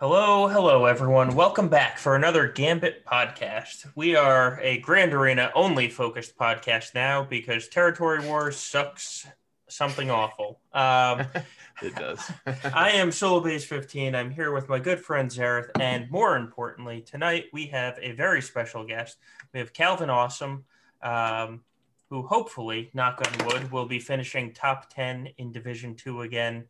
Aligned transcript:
Hello, 0.00 0.48
hello, 0.48 0.86
everyone. 0.86 1.34
Welcome 1.34 1.68
back 1.68 1.98
for 1.98 2.16
another 2.16 2.48
Gambit 2.48 3.04
podcast. 3.04 3.84
We 3.94 4.16
are 4.16 4.58
a 4.62 4.78
Grand 4.78 5.12
Arena 5.12 5.52
only 5.54 5.90
focused 5.90 6.38
podcast 6.38 6.94
now 6.94 7.22
because 7.22 7.68
Territory 7.68 8.26
Wars 8.26 8.56
sucks 8.56 9.26
something 9.68 10.10
awful. 10.10 10.58
Um, 10.72 11.26
it 11.82 11.94
does. 11.96 12.18
I 12.72 12.92
am 12.92 13.10
Solobass 13.10 13.64
15. 13.64 14.14
I'm 14.14 14.30
here 14.30 14.52
with 14.52 14.70
my 14.70 14.78
good 14.78 15.00
friend 15.00 15.30
Xaereth, 15.30 15.68
and 15.78 16.10
more 16.10 16.34
importantly, 16.34 17.02
tonight 17.02 17.48
we 17.52 17.66
have 17.66 17.98
a 18.00 18.12
very 18.12 18.40
special 18.40 18.86
guest. 18.86 19.18
We 19.52 19.60
have 19.60 19.74
Calvin 19.74 20.08
Awesome, 20.08 20.64
um, 21.02 21.60
who 22.08 22.22
hopefully, 22.22 22.90
knock 22.94 23.20
on 23.22 23.46
wood, 23.46 23.70
will 23.70 23.86
be 23.86 23.98
finishing 23.98 24.54
top 24.54 24.88
10 24.94 25.28
in 25.36 25.52
Division 25.52 25.94
Two 25.94 26.22
again. 26.22 26.64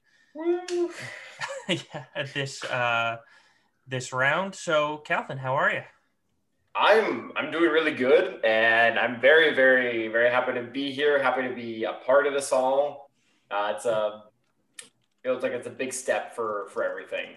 yeah, 1.69 2.05
at 2.15 2.33
this 2.35 2.65
uh, 2.65 3.19
this 3.87 4.13
round. 4.13 4.55
So, 4.55 4.99
Calvin, 4.99 5.39
how 5.39 5.55
are 5.55 5.73
you? 5.73 5.83
I'm 6.75 7.33
I'm 7.37 7.51
doing 7.51 7.71
really 7.71 7.95
good, 7.95 8.45
and 8.45 8.99
I'm 8.99 9.21
very 9.21 9.55
very 9.55 10.09
very 10.09 10.31
happy 10.31 10.53
to 10.55 10.63
be 10.63 10.93
here. 10.93 11.23
Happy 11.23 11.43
to 11.43 11.55
be 11.55 11.85
a 11.85 11.95
part 12.05 12.27
of 12.27 12.33
this 12.33 12.53
all. 12.53 13.11
Uh, 13.51 13.73
it's 13.75 13.87
a 13.87 14.25
feels 15.23 15.43
like 15.43 15.53
it's 15.53 15.67
a 15.67 15.71
big 15.71 15.93
step 15.93 16.35
for 16.35 16.69
for 16.71 16.85
everything. 16.85 17.37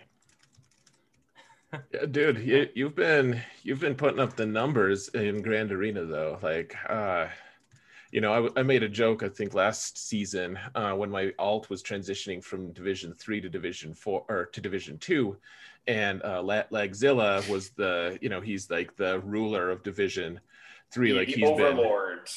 Yeah, 1.91 2.05
dude, 2.05 2.37
you, 2.39 2.69
you've 2.75 2.95
been 2.95 3.41
you've 3.63 3.79
been 3.79 3.95
putting 3.95 4.19
up 4.19 4.35
the 4.35 4.45
numbers 4.45 5.09
in 5.09 5.41
Grand 5.41 5.71
Arena 5.71 6.05
though. 6.05 6.37
Like, 6.41 6.75
uh, 6.87 7.27
you 8.13 8.21
know, 8.21 8.47
I, 8.55 8.59
I 8.59 8.63
made 8.63 8.83
a 8.83 8.89
joke 8.89 9.23
I 9.23 9.29
think 9.29 9.55
last 9.55 9.97
season 10.07 10.59
uh, 10.75 10.93
when 10.93 11.09
my 11.09 11.33
alt 11.39 11.67
was 11.71 11.81
transitioning 11.81 12.43
from 12.43 12.71
Division 12.71 13.11
Three 13.15 13.41
to 13.41 13.49
Division 13.49 13.95
Four 13.95 14.23
or 14.29 14.45
to 14.53 14.61
Division 14.61 14.99
Two, 14.99 15.37
and 15.87 16.21
uh, 16.21 16.43
Lagzilla 16.43 17.47
was 17.49 17.71
the 17.71 18.19
you 18.21 18.29
know 18.29 18.39
he's 18.39 18.69
like 18.69 18.95
the 18.95 19.19
ruler 19.21 19.71
of 19.71 19.81
Division 19.81 20.39
Three. 20.91 21.11
The, 21.11 21.17
like 21.17 21.27
the 21.27 21.33
he's 21.33 21.49
overlord. 21.49 22.17
been 22.25 22.31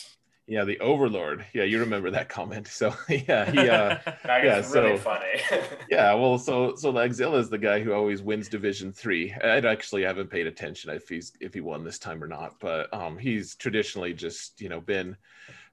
yeah 0.48 0.62
the 0.62 0.78
overlord 0.78 1.45
yeah 1.53 1.64
you 1.64 1.81
remember 1.81 2.08
that 2.08 2.29
comment 2.29 2.69
so 2.69 2.95
yeah 3.08 3.51
he 3.51 3.58
uh 3.69 3.98
That 4.25 4.45
yeah 4.45 4.55
really 4.55 4.62
so 4.62 4.97
funny. 4.97 5.41
yeah 5.91 6.14
well 6.14 6.39
so 6.39 6.77
so 6.77 6.92
Lagzilla 6.92 7.41
is 7.41 7.51
the 7.51 7.58
guy 7.58 7.81
who 7.81 7.92
always 7.92 8.23
wins 8.23 8.48
division 8.48 8.92
three 8.92 9.33
i 9.42 9.56
actually 9.56 10.05
haven't 10.05 10.31
paid 10.31 10.47
attention 10.47 10.91
if 10.91 11.08
he's 11.08 11.33
if 11.41 11.53
he 11.53 11.61
won 11.61 11.83
this 11.83 11.98
time 11.98 12.23
or 12.23 12.29
not 12.29 12.61
but 12.61 12.92
um 12.95 13.19
he's 13.19 13.56
traditionally 13.56 14.12
just 14.14 14.61
you 14.61 14.69
know 14.69 14.81
been 14.81 15.17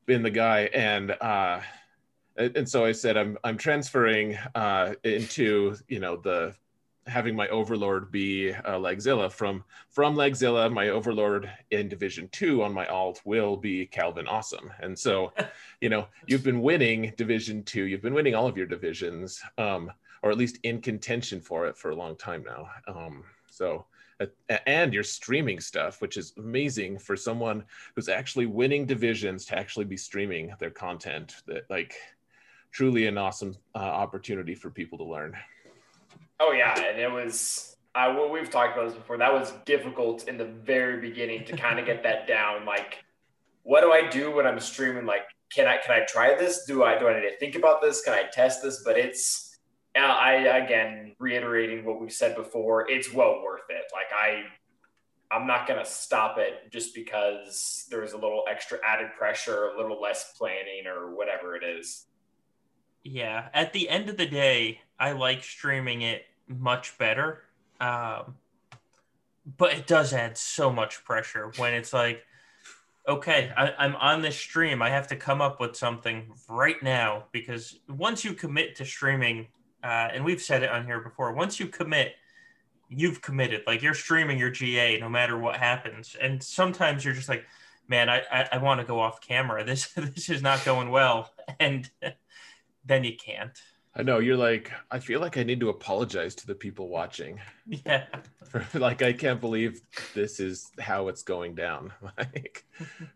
been 0.05 0.23
the 0.23 0.29
guy 0.29 0.61
and 0.73 1.11
uh 1.21 1.59
and 2.37 2.67
so 2.67 2.83
i 2.83 2.91
said 2.91 3.15
i'm 3.15 3.37
i'm 3.43 3.57
transferring 3.57 4.35
uh 4.55 4.93
into 5.03 5.75
you 5.87 5.99
know 5.99 6.17
the 6.17 6.53
having 7.07 7.35
my 7.35 7.47
overlord 7.49 8.11
be 8.11 8.51
uh, 8.51 8.77
Lagzilla 8.77 9.31
from 9.31 9.63
from 9.89 10.15
Lagzilla, 10.15 10.71
my 10.71 10.89
overlord 10.89 11.49
in 11.71 11.87
Division 11.87 12.29
Two 12.31 12.63
on 12.63 12.73
my 12.73 12.85
alt 12.87 13.21
will 13.25 13.57
be 13.57 13.85
Calvin 13.85 14.27
Awesome, 14.27 14.71
and 14.79 14.97
so, 14.97 15.31
you 15.81 15.89
know, 15.89 16.07
you've 16.27 16.43
been 16.43 16.61
winning 16.61 17.13
Division 17.17 17.63
Two, 17.63 17.83
you've 17.85 18.01
been 18.01 18.13
winning 18.13 18.35
all 18.35 18.47
of 18.47 18.57
your 18.57 18.67
divisions, 18.67 19.41
um, 19.57 19.91
or 20.21 20.31
at 20.31 20.37
least 20.37 20.59
in 20.63 20.81
contention 20.81 21.41
for 21.41 21.67
it 21.67 21.77
for 21.77 21.91
a 21.91 21.95
long 21.95 22.15
time 22.15 22.43
now. 22.43 22.69
Um, 22.87 23.23
so, 23.49 23.85
and 24.67 24.93
you're 24.93 25.03
streaming 25.03 25.59
stuff, 25.59 26.01
which 26.01 26.17
is 26.17 26.33
amazing 26.37 26.99
for 26.99 27.15
someone 27.15 27.63
who's 27.95 28.09
actually 28.09 28.45
winning 28.45 28.85
divisions 28.85 29.45
to 29.45 29.57
actually 29.57 29.85
be 29.85 29.97
streaming 29.97 30.53
their 30.59 30.69
content. 30.69 31.37
That 31.47 31.69
like, 31.69 31.95
truly 32.71 33.07
an 33.07 33.17
awesome 33.17 33.55
uh, 33.75 33.79
opportunity 33.79 34.55
for 34.55 34.69
people 34.69 34.97
to 34.97 35.03
learn. 35.03 35.35
oh 36.39 36.51
yeah, 36.51 36.77
and 36.79 36.99
it 36.99 37.11
was. 37.11 37.75
I 37.95 38.07
well, 38.07 38.29
we've 38.29 38.49
talked 38.49 38.75
about 38.75 38.89
this 38.89 38.97
before. 38.97 39.17
That 39.17 39.31
was 39.31 39.53
difficult 39.65 40.27
in 40.27 40.37
the 40.37 40.45
very 40.45 40.99
beginning 40.99 41.45
to 41.45 41.55
kind 41.55 41.79
of 41.79 41.85
get 41.85 42.01
that 42.03 42.27
down. 42.27 42.65
Like, 42.65 43.03
what 43.61 43.81
do 43.81 43.91
I 43.91 44.09
do 44.09 44.35
when 44.35 44.47
I'm 44.47 44.59
streaming? 44.59 45.05
Like, 45.05 45.23
can 45.53 45.67
I 45.67 45.77
can 45.77 45.95
I 45.95 46.05
try 46.05 46.35
this? 46.35 46.65
Do 46.65 46.83
I 46.83 46.97
do 46.97 47.07
I 47.07 47.19
need 47.19 47.29
to 47.29 47.37
think 47.37 47.55
about 47.55 47.81
this? 47.81 48.01
Can 48.01 48.13
I 48.13 48.23
test 48.31 48.63
this? 48.63 48.81
But 48.83 48.97
it's 48.97 49.42
I 50.01 50.35
again 50.57 51.15
reiterating 51.19 51.85
what 51.85 52.01
we've 52.01 52.11
said 52.11 52.35
before. 52.35 52.89
It's 52.89 53.13
well 53.13 53.41
worth 53.43 53.69
it. 53.69 53.85
Like 53.93 54.11
I 54.15 54.43
I'm 55.31 55.47
not 55.47 55.67
gonna 55.67 55.85
stop 55.85 56.37
it 56.37 56.71
just 56.71 56.93
because 56.93 57.87
there's 57.89 58.13
a 58.13 58.17
little 58.17 58.43
extra 58.49 58.79
added 58.85 59.09
pressure, 59.17 59.67
a 59.67 59.77
little 59.77 60.01
less 60.01 60.33
planning, 60.37 60.87
or 60.87 61.15
whatever 61.15 61.55
it 61.55 61.63
is. 61.63 62.05
Yeah, 63.03 63.49
at 63.53 63.73
the 63.73 63.89
end 63.89 64.09
of 64.09 64.17
the 64.17 64.25
day, 64.25 64.79
I 64.99 65.11
like 65.11 65.43
streaming 65.43 66.03
it 66.03 66.23
much 66.47 66.97
better. 66.97 67.43
Um, 67.79 68.35
but 69.57 69.73
it 69.73 69.87
does 69.87 70.13
add 70.13 70.37
so 70.37 70.71
much 70.71 71.03
pressure 71.03 71.51
when 71.57 71.73
it's 71.73 71.91
like, 71.91 72.23
okay, 73.07 73.51
I, 73.57 73.73
I'm 73.77 73.95
on 73.97 74.21
this 74.21 74.37
stream. 74.37 74.81
I 74.81 74.89
have 74.89 75.07
to 75.07 75.15
come 75.15 75.41
up 75.41 75.59
with 75.59 75.75
something 75.75 76.31
right 76.47 76.81
now 76.81 77.25
because 77.31 77.79
once 77.89 78.23
you 78.23 78.33
commit 78.33 78.77
to 78.77 78.85
streaming, 78.85 79.47
uh, 79.83 80.09
and 80.13 80.23
we've 80.23 80.41
said 80.41 80.63
it 80.63 80.69
on 80.69 80.85
here 80.85 81.01
before, 81.01 81.33
once 81.33 81.59
you 81.59 81.67
commit, 81.67 82.15
you've 82.89 83.21
committed. 83.21 83.63
Like 83.67 83.81
you're 83.81 83.93
streaming 83.93 84.39
your 84.39 84.49
GA 84.49 84.99
no 84.99 85.09
matter 85.09 85.37
what 85.37 85.57
happens. 85.57 86.15
And 86.19 86.41
sometimes 86.41 87.03
you're 87.03 87.13
just 87.13 87.29
like, 87.29 87.45
man, 87.87 88.09
I, 88.09 88.21
I, 88.31 88.49
I 88.53 88.57
want 88.59 88.79
to 88.79 88.85
go 88.85 88.99
off 88.99 89.21
camera. 89.21 89.63
This 89.65 89.87
this 89.93 90.29
is 90.29 90.41
not 90.41 90.63
going 90.63 90.89
well. 90.89 91.31
And 91.59 91.89
then 92.85 93.03
you 93.03 93.15
can't. 93.15 93.57
I 93.95 94.01
know 94.01 94.17
you're 94.17 94.37
like, 94.37 94.71
I 94.89 94.97
feel 94.97 95.19
like 95.19 95.37
I 95.37 95.43
need 95.43 95.59
to 95.59 95.69
apologize 95.69 96.33
to 96.35 96.47
the 96.47 96.55
people 96.55 96.87
watching. 96.87 97.39
Yeah. 97.65 98.05
Like, 98.75 99.01
I 99.01 99.13
can't 99.13 99.41
believe 99.41 99.81
this 100.13 100.39
is 100.39 100.69
how 100.79 101.07
it's 101.07 101.23
going 101.23 101.55
down. 101.55 101.91
Like, 102.19 102.63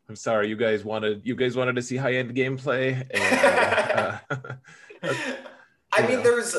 I'm 0.10 0.16
sorry, 0.16 0.50
you 0.50 0.56
guys 0.56 0.84
wanted, 0.84 1.22
you 1.26 1.36
guys 1.36 1.56
wanted 1.56 1.76
to 1.76 1.84
see 1.84 1.96
high 1.96 2.16
end 2.16 2.34
gameplay, 2.34 3.06
and 3.12 4.20
uh, 5.04 5.10
I 5.98 6.08
mean, 6.08 6.18
know. 6.18 6.24
there's, 6.24 6.56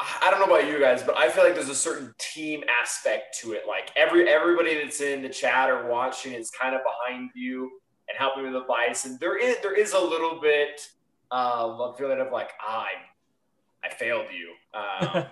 I 0.00 0.30
don't 0.30 0.40
know 0.40 0.54
about 0.54 0.68
you 0.68 0.78
guys, 0.80 1.02
but 1.02 1.16
I 1.16 1.28
feel 1.28 1.44
like 1.44 1.54
there's 1.54 1.68
a 1.68 1.74
certain 1.74 2.14
team 2.18 2.62
aspect 2.82 3.38
to 3.40 3.52
it. 3.52 3.62
Like 3.66 3.90
every 3.96 4.28
everybody 4.28 4.74
that's 4.82 5.00
in 5.00 5.22
the 5.22 5.28
chat 5.28 5.70
or 5.70 5.88
watching 5.88 6.32
is 6.32 6.50
kind 6.50 6.74
of 6.74 6.80
behind 6.82 7.30
you 7.34 7.70
and 8.08 8.18
helping 8.18 8.44
with 8.44 8.54
advice, 8.60 9.04
and 9.06 9.18
there 9.20 9.38
is 9.38 9.56
there 9.62 9.74
is 9.74 9.92
a 9.92 9.98
little 9.98 10.40
bit 10.40 10.80
of 11.30 11.80
a 11.80 11.96
feeling 11.96 12.20
of 12.20 12.30
like 12.32 12.50
I, 12.60 12.86
I 13.84 13.88
failed 13.88 14.26
you. 14.32 14.52
Um, 14.78 15.24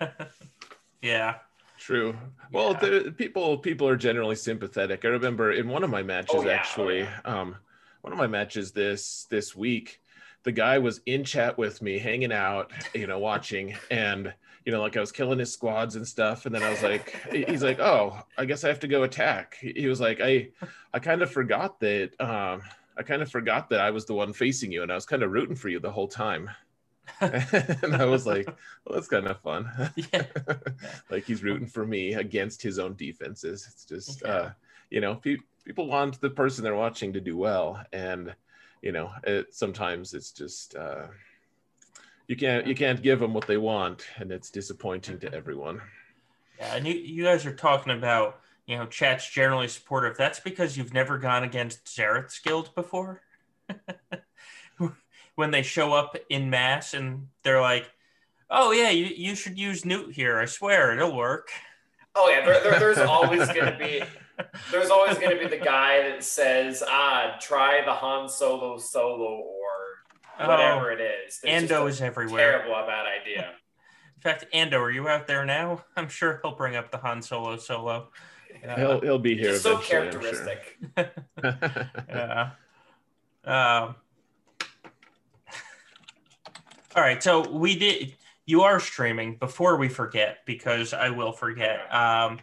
yeah. 1.03 1.37
True. 1.79 2.17
Well, 2.53 2.73
Yeah. 2.75 2.79
the 3.03 3.15
people 3.17 3.59
people 3.59 3.89
are 3.89 3.97
generally 3.97 4.37
sympathetic. 4.37 5.05
I 5.05 5.09
remember 5.09 5.51
in 5.53 5.69
one 5.69 5.83
of 5.83 5.91
my 5.91 6.03
matches 6.03 6.37
Oh, 6.37 6.43
yeah. 6.45 6.51
Oh, 6.51 6.55
actually, 6.55 7.01
yeah. 7.01 7.21
um, 7.25 7.57
one 8.03 8.13
of 8.13 8.19
my 8.19 8.29
matches 8.29 8.71
this 8.73 9.27
this 9.31 9.57
week, 9.57 10.01
the 10.45 10.53
guy 10.53 10.79
was 10.79 11.01
in 11.07 11.25
chat 11.25 11.57
with 11.59 11.83
me, 11.83 11.99
hanging 11.99 12.33
out, 12.33 12.73
you 12.95 13.07
know, 13.07 13.19
watching, 13.19 13.77
and 13.91 14.33
you 14.65 14.71
know, 14.73 14.81
like 14.81 14.97
I 14.97 15.01
was 15.01 15.11
killing 15.13 15.39
his 15.41 15.53
squads 15.53 15.97
and 15.97 16.07
stuff, 16.07 16.47
and 16.47 16.55
then 16.55 16.63
I 16.63 16.71
was 16.71 16.83
like, 16.83 17.17
he's 17.33 17.63
like, 17.65 17.81
oh, 17.81 18.17
I 18.39 18.45
guess 18.45 18.63
I 18.65 18.69
have 18.69 18.81
to 18.81 18.89
go 18.89 19.03
attack. 19.03 19.57
He 19.61 19.87
was 19.89 20.01
like, 20.01 20.21
I, 20.21 20.51
I 20.95 21.01
kind 21.01 21.21
of 21.23 21.33
forgot 21.33 21.81
that, 21.81 22.11
um, 22.21 22.63
I 22.97 23.03
kind 23.03 23.23
of 23.23 23.31
forgot 23.31 23.71
that 23.71 23.81
I 23.81 23.91
was 23.91 24.05
the 24.07 24.15
one 24.15 24.33
facing 24.33 24.71
you, 24.71 24.83
and 24.83 24.93
I 24.93 24.95
was 24.95 25.07
kind 25.07 25.23
of 25.23 25.33
rooting 25.33 25.57
for 25.57 25.69
you 25.69 25.81
the 25.81 25.91
whole 25.91 26.09
time. 26.09 26.49
and 27.21 27.97
I 27.97 28.05
was 28.05 28.27
like, 28.27 28.47
well, 28.47 28.95
that's 28.95 29.09
kind 29.09 29.27
of 29.27 29.41
fun. 29.41 29.69
Yeah. 29.97 30.25
like 31.11 31.25
he's 31.25 31.43
rooting 31.43 31.67
for 31.67 31.85
me 31.85 32.15
against 32.15 32.63
his 32.63 32.79
own 32.79 32.95
defenses. 32.95 33.67
It's 33.69 33.85
just, 33.85 34.23
Yeah. 34.25 34.29
uh, 34.33 34.51
you 34.91 35.01
know, 35.01 35.17
pe- 35.17 35.39
people 35.65 35.87
want 35.89 36.21
the 36.21 36.31
person 36.31 36.63
they're 36.63 36.77
watching 36.77 37.13
to 37.15 37.21
do 37.21 37.37
well, 37.37 37.83
and 37.93 38.35
you 38.83 38.93
know, 38.93 39.11
it, 39.25 39.55
sometimes 39.55 40.13
it's 40.13 40.33
just 40.33 40.75
uh, 40.75 41.07
you 42.27 42.37
can't 42.37 42.67
you 42.67 42.75
can't 42.75 43.01
give 43.01 43.21
them 43.21 43.33
what 43.33 43.47
they 43.47 43.57
want, 43.57 44.07
and 44.17 44.31
it's 44.31 44.51
disappointing 44.51 45.19
to 45.21 45.33
everyone. 45.33 45.81
Yeah, 46.59 46.77
and 46.77 46.87
you, 46.87 46.95
you 46.95 47.25
guys 47.25 47.47
are 47.47 47.55
talking 47.55 47.93
about, 47.93 48.41
you 48.67 48.77
know, 48.77 48.87
chat's 48.87 49.29
generally 49.29 49.69
supportive. 49.69 50.17
That's 50.17 50.41
because 50.41 50.77
you've 50.77 50.93
never 50.93 51.17
gone 51.19 51.45
against 51.45 51.87
Xaereth's 51.87 52.41
guild 52.41 52.75
before. 52.75 53.23
when 55.35 55.51
they 55.51 55.63
show 55.63 55.93
up 55.93 56.17
in 56.29 56.51
mass 56.51 56.95
and 56.95 57.29
they're 57.43 57.61
like, 57.61 57.91
oh, 58.51 58.73
yeah, 58.73 58.91
you, 58.91 59.07
you 59.07 59.35
should 59.35 59.59
use 59.59 59.85
Newt 59.85 60.15
here. 60.15 60.39
I 60.39 60.45
swear 60.45 60.93
it'll 60.93 61.17
work. 61.17 61.49
oh 62.15 62.29
yeah, 62.29 62.45
there, 62.45 62.63
there, 62.63 62.79
there's 62.79 62.99
always 62.99 63.47
gonna 63.49 63.79
be 63.79 64.03
there's 64.71 64.91
always 64.91 65.19
gonna 65.19 65.39
be 65.39 65.47
the 65.47 65.57
guy 65.59 66.09
that 66.11 66.25
says 66.25 66.83
ah 66.87 67.37
try 67.41 67.85
the 67.85 67.93
Han 67.93 68.29
Solo 68.29 68.79
solo 68.79 69.25
or 69.43 70.47
whatever 70.47 70.91
it 70.91 71.01
is. 71.01 71.41
Oh, 71.45 71.49
It's 71.49 71.61
just 71.69 71.73
Ando 71.73 71.89
is 71.89 72.01
everywhere. 72.01 72.53
terrible 72.63 72.75
bad 72.87 73.07
idea. 73.21 73.51
In 74.17 74.21
fact, 74.23 74.45
Ando, 74.55 74.81
are 74.81 74.91
you 74.91 75.09
out 75.09 75.27
there 75.27 75.45
now? 75.45 75.85
I'm 75.97 76.09
sure 76.09 76.41
he'll 76.43 76.55
bring 76.55 76.77
up 76.77 76.91
the 76.91 76.99
Han 76.99 77.23
Solo 77.23 77.57
solo. 77.57 78.09
Uh, 78.69 78.77
He'll 78.77 79.01
he'll 79.01 79.19
be 79.19 79.37
here 79.37 79.51
It's 79.55 79.63
so 79.63 79.79
eventually. 79.81 79.99
I'm 79.99 80.13
sure. 80.13 80.45
characteristic. 80.45 80.79
yeah. 82.09 82.51
Um, 83.45 83.97
all 86.95 87.03
right. 87.03 87.23
So 87.23 87.49
we 87.51 87.77
did. 87.77 88.15
you 88.47 88.63
are 88.63 88.79
streaming, 88.81 89.37
before 89.37 89.77
we 89.77 89.89
forget, 89.89 90.39
because 90.47 90.93
I 90.93 91.11
will 91.11 91.33
forget, 91.33 91.93
um, 91.93 92.41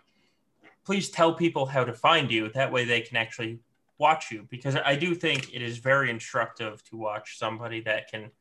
please 0.90 1.12
tell 1.12 1.32
people 1.32 1.68
how 1.68 1.84
to 1.84 1.94
find 1.94 2.32
you. 2.32 2.50
That 2.50 2.72
way 2.72 2.84
they 2.84 3.02
can 3.02 3.16
actually 3.16 3.60
watch 4.00 4.32
you, 4.32 4.48
because 4.50 4.76
I 4.76 4.96
do 4.96 5.14
think 5.14 5.54
it 5.54 5.62
is 5.62 5.78
very 5.78 6.10
instructive 6.10 6.84
to 6.86 6.98
watch 6.98 7.38
somebody 7.38 7.80
that 7.82 8.10
can 8.10 8.32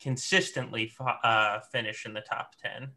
consistently 0.00 0.90
uh, 1.22 1.60
finish 1.70 2.06
in 2.06 2.14
the 2.14 2.22
top 2.22 2.54
10. 2.62 2.88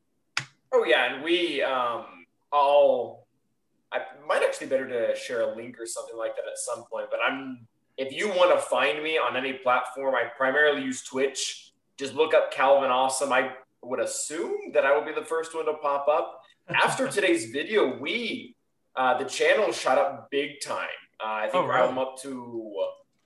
Oh, 0.72 0.86
yeah. 0.86 1.13
And 1.13 1.25
we 1.25 1.62
um, 1.62 2.06
all, 2.54 3.28
I 3.92 4.00
might 4.25 4.44
actually 4.44 4.68
better 4.68 4.88
to 4.88 5.13
share 5.19 5.42
a 5.42 5.58
link 5.58 5.78
or 5.78 5.86
something 5.86 6.16
like 6.16 6.38
that 6.38 6.46
at 6.50 6.58
some 6.58 6.86
point, 6.86 7.08
but 7.12 7.19
I'm, 7.22 7.68
if 7.98 8.13
you 8.13 8.30
want 8.30 8.58
to 8.58 8.66
find 8.66 9.04
me 9.04 9.18
on 9.18 9.36
any 9.36 9.52
platform, 9.52 10.16
I 10.16 10.30
primarily 10.38 10.84
use 10.84 11.04
Twitch. 11.04 11.74
Just 11.98 12.13
look 12.13 12.34
up 12.34 12.54
Calvin 12.54 12.92
Awesome. 12.92 13.34
I 13.34 13.52
would 13.84 14.00
assume 14.00 14.72
that 14.74 14.86
I 14.86 14.98
will 14.98 15.04
be 15.04 15.12
the 15.12 15.25
first 15.25 15.54
one 15.54 15.66
to 15.66 15.74
pop 15.74 16.08
up. 16.08 16.44
After 16.69 17.08
today's 17.10 17.52
video, 17.52 17.98
we, 18.00 18.56
uh, 18.96 19.18
the 19.18 19.26
channel 19.26 19.72
shot 19.72 19.98
up 19.98 20.30
big 20.32 20.62
time. 20.62 20.88
Uh, 21.24 21.28
I 21.28 21.42
think 21.44 21.56
oh, 21.56 21.68
really? 21.68 21.88
I'm 21.88 21.98
up 21.98 22.18
to, 22.22 22.74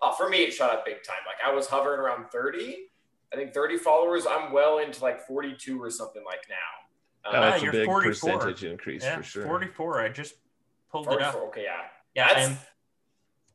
uh, 0.02 0.12
for 0.14 0.30
me, 0.30 0.40
it 0.44 0.54
shot 0.54 0.72
up 0.72 0.86
big 0.86 1.04
time. 1.04 1.18
Like 1.26 1.38
I 1.46 1.54
was 1.54 1.68
hovering 1.68 2.00
around 2.00 2.30
30. 2.30 2.78
I 3.34 3.36
think 3.36 3.54
30 3.54 3.78
followers. 3.78 4.26
I'm 4.30 4.52
well 4.52 4.80
into 4.80 5.02
like 5.02 5.26
42 5.26 5.82
or 5.82 5.90
something 5.90 6.24
like 6.26 6.46
now. 6.50 6.56
Uh, 7.30 7.52
that's 7.52 7.64
a 7.64 7.72
big 7.72 7.86
44. 7.86 8.04
percentage 8.04 8.64
increase 8.64 9.04
yeah, 9.04 9.18
for 9.18 9.24
sure. 9.24 9.46
44. 9.46 10.02
I 10.02 10.10
just 10.10 10.36
pulled 10.92 11.08
it 11.08 11.22
up. 11.22 11.36
Okay, 11.36 11.64
yeah. 11.64 11.82
Yeah, 12.16 12.28
I'm, 12.28 12.58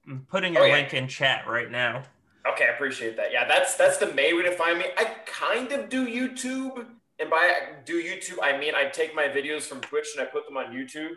I'm, 0.09 0.27
putting 0.29 0.57
a 0.57 0.61
oh, 0.61 0.63
link 0.65 0.93
yeah. 0.93 0.99
in 0.99 1.09
chat 1.09 1.47
right 1.47 1.71
now. 1.71 2.03
Okay, 2.47 2.65
I 2.65 2.75
appreciate 2.75 3.17
that. 3.17 3.33
Yeah, 3.33 3.47
that's 3.47 3.77
that's 3.77 3.99
the 3.99 4.13
main 4.15 4.37
way 4.37 4.43
to 4.43 4.53
find 4.53 4.79
me. 4.79 4.87
I 4.97 5.05
kind 5.27 5.71
of 5.73 5.89
do 5.89 6.07
YouTube, 6.07 6.87
and 7.19 7.31
by 7.31 7.55
do 7.85 8.03
YouTube, 8.03 8.39
I 8.43 8.59
mean 8.59 8.75
I 8.75 8.87
take 8.87 9.15
my 9.15 9.25
videos 9.25 9.63
from 9.63 9.81
Twitch 9.81 10.09
and 10.17 10.27
I 10.27 10.31
put 10.31 10.47
them 10.47 10.57
on 10.57 10.73
YouTube, 10.73 11.17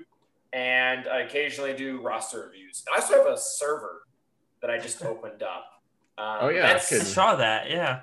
and 0.54 1.08
I 1.08 1.22
occasionally 1.22 1.74
do 1.74 2.02
roster 2.02 2.46
reviews. 2.46 2.84
I 2.92 3.00
also 3.00 3.18
have 3.18 3.28
a 3.28 3.38
server 3.38 4.04
that 4.62 4.70
I 4.70 4.78
just 4.78 5.04
opened 5.04 5.44
up. 5.44 5.66
Um, 6.18 6.38
oh 6.42 6.50
yeah, 6.50 6.74
I 6.74 6.78
saw 6.78 7.36
that. 7.36 7.70
Yeah, 7.70 8.02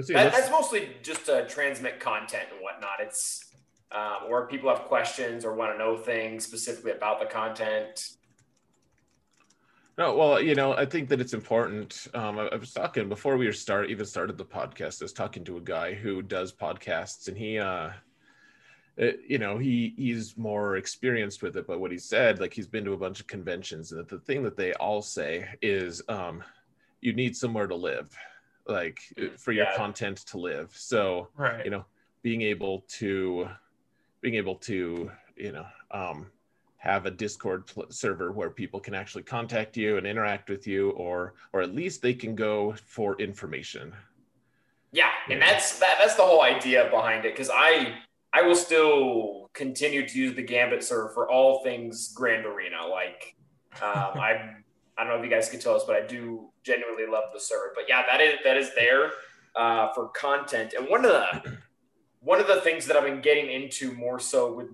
see, 0.00 0.14
that, 0.14 0.32
that's 0.32 0.50
mostly 0.50 0.96
just 1.02 1.26
to 1.26 1.46
transmit 1.46 2.00
content 2.00 2.44
and 2.52 2.62
whatnot. 2.62 3.00
It's 3.00 3.52
um, 3.92 4.28
or 4.28 4.46
people 4.46 4.70
have 4.70 4.84
questions 4.84 5.44
or 5.44 5.54
want 5.54 5.72
to 5.72 5.78
know 5.78 5.96
things 5.96 6.44
specifically 6.44 6.92
about 6.92 7.20
the 7.20 7.26
content. 7.26 8.08
No, 9.98 10.16
well, 10.16 10.40
you 10.40 10.54
know, 10.54 10.74
I 10.74 10.86
think 10.86 11.10
that 11.10 11.20
it's 11.20 11.34
important. 11.34 12.08
Um, 12.14 12.38
I, 12.38 12.46
I, 12.46 12.56
was 12.56 12.72
talking 12.72 13.10
before 13.10 13.36
we 13.36 13.52
start 13.52 13.90
even 13.90 14.06
started 14.06 14.38
the 14.38 14.44
podcast. 14.44 15.02
I 15.02 15.04
was 15.04 15.12
talking 15.12 15.44
to 15.44 15.58
a 15.58 15.60
guy 15.60 15.92
who 15.92 16.22
does 16.22 16.50
podcasts, 16.50 17.28
and 17.28 17.36
he, 17.36 17.58
uh, 17.58 17.90
it, 18.96 19.20
you 19.26 19.38
know, 19.38 19.58
he 19.58 19.94
he's 19.96 20.36
more 20.36 20.76
experienced 20.76 21.42
with 21.42 21.56
it. 21.56 21.66
But 21.66 21.80
what 21.80 21.92
he 21.92 21.98
said, 21.98 22.40
like 22.40 22.52
he's 22.52 22.66
been 22.66 22.84
to 22.84 22.92
a 22.92 22.96
bunch 22.96 23.20
of 23.20 23.26
conventions, 23.26 23.92
and 23.92 24.00
that 24.00 24.08
the 24.08 24.18
thing 24.18 24.42
that 24.42 24.56
they 24.56 24.72
all 24.74 25.02
say 25.02 25.48
is, 25.62 26.02
um, 26.08 26.42
you 27.00 27.12
need 27.12 27.36
somewhere 27.36 27.66
to 27.66 27.74
live, 27.74 28.14
like 28.66 29.00
uh, 29.18 29.36
for 29.36 29.52
your 29.52 29.64
yeah. 29.64 29.76
content 29.76 30.18
to 30.26 30.38
live. 30.38 30.72
So, 30.74 31.28
right. 31.36 31.64
you 31.64 31.70
know, 31.70 31.84
being 32.22 32.42
able 32.42 32.84
to, 32.98 33.48
being 34.20 34.34
able 34.34 34.56
to, 34.56 35.10
you 35.36 35.52
know, 35.52 35.66
um, 35.90 36.26
have 36.82 37.06
a 37.06 37.10
discord 37.10 37.70
server 37.90 38.32
where 38.32 38.50
people 38.50 38.80
can 38.80 38.92
actually 38.92 39.22
contact 39.22 39.76
you 39.76 39.98
and 39.98 40.06
interact 40.06 40.50
with 40.50 40.66
you 40.66 40.90
or 40.90 41.34
or 41.52 41.62
at 41.62 41.72
least 41.72 42.02
they 42.02 42.12
can 42.12 42.34
go 42.34 42.74
for 42.84 43.16
information 43.20 43.92
yeah 44.90 45.10
and 45.30 45.40
that's 45.40 45.78
that, 45.78 45.94
that's 46.00 46.16
the 46.16 46.22
whole 46.22 46.42
idea 46.42 46.88
behind 46.90 47.24
it 47.24 47.34
because 47.34 47.50
i 47.54 47.94
i 48.32 48.42
will 48.42 48.54
still 48.54 49.50
continue 49.52 50.06
to 50.06 50.18
use 50.18 50.34
the 50.34 50.42
gambit 50.42 50.82
server 50.82 51.10
for 51.10 51.30
all 51.30 51.62
things 51.62 52.12
grand 52.14 52.46
arena 52.46 52.86
like 52.86 53.34
um, 53.82 53.82
i 54.20 54.54
i 54.98 55.04
don't 55.04 55.08
know 55.08 55.18
if 55.18 55.24
you 55.24 55.30
guys 55.30 55.48
can 55.48 55.60
tell 55.60 55.74
us 55.74 55.84
but 55.84 55.96
i 55.96 56.06
do 56.06 56.52
genuinely 56.64 57.06
love 57.06 57.24
the 57.32 57.40
server. 57.40 57.72
But 57.74 57.84
yeah 57.88 58.02
that 58.10 58.20
is 58.20 58.38
that 58.44 58.56
is 58.56 58.74
there 58.74 59.12
uh, 59.54 59.92
for 59.94 60.08
content. 60.08 60.74
And 60.76 60.88
one 60.88 61.04
of 61.04 61.12
the 61.12 61.58
one 62.20 62.40
of 62.40 62.46
the 62.46 62.60
things 62.60 62.86
that 62.86 62.96
i've 62.96 63.04
been 63.04 63.20
getting 63.20 63.50
into 63.50 63.92
more 63.92 64.18
so 64.18 64.52
with 64.52 64.68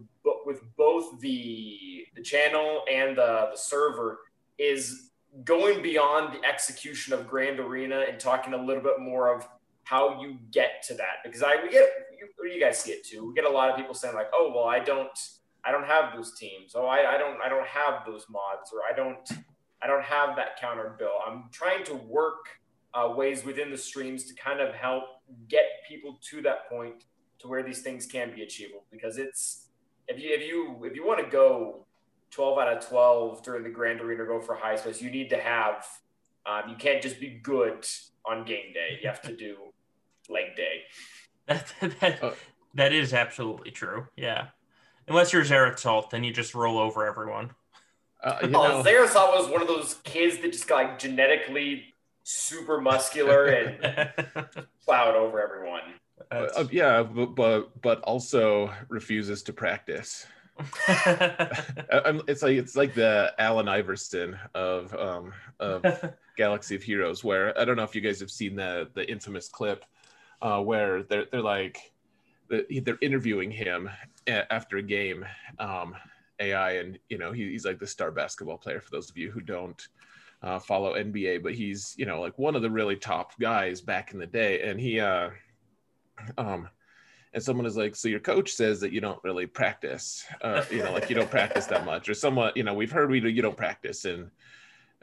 with 0.44 0.60
both 0.76 1.18
the 1.20 2.06
the 2.14 2.22
channel 2.22 2.82
and 2.90 3.16
the, 3.16 3.48
the 3.52 3.56
server 3.56 4.20
is 4.58 5.10
going 5.44 5.82
beyond 5.82 6.34
the 6.34 6.46
execution 6.46 7.12
of 7.12 7.28
Grand 7.28 7.60
Arena 7.60 8.04
and 8.08 8.18
talking 8.18 8.54
a 8.54 8.56
little 8.56 8.82
bit 8.82 8.98
more 8.98 9.32
of 9.34 9.46
how 9.84 10.20
you 10.20 10.38
get 10.50 10.82
to 10.88 10.94
that. 10.94 11.18
Because 11.24 11.42
I 11.42 11.56
we 11.62 11.70
get 11.70 11.88
you, 12.20 12.50
you 12.50 12.60
guys 12.60 12.78
see 12.78 12.92
it 12.92 13.04
too. 13.04 13.28
We 13.28 13.34
get 13.34 13.44
a 13.44 13.50
lot 13.50 13.70
of 13.70 13.76
people 13.76 13.94
saying 13.94 14.14
like, 14.14 14.28
"Oh, 14.32 14.52
well, 14.54 14.64
I 14.64 14.78
don't 14.78 15.18
I 15.64 15.72
don't 15.72 15.86
have 15.86 16.14
those 16.14 16.38
teams. 16.38 16.72
Oh, 16.74 16.86
I, 16.86 17.14
I 17.14 17.18
don't 17.18 17.40
I 17.40 17.48
don't 17.48 17.66
have 17.66 18.04
those 18.06 18.26
mods 18.30 18.72
or 18.72 18.80
I 18.90 18.96
don't 18.96 19.28
I 19.82 19.86
don't 19.86 20.04
have 20.04 20.36
that 20.36 20.60
counter 20.60 20.96
bill." 20.98 21.18
I'm 21.26 21.44
trying 21.52 21.84
to 21.84 21.94
work 21.94 22.46
uh, 22.94 23.12
ways 23.14 23.44
within 23.44 23.70
the 23.70 23.76
streams 23.76 24.24
to 24.24 24.34
kind 24.34 24.60
of 24.60 24.74
help 24.74 25.04
get 25.48 25.64
people 25.88 26.18
to 26.30 26.42
that 26.42 26.68
point 26.68 27.04
to 27.40 27.48
where 27.48 27.62
these 27.62 27.82
things 27.82 28.06
can 28.06 28.34
be 28.34 28.42
achievable 28.42 28.84
because 28.90 29.18
it's 29.18 29.68
if 30.08 30.20
you 30.20 30.30
if 30.32 30.46
you 30.46 30.84
if 30.84 30.94
you 30.94 31.06
want 31.06 31.22
to 31.24 31.30
go 31.30 31.86
12 32.30 32.58
out 32.58 32.76
of 32.76 32.86
12 32.86 33.42
during 33.42 33.62
the 33.62 33.70
Grand 33.70 34.00
Arena 34.00 34.24
go 34.24 34.40
for 34.40 34.54
high 34.54 34.76
space, 34.76 35.00
you 35.00 35.10
need 35.10 35.30
to 35.30 35.38
have 35.38 35.86
um, 36.46 36.68
you 36.68 36.76
can't 36.76 37.02
just 37.02 37.20
be 37.20 37.40
good 37.42 37.86
on 38.26 38.44
game 38.44 38.72
day. 38.72 38.98
You 39.02 39.08
have 39.08 39.20
to 39.22 39.36
do 39.36 39.56
leg 40.28 40.56
day. 40.56 40.82
That, 41.48 41.72
that, 42.00 42.22
uh, 42.22 42.32
that 42.74 42.92
is 42.92 43.14
absolutely 43.14 43.70
true. 43.70 44.06
Yeah. 44.16 44.48
Unless 45.08 45.32
you're 45.32 45.42
Xerath 45.44 45.78
Salt, 45.78 46.10
then 46.10 46.22
you 46.22 46.32
just 46.32 46.54
roll 46.54 46.78
over 46.78 47.06
everyone. 47.06 47.50
Uh, 48.22 48.38
you 48.42 48.48
oh, 48.54 48.82
Xerath 48.84 49.08
Salt 49.08 49.34
was 49.34 49.50
one 49.50 49.62
of 49.62 49.68
those 49.68 49.94
kids 50.04 50.38
that 50.38 50.52
just 50.52 50.68
got 50.68 50.76
like 50.76 50.98
genetically 50.98 51.94
super 52.24 52.80
muscular 52.80 53.46
and 53.46 54.12
plowed 54.84 55.14
over 55.14 55.40
everyone. 55.40 55.80
Uh, 56.30 56.64
yeah, 56.70 57.02
but, 57.02 57.34
but 57.34 57.80
but 57.80 58.00
also 58.02 58.72
refuses 58.88 59.42
to 59.44 59.52
practice. 59.52 60.26
it's 60.88 62.42
like 62.42 62.56
it's 62.56 62.76
like 62.76 62.94
the 62.94 63.32
Allen 63.38 63.68
Iverson 63.68 64.36
of 64.54 64.94
um, 64.94 65.32
of 65.60 65.84
Galaxy 66.36 66.74
of 66.74 66.82
Heroes, 66.82 67.22
where 67.22 67.58
I 67.58 67.64
don't 67.64 67.76
know 67.76 67.84
if 67.84 67.94
you 67.94 68.00
guys 68.00 68.20
have 68.20 68.30
seen 68.30 68.56
the 68.56 68.88
the 68.94 69.08
infamous 69.08 69.48
clip 69.48 69.84
uh, 70.42 70.60
where 70.60 71.02
they're 71.02 71.26
they're 71.30 71.42
like 71.42 71.92
they're 72.48 72.98
interviewing 73.02 73.50
him 73.50 73.90
after 74.26 74.78
a 74.78 74.82
game, 74.82 75.24
um, 75.58 75.94
AI, 76.40 76.72
and 76.72 76.98
you 77.08 77.18
know 77.18 77.32
he, 77.32 77.50
he's 77.50 77.64
like 77.64 77.78
the 77.78 77.86
star 77.86 78.10
basketball 78.10 78.58
player. 78.58 78.80
For 78.80 78.90
those 78.90 79.10
of 79.10 79.16
you 79.16 79.30
who 79.30 79.40
don't 79.40 79.86
uh, 80.42 80.58
follow 80.58 80.94
NBA, 80.94 81.42
but 81.42 81.54
he's 81.54 81.94
you 81.98 82.06
know 82.06 82.20
like 82.20 82.38
one 82.38 82.56
of 82.56 82.62
the 82.62 82.70
really 82.70 82.96
top 82.96 83.38
guys 83.38 83.80
back 83.80 84.12
in 84.12 84.18
the 84.18 84.26
day, 84.26 84.62
and 84.62 84.80
he. 84.80 85.00
Uh, 85.00 85.30
um, 86.36 86.68
and 87.34 87.42
someone 87.42 87.66
is 87.66 87.76
like, 87.76 87.94
so 87.94 88.08
your 88.08 88.20
coach 88.20 88.50
says 88.52 88.80
that 88.80 88.90
you 88.90 89.00
don't 89.00 89.22
really 89.22 89.46
practice, 89.46 90.24
uh, 90.40 90.64
you 90.70 90.82
know, 90.82 90.92
like 90.92 91.10
you 91.10 91.14
don't 91.14 91.30
practice 91.30 91.66
that 91.66 91.84
much, 91.84 92.08
or 92.08 92.14
somewhat, 92.14 92.56
you 92.56 92.62
know, 92.62 92.72
we've 92.72 92.90
heard 92.90 93.10
we 93.10 93.20
do, 93.20 93.28
you 93.28 93.42
don't 93.42 93.56
practice, 93.56 94.06
and 94.06 94.30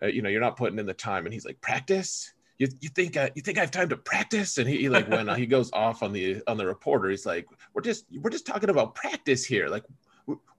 uh, 0.01 0.07
you 0.07 0.21
know, 0.21 0.29
you're 0.29 0.41
not 0.41 0.57
putting 0.57 0.79
in 0.79 0.85
the 0.85 0.93
time. 0.93 1.25
And 1.25 1.33
he's 1.33 1.45
like, 1.45 1.61
practice? 1.61 2.33
You, 2.57 2.67
you 2.79 2.89
think 2.89 3.17
uh, 3.17 3.29
you 3.35 3.41
think 3.41 3.57
I 3.57 3.61
have 3.61 3.71
time 3.71 3.89
to 3.89 3.97
practice? 3.97 4.57
And 4.57 4.67
he, 4.67 4.77
he 4.77 4.89
like 4.89 5.09
when 5.09 5.27
he 5.35 5.45
goes 5.45 5.71
off 5.73 6.03
on 6.03 6.13
the 6.13 6.41
on 6.47 6.57
the 6.57 6.65
reporter, 6.65 7.09
he's 7.09 7.25
like, 7.25 7.47
we're 7.73 7.81
just 7.81 8.05
we're 8.21 8.29
just 8.29 8.45
talking 8.45 8.69
about 8.69 8.95
practice 8.95 9.45
here. 9.45 9.67
Like, 9.67 9.83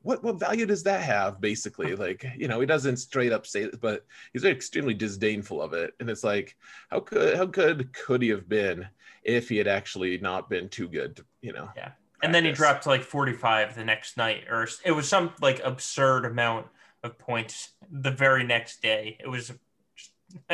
what 0.02 0.22
what 0.22 0.38
value 0.38 0.66
does 0.66 0.82
that 0.82 1.02
have? 1.02 1.40
Basically, 1.40 1.96
like 1.96 2.26
you 2.36 2.48
know, 2.48 2.60
he 2.60 2.66
doesn't 2.66 2.98
straight 2.98 3.32
up 3.32 3.46
say, 3.46 3.64
it, 3.64 3.80
but 3.80 4.04
he's 4.32 4.44
extremely 4.44 4.94
disdainful 4.94 5.62
of 5.62 5.72
it. 5.72 5.94
And 6.00 6.10
it's 6.10 6.24
like, 6.24 6.56
how 6.90 7.00
could 7.00 7.36
how 7.36 7.46
good 7.46 7.92
could 7.92 8.22
he 8.22 8.28
have 8.28 8.48
been? 8.48 8.86
if 9.26 9.48
he 9.48 9.56
had 9.56 9.66
actually 9.66 10.18
not 10.18 10.48
been 10.48 10.68
too 10.68 10.88
good, 10.88 11.16
to, 11.16 11.24
you 11.42 11.52
know. 11.52 11.68
Yeah. 11.76 11.90
And 12.22 12.34
then 12.34 12.44
he 12.44 12.52
dropped 12.52 12.84
to 12.84 12.88
like 12.88 13.02
45 13.02 13.74
the 13.74 13.84
next 13.84 14.16
night, 14.16 14.44
or 14.48 14.68
it 14.84 14.92
was 14.92 15.08
some 15.08 15.32
like 15.42 15.60
absurd 15.62 16.24
amount 16.24 16.66
of 17.02 17.18
points 17.18 17.72
the 17.90 18.10
very 18.10 18.44
next 18.44 18.80
day. 18.80 19.18
It 19.20 19.28
was 19.28 19.52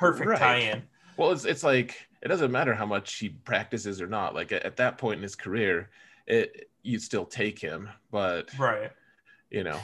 perfect 0.00 0.28
right. 0.28 0.38
tie-in. 0.38 0.82
Well, 1.16 1.32
it's 1.32 1.44
it's 1.44 1.62
like 1.62 2.08
it 2.22 2.28
doesn't 2.28 2.50
matter 2.50 2.74
how 2.74 2.86
much 2.86 3.14
he 3.18 3.28
practices 3.28 4.00
or 4.00 4.06
not. 4.06 4.34
Like 4.34 4.52
at, 4.52 4.64
at 4.64 4.76
that 4.76 4.98
point 4.98 5.18
in 5.18 5.22
his 5.22 5.36
career, 5.36 5.90
it 6.26 6.70
you'd 6.82 7.02
still 7.02 7.26
take 7.26 7.58
him, 7.58 7.90
but 8.10 8.50
right, 8.58 8.90
you 9.50 9.62
know, 9.62 9.78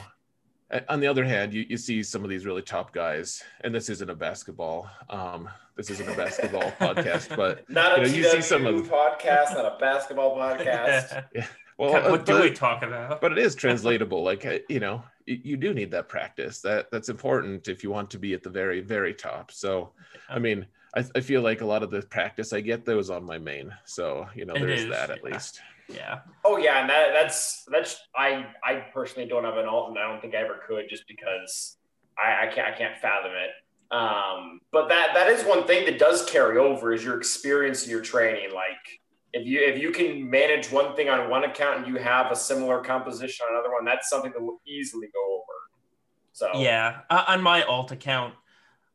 on 0.89 0.99
the 0.99 1.07
other 1.07 1.23
hand, 1.23 1.53
you, 1.53 1.65
you 1.69 1.77
see 1.77 2.01
some 2.01 2.23
of 2.23 2.29
these 2.29 2.45
really 2.45 2.63
top 2.63 2.91
guys, 2.91 3.43
and 3.61 3.73
this 3.73 3.89
isn't 3.89 4.09
a 4.09 4.15
basketball. 4.15 4.89
Um, 5.09 5.47
this 5.75 5.91
isn't 5.91 6.09
a 6.09 6.15
basketball 6.15 6.71
podcast, 6.79 7.35
but 7.35 7.69
not 7.69 7.99
a 7.99 8.01
you, 8.01 8.07
know, 8.07 8.17
you 8.17 8.31
see 8.31 8.41
some 8.41 8.65
of 8.65 8.75
the 8.75 8.89
podcast, 8.89 9.53
not 9.53 9.65
a 9.65 9.77
basketball 9.79 10.35
podcast. 10.37 11.25
yeah. 11.33 11.45
Well, 11.77 11.91
what 12.09 12.21
uh, 12.21 12.23
do 12.23 12.41
we 12.41 12.51
talk 12.51 12.81
about? 12.81 13.21
But 13.21 13.33
it 13.33 13.37
is 13.37 13.53
translatable. 13.53 14.23
like 14.23 14.45
uh, 14.45 14.57
you 14.67 14.79
know, 14.79 15.03
you, 15.27 15.39
you, 15.43 15.57
do 15.57 15.73
need 15.73 15.91
that 15.91 16.09
practice. 16.09 16.61
That 16.61 16.89
that's 16.91 17.09
important 17.09 17.67
if 17.67 17.83
you 17.83 17.91
want 17.91 18.09
to 18.11 18.19
be 18.19 18.33
at 18.33 18.41
the 18.41 18.49
very 18.49 18.81
very 18.81 19.13
top. 19.13 19.51
So, 19.51 19.91
I 20.29 20.39
mean, 20.39 20.65
I, 20.95 21.05
I 21.15 21.19
feel 21.19 21.41
like 21.41 21.61
a 21.61 21.65
lot 21.65 21.83
of 21.83 21.91
the 21.91 22.01
practice 22.01 22.53
I 22.53 22.61
get 22.61 22.85
though 22.85 22.99
is 22.99 23.09
on 23.09 23.23
my 23.25 23.37
main. 23.37 23.73
So 23.85 24.27
you 24.33 24.45
know, 24.45 24.55
It 24.55 24.61
there's 24.61 24.83
is, 24.83 24.89
that 24.89 25.11
at 25.11 25.19
yeah. 25.23 25.31
least. 25.31 25.61
Yeah. 25.89 26.19
Oh 26.43 26.57
yeah, 26.57 26.81
and 26.81 26.89
that, 26.89 27.13
that's 27.13 27.65
that's 27.71 27.97
I 28.15 28.47
I 28.63 28.85
personally 28.93 29.27
don't 29.27 29.43
have 29.43 29.57
an 29.57 29.65
alt, 29.65 29.89
and 29.89 29.99
I 29.99 30.09
don't 30.09 30.21
think 30.21 30.35
I 30.35 30.39
ever 30.39 30.59
could, 30.67 30.89
just 30.89 31.03
because 31.07 31.77
I, 32.17 32.47
I 32.47 32.53
can't 32.53 32.73
I 32.73 32.77
can't 32.77 32.97
fathom 32.97 33.31
it. 33.31 33.51
Um, 33.95 34.59
but 34.71 34.89
that 34.89 35.13
that 35.13 35.29
is 35.29 35.45
one 35.45 35.65
thing 35.65 35.85
that 35.85 35.97
does 35.97 36.25
carry 36.25 36.57
over 36.57 36.93
is 36.93 37.03
your 37.03 37.17
experience 37.17 37.83
and 37.83 37.91
your 37.91 38.01
training. 38.01 38.53
Like 38.53 39.01
if 39.33 39.45
you 39.45 39.59
if 39.59 39.79
you 39.79 39.91
can 39.91 40.29
manage 40.29 40.71
one 40.71 40.95
thing 40.95 41.09
on 41.09 41.29
one 41.29 41.43
account 41.43 41.79
and 41.79 41.87
you 41.87 41.95
have 42.01 42.31
a 42.31 42.35
similar 42.35 42.81
composition 42.81 43.45
on 43.49 43.55
another 43.55 43.71
one, 43.71 43.85
that's 43.85 44.09
something 44.09 44.31
that 44.31 44.41
will 44.41 44.61
easily 44.65 45.07
go 45.13 45.35
over. 45.35 45.43
So 46.31 46.51
Yeah. 46.59 47.01
Uh, 47.09 47.25
on 47.27 47.41
my 47.41 47.63
alt 47.63 47.91
account, 47.91 48.33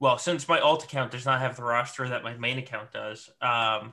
well, 0.00 0.18
since 0.18 0.48
my 0.48 0.58
alt 0.58 0.84
account 0.84 1.10
does 1.10 1.26
not 1.26 1.40
have 1.40 1.56
the 1.56 1.62
roster 1.64 2.08
that 2.08 2.22
my 2.22 2.34
main 2.36 2.58
account 2.58 2.92
does, 2.92 3.30
um, 3.40 3.92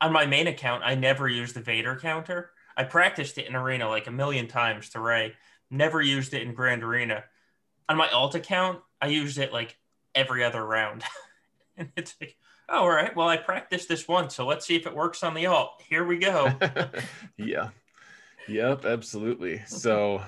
on 0.00 0.12
my 0.12 0.26
main 0.26 0.48
account, 0.48 0.82
I 0.84 0.94
never 0.94 1.28
use 1.28 1.52
the 1.52 1.60
Vader 1.60 1.96
counter. 1.96 2.50
I 2.76 2.84
practiced 2.84 3.38
it 3.38 3.46
in 3.46 3.54
Arena 3.54 3.88
like 3.88 4.08
a 4.08 4.10
million 4.10 4.48
times 4.48 4.88
to 4.90 5.00
Ray. 5.00 5.34
Never 5.70 6.02
used 6.02 6.34
it 6.34 6.42
in 6.42 6.54
Grand 6.54 6.82
Arena. 6.82 7.24
On 7.88 7.96
my 7.96 8.08
alt 8.08 8.34
account, 8.34 8.80
I 9.00 9.06
used 9.06 9.38
it 9.38 9.52
like 9.52 9.76
every 10.14 10.42
other 10.42 10.64
round. 10.64 11.04
and 11.76 11.90
it's 11.96 12.14
like, 12.20 12.36
oh, 12.68 12.80
all 12.80 12.88
right, 12.88 13.14
well, 13.14 13.28
I 13.28 13.36
practiced 13.36 13.88
this 13.88 14.06
once, 14.08 14.34
so 14.34 14.46
let's 14.46 14.66
see 14.66 14.76
if 14.76 14.86
it 14.86 14.94
works 14.94 15.22
on 15.22 15.34
the 15.34 15.46
alt. 15.46 15.82
Here 15.88 16.04
we 16.04 16.18
go. 16.18 16.52
yeah. 17.36 17.70
Yep, 18.48 18.84
absolutely. 18.84 19.62
So 19.66 20.22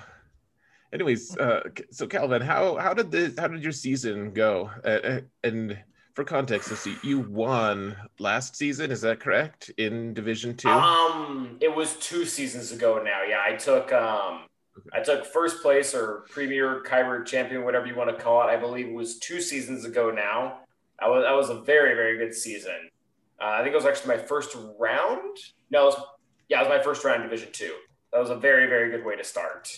anyways, 0.93 1.37
uh 1.37 1.63
so 1.91 2.07
Calvin, 2.07 2.43
how 2.43 2.77
how 2.77 2.95
did 2.95 3.11
the 3.11 3.35
how 3.39 3.49
did 3.49 3.63
your 3.63 3.73
season 3.73 4.33
go? 4.33 4.71
Uh, 4.85 4.89
uh, 4.89 5.21
and 5.43 5.77
for 6.15 6.25
context, 6.25 6.71
let's 6.71 6.83
see, 6.83 6.97
you 7.03 7.21
won 7.21 7.97
last 8.21 8.55
season, 8.55 8.93
is 8.93 9.01
that 9.01 9.19
correct? 9.19 9.73
In 9.79 10.15
Division 10.15 10.57
2? 10.57 10.69
Um, 10.69 11.57
it 11.61 11.75
was 11.75 11.97
two 11.97 12.25
seasons 12.25 12.71
ago 12.71 13.03
now. 13.05 13.23
Yeah, 13.29 13.43
I 13.45 13.57
took 13.57 13.93
um, 13.93 14.45
I 14.93 15.01
took 15.01 15.27
first 15.27 15.61
place 15.61 15.95
or 15.95 16.25
premier 16.31 16.83
Kyber 16.87 17.27
champion, 17.27 17.65
whatever 17.65 17.87
you 17.87 17.97
want 17.97 18.17
to 18.17 18.23
call 18.23 18.43
it. 18.43 18.51
I 18.51 18.57
believe 18.57 18.87
it 18.87 18.95
was 18.95 19.19
two 19.19 19.41
seasons 19.41 19.85
ago 19.85 20.11
now. 20.11 20.61
That 21.01 21.09
was 21.09 21.25
that 21.25 21.33
was 21.33 21.51
a 21.51 21.63
very 21.63 21.95
very 21.95 22.17
good 22.19 22.35
season. 22.35 22.91
Uh, 23.41 23.47
I 23.47 23.63
think 23.63 23.73
it 23.73 23.77
was 23.77 23.87
actually 23.87 24.17
my 24.17 24.23
first 24.23 24.57
round. 24.79 25.37
No, 25.71 25.83
it 25.83 25.85
was, 25.87 26.03
yeah, 26.49 26.61
it 26.61 26.69
was 26.69 26.79
my 26.79 26.83
first 26.83 27.05
round 27.05 27.23
in 27.23 27.29
Division 27.29 27.53
Two. 27.53 27.75
That 28.13 28.21
was 28.21 28.31
a 28.31 28.37
very 28.37 28.67
very 28.67 28.91
good 28.91 29.05
way 29.05 29.17
to 29.17 29.25
start. 29.25 29.77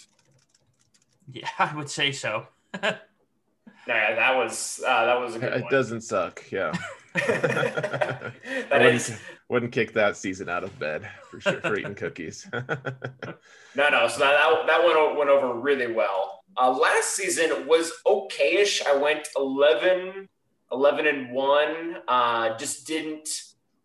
yeah, 1.33 1.49
I 1.59 1.75
would 1.75 1.91
say 1.91 2.13
so. 2.13 2.47
No, 2.83 3.95
yeah, 3.95 4.15
that 4.17 4.37
was 4.37 4.81
uh, 4.87 5.05
that 5.07 5.21
was 5.21 5.37
a 5.37 5.39
good 5.39 5.53
it 5.53 5.63
one. 5.63 5.71
doesn't 5.71 6.03
suck, 6.03 6.45
yeah. 6.51 6.73
that 7.17 8.33
I 8.71 8.77
wouldn't, 8.79 8.95
is 8.95 9.19
wouldn't 9.49 9.73
kick 9.73 9.95
that 9.95 10.19
season 10.19 10.51
out 10.51 10.65
of 10.65 10.79
bed 10.79 11.09
for 11.31 11.41
sure 11.41 11.61
for 11.63 11.79
eating 11.79 11.95
cookies. 11.95 12.47
No, 12.53 13.89
no. 13.89 14.07
So 14.09 14.19
that 14.19 14.33
that, 14.33 14.65
that 14.67 14.85
went, 14.85 15.17
went 15.17 15.31
over 15.31 15.55
really 15.59 15.93
well. 15.93 16.45
Uh, 16.59 16.73
last 16.77 17.11
season 17.11 17.67
was 17.67 17.91
okayish. 18.07 18.85
I 18.87 18.97
went 18.97 19.29
11, 19.37 20.29
11 20.73 21.07
and 21.07 21.31
one. 21.33 21.97
Uh, 22.09 22.57
just 22.59 22.87
didn't. 22.87 23.29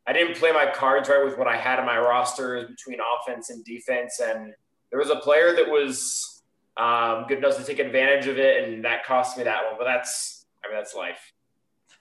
I 0.08 0.14
didn't 0.14 0.36
play 0.38 0.52
my 0.52 0.66
cards 0.74 1.10
right 1.10 1.24
with 1.24 1.38
what 1.38 1.48
I 1.48 1.56
had 1.56 1.80
in 1.80 1.86
my 1.86 1.98
roster 2.00 2.68
between 2.68 3.00
offense 3.00 3.50
and 3.52 3.64
defense, 3.64 4.20
and 4.20 4.54
there 4.90 5.00
was 5.00 5.10
a 5.12 5.18
player 5.18 5.56
that 5.56 5.70
was 5.70 6.42
um, 6.78 7.26
good 7.28 7.38
enough 7.38 7.58
to 7.58 7.64
take 7.64 7.80
advantage 7.80 8.26
of 8.28 8.40
it, 8.40 8.64
and 8.68 8.84
that 8.84 9.06
cost 9.06 9.38
me 9.38 9.44
that 9.44 9.64
one. 9.66 9.76
But 9.78 9.86
that's, 9.86 10.46
I 10.66 10.70
mean, 10.70 10.78
that's 10.78 10.96
life. 10.96 11.34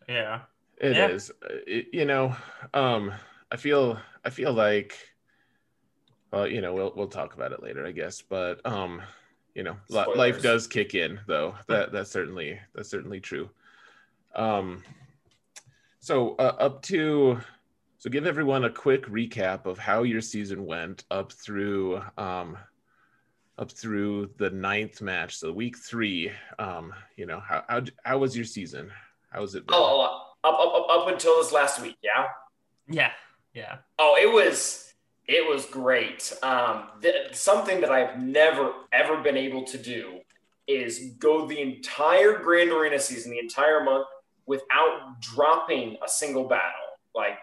Yeah. 0.08 0.42
It 0.82 0.96
Yeah. 0.96 1.08
is, 1.10 1.32
Uh, 1.44 1.48
it- 1.68 1.88
you 1.94 2.06
know. 2.06 2.36
Um, 2.74 3.14
I 3.52 3.58
feel, 3.58 4.00
I 4.26 4.30
feel 4.30 4.54
like, 4.54 4.96
well, 6.32 6.48
you 6.48 6.62
know, 6.62 6.74
we'll 6.74 6.94
we'll 6.96 7.08
talk 7.08 7.34
about 7.34 7.52
it 7.52 7.62
later, 7.64 7.86
I 7.86 7.92
guess. 7.92 8.22
But 8.22 8.66
um, 8.66 9.02
you 9.56 9.64
know, 9.64 9.78
li- 9.90 10.16
life 10.16 10.42
does 10.42 10.68
kick 10.68 10.96
in, 10.96 11.20
though. 11.28 11.56
That 11.68 11.92
that's 11.92 12.12
certainly 12.12 12.60
that's 12.74 12.90
certainly 12.90 13.20
true. 13.20 13.50
Um, 14.36 14.84
so 16.00 16.36
uh, 16.40 16.56
up 16.60 16.82
to, 16.84 17.40
so 17.98 18.10
give 18.10 18.26
everyone 18.26 18.66
a 18.66 18.70
quick 18.70 19.06
recap 19.08 19.66
of 19.66 19.78
how 19.78 20.04
your 20.04 20.22
season 20.22 20.66
went 20.66 21.04
up 21.12 21.32
through 21.32 22.02
um, 22.18 22.58
up 23.58 23.72
through 23.72 24.32
the 24.38 24.50
ninth 24.50 25.02
match, 25.02 25.38
so 25.38 25.52
week 25.52 25.78
three. 25.78 26.32
Um, 26.58 26.94
you 27.18 27.26
know, 27.26 27.40
how 27.40 27.64
how 27.68 27.82
how 28.04 28.18
was 28.18 28.36
your 28.36 28.46
season? 28.46 28.92
How 29.30 29.42
was 29.42 29.56
it? 29.56 29.68
been? 29.68 29.76
Oh, 29.78 30.02
up, 30.02 30.54
up, 30.54 30.60
up, 30.60 30.88
up 30.90 31.08
until 31.08 31.38
this 31.38 31.52
last 31.52 31.82
week, 31.82 31.98
yeah. 32.02 32.26
Yeah. 32.88 33.12
Yeah. 33.54 33.78
Oh, 33.98 34.18
it 34.20 34.32
was 34.32 34.89
it 35.30 35.48
was 35.48 35.68
great. 35.68 36.34
Um, 36.42 36.88
th- 37.04 37.36
something 37.36 37.80
that 37.82 37.92
I've 37.92 38.20
never 38.20 38.74
ever 38.92 39.22
been 39.22 39.38
able 39.38 39.64
to 39.66 39.78
do 39.78 40.20
is 40.68 41.14
go 41.20 41.46
the 41.46 41.62
entire 41.62 42.40
Grand 42.40 42.72
Arena 42.72 43.00
season, 43.00 43.32
the 43.32 43.40
entire 43.40 43.84
month, 43.84 44.08
without 44.48 45.22
dropping 45.22 45.98
a 46.04 46.10
single 46.10 46.48
battle. 46.48 46.90
Like 47.14 47.38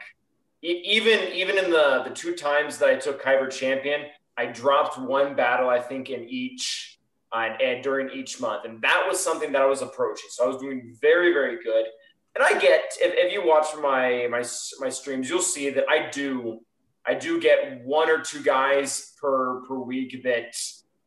e- 0.62 0.82
even 0.84 1.32
even 1.32 1.58
in 1.58 1.70
the 1.70 2.02
the 2.02 2.10
two 2.10 2.34
times 2.34 2.76
that 2.78 2.88
I 2.88 2.96
took 2.96 3.22
Kyber 3.22 3.50
Champion, 3.50 4.06
I 4.36 4.46
dropped 4.46 4.98
one 4.98 5.36
battle. 5.36 5.68
I 5.68 5.80
think 5.80 6.10
in 6.10 6.28
each 6.28 6.98
uh, 7.32 7.50
and 7.62 7.84
during 7.84 8.10
each 8.10 8.40
month, 8.40 8.64
and 8.64 8.82
that 8.82 9.04
was 9.08 9.22
something 9.22 9.52
that 9.52 9.62
I 9.62 9.66
was 9.66 9.82
approaching. 9.82 10.28
So 10.30 10.44
I 10.44 10.48
was 10.48 10.60
doing 10.60 10.96
very 11.00 11.32
very 11.32 11.62
good. 11.62 11.86
And 12.34 12.44
I 12.44 12.58
get 12.58 12.82
if, 13.00 13.14
if 13.14 13.32
you 13.32 13.46
watch 13.46 13.68
my 13.80 14.26
my 14.28 14.44
my 14.80 14.88
streams, 14.88 15.30
you'll 15.30 15.40
see 15.40 15.70
that 15.70 15.84
I 15.88 16.10
do 16.10 16.60
I 17.06 17.14
do 17.14 17.40
get 17.40 17.84
one 17.84 18.10
or 18.10 18.20
two 18.20 18.42
guys 18.42 19.12
per 19.20 19.60
per 19.66 19.78
week 19.78 20.22
that 20.24 20.56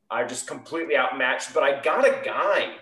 are 0.09 0.25
just 0.27 0.47
completely 0.47 0.95
outmatched. 0.97 1.53
But 1.53 1.63
I 1.63 1.81
got 1.81 2.05
a 2.07 2.21
guy, 2.23 2.75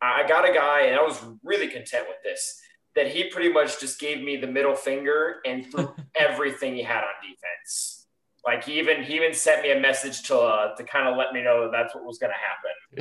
I 0.00 0.26
got 0.26 0.48
a 0.48 0.52
guy, 0.52 0.82
and 0.82 0.96
I 0.96 1.02
was 1.02 1.20
really 1.44 1.68
content 1.68 2.06
with 2.08 2.18
this. 2.24 2.60
That 2.94 3.08
he 3.08 3.24
pretty 3.24 3.52
much 3.52 3.78
just 3.78 4.00
gave 4.00 4.24
me 4.24 4.38
the 4.38 4.46
middle 4.46 4.74
finger 4.74 5.36
and 5.44 5.70
threw 5.70 5.92
everything 6.18 6.74
he 6.74 6.82
had 6.82 6.98
on 7.04 7.10
defense. 7.22 8.06
Like 8.46 8.64
he 8.64 8.78
even 8.78 9.02
he 9.02 9.16
even 9.16 9.34
sent 9.34 9.62
me 9.62 9.72
a 9.72 9.80
message 9.80 10.22
to 10.28 10.38
uh, 10.38 10.74
to 10.76 10.84
kind 10.84 11.06
of 11.08 11.16
let 11.18 11.32
me 11.34 11.42
know 11.42 11.62
that 11.64 11.72
that's 11.72 11.94
what 11.94 12.04
was 12.04 12.16
going 12.18 12.32
to 12.32 12.36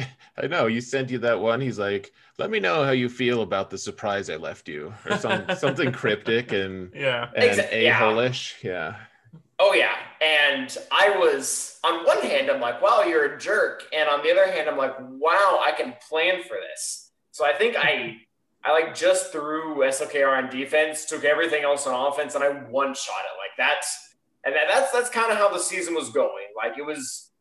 happen. 0.04 0.12
I 0.38 0.48
know 0.48 0.66
you 0.68 0.82
sent 0.82 1.12
you 1.12 1.20
that 1.20 1.40
one. 1.40 1.62
He's 1.62 1.80
like, 1.80 2.12
"Let 2.40 2.50
me 2.50 2.60
know 2.60 2.84
how 2.84 2.92
you 2.92 3.08
feel 3.08 3.42
about 3.44 3.70
the 3.70 3.78
surprise 3.78 4.30
I 4.30 4.36
left 4.38 4.68
you," 4.68 4.92
or 5.06 5.18
some 5.18 5.46
something 5.56 5.92
cryptic 5.94 6.52
and 6.52 6.92
Yeah. 6.94 7.30
and 7.36 7.52
Exa- 7.52 7.72
a 7.72 7.84
yeah. 7.84 8.00
Yeah, 8.64 8.96
Oh 9.58 9.74
yeah, 9.74 9.96
and 10.22 10.78
I 10.92 11.18
was 11.18 11.80
on 11.86 12.06
one 12.06 12.22
hand, 12.22 12.50
I'm 12.50 12.60
like, 12.60 12.82
wow, 12.82 13.04
you're 13.04 13.36
a 13.36 13.40
jerk, 13.40 13.84
and 13.94 14.10
on 14.10 14.22
the 14.24 14.32
other 14.32 14.52
hand, 14.52 14.68
I'm 14.68 14.78
like, 14.78 14.96
wow, 15.00 15.62
I 15.66 15.72
can 15.72 15.94
plan 16.10 16.42
for 16.44 16.58
this. 16.58 17.12
So 17.32 17.46
I 17.46 17.54
think 17.54 17.76
I, 17.78 18.18
I 18.64 18.72
like 18.72 18.96
just 18.96 19.32
threw 19.32 19.78
SLKR 19.78 20.44
on 20.44 20.50
defense, 20.50 21.06
took 21.06 21.24
everything 21.24 21.64
else 21.64 21.88
on 21.88 22.12
offense, 22.12 22.36
and 22.36 22.44
I 22.44 22.50
one 22.50 22.94
shot 22.94 23.24
it. 23.24 23.38
Like 23.38 23.52
that's, 23.58 24.16
and 24.46 24.56
that, 24.56 24.66
that's 24.68 24.92
that's 24.92 25.10
kind 25.10 25.32
of 25.32 25.38
how 25.38 25.50
the 25.54 25.60
season 25.60 25.94
was 25.94 26.10
going. 26.10 26.48
Like 26.58 26.78
it 26.78 26.86
was, 26.86 27.32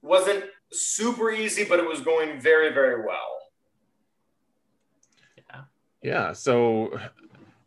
wasn't 0.00 0.44
super 0.72 1.30
easy, 1.30 1.64
but 1.64 1.78
it 1.78 1.86
was 1.86 2.00
going 2.00 2.40
very 2.40 2.72
very 2.72 3.04
well. 3.04 3.38
yeah. 5.36 5.60
Yeah. 6.02 6.32
So, 6.32 6.98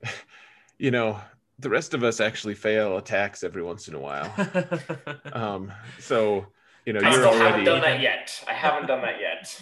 you 0.77 0.91
know, 0.91 1.19
the 1.65 1.69
rest 1.71 1.95
of 1.95 2.03
us 2.03 2.19
actually 2.19 2.53
fail 2.53 2.97
attacks 2.97 3.43
every 3.43 3.63
once 3.63 3.87
in 3.87 3.95
a 3.95 3.99
while. 3.99 4.31
Um, 5.33 5.73
so 5.99 6.45
you 6.85 6.93
know, 6.93 6.99
I 6.99 7.09
you're 7.09 7.13
still 7.13 7.25
already 7.29 7.43
haven't 7.43 7.63
done 7.65 7.81
that 7.81 7.99
yet. 8.01 8.43
I 8.47 8.53
haven't 8.53 8.85
done 8.87 9.01
that 9.01 9.19
yet, 9.19 9.61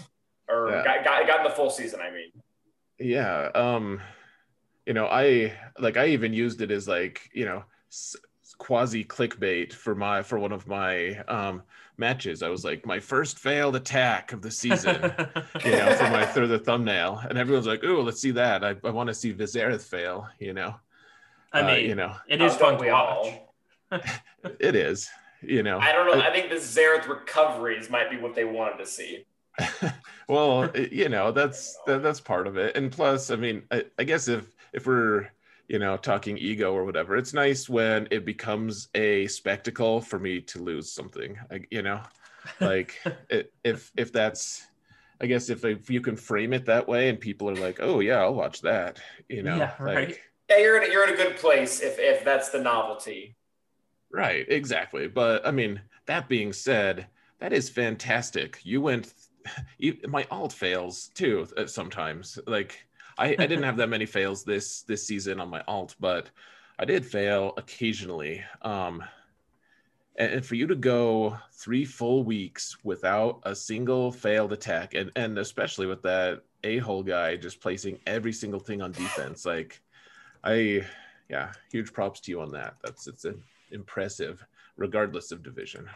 or 0.50 0.70
Yeah. 0.70 0.84
got, 0.84 1.06
got 1.06 1.26
gotten 1.28 1.44
the 1.46 1.50
full 1.56 1.70
season. 1.70 2.02
I 2.02 2.12
mean. 2.12 2.32
yeah 3.00 3.50
um 3.56 4.02
you 4.86 4.94
know 4.94 5.08
i 5.08 5.54
like 5.80 5.96
i 5.98 6.08
even 6.08 6.34
used 6.34 6.62
it 6.62 6.72
as 6.72 6.88
like 6.88 7.30
you 7.34 7.46
know 7.46 7.64
s- 7.90 8.16
quasi 8.58 9.04
clickbait 9.06 9.72
for 9.74 9.96
my 9.96 10.22
for 10.22 10.38
one 10.38 10.52
of 10.52 10.68
my 10.68 11.18
um 11.38 11.64
matches 11.98 12.44
i 12.44 12.50
was 12.50 12.64
like 12.66 12.86
my 12.86 13.00
first 13.00 13.40
failed 13.40 13.76
attack 13.76 14.32
of 14.34 14.42
the 14.42 14.52
season 14.52 14.96
you 15.66 15.72
know 15.72 15.94
for 15.96 16.10
my 16.10 16.26
for 16.36 16.46
the 16.48 16.60
thumbnail 16.60 17.20
and 17.30 17.38
everyone's 17.38 17.66
like 17.68 17.84
oh 17.84 18.02
let's 18.02 18.20
see 18.22 18.32
that 18.32 18.64
i, 18.64 18.76
I 18.84 18.92
want 18.92 19.08
to 19.08 19.14
see 19.14 19.32
Vizareth 19.32 19.86
fail 19.86 20.28
you 20.40 20.54
know 20.54 20.76
I 21.54 21.62
Uh, 21.62 21.68
mean, 21.68 21.90
you 21.90 21.96
know 21.96 22.16
it 22.28 22.42
Oh, 22.42 22.50
fun 22.50 22.78
to 22.78 22.84
we 22.84 22.92
watch. 22.92 23.28
all? 23.92 24.02
it 24.60 24.76
is 24.76 25.10
you 25.42 25.62
know 25.64 25.80
I 25.80 25.92
don't 25.92 26.08
know. 26.08 26.22
I 26.22 26.32
think 26.32 26.50
the 26.50 26.56
Xaereth 26.56 27.08
recoveries 27.08 27.90
might 27.90 28.10
be 28.10 28.18
what 28.18 28.34
they 28.34 28.46
wanted 28.46 28.78
to 28.78 28.86
see. 28.86 29.26
well 30.28 30.70
you 30.76 31.10
know 31.10 31.32
that's 31.32 31.78
that, 31.86 32.02
that's 32.02 32.20
part 32.20 32.48
of 32.48 32.58
it 32.58 32.76
and 32.76 32.92
plus 32.92 33.30
i 33.30 33.36
mean 33.36 33.62
I, 33.70 33.84
I 34.00 34.04
guess 34.04 34.28
if 34.28 34.48
if 34.74 34.88
we're 34.88 35.28
you 35.68 35.78
know 35.78 35.96
talking 35.96 36.40
ego 36.40 36.74
or 36.74 36.86
whatever 36.86 37.16
it's 37.18 37.34
nice 37.36 37.70
when 37.70 38.08
it 38.10 38.26
becomes 38.26 38.90
a 38.96 39.28
spectacle 39.28 40.02
for 40.02 40.18
me 40.18 40.42
to 40.42 40.60
lose 40.64 40.92
something 40.92 41.38
I, 41.52 41.62
you 41.70 41.84
know 41.84 42.02
like 42.60 43.00
it, 43.30 43.54
if 43.64 43.92
if 43.96 44.12
that's 44.12 44.66
I 45.22 45.28
guess 45.28 45.50
if 45.50 45.64
if 45.64 45.90
you 45.90 46.02
can 46.02 46.16
frame 46.18 46.52
it 46.54 46.66
that 46.66 46.88
way 46.88 47.08
and 47.08 47.18
people 47.20 47.50
are 47.50 47.56
like, 47.56 47.80
oh 47.82 48.02
yeah, 48.02 48.18
I'll 48.20 48.34
watch 48.34 48.60
that. 48.62 49.00
You 49.30 49.44
know, 49.44 49.56
Yeah, 49.58 49.72
right. 49.80 50.10
like 50.10 50.22
Yeah, 50.50 50.58
you're 50.58 50.82
in 50.82 50.90
a, 50.90 50.94
you're 50.94 51.08
in 51.08 51.14
a 51.14 51.18
good 51.18 51.38
place 51.38 51.82
if 51.82 52.00
if 52.00 52.24
that's 52.24 52.50
the 52.50 52.60
novelty. 52.60 53.36
right, 54.12 54.46
exactly. 54.50 55.08
But 55.08 55.46
I 55.46 55.52
mean, 55.52 55.82
that 56.06 56.28
being 56.28 56.54
said, 56.54 57.08
that 57.40 57.54
is 57.54 57.70
fantastic. 57.70 58.60
You 58.64 58.82
went. 58.82 59.14
You, 59.78 59.98
my 60.08 60.26
alt 60.32 60.54
fails 60.54 61.10
too 61.14 61.46
uh, 61.58 61.68
sometimes. 61.68 62.40
Like 62.48 62.86
I, 63.18 63.36
I 63.38 63.46
didn't 63.46 63.64
have 63.64 63.78
that 63.78 63.90
many 63.90 64.06
fails 64.06 64.44
this 64.44 64.84
this 64.84 65.06
season 65.06 65.40
on 65.42 65.50
my 65.50 65.62
alt, 65.68 65.96
but 66.00 66.30
I 66.80 66.86
did 66.86 67.06
fail 67.06 67.54
occasionally. 67.58 68.44
Um, 68.62 69.04
and, 70.16 70.46
for 70.46 70.56
you 70.56 70.68
to 70.68 70.76
go 70.76 71.38
three 71.52 71.86
full 71.86 72.24
weeks 72.24 72.78
without 72.84 73.42
a 73.44 73.56
single 73.56 74.12
failed 74.12 74.54
attack, 74.54 74.94
and 74.94 75.12
and 75.16 75.38
especially 75.38 75.88
with 75.88 76.02
that 76.04 76.44
a 76.64 76.78
hole 76.78 77.04
guy 77.04 77.36
just 77.36 77.62
placing 77.62 78.00
every 78.08 78.34
single 78.34 78.60
thing 78.60 78.82
on 78.82 78.92
defense, 78.92 79.46
like 79.46 79.82
I, 80.44 80.86
yeah, 81.30 81.52
huge 81.72 81.94
props 81.94 82.20
to 82.22 82.32
you 82.32 82.42
on 82.42 82.52
that. 82.52 82.76
That's 82.84 83.08
it's 83.08 83.26
uh, 83.26 83.34
impressive, 83.72 84.46
regardless 84.78 85.32
of 85.32 85.44
division. 85.44 85.88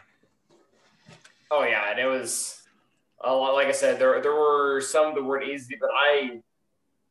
Oh 1.50 1.64
yeah, 1.64 1.90
and 1.90 1.98
it 1.98 2.06
was 2.06 2.62
a 3.20 3.32
lot. 3.32 3.54
Like 3.54 3.68
I 3.68 3.72
said, 3.72 3.98
there 3.98 4.20
there 4.22 4.34
were 4.34 4.80
some 4.80 5.14
that 5.14 5.22
weren't 5.22 5.48
easy, 5.48 5.76
but 5.80 5.90
I 5.92 6.40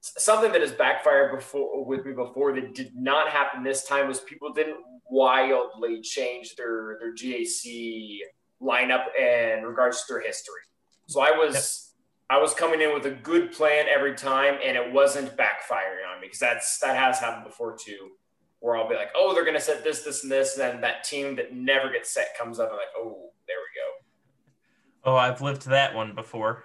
something 0.02 0.52
that 0.52 0.62
has 0.62 0.72
backfired 0.72 1.36
before 1.36 1.86
with 1.86 2.06
me 2.06 2.14
before 2.14 2.54
that 2.54 2.74
did 2.74 2.96
not 2.96 3.30
happen 3.30 3.64
this 3.64 3.86
time 3.86 4.08
was 4.08 4.20
people 4.22 4.54
didn't 4.54 4.78
wildly 5.10 6.02
change 6.02 6.56
their 6.56 6.98
their 7.00 7.14
GAC 7.14 8.20
lineup 8.62 9.06
in 9.18 9.64
regards 9.64 10.06
to 10.06 10.14
their 10.14 10.22
history. 10.22 10.62
So 11.08 11.22
I 11.22 11.32
was 11.32 11.87
I 12.30 12.40
was 12.40 12.54
coming 12.54 12.82
in 12.82 12.94
with 12.94 13.06
a 13.06 13.12
good 13.12 13.54
plan 13.54 13.86
every 13.94 14.14
time, 14.16 14.58
and 14.64 14.76
it 14.76 14.92
wasn't 14.92 15.38
backfiring 15.38 16.06
on 16.14 16.20
me 16.20 16.28
because 16.28 16.40
that's 16.40 16.80
that 16.80 16.98
has 16.98 17.20
happened 17.20 17.46
before 17.46 17.78
too. 17.78 18.12
Where 18.60 18.76
I'll 18.76 18.90
be 18.90 18.96
like, 18.96 19.12
oh, 19.16 19.34
they're 19.34 19.46
gonna 19.46 19.60
set 19.60 19.84
this, 19.84 20.04
this, 20.04 20.24
and 20.24 20.32
this, 20.32 20.58
and 20.58 20.62
then 20.62 20.82
that 20.82 21.04
team 21.04 21.36
that 21.38 21.54
never 21.54 21.90
gets 21.92 22.14
set 22.14 22.38
comes 22.38 22.60
up 22.60 22.70
and 22.70 22.78
like, 22.78 22.88
oh, 22.98 23.32
there 23.48 23.58
we 23.58 25.10
go. 25.10 25.12
Oh, 25.12 25.16
I've 25.16 25.42
lived 25.42 25.68
that 25.68 25.96
one 25.96 26.16
before. 26.16 26.64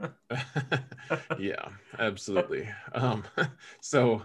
yeah, 1.38 1.68
absolutely. 1.98 2.68
Um, 2.92 3.24
so, 3.80 4.22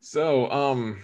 so, 0.00 0.50
um, 0.50 1.02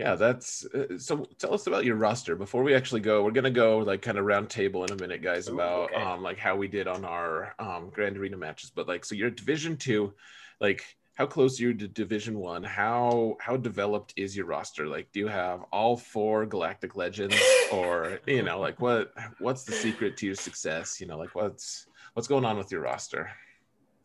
yeah, 0.00 0.14
that's 0.14 0.64
uh, 0.64 0.96
so. 0.96 1.26
Tell 1.38 1.52
us 1.52 1.66
about 1.66 1.84
your 1.84 1.96
roster 1.96 2.34
before 2.34 2.62
we 2.62 2.74
actually 2.74 3.02
go. 3.02 3.22
We're 3.22 3.32
gonna 3.32 3.50
go 3.50 3.78
like 3.78 4.00
kind 4.00 4.16
of 4.16 4.24
round 4.24 4.48
table 4.48 4.82
in 4.84 4.92
a 4.92 4.96
minute, 4.96 5.20
guys, 5.20 5.46
Ooh, 5.46 5.52
about 5.52 5.92
okay. 5.92 6.02
um 6.02 6.22
like 6.22 6.38
how 6.38 6.56
we 6.56 6.68
did 6.68 6.88
on 6.88 7.04
our 7.04 7.54
um 7.58 7.90
Grand 7.90 8.16
Arena 8.16 8.38
matches. 8.38 8.70
But 8.70 8.88
like, 8.88 9.04
so 9.04 9.14
you're 9.14 9.28
Division 9.28 9.76
Two, 9.76 10.14
like 10.58 10.82
how 11.16 11.26
close 11.26 11.60
are 11.60 11.64
you 11.64 11.74
to 11.74 11.86
Division 11.86 12.38
One? 12.38 12.62
How 12.62 13.36
how 13.40 13.58
developed 13.58 14.14
is 14.16 14.34
your 14.34 14.46
roster? 14.46 14.86
Like, 14.86 15.12
do 15.12 15.20
you 15.20 15.28
have 15.28 15.64
all 15.70 15.98
four 15.98 16.46
Galactic 16.46 16.96
Legends, 16.96 17.36
or 17.70 18.20
you 18.26 18.42
know, 18.42 18.58
like 18.58 18.80
what 18.80 19.12
what's 19.38 19.64
the 19.64 19.72
secret 19.72 20.16
to 20.16 20.26
your 20.26 20.34
success? 20.34 20.98
You 20.98 21.08
know, 21.08 21.18
like 21.18 21.34
what's 21.34 21.86
what's 22.14 22.26
going 22.26 22.46
on 22.46 22.56
with 22.56 22.72
your 22.72 22.80
roster? 22.80 23.30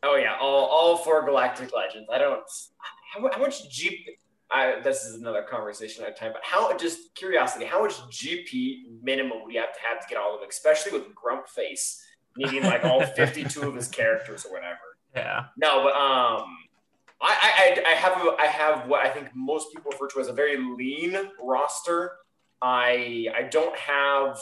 Oh 0.03 0.17
yeah, 0.17 0.35
all, 0.41 0.65
all 0.65 0.97
four 0.97 1.25
Galactic 1.25 1.73
Legends. 1.73 2.09
I 2.11 2.17
don't. 2.17 2.43
How, 3.13 3.29
how 3.31 3.39
much 3.39 3.69
G? 3.69 4.17
I, 4.51 4.79
this 4.83 5.03
is 5.03 5.15
another 5.15 5.41
conversation 5.41 6.03
at 6.03 6.11
a 6.11 6.13
time. 6.13 6.31
But 6.31 6.41
how? 6.43 6.75
Just 6.77 7.15
curiosity. 7.15 7.65
How 7.65 7.81
much 7.81 7.93
GP 8.09 9.01
minimum 9.01 9.43
would 9.43 9.53
you 9.53 9.59
have 9.59 9.73
to 9.73 9.79
have 9.81 9.99
to 10.01 10.07
get 10.07 10.17
all 10.17 10.35
of 10.35 10.41
it? 10.43 10.49
Especially 10.49 10.91
with 10.91 11.13
Grump 11.15 11.47
Face 11.47 12.03
needing 12.37 12.63
like 12.63 12.83
all 12.83 13.03
fifty-two 13.15 13.67
of 13.67 13.75
his 13.75 13.87
characters 13.87 14.45
or 14.45 14.53
whatever. 14.53 14.97
Yeah. 15.15 15.45
No, 15.57 15.83
but 15.83 15.93
um, 15.93 16.57
I, 17.21 17.77
I 17.81 17.83
I 17.87 17.93
have 17.93 18.25
a, 18.25 18.35
I 18.39 18.45
have 18.45 18.87
what 18.87 19.05
I 19.05 19.09
think 19.09 19.29
most 19.33 19.73
people 19.73 19.91
refer 19.91 20.07
to 20.09 20.19
as 20.19 20.27
a 20.27 20.33
very 20.33 20.57
lean 20.57 21.17
roster. 21.41 22.11
I 22.61 23.27
I 23.35 23.43
don't 23.43 23.75
have. 23.77 24.39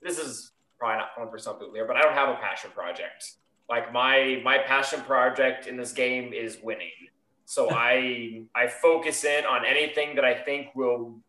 This 0.00 0.18
is 0.18 0.52
probably 0.78 0.98
not 0.98 1.14
fun 1.14 1.30
for 1.30 1.38
some 1.38 1.58
people 1.58 1.74
here, 1.74 1.86
but 1.86 1.96
I 1.96 2.02
don't 2.02 2.14
have 2.14 2.28
a 2.28 2.34
passion 2.34 2.70
project. 2.74 3.34
Like 3.68 3.92
my 3.92 4.40
my 4.44 4.58
passion 4.58 5.00
project 5.02 5.66
in 5.66 5.76
this 5.76 5.92
game 5.92 6.32
is 6.32 6.58
winning. 6.62 6.90
So 7.44 7.70
I 7.72 8.44
I 8.54 8.68
focus 8.68 9.24
in 9.24 9.44
on 9.44 9.64
anything 9.64 10.14
that 10.16 10.24
I 10.24 10.34
think 10.34 10.74
will 10.74 11.20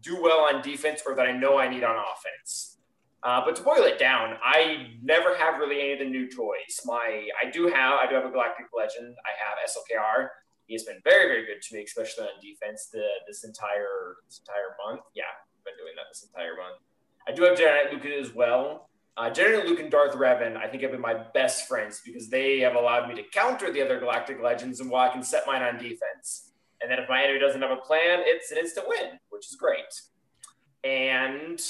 do 0.00 0.20
well 0.20 0.40
on 0.40 0.62
defense 0.62 1.02
or 1.06 1.14
that 1.14 1.26
I 1.26 1.32
know 1.32 1.58
I 1.58 1.68
need 1.68 1.82
on 1.82 1.96
offense. 1.96 2.78
Uh, 3.22 3.42
but 3.42 3.56
to 3.56 3.62
boil 3.62 3.84
it 3.84 3.98
down, 3.98 4.36
I 4.44 4.88
never 5.02 5.34
have 5.34 5.58
really 5.58 5.80
any 5.80 5.92
of 5.94 5.98
the 6.00 6.04
new 6.04 6.28
toys. 6.28 6.80
My 6.84 7.26
I 7.42 7.50
do 7.50 7.68
have 7.68 7.98
I 7.98 8.06
do 8.06 8.14
have 8.14 8.26
a 8.26 8.30
Galactic 8.30 8.66
Legend. 8.76 9.16
I 9.24 9.32
have 9.40 9.56
SLKR. 9.66 10.28
He 10.66 10.74
has 10.74 10.84
been 10.84 11.00
very 11.04 11.26
very 11.26 11.46
good 11.46 11.62
to 11.62 11.74
me, 11.74 11.82
especially 11.84 12.24
on 12.24 12.40
defense. 12.42 12.88
The 12.92 13.02
this 13.26 13.44
entire 13.44 14.16
this 14.26 14.40
entire 14.40 14.76
month. 14.86 15.00
Yeah, 15.14 15.24
I've 15.24 15.64
been 15.64 15.74
doing 15.78 15.94
that 15.96 16.04
this 16.12 16.22
entire 16.22 16.54
month. 16.56 16.84
I 17.26 17.32
do 17.32 17.44
have 17.44 17.56
Jedi 17.56 17.84
Knight 17.84 17.92
Luke 17.94 18.04
as 18.04 18.34
well. 18.34 18.90
Uh, 19.16 19.30
Jedi 19.30 19.64
Luke 19.64 19.78
and 19.78 19.90
Darth 19.90 20.14
Revan, 20.14 20.56
I 20.56 20.66
think, 20.66 20.82
have 20.82 20.90
been 20.90 21.00
my 21.00 21.14
best 21.14 21.68
friends 21.68 22.02
because 22.04 22.28
they 22.28 22.58
have 22.60 22.74
allowed 22.74 23.08
me 23.08 23.14
to 23.14 23.22
counter 23.22 23.70
the 23.70 23.80
other 23.80 24.00
Galactic 24.00 24.42
Legends 24.42 24.80
and 24.80 24.90
while 24.90 25.08
I 25.08 25.12
can 25.12 25.22
set 25.22 25.46
mine 25.46 25.62
on 25.62 25.76
defense. 25.76 26.50
And 26.82 26.90
then 26.90 26.98
if 26.98 27.08
my 27.08 27.22
enemy 27.22 27.38
doesn't 27.38 27.62
have 27.62 27.70
a 27.70 27.76
plan, 27.76 28.22
it's 28.24 28.50
an 28.50 28.58
instant 28.58 28.88
win, 28.88 29.18
which 29.30 29.46
is 29.48 29.56
great. 29.56 29.84
And 30.82 31.60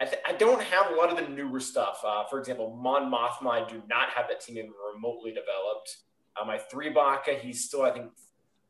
I, 0.00 0.06
th- 0.06 0.22
I 0.26 0.32
don't 0.32 0.62
have 0.62 0.90
a 0.90 0.94
lot 0.94 1.10
of 1.10 1.16
the 1.16 1.32
newer 1.32 1.60
stuff. 1.60 2.00
Uh, 2.04 2.24
for 2.30 2.38
example, 2.38 2.76
Mon 2.82 3.12
Mothma, 3.12 3.50
I 3.50 3.68
do 3.68 3.82
not 3.88 4.08
have 4.10 4.26
that 4.28 4.40
team 4.40 4.56
even 4.56 4.72
remotely 4.94 5.30
developed. 5.30 5.98
Uh, 6.40 6.44
my 6.44 6.58
three 6.58 6.88
Baka, 6.88 7.34
he's 7.34 7.64
still, 7.64 7.82
I 7.82 7.90
think, 7.90 8.10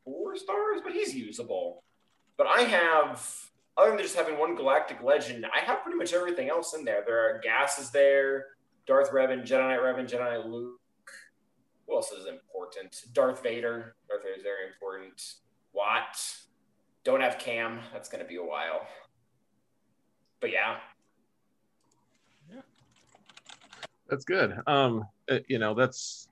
four 0.04 0.36
stars, 0.36 0.80
but 0.82 0.92
he's 0.92 1.14
usable. 1.14 1.82
But 2.36 2.48
I 2.48 2.62
have, 2.62 3.24
other 3.76 3.90
than 3.90 4.00
just 4.00 4.16
having 4.16 4.38
one 4.38 4.54
Galactic 4.54 5.02
Legend, 5.02 5.46
I 5.46 5.64
have 5.64 5.82
pretty 5.82 5.98
much 5.98 6.12
everything 6.12 6.48
else 6.48 6.74
in 6.74 6.84
there. 6.84 7.02
There 7.06 7.18
are 7.18 7.40
gases 7.40 7.90
there, 7.90 8.46
Darth 8.86 9.10
Revan, 9.10 9.42
Jedi 9.46 9.68
Knight 9.68 9.80
Revan, 9.80 10.08
Jedi 10.08 10.20
Knight 10.20 10.46
Luke. 10.46 10.78
Who 11.86 11.94
else 11.94 12.12
is 12.12 12.26
important? 12.26 12.96
Darth 13.12 13.42
Vader. 13.42 13.96
Darth 14.08 14.22
Vader 14.22 14.36
is 14.36 14.42
very 14.42 14.66
important. 14.72 15.20
Watt. 15.72 16.16
Don't 17.04 17.20
have 17.20 17.38
Cam. 17.38 17.80
That's 17.92 18.08
going 18.08 18.22
to 18.22 18.28
be 18.28 18.36
a 18.36 18.44
while. 18.44 18.86
But 20.40 20.50
yeah, 20.52 20.76
That's 24.08 24.24
good. 24.24 24.54
Um, 24.66 25.06
uh, 25.30 25.38
you 25.48 25.58
know, 25.58 25.74
that's 25.74 26.28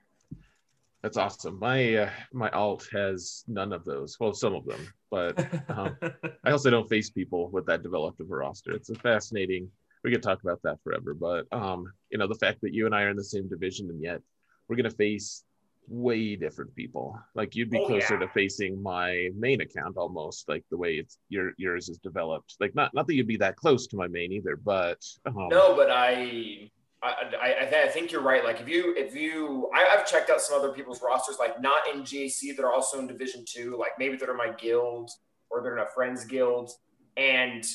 that's 1.01 1.17
awesome. 1.17 1.59
My 1.59 1.95
uh, 1.95 2.09
my 2.31 2.49
alt 2.51 2.87
has 2.93 3.43
none 3.47 3.73
of 3.73 3.83
those. 3.83 4.19
Well, 4.19 4.33
some 4.33 4.53
of 4.53 4.65
them, 4.65 4.87
but 5.13 5.69
um, 5.69 5.95
I 6.43 6.49
also 6.51 6.71
don't 6.71 6.89
face 6.89 7.11
people 7.11 7.49
with 7.51 7.67
that 7.67 7.83
developed 7.83 8.19
of 8.19 8.31
a 8.31 8.35
roster. 8.35 8.71
It's 8.71 8.89
a 8.89 8.95
fascinating. 8.95 9.69
We 10.03 10.11
could 10.11 10.23
talk 10.23 10.41
about 10.41 10.59
that 10.63 10.79
forever, 10.83 11.13
but 11.13 11.45
um, 11.51 11.85
you 12.11 12.17
know, 12.17 12.27
the 12.27 12.35
fact 12.45 12.61
that 12.61 12.73
you 12.73 12.87
and 12.87 12.95
I 12.95 13.03
are 13.03 13.09
in 13.09 13.15
the 13.15 13.23
same 13.23 13.47
division 13.47 13.89
and 13.91 14.01
yet 14.01 14.21
we're 14.67 14.75
gonna 14.75 14.89
face 14.89 15.43
way 15.87 16.35
different 16.35 16.73
people. 16.75 17.19
Like 17.35 17.55
you'd 17.55 17.69
be 17.69 17.77
Oh, 17.79 17.85
closer 17.85 18.15
yeah. 18.15 18.21
to 18.21 18.27
facing 18.29 18.81
my 18.81 19.29
main 19.37 19.61
account 19.61 19.97
almost, 19.97 20.49
like 20.49 20.63
the 20.71 20.77
way 20.77 20.95
it's 20.95 21.19
your 21.29 21.51
yours 21.57 21.89
is 21.89 21.99
developed. 21.99 22.55
Like 22.59 22.73
not 22.73 22.91
not 22.95 23.05
that 23.07 23.13
you'd 23.15 23.27
be 23.27 23.37
that 23.37 23.55
close 23.55 23.85
to 23.87 23.97
my 23.97 24.07
main 24.07 24.31
either, 24.31 24.55
but 24.55 24.99
um, 25.27 25.47
No, 25.49 25.75
but 25.75 25.89
I, 25.91 26.71
I, 27.03 27.35
I, 27.41 27.83
I, 27.83 27.87
think 27.89 28.11
you're 28.11 28.21
right. 28.21 28.43
Like 28.45 28.61
if 28.61 28.69
you, 28.69 28.93
if 28.95 29.13
you, 29.13 29.69
I, 29.73 29.93
I've 29.93 30.07
checked 30.07 30.29
out 30.29 30.39
some 30.41 30.57
other 30.57 30.71
people's 30.71 31.01
rosters, 31.01 31.35
like 31.37 31.61
not 31.61 31.81
in 31.93 32.01
GAC, 32.03 32.55
that 32.55 32.63
are 32.63 32.71
also 32.71 32.99
in 32.99 33.07
Division 33.07 33.43
Two. 33.45 33.75
Like 33.77 33.91
maybe 33.99 34.15
they're 34.15 34.31
in 34.31 34.37
my 34.37 34.51
guild 34.57 35.11
or 35.49 35.61
they're 35.61 35.77
in 35.77 35.83
a 35.83 35.89
friends 35.93 36.23
guild, 36.25 36.71
and 37.17 37.65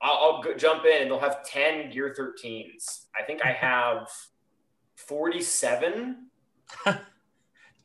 I'll, 0.00 0.12
I'll 0.36 0.42
go, 0.42 0.54
jump 0.54 0.84
in 0.84 1.02
and 1.02 1.10
they'll 1.10 1.18
have 1.18 1.42
ten 1.44 1.90
Gear 1.90 2.14
13s. 2.18 3.06
I 3.20 3.24
think 3.24 3.44
I 3.44 3.52
have 3.52 4.08
47. 4.96 6.28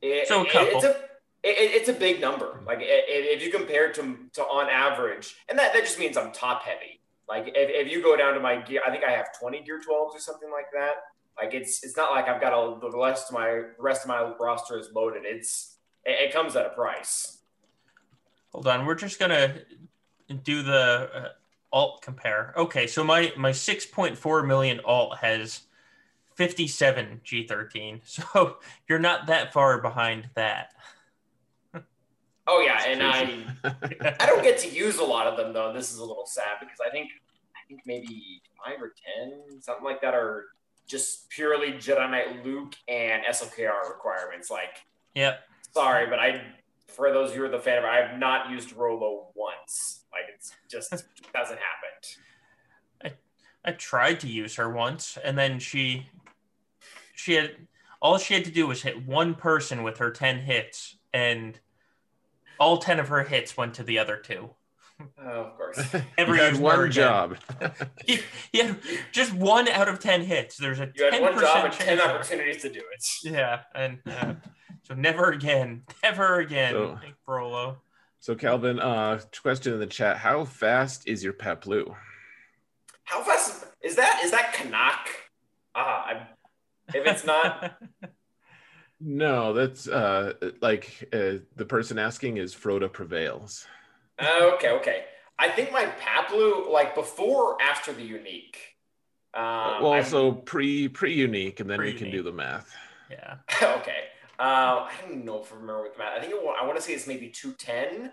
It- 0.01 0.27
So 0.27 0.41
a 0.41 0.43
it- 0.43 0.51
couple. 0.51 0.75
it's 0.77 0.85
a 0.85 0.89
it, 1.43 1.57
it- 1.57 1.71
it's 1.81 1.89
a 1.89 1.93
big 1.93 2.21
number. 2.21 2.61
Like 2.65 2.79
i- 2.79 2.81
i- 2.83 3.05
if 3.35 3.43
you 3.43 3.51
compare 3.51 3.87
it 3.87 3.95
to 3.95 4.17
to 4.33 4.43
on 4.43 4.69
average, 4.69 5.35
and 5.49 5.57
that, 5.59 5.73
that 5.73 5.81
just 5.83 5.99
means 5.99 6.17
I'm 6.17 6.31
top 6.31 6.63
heavy. 6.63 7.00
Like 7.31 7.47
if, 7.55 7.87
if 7.87 7.89
you 7.89 8.03
go 8.03 8.17
down 8.17 8.33
to 8.33 8.41
my 8.41 8.57
gear, 8.57 8.81
I 8.85 8.91
think 8.91 9.05
I 9.05 9.11
have 9.11 9.27
20 9.39 9.63
gear 9.63 9.79
12s 9.79 10.09
or 10.13 10.19
something 10.19 10.51
like 10.51 10.65
that. 10.73 10.95
Like 11.41 11.53
it's 11.53 11.81
it's 11.81 11.95
not 11.95 12.11
like 12.11 12.27
I've 12.27 12.41
got 12.41 12.51
all 12.51 12.77
the 12.77 12.91
rest 12.91 13.29
of 13.29 13.35
my 13.35 13.47
the 13.47 13.81
rest 13.81 14.01
of 14.01 14.09
my 14.09 14.33
roster 14.37 14.77
is 14.77 14.89
loaded. 14.93 15.23
It's 15.23 15.77
it, 16.03 16.27
it 16.27 16.33
comes 16.33 16.57
at 16.57 16.65
a 16.65 16.69
price. 16.71 17.37
Hold 18.51 18.67
on, 18.67 18.85
we're 18.85 18.95
just 18.95 19.17
gonna 19.17 19.59
do 20.43 20.61
the 20.61 21.09
uh, 21.15 21.27
alt 21.71 22.01
compare. 22.01 22.53
Okay, 22.57 22.85
so 22.85 23.01
my 23.01 23.31
my 23.37 23.51
6.4 23.51 24.45
million 24.45 24.81
alt 24.83 25.17
has 25.19 25.61
57 26.35 27.21
G13. 27.23 28.01
So 28.05 28.57
you're 28.89 28.99
not 28.99 29.27
that 29.27 29.53
far 29.53 29.81
behind 29.81 30.29
that. 30.35 30.73
Oh 32.47 32.59
yeah, 32.59 32.77
it's 32.77 32.87
and 32.87 33.03
I 33.03 33.25
crazy. 33.25 34.15
I 34.19 34.25
don't 34.25 34.43
get 34.43 34.57
to 34.59 34.69
use 34.69 34.97
a 34.97 35.03
lot 35.03 35.27
of 35.27 35.37
them 35.37 35.53
though. 35.53 35.71
This 35.71 35.93
is 35.93 35.99
a 35.99 36.05
little 36.05 36.25
sad 36.25 36.57
because 36.59 36.79
I 36.85 36.89
think 36.89 37.09
I 37.11 37.20
think 37.71 37.81
maybe 37.85 38.41
five 38.63 38.81
or 38.81 38.93
ten 39.05 39.61
something 39.61 39.85
like 39.85 40.01
that 40.01 40.13
are 40.13 40.45
just 40.87 41.29
purely 41.29 41.73
Jedi 41.73 42.09
Knight 42.09 42.45
Luke 42.45 42.75
and 42.87 43.23
SLKR 43.23 43.87
requirements. 43.89 44.51
Like, 44.51 44.83
Yep. 45.15 45.39
sorry, 45.73 46.07
but 46.07 46.19
I, 46.19 46.41
for 46.87 47.13
those 47.13 47.33
who 47.33 47.43
are 47.43 47.49
the 47.49 47.59
fan 47.59 47.77
of, 47.77 47.85
I 47.85 47.97
have 47.97 48.19
not 48.19 48.49
used 48.49 48.73
Rolo 48.73 49.27
once. 49.33 50.03
Like, 50.11 50.23
it's 50.35 50.53
just 50.69 50.91
hasn't 51.35 51.59
happened. 51.59 53.17
I 53.63 53.71
tried 53.73 54.19
to 54.21 54.27
use 54.27 54.55
her 54.55 54.71
once, 54.71 55.19
and 55.23 55.37
then 55.37 55.59
she 55.59 56.07
she 57.13 57.33
had 57.33 57.51
all 58.01 58.17
she 58.17 58.33
had 58.33 58.43
to 58.45 58.51
do 58.51 58.65
was 58.65 58.81
hit 58.81 59.05
one 59.05 59.35
person 59.35 59.83
with 59.83 59.99
her 59.99 60.09
ten 60.09 60.39
hits, 60.39 60.97
and 61.13 61.59
all 62.59 62.79
ten 62.79 62.99
of 62.99 63.09
her 63.09 63.21
hits 63.23 63.55
went 63.55 63.75
to 63.75 63.83
the 63.83 63.99
other 63.99 64.17
two. 64.17 64.49
Oh, 65.23 65.29
of 65.43 65.55
course. 65.57 65.79
Ever 66.17 66.35
you 66.35 66.41
had 66.41 66.57
one 66.57 66.79
again. 66.79 66.91
job. 66.91 67.37
He, 68.05 68.19
he 68.51 68.59
had 68.59 68.77
just 69.11 69.33
one 69.33 69.67
out 69.67 69.87
of 69.87 69.99
ten 69.99 70.21
hits. 70.23 70.57
There's 70.57 70.79
a 70.79 70.91
You 70.95 71.05
had 71.05 71.13
ten 71.13 71.21
one 71.21 71.39
job 71.39 71.65
and 71.65 71.71
percent 71.73 71.87
ten 71.89 71.97
chance. 71.99 72.09
opportunities 72.09 72.61
to 72.63 72.69
do 72.69 72.79
it. 72.79 73.05
Yeah, 73.31 73.61
and 73.75 73.99
uh, 74.07 74.33
so 74.83 74.93
never 74.95 75.31
again, 75.31 75.83
never 76.03 76.39
again. 76.39 76.73
So- 76.73 76.97
Thank 77.01 77.15
Frollo. 77.25 77.77
So 78.19 78.35
Calvin, 78.35 78.79
uh, 78.79 79.19
question 79.41 79.73
in 79.73 79.79
the 79.79 79.87
chat: 79.87 80.17
How 80.17 80.45
fast 80.45 81.07
is 81.07 81.23
your 81.23 81.33
Paploo? 81.33 81.95
How 83.03 83.23
fast 83.23 83.65
is 83.83 83.95
that? 83.95 84.21
Is 84.23 84.29
that 84.31 84.53
Canuck? 84.53 85.07
Ah, 85.73 86.05
I'm, 86.05 86.17
if 86.93 87.05
it's 87.07 87.25
not, 87.25 87.79
No, 88.99 89.53
that's 89.53 89.87
uh, 89.87 90.33
like 90.61 91.09
uh, 91.11 91.39
the 91.55 91.65
person 91.65 91.97
asking 91.97 92.37
is 92.37 92.53
Froda 92.53 92.91
prevails. 92.91 93.65
Oh, 94.21 94.51
okay, 94.55 94.69
okay. 94.69 95.05
I 95.39 95.49
think 95.49 95.71
my 95.71 95.85
Paploo, 95.85 96.71
like 96.71 96.93
before 96.95 97.61
after 97.61 97.91
the 97.93 98.03
unique. 98.03 98.57
Um, 99.33 99.81
well, 99.81 99.93
I'm- 99.93 100.03
so 100.03 100.31
pre 100.33 100.87
pre 100.87 101.13
unique, 101.13 101.59
and 101.59 101.69
then 101.69 101.79
we 101.79 101.93
can 101.93 102.11
do 102.11 102.21
the 102.23 102.31
math. 102.31 102.73
Yeah. 103.09 103.37
okay. 103.61 104.05
Um, 104.39 104.87
I 104.87 104.91
don't 105.07 105.25
know 105.25 105.41
if 105.41 105.51
I 105.51 105.55
remember 105.55 105.81
what 105.83 105.93
the 105.93 105.99
math. 105.99 106.17
I 106.17 106.21
think 106.21 106.33
it, 106.33 106.39
I 106.59 106.65
want 106.65 106.77
to 106.77 106.81
say 106.81 106.93
it's 106.93 107.07
maybe 107.07 107.29
two 107.29 107.53
ten. 107.53 108.11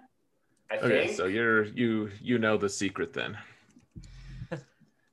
I 0.70 0.76
Okay, 0.76 1.06
think. 1.06 1.16
so 1.16 1.26
you're 1.26 1.64
you 1.64 2.10
you 2.20 2.38
know 2.38 2.56
the 2.56 2.68
secret 2.68 3.12
then. 3.12 3.36
I 4.52 4.56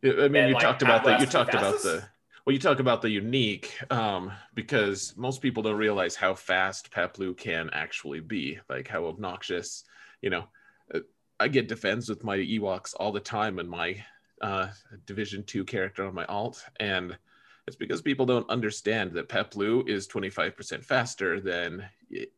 mean, 0.03 0.35
And, 0.35 0.47
you 0.49 0.53
like, 0.53 0.61
talked 0.63 0.81
about 0.81 1.01
Paploo 1.01 1.05
the 1.05 1.11
you 1.11 1.17
has 1.19 1.27
to 1.29 1.31
talked 1.31 1.53
about 1.53 1.81
the 1.81 2.03
well, 2.45 2.53
you 2.53 2.59
talk 2.59 2.79
about 2.79 3.01
the 3.01 3.09
unique 3.09 3.73
um, 3.91 4.31
because 4.53 5.15
most 5.17 5.41
people 5.41 5.63
don't 5.63 5.77
realize 5.77 6.15
how 6.15 6.35
fast 6.35 6.91
Paploo 6.91 7.35
can 7.35 7.69
actually 7.73 8.19
be, 8.19 8.59
like 8.69 8.87
how 8.87 9.05
obnoxious. 9.07 9.83
You 10.21 10.29
know, 10.29 10.39
uh, 10.41 10.45
I 11.39 11.47
get 11.47 11.67
defends 11.67 12.09
with 12.09 12.23
my 12.23 12.37
Ewoks 12.37 12.93
all 12.97 13.11
the 13.11 13.19
time 13.19 13.59
in 13.59 13.67
my 13.67 14.03
uh, 14.41 14.67
Division 15.05 15.43
Two 15.43 15.63
character 15.63 16.05
on 16.05 16.13
my 16.13 16.25
alt, 16.25 16.63
and 16.79 17.17
it's 17.67 17.75
because 17.75 18.01
people 18.01 18.25
don't 18.25 18.49
understand 18.49 19.11
that 19.13 19.27
Paploo 19.27 19.87
is 19.87 20.07
25% 20.07 20.83
faster 20.83 21.39
than 21.39 21.83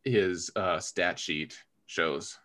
his 0.04 0.50
uh, 0.56 0.78
stat 0.80 1.18
sheet 1.18 1.62
shows. 1.86 2.38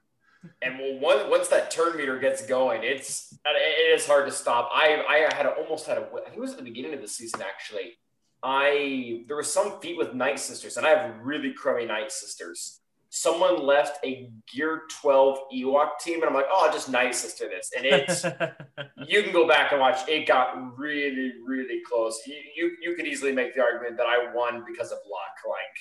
And 0.61 0.77
well, 1.01 1.29
once 1.29 1.47
that 1.47 1.71
turn 1.71 1.95
meter 1.95 2.19
gets 2.19 2.45
going, 2.45 2.83
it's 2.83 3.37
it 3.45 3.95
is 3.95 4.05
hard 4.05 4.25
to 4.25 4.31
stop. 4.31 4.69
I 4.73 5.03
I 5.07 5.33
had 5.35 5.45
almost 5.45 5.85
had 5.85 5.97
a 5.97 6.01
I 6.01 6.25
think 6.25 6.37
it 6.37 6.39
was 6.39 6.51
at 6.51 6.57
the 6.57 6.63
beginning 6.63 6.93
of 6.93 7.01
the 7.01 7.07
season 7.07 7.41
actually. 7.41 7.97
I 8.43 9.23
there 9.27 9.37
was 9.37 9.51
some 9.51 9.79
feat 9.79 9.97
with 9.97 10.13
Night 10.13 10.37
Sisters, 10.39 10.75
and 10.75 10.85
I 10.85 10.89
have 10.89 11.15
really 11.21 11.53
crummy 11.53 11.85
Night 11.85 12.11
Sisters. 12.11 12.81
Someone 13.15 13.63
left 13.63 14.03
a 14.03 14.31
Gear 14.51 14.81
12 15.01 15.37
Ewok 15.53 15.99
team, 15.99 16.15
and 16.15 16.25
I'm 16.25 16.33
like, 16.33 16.47
oh, 16.51 16.67
just 16.73 16.89
Night 16.89 17.13
Sister 17.13 17.47
this, 17.47 17.69
and 17.77 17.85
it's 17.85 18.23
you 19.07 19.21
can 19.21 19.31
go 19.31 19.47
back 19.47 19.71
and 19.71 19.79
watch. 19.79 19.99
It 20.09 20.25
got 20.25 20.75
really 20.75 21.33
really 21.45 21.81
close. 21.87 22.19
You 22.25 22.37
you, 22.55 22.71
you 22.81 22.95
could 22.95 23.05
easily 23.05 23.31
make 23.31 23.53
the 23.53 23.61
argument 23.61 23.97
that 23.97 24.07
I 24.07 24.33
won 24.33 24.63
because 24.65 24.91
of 24.91 24.97
luck. 25.09 25.37
Like 25.47 25.77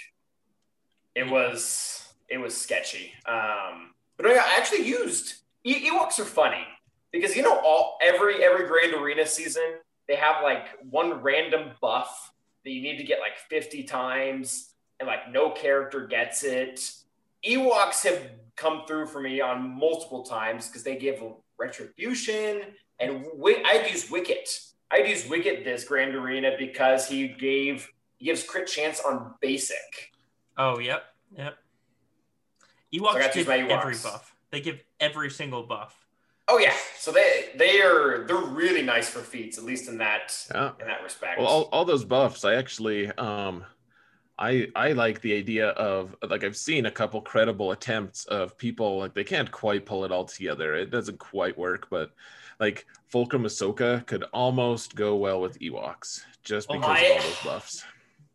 it 1.15 1.31
was 1.31 2.13
it 2.29 2.37
was 2.37 2.55
sketchy. 2.55 3.13
Um, 3.27 3.95
but 4.19 4.27
I 4.27 4.57
actually 4.59 4.87
used 4.87 5.37
E- 5.65 5.91
Ewoks 5.91 6.19
are 6.19 6.27
funny 6.27 6.67
because 7.13 7.35
you 7.35 7.43
know 7.43 7.59
all 7.61 7.97
every 8.03 8.45
every 8.45 8.67
Grand 8.67 8.93
Arena 8.93 9.27
season 9.27 9.77
they 10.07 10.17
have 10.17 10.43
like 10.43 10.67
one 10.91 11.23
random 11.23 11.71
buff 11.81 12.31
that 12.65 12.71
you 12.71 12.83
need 12.83 12.99
to 12.99 13.05
get 13.05 13.21
like 13.21 13.39
50 13.49 13.85
times 13.85 14.75
and 15.01 15.07
like 15.07 15.31
no 15.31 15.51
character 15.51 16.07
gets 16.07 16.45
it. 16.45 16.93
Ewoks 17.47 18.05
have 18.05 18.31
come 18.57 18.83
through 18.87 19.07
for 19.07 19.21
me 19.21 19.41
on 19.41 19.69
multiple 19.79 20.23
times 20.23 20.69
because 20.69 20.83
they 20.83 20.97
give 20.97 21.23
retribution 21.59 22.63
and 23.01 23.25
Wi- 23.25 23.63
I'd 23.65 23.91
use 23.91 24.11
Wicket. 24.11 24.49
I'd 24.91 25.09
use 25.09 25.29
Wicket 25.29 25.65
this 25.65 25.85
Grand 25.85 26.15
Arena 26.15 26.53
because 26.59 27.09
he 27.09 27.29
gave 27.29 27.89
he 28.19 28.27
gives 28.27 28.45
crit 28.45 28.67
chance 28.69 29.01
on 29.01 29.35
basic. 29.41 30.13
oh, 30.59 30.79
yep, 30.79 31.05
yep. 31.37 31.57
Ewoks 32.95 33.15
got 33.19 33.33
to 33.33 33.39
use 33.39 33.47
give 33.47 33.49
my 33.49 33.59
every 33.59 33.95
buff. 33.95 34.37
They 34.51 34.61
give 34.61 34.81
every 35.01 35.31
single 35.31 35.63
buff. 35.63 35.97
Oh 36.49 36.59
yeah, 36.59 36.75
so 36.99 37.11
they 37.11 37.51
they 37.57 37.81
are 37.81 38.25
they're 38.27 38.37
really 38.37 38.83
nice 38.83 39.09
for 39.09 39.21
feats, 39.21 39.57
at 39.59 39.65
least 39.65 39.89
in 39.89 39.97
that 39.99 40.37
Yeah. 40.55 40.73
in 40.81 40.87
that 40.87 41.03
respect. 41.03 41.39
Well, 41.39 41.49
all, 41.49 41.63
all 41.73 41.85
those 41.85 42.05
buffs, 42.05 42.45
I 42.45 42.55
actually, 42.55 43.07
um, 43.13 43.65
I 44.43 44.67
I 44.75 44.93
like 44.93 45.21
the 45.21 45.35
idea 45.37 45.69
of 45.69 46.17
like 46.29 46.43
I've 46.43 46.57
seen 46.57 46.87
a 46.87 46.91
couple 46.91 47.21
credible 47.21 47.71
attempts 47.71 48.25
of 48.25 48.59
people 48.59 48.99
like 48.99 49.15
they 49.15 49.23
can't 49.23 49.51
quite 49.53 49.87
pull 49.87 50.05
it 50.05 50.11
all 50.11 50.25
together. 50.25 50.75
It 50.75 50.91
doesn't 50.91 51.19
quite 51.21 51.57
work, 51.57 51.87
but 51.91 52.11
like 52.59 52.87
Fulcrum 53.07 53.45
Ahsoka 53.45 54.05
could 54.07 54.25
almost 54.33 54.97
go 54.97 55.15
well 55.15 55.41
with 55.41 55.61
Ewoks 55.61 56.23
just 56.43 56.67
Oh, 56.71 56.75
because 56.75 56.99
of 57.01 57.07
all 57.17 57.23
those 57.23 57.45
buffs. 57.45 57.85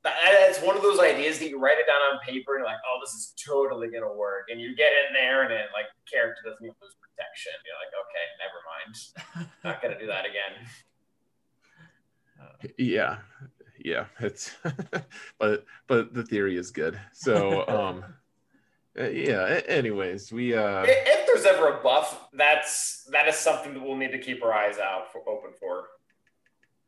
That- 0.04 0.16
That's 0.24 0.62
one 0.62 0.78
of 0.78 0.82
those 0.82 1.00
ideas 1.00 1.40
that 1.40 1.50
you 1.50 1.60
write 1.60 1.78
it 1.78 1.88
down 1.88 2.02
on 2.14 2.20
paper 2.20 2.56
and 2.56 2.62
you're 2.62 2.68
like, 2.72 2.80
oh, 2.90 3.00
this 3.04 3.14
is 3.14 3.34
totally 3.36 3.90
gonna 3.90 4.14
work, 4.14 4.46
and 4.50 4.62
you 4.62 4.76
get 4.78 4.94
in 4.94 5.14
there 5.14 5.42
and 5.42 5.52
then 5.52 5.66
like 5.74 5.88
character 6.10 6.42
doesn't 6.46 6.64
even 6.64 6.76
lose 6.82 6.96
protection. 7.04 7.52
You're 7.66 7.76
like, 7.84 7.94
okay, 8.08 8.26
never 8.40 8.60
mind, 8.72 9.50
not 9.66 9.82
gonna 9.82 10.00
do 10.00 10.08
that 10.08 10.24
again. 10.26 10.54
Yeah, 12.78 13.18
yeah, 13.88 14.06
it's 14.20 14.52
but 15.40 15.66
but 15.88 16.14
the 16.14 16.24
theory 16.24 16.58
is 16.58 16.72
good. 16.72 17.00
So 17.14 17.68
um, 17.68 18.04
uh, 19.00 19.10
yeah. 19.10 19.62
Anyways, 19.68 20.32
we 20.32 20.56
uh. 20.56 20.84
If, 20.84 20.90
if 20.90 21.28
there's 21.28 21.46
ever 21.46 21.80
a 21.80 21.84
buff, 21.84 22.28
that's 22.34 23.08
that 23.12 23.28
is 23.28 23.36
something 23.36 23.74
that 23.74 23.82
we'll 23.82 23.96
need 23.96 24.12
to 24.12 24.20
keep 24.20 24.44
our 24.44 24.54
eyes 24.54 24.78
out 24.78 25.12
for 25.12 25.22
open 25.28 25.52
for. 25.60 25.86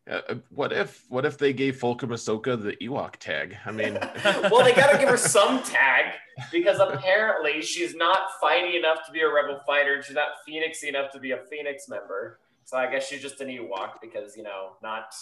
Uh, 0.09 0.35
what 0.49 0.73
if 0.73 1.05
what 1.09 1.25
if 1.25 1.38
they 1.38 1.53
gave 1.53 1.77
Fulcrum 1.77 2.12
Ahsoka 2.12 2.62
the 2.62 2.73
Ewok 2.85 3.17
tag? 3.17 3.55
I 3.65 3.71
mean, 3.71 3.97
well, 4.25 4.63
they 4.63 4.73
got 4.73 4.91
to 4.91 4.97
give 4.97 5.07
her 5.07 5.17
some 5.17 5.62
tag 5.63 6.15
because 6.51 6.79
apparently 6.79 7.62
she's 7.62 7.95
not 7.95 8.29
fighty 8.43 8.77
enough 8.77 9.05
to 9.05 9.12
be 9.12 9.21
a 9.21 9.31
rebel 9.31 9.62
fighter. 9.65 10.01
She's 10.01 10.15
not 10.15 10.29
phoenixy 10.47 10.89
enough 10.89 11.12
to 11.12 11.19
be 11.19 11.31
a 11.31 11.38
phoenix 11.49 11.88
member. 11.88 12.39
So 12.65 12.77
I 12.77 12.89
guess 12.89 13.07
she's 13.07 13.21
just 13.21 13.39
an 13.41 13.49
Ewok 13.49 14.01
because 14.01 14.35
you 14.35 14.43
know 14.43 14.71
not 14.81 15.13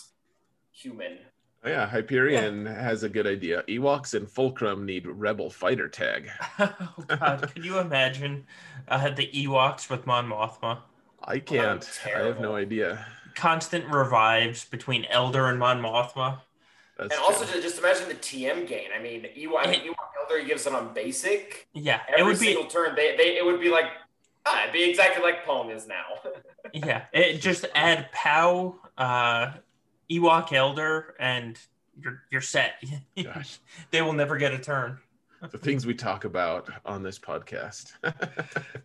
human. 0.71 1.17
Oh 1.63 1.69
yeah, 1.69 1.87
Hyperion 1.87 2.65
has 2.65 3.03
a 3.03 3.09
good 3.09 3.27
idea. 3.27 3.63
Ewoks 3.67 4.13
and 4.13 4.29
Fulcrum 4.29 4.85
need 4.85 5.05
Rebel 5.07 5.49
fighter 5.49 5.87
tag. 5.87 6.29
oh 6.59 6.95
God, 7.07 7.51
could 7.53 7.65
you 7.65 7.79
imagine 7.79 8.45
I 8.87 9.07
uh, 9.07 9.13
the 9.13 9.27
Ewoks 9.27 9.89
with 9.89 10.05
Mon 10.05 10.27
Mothma? 10.27 10.79
I 11.23 11.39
can't. 11.39 11.87
I 12.05 12.19
have 12.19 12.39
no 12.39 12.55
idea. 12.55 13.05
Constant 13.35 13.85
revives 13.85 14.65
between 14.65 15.05
Elder 15.05 15.47
and 15.47 15.59
Mon 15.59 15.81
Mothma. 15.81 16.39
That's 16.97 17.13
and 17.13 17.23
also 17.23 17.45
true. 17.45 17.55
to 17.55 17.61
just 17.61 17.77
imagine 17.77 18.07
the 18.07 18.15
TM 18.15 18.67
gain. 18.67 18.87
I 18.97 19.01
mean, 19.01 19.27
Ewok, 19.37 19.67
I 19.67 19.71
mean, 19.71 19.81
Ewok 19.81 19.95
Elder 20.21 20.43
gives 20.45 20.65
it 20.65 20.73
on 20.73 20.93
basic. 20.93 21.67
Yeah, 21.73 22.01
Every 22.07 22.21
it 22.21 22.25
would 22.25 22.39
be. 22.39 22.45
single 22.47 22.65
turn, 22.65 22.95
they, 22.95 23.15
they 23.17 23.37
it 23.37 23.45
would 23.45 23.61
be 23.61 23.69
like 23.69 23.85
ah, 24.47 24.63
it'd 24.63 24.73
be 24.73 24.89
exactly 24.89 25.23
like 25.23 25.45
Pong 25.45 25.69
is 25.69 25.87
now. 25.87 26.05
Yeah, 26.73 27.05
it 27.13 27.39
just 27.39 27.65
add 27.73 28.11
Pow, 28.11 28.75
uh, 28.97 29.53
Ewok 30.09 30.53
Elder, 30.53 31.15
and 31.19 31.57
you're 32.01 32.23
you're 32.31 32.41
set. 32.41 32.83
Gosh. 33.23 33.59
they 33.91 34.01
will 34.01 34.13
never 34.13 34.37
get 34.37 34.53
a 34.53 34.59
turn. 34.59 34.99
the 35.51 35.57
things 35.57 35.85
we 35.85 35.93
talk 35.93 36.23
about 36.25 36.69
on 36.85 37.03
this 37.03 37.19
podcast. 37.19 37.91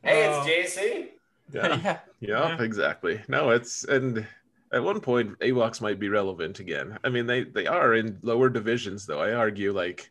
hey, 0.03 0.27
Oh. 0.29 0.45
it's 0.47 0.77
JC. 0.77 1.09
yeah. 1.53 1.99
yeah. 2.21 2.49
Yep, 2.51 2.61
exactly. 2.61 3.21
No, 3.29 3.51
it's 3.51 3.85
and 3.85 4.27
at 4.73 4.83
one 4.83 5.01
point 5.01 5.39
Ewoks 5.41 5.81
might 5.81 5.99
be 5.99 6.09
relevant 6.09 6.59
again. 6.61 6.99
I 7.05 7.09
mean, 7.09 7.27
they 7.27 7.45
they 7.45 7.67
are 7.67 7.95
in 7.95 8.19
lower 8.23 8.49
divisions, 8.49 9.07
though. 9.07 9.21
I 9.21 9.33
argue, 9.33 9.73
like, 9.73 10.11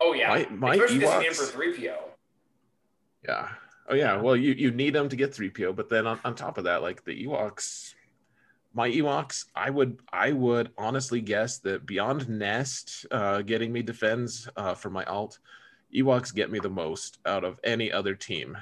Oh 0.00 0.12
yeah, 0.12 0.28
My- 0.28 0.48
my 0.50 0.74
especially 0.74 0.98
because 1.00 1.24
you 1.24 1.30
Ewoks- 1.30 1.34
for 1.36 1.52
three 1.52 1.76
PO. 1.76 1.98
yeah, 3.24 3.48
oh 3.88 3.94
yeah. 3.94 4.20
Well, 4.20 4.36
you 4.36 4.52
you 4.52 4.70
need 4.70 4.94
them 4.94 5.08
to 5.08 5.16
get 5.16 5.34
three 5.34 5.50
PO, 5.50 5.72
but 5.72 5.88
then 5.88 6.06
on, 6.06 6.20
on 6.24 6.34
top 6.34 6.58
of 6.58 6.64
that, 6.64 6.82
like 6.82 7.04
the 7.04 7.24
Ewoks, 7.26 7.94
my 8.78 8.88
Ewoks, 8.88 9.46
I 9.56 9.70
would 9.70 9.98
I 10.12 10.30
would 10.30 10.70
honestly 10.78 11.20
guess 11.20 11.58
that 11.66 11.84
beyond 11.84 12.28
Nest, 12.28 13.06
uh, 13.10 13.42
getting 13.42 13.72
me 13.72 13.82
defends 13.82 14.48
uh, 14.56 14.74
for 14.74 14.88
my 14.88 15.02
alt, 15.06 15.40
Ewoks 15.92 16.32
get 16.32 16.48
me 16.48 16.60
the 16.60 16.70
most 16.70 17.18
out 17.26 17.42
of 17.42 17.58
any 17.64 17.90
other 17.90 18.14
team. 18.14 18.56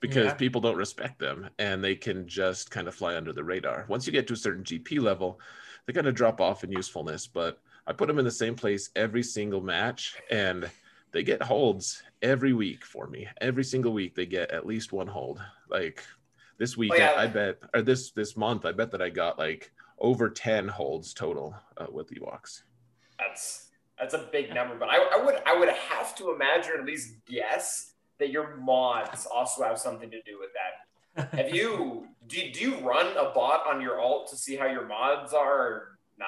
Because 0.00 0.26
Yeah. 0.26 0.34
people 0.34 0.60
don't 0.60 0.76
respect 0.76 1.18
them 1.18 1.50
and 1.58 1.82
they 1.82 1.96
can 1.96 2.28
just 2.28 2.70
kind 2.70 2.86
of 2.86 2.94
fly 2.94 3.16
under 3.16 3.32
the 3.32 3.42
radar. 3.42 3.86
Once 3.88 4.06
you 4.06 4.12
get 4.12 4.28
to 4.28 4.34
a 4.34 4.44
certain 4.46 4.62
GP 4.62 5.00
level, 5.00 5.40
they 5.84 5.92
kind 5.92 6.06
of 6.06 6.14
drop 6.14 6.40
off 6.40 6.62
in 6.62 6.70
usefulness. 6.70 7.26
But 7.26 7.58
I 7.88 7.92
put 7.92 8.06
them 8.06 8.20
in 8.20 8.24
the 8.24 8.30
same 8.30 8.54
place 8.54 8.90
every 8.94 9.24
single 9.24 9.60
match, 9.60 10.14
and 10.30 10.70
they 11.10 11.24
get 11.24 11.42
holds 11.42 12.04
every 12.22 12.52
week 12.52 12.84
for 12.84 13.08
me. 13.08 13.26
Every 13.40 13.64
single 13.64 13.92
week 13.92 14.14
they 14.14 14.26
get 14.26 14.52
at 14.52 14.64
least 14.64 14.92
one 14.92 15.08
hold. 15.08 15.42
Like 15.68 16.04
this 16.60 16.76
week, 16.76 16.92
Oh, 16.94 16.96
yeah. 16.96 17.14
I, 17.16 17.24
I 17.24 17.26
bet, 17.26 17.58
or 17.74 17.80
this 17.82 18.12
this 18.12 18.36
month, 18.36 18.66
I 18.66 18.72
bet 18.72 18.92
that 18.92 19.00
I 19.00 19.08
got 19.08 19.38
like 19.38 19.72
over 19.98 20.28
ten 20.28 20.68
holds 20.68 21.14
total 21.14 21.56
uh, 21.78 21.86
with 21.90 22.10
Ewoks. 22.10 22.62
That's 23.18 23.70
that's 23.98 24.14
a 24.14 24.28
big 24.30 24.54
number, 24.54 24.76
but 24.76 24.90
I, 24.90 24.98
I 25.14 25.24
would 25.24 25.36
I 25.46 25.58
would 25.58 25.70
have 25.70 26.14
to 26.16 26.32
imagine 26.32 26.72
at 26.78 26.84
least 26.84 27.14
guess 27.24 27.94
that 28.18 28.30
your 28.30 28.56
mods 28.56 29.26
also 29.26 29.64
have 29.64 29.78
something 29.78 30.10
to 30.10 30.20
do 30.22 30.38
with 30.38 30.50
that. 30.52 31.32
Have 31.32 31.52
you 31.52 32.06
do, 32.28 32.52
do 32.52 32.60
you 32.60 32.76
run 32.78 33.16
a 33.16 33.32
bot 33.34 33.66
on 33.66 33.80
your 33.80 33.98
alt 33.98 34.30
to 34.30 34.36
see 34.36 34.54
how 34.54 34.66
your 34.66 34.86
mods 34.86 35.32
are? 35.32 35.58
Or 35.58 35.98
nah. 36.18 36.26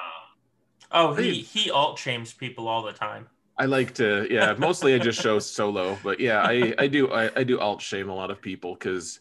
oh, 0.90 1.14
he 1.14 1.35
he 1.35 1.71
alt 1.71 1.99
shames 1.99 2.33
people 2.33 2.66
all 2.66 2.83
the 2.83 2.92
time. 2.92 3.29
I 3.59 3.66
like 3.66 3.95
to, 3.95 4.27
yeah. 4.31 4.55
Mostly 4.59 4.95
I 4.95 4.99
just 4.99 5.21
show 5.21 5.38
solo, 5.38 5.99
but 6.03 6.18
yeah, 6.18 6.40
I 6.40 6.75
I 6.79 6.87
do 6.88 7.12
I, 7.12 7.31
I 7.37 7.45
do 7.45 7.61
alt 7.61 7.81
shame 7.81 8.09
a 8.09 8.14
lot 8.14 8.31
of 8.31 8.40
people 8.40 8.75
because 8.75 9.21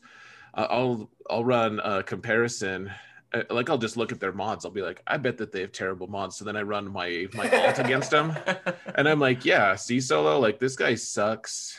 I'll 0.54 1.10
I'll 1.30 1.44
run 1.46 1.80
a 1.84 2.04
comparison. 2.04 2.92
uh, 3.34 3.44
Like 3.50 3.70
I'll 3.70 3.78
just 3.78 3.98
look 3.98 4.12
at 4.12 4.20
their 4.20 4.34
mods. 4.34 4.66
I'll 4.66 4.72
be 4.72 4.82
like, 4.82 5.02
I 5.08 5.18
bet 5.18 5.38
that 5.38 5.52
they 5.52 5.62
have 5.62 5.72
terrible 5.72 6.08
mods. 6.08 6.36
So 6.38 6.46
then 6.46 6.56
I 6.56 6.62
run 6.64 6.92
my 6.92 7.28
my 7.34 7.50
alt 7.50 7.80
against 7.80 8.12
them, 8.12 8.36
and 8.96 9.08
I'm 9.08 9.20
like, 9.20 9.46
yeah, 9.46 9.76
see 9.76 10.00
solo, 10.02 10.40
like 10.40 10.60
this 10.60 10.76
guy 10.76 10.96
sucks. 10.96 11.78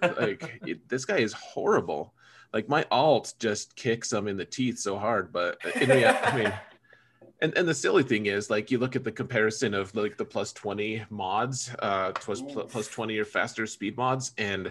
Like 0.00 0.60
it- 0.66 0.88
this 0.88 1.04
guy 1.04 1.18
is 1.18 1.32
horrible. 1.32 2.14
Like 2.52 2.68
my 2.68 2.84
alt 2.90 3.34
just 3.38 3.74
kicks 3.76 4.12
him 4.12 4.28
in 4.28 4.36
the 4.36 4.44
teeth 4.44 4.78
so 4.78 4.98
hard, 4.98 5.32
but 5.32 5.58
in 5.80 5.88
rea- 5.88 6.06
I 6.06 6.36
mean. 6.36 6.52
And, 7.40 7.58
and 7.58 7.66
the 7.66 7.74
silly 7.74 8.04
thing 8.04 8.26
is, 8.26 8.50
like, 8.50 8.70
you 8.70 8.78
look 8.78 8.94
at 8.94 9.02
the 9.02 9.10
comparison 9.10 9.74
of 9.74 9.92
like 9.96 10.16
the 10.16 10.24
plus 10.24 10.52
20 10.52 11.04
mods, 11.10 11.74
uh, 11.80 12.12
plus 12.12 12.86
20 12.86 13.18
or 13.18 13.24
faster 13.24 13.66
speed 13.66 13.96
mods. 13.96 14.30
And 14.38 14.70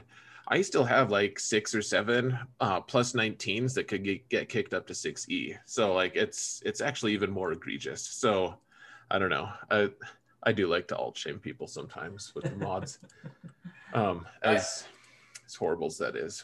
I 0.52 0.62
still 0.62 0.84
have 0.84 1.10
like 1.10 1.40
six 1.40 1.74
or 1.74 1.82
seven 1.82 2.38
uh, 2.60 2.82
plus 2.82 3.14
19s 3.14 3.74
that 3.76 3.88
could 3.88 4.04
get, 4.04 4.28
get 4.28 4.50
kicked 4.50 4.74
up 4.74 4.86
to 4.88 4.94
6E. 4.94 5.58
So, 5.66 5.94
like, 5.94 6.18
it's 6.18 6.62
it's 6.66 6.82
actually 6.82 7.14
even 7.14 7.32
more 7.32 7.54
egregious. 7.54 8.06
So, 8.06 8.56
I 9.10 9.18
don't 9.18 9.30
know. 9.30 9.48
I, 9.72 9.90
I 10.44 10.52
do 10.52 10.68
like 10.68 10.90
to 10.90 10.98
alt 10.98 11.18
shame 11.18 11.40
people 11.40 11.68
sometimes 11.68 12.34
with 12.36 12.44
the 12.44 12.56
mods, 12.58 13.00
um, 13.94 14.26
as, 14.44 14.84
as 15.46 15.56
horrible 15.56 15.88
as 15.88 15.98
that 16.00 16.18
is. 16.18 16.44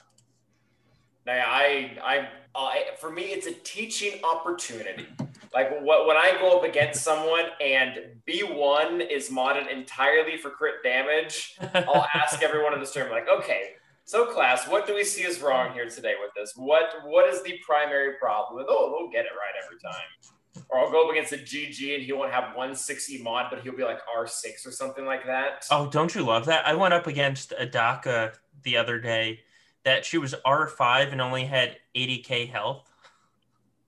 Now, 1.26 1.44
I, 1.46 1.98
I, 2.02 2.28
I, 2.56 2.86
for 2.98 3.12
me, 3.12 3.24
it's 3.24 3.48
a 3.48 3.54
teaching 3.54 4.22
opportunity. 4.24 5.06
Like 5.54 5.82
what, 5.82 6.08
when 6.08 6.16
I 6.16 6.38
go 6.40 6.58
up 6.58 6.64
against 6.64 7.04
someone 7.04 7.46
and 7.60 8.00
B1 8.26 9.12
is 9.12 9.30
modded 9.30 9.70
entirely 9.70 10.38
for 10.38 10.50
crit 10.50 10.76
damage, 10.82 11.58
I'll 11.74 12.08
ask 12.14 12.42
everyone 12.42 12.74
in 12.74 12.80
the 12.80 12.86
stream, 12.86 13.10
like, 13.10 13.28
okay, 13.28 13.74
so 14.08 14.26
class, 14.26 14.70
what 14.70 14.88
do 14.88 14.96
we 14.96 15.04
see 15.04 15.26
as 15.26 15.42
wrong 15.42 15.74
here 15.74 15.90
today 15.90 16.14
with 16.22 16.32
this? 16.34 16.54
What, 16.56 16.94
what 17.04 17.28
is 17.28 17.44
the 17.44 17.60
primary 17.66 18.14
problem? 18.14 18.60
And 18.60 18.68
oh, 18.70 18.98
they'll 18.98 19.12
get 19.12 19.26
it 19.26 19.34
right 19.36 19.62
every 19.62 19.78
time. 19.80 20.64
Or 20.70 20.80
I'll 20.80 20.90
go 20.90 21.06
up 21.06 21.12
against 21.12 21.34
a 21.34 21.38
GG 21.38 21.94
and 21.94 22.02
he 22.02 22.14
won't 22.14 22.32
have 22.32 22.56
160 22.56 23.22
mod, 23.22 23.48
but 23.50 23.62
he'll 23.64 23.76
be 23.76 23.84
like 23.84 24.00
R6 24.18 24.66
or 24.66 24.72
something 24.72 25.06
like 25.06 25.26
that. 25.26 25.66
Oh, 25.72 25.90
don't 25.90 26.16
you 26.16 26.24
love 26.24 26.46
that? 26.46 26.66
I 26.66 26.74
went 26.74 26.94
up 26.94 27.08
against 27.08 27.52
a 27.52 27.68
Adaka 27.68 28.34
the 28.64 28.78
other 28.78 28.98
day 28.98 29.42
that 29.84 30.06
she 30.06 30.18
was 30.18 30.34
R5 30.46 31.12
and 31.12 31.20
only 31.20 31.44
had 31.44 31.76
80k 31.94 32.50
health. 32.50 32.90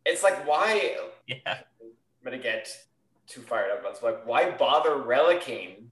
It's 0.06 0.22
like, 0.22 0.46
why? 0.46 0.98
Yeah. 1.28 1.38
I'm 1.82 2.26
gonna 2.26 2.40
get 2.40 2.70
too 3.26 3.40
fired 3.40 3.72
up. 3.72 3.84
It's 3.86 4.04
like, 4.04 4.28
why 4.28 4.52
bother 4.52 4.92
relicking 4.92 5.86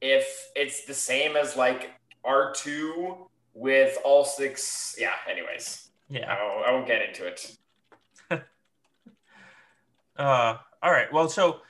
if 0.00 0.50
it's 0.54 0.84
the 0.84 0.94
same 0.94 1.36
as 1.36 1.56
like 1.56 1.90
R2 2.24 3.26
with 3.54 3.98
all 4.04 4.24
six? 4.24 4.94
Yeah. 4.98 5.12
Anyways, 5.30 5.88
I 6.10 6.14
Yeah. 6.14 6.42
won't, 6.42 6.66
I 6.66 6.72
won't 6.72 6.86
get 6.86 7.02
into 7.02 7.26
it. 7.26 7.56
Uh, 10.16 10.56
all 10.82 10.90
right. 10.92 11.10
Well, 11.12 11.28
so 11.28 11.60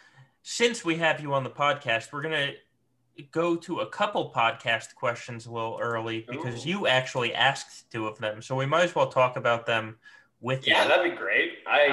since 0.42 0.84
we 0.84 0.96
have 0.96 1.20
you 1.20 1.32
on 1.32 1.44
the 1.44 1.50
podcast, 1.50 2.12
we're 2.12 2.22
going 2.22 2.54
to 3.16 3.22
go 3.30 3.54
to 3.56 3.80
a 3.80 3.86
couple 3.86 4.32
podcast 4.34 4.94
questions 4.94 5.46
a 5.46 5.52
little 5.52 5.78
early 5.80 6.26
because 6.28 6.66
Ooh. 6.66 6.70
you 6.70 6.86
actually 6.86 7.32
asked 7.34 7.90
two 7.92 8.06
of 8.06 8.18
them. 8.18 8.42
So 8.42 8.56
we 8.56 8.66
might 8.66 8.82
as 8.84 8.94
well 8.94 9.06
talk 9.08 9.36
about 9.36 9.64
them 9.66 9.96
with 10.40 10.66
Yeah, 10.66 10.82
you. 10.84 10.88
Yeah, 10.90 10.96
that'd 10.96 11.12
be 11.12 11.16
great. 11.16 11.58
I 11.68 11.86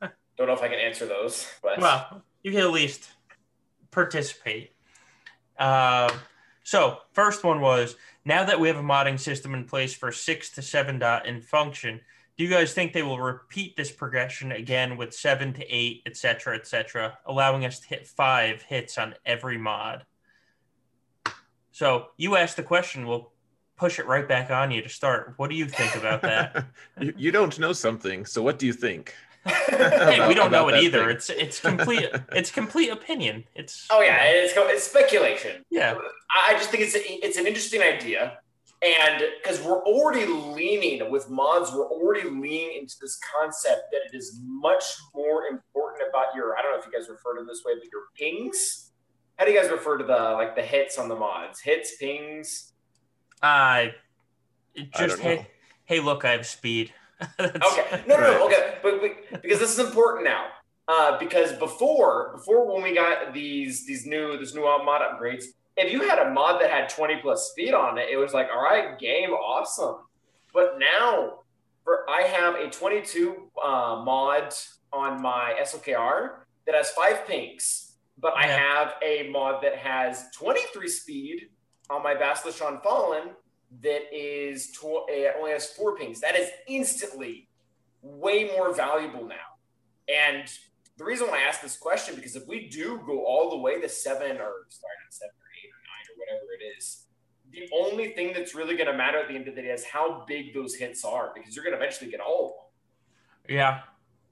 Uh, 0.00 0.08
don't 0.38 0.46
know 0.46 0.54
if 0.54 0.62
I 0.62 0.68
can 0.68 0.78
answer 0.78 1.06
those, 1.06 1.46
but 1.62 1.78
Well, 1.78 2.22
you 2.42 2.50
can 2.50 2.60
at 2.60 2.70
least 2.70 3.10
participate. 3.90 4.72
Uh, 5.58 6.08
so, 6.64 6.98
first 7.12 7.44
one 7.44 7.60
was 7.60 7.94
now 8.24 8.44
that 8.44 8.58
we 8.58 8.68
have 8.68 8.78
a 8.78 8.82
modding 8.82 9.20
system 9.20 9.52
in 9.54 9.64
place 9.64 9.94
for 9.94 10.10
six 10.10 10.48
to 10.52 10.62
seven 10.62 10.98
dot 10.98 11.26
in 11.26 11.42
function, 11.42 12.00
do 12.38 12.42
you 12.42 12.48
guys 12.50 12.72
think 12.72 12.92
they 12.92 13.02
will 13.02 13.20
repeat 13.20 13.76
this 13.76 13.92
progression 13.92 14.50
again 14.50 14.96
with 14.96 15.14
seven 15.14 15.52
to 15.52 15.64
eight, 15.68 16.02
et 16.06 16.16
cetera, 16.16 16.56
et 16.56 16.66
cetera, 16.66 17.18
allowing 17.26 17.66
us 17.66 17.80
to 17.80 17.88
hit 17.88 18.06
five 18.06 18.62
hits 18.62 18.96
on 18.96 19.14
every 19.26 19.58
mod? 19.58 20.06
So, 21.72 22.06
you 22.16 22.36
asked 22.36 22.56
the 22.56 22.62
question, 22.62 23.06
we'll 23.06 23.30
push 23.76 23.98
it 23.98 24.06
right 24.06 24.26
back 24.26 24.50
on 24.50 24.70
you 24.70 24.80
to 24.80 24.88
start. 24.88 25.34
What 25.36 25.50
do 25.50 25.56
you 25.56 25.66
think 25.66 25.94
about 25.96 26.22
that? 26.22 26.64
you, 27.00 27.12
you 27.16 27.30
don't 27.30 27.58
know 27.58 27.74
something, 27.74 28.24
so 28.24 28.42
what 28.42 28.58
do 28.58 28.66
you 28.66 28.72
think? 28.72 29.14
Hey, 29.46 30.16
About- 30.16 30.28
we 30.28 30.34
don't 30.34 30.50
know 30.50 30.68
it 30.68 30.82
either. 30.82 31.00
thing. 31.06 31.16
It's 31.16 31.30
it's 31.30 31.60
complete 31.60 32.08
it's 32.32 32.50
complete 32.50 32.90
opinion. 32.90 33.44
It's 33.54 33.86
oh 33.90 34.00
yeah, 34.00 34.22
it's 34.24 34.54
it's 34.56 34.84
speculation. 34.84 35.64
yeah. 35.70 35.96
I 36.30 36.54
I 36.54 36.58
just 36.58 36.70
think 36.70 36.82
it's 36.82 36.94
a, 36.94 37.24
it's 37.26 37.36
an 37.38 37.46
interesting 37.46 37.82
idea, 37.82 38.38
and 38.82 39.22
because 39.42 39.60
we're 39.62 39.82
already 39.84 40.26
leaning 40.26 41.10
with 41.10 41.28
mods, 41.30 41.72
we're 41.72 41.86
already 41.88 42.28
leaning 42.28 42.78
into 42.80 42.94
this 43.00 43.18
concept 43.38 43.82
that 43.92 44.00
it 44.12 44.16
is 44.16 44.40
much 44.44 44.84
more 45.14 45.44
important 45.46 46.08
about 46.08 46.34
your. 46.34 46.56
I 46.58 46.62
don't 46.62 46.72
know 46.72 46.78
if 46.78 46.86
you 46.86 46.92
guys 46.92 47.08
refer 47.08 47.34
to 47.36 47.42
it 47.42 47.46
this 47.46 47.62
way, 47.64 47.72
but 47.78 47.88
your 47.92 48.02
pings. 48.18 48.90
How 49.38 49.44
do 49.44 49.50
you 49.52 49.60
guys 49.60 49.70
refer 49.70 49.98
to 49.98 50.04
the 50.04 50.12
like 50.12 50.54
the 50.56 50.62
hits 50.62 50.96
on 50.98 51.08
the 51.08 51.16
mods? 51.16 51.60
Hits, 51.60 51.96
pings. 51.96 52.72
Uh, 53.42 53.46
I 53.46 53.94
I 54.94 55.06
just 55.06 55.18
hey, 55.20 55.36
know. 55.36 55.46
hey, 55.84 56.00
look, 56.00 56.24
I 56.24 56.30
have 56.32 56.46
speed. 56.46 56.92
Okay, 57.40 58.02
no, 58.06 58.16
no, 58.16 58.20
no. 58.20 58.46
Okay, 58.46 58.74
but, 58.82 59.00
but 59.00 59.42
because 59.42 59.60
this 59.60 59.72
is 59.72 59.78
important 59.78 60.24
now. 60.24 60.46
Uh, 60.86 61.18
because 61.18 61.52
before, 61.54 62.32
before 62.36 62.70
when 62.70 62.82
we 62.82 62.94
got 62.94 63.32
these 63.32 63.86
these 63.86 64.04
new 64.04 64.36
this 64.36 64.54
new 64.54 64.62
mod 64.62 65.00
upgrades, 65.00 65.44
if 65.76 65.92
you 65.92 66.02
had 66.02 66.18
a 66.18 66.30
mod 66.30 66.60
that 66.60 66.70
had 66.70 66.88
20 66.88 67.16
plus 67.22 67.50
speed 67.50 67.72
on 67.72 67.98
it, 67.98 68.08
it 68.10 68.16
was 68.16 68.34
like, 68.34 68.48
all 68.54 68.62
right, 68.62 68.98
game, 68.98 69.30
awesome. 69.30 69.96
But 70.52 70.78
now, 70.78 71.40
for 71.84 72.08
I 72.08 72.22
have 72.22 72.54
a 72.56 72.68
22 72.68 73.50
uh, 73.62 74.02
mod 74.04 74.54
on 74.92 75.20
my 75.20 75.54
SLKR 75.60 76.36
that 76.66 76.74
has 76.74 76.90
five 76.90 77.26
pinks, 77.26 77.96
but 78.18 78.34
I 78.36 78.46
have 78.46 78.94
a 79.02 79.28
mod 79.30 79.62
that 79.62 79.76
has 79.76 80.26
23 80.36 80.88
speed 80.88 81.48
on 81.90 82.02
my 82.02 82.14
Basilisk 82.14 82.58
Fallen 82.58 83.30
that 83.82 84.02
is 84.12 84.72
tw- 84.72 85.08
uh, 85.10 85.38
only 85.38 85.52
has 85.52 85.70
four 85.70 85.96
pings. 85.96 86.20
That 86.20 86.36
is 86.36 86.50
instantly 86.68 87.48
way 88.02 88.50
more 88.56 88.74
valuable 88.74 89.26
now. 89.26 89.34
And 90.08 90.50
the 90.96 91.04
reason 91.04 91.26
why 91.28 91.38
I 91.38 91.48
ask 91.48 91.60
this 91.60 91.76
question 91.76 92.14
because 92.14 92.36
if 92.36 92.46
we 92.46 92.68
do 92.68 93.00
go 93.06 93.24
all 93.24 93.50
the 93.50 93.56
way 93.56 93.80
to 93.80 93.88
seven 93.88 94.36
or 94.36 94.66
sorry, 94.68 94.94
not 95.02 95.10
seven 95.10 95.34
or 95.34 95.48
eight 95.58 95.70
or 95.70 95.80
nine 95.82 96.06
or 96.10 96.18
whatever 96.18 96.46
it 96.60 96.76
is, 96.78 97.06
the 97.50 97.68
only 97.74 98.08
thing 98.10 98.32
that's 98.32 98.54
really 98.54 98.76
going 98.76 98.90
to 98.90 98.96
matter 98.96 99.18
at 99.18 99.28
the 99.28 99.34
end 99.34 99.48
of 99.48 99.54
the 99.54 99.62
day 99.62 99.68
is 99.68 99.84
how 99.84 100.24
big 100.26 100.54
those 100.54 100.74
hits 100.74 101.04
are 101.04 101.32
because 101.34 101.54
you're 101.54 101.64
going 101.64 101.76
to 101.76 101.82
eventually 101.82 102.10
get 102.10 102.20
all 102.20 102.46
of 102.46 103.48
them. 103.48 103.56
yeah, 103.56 103.80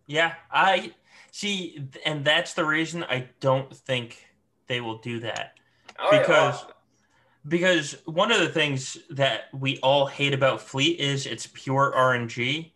yeah. 0.06 0.34
I 0.50 0.92
see, 1.30 1.88
and 2.04 2.24
that's 2.24 2.54
the 2.54 2.64
reason 2.64 3.04
I 3.04 3.28
don't 3.40 3.74
think 3.74 4.26
they 4.66 4.80
will 4.80 4.98
do 4.98 5.20
that 5.20 5.54
All 5.98 6.10
right, 6.10 6.20
because 6.20 6.62
well, 6.62 6.72
because 7.46 7.96
one 8.04 8.30
of 8.30 8.40
the 8.40 8.48
things 8.48 8.98
that 9.10 9.44
we 9.52 9.78
all 9.78 10.06
hate 10.06 10.34
about 10.34 10.60
Fleet 10.60 11.00
is 11.00 11.26
it's 11.26 11.48
pure 11.48 11.92
RNG. 11.96 12.70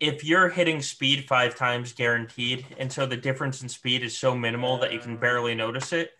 If 0.00 0.24
you're 0.24 0.50
hitting 0.50 0.82
speed 0.82 1.26
five 1.26 1.54
times 1.54 1.92
guaranteed, 1.92 2.66
and 2.78 2.92
so 2.92 3.06
the 3.06 3.16
difference 3.16 3.62
in 3.62 3.68
speed 3.68 4.02
is 4.02 4.16
so 4.16 4.34
minimal 4.34 4.78
that 4.78 4.92
you 4.92 4.98
can 4.98 5.16
barely 5.16 5.54
notice 5.54 5.92
it, 5.92 6.10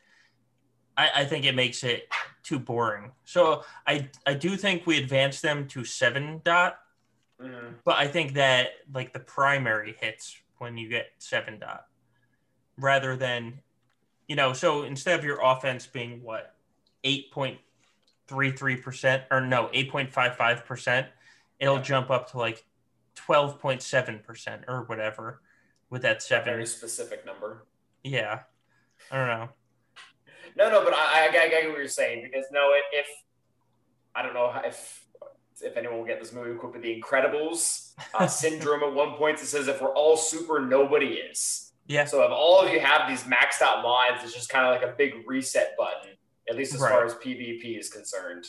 I, 0.96 1.10
I 1.16 1.24
think 1.24 1.44
it 1.44 1.54
makes 1.54 1.84
it 1.84 2.08
too 2.42 2.58
boring. 2.58 3.10
So 3.24 3.64
I 3.86 4.08
I 4.26 4.34
do 4.34 4.56
think 4.56 4.86
we 4.86 4.98
advance 4.98 5.40
them 5.40 5.66
to 5.68 5.84
seven 5.84 6.40
dot, 6.44 6.78
mhm. 7.40 7.74
but 7.84 7.96
I 7.96 8.06
think 8.06 8.34
that 8.34 8.68
like 8.92 9.12
the 9.12 9.20
primary 9.20 9.96
hits 10.00 10.36
when 10.58 10.78
you 10.78 10.88
get 10.88 11.10
seven 11.18 11.58
dot, 11.58 11.86
rather 12.78 13.16
than, 13.16 13.60
you 14.28 14.36
know, 14.36 14.54
so 14.54 14.84
instead 14.84 15.18
of 15.18 15.24
your 15.24 15.40
offense 15.42 15.86
being 15.86 16.22
what 16.22 16.53
eight 17.04 17.30
point 17.30 17.58
three 18.26 18.50
three 18.50 18.76
percent 18.76 19.22
or 19.30 19.40
no 19.40 19.68
eight 19.72 19.90
point 19.90 20.10
five 20.12 20.36
five 20.36 20.64
percent, 20.64 21.06
it'll 21.60 21.76
Yeah. 21.76 21.82
jump 21.82 22.10
up 22.10 22.30
to 22.32 22.38
like 22.38 22.64
twelve 23.14 23.60
point 23.60 23.82
seven 23.82 24.18
percent 24.18 24.64
or 24.68 24.82
whatever 24.84 25.40
with 25.90 26.02
that 26.02 26.22
seven. 26.22 26.54
very 26.54 26.66
specific 26.66 27.24
number. 27.24 27.66
Yeah, 28.02 28.40
I 29.10 29.16
don't 29.18 29.28
know. 29.28 29.48
No, 30.56 30.70
no, 30.70 30.84
but 30.84 30.94
I, 30.94 31.26
I, 31.26 31.28
I 31.28 31.48
get 31.48 31.68
what 31.68 31.78
you're 31.78 31.88
saying 31.88 32.22
because 32.24 32.46
no, 32.52 32.72
if 32.92 33.06
I 34.14 34.22
don't 34.22 34.34
know 34.34 34.52
if 34.64 35.04
if 35.62 35.76
anyone 35.76 35.98
will 35.98 36.04
get 36.06 36.18
this 36.20 36.32
movie 36.32 36.50
equipped 36.50 36.74
with 36.74 36.82
the 36.82 37.00
Incredibles 37.00 37.92
uh, 38.14 38.26
syndrome 38.42 38.82
at 38.82 38.92
one 38.92 39.12
point 39.14 39.38
that 39.38 39.46
says 39.46 39.68
if 39.68 39.80
we're 39.80 39.94
all 39.94 40.16
super, 40.16 40.60
nobody 40.60 41.06
is. 41.14 41.72
Yeah. 41.86 42.04
So 42.06 42.22
if 42.24 42.30
all 42.30 42.60
of 42.60 42.72
you 42.72 42.80
have 42.80 43.08
these 43.08 43.22
maxed 43.24 43.62
out 43.62 43.82
mods, 43.82 44.24
it's 44.24 44.34
just 44.34 44.48
kind 44.48 44.66
of 44.66 44.72
like 44.80 44.90
a 44.90 44.94
big 44.96 45.12
reset 45.26 45.74
button, 45.78 46.10
at 46.48 46.56
least 46.56 46.74
as 46.74 46.80
Right. 46.80 46.90
far 46.90 47.04
as 47.04 47.14
PvP 47.14 47.78
is 47.78 47.88
concerned. 47.90 48.44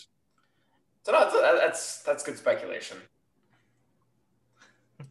So 1.04 1.12
no, 1.12 1.20
that's 1.20 1.34
that's, 1.34 2.02
that's 2.04 2.24
good 2.24 2.38
speculation. 2.38 2.98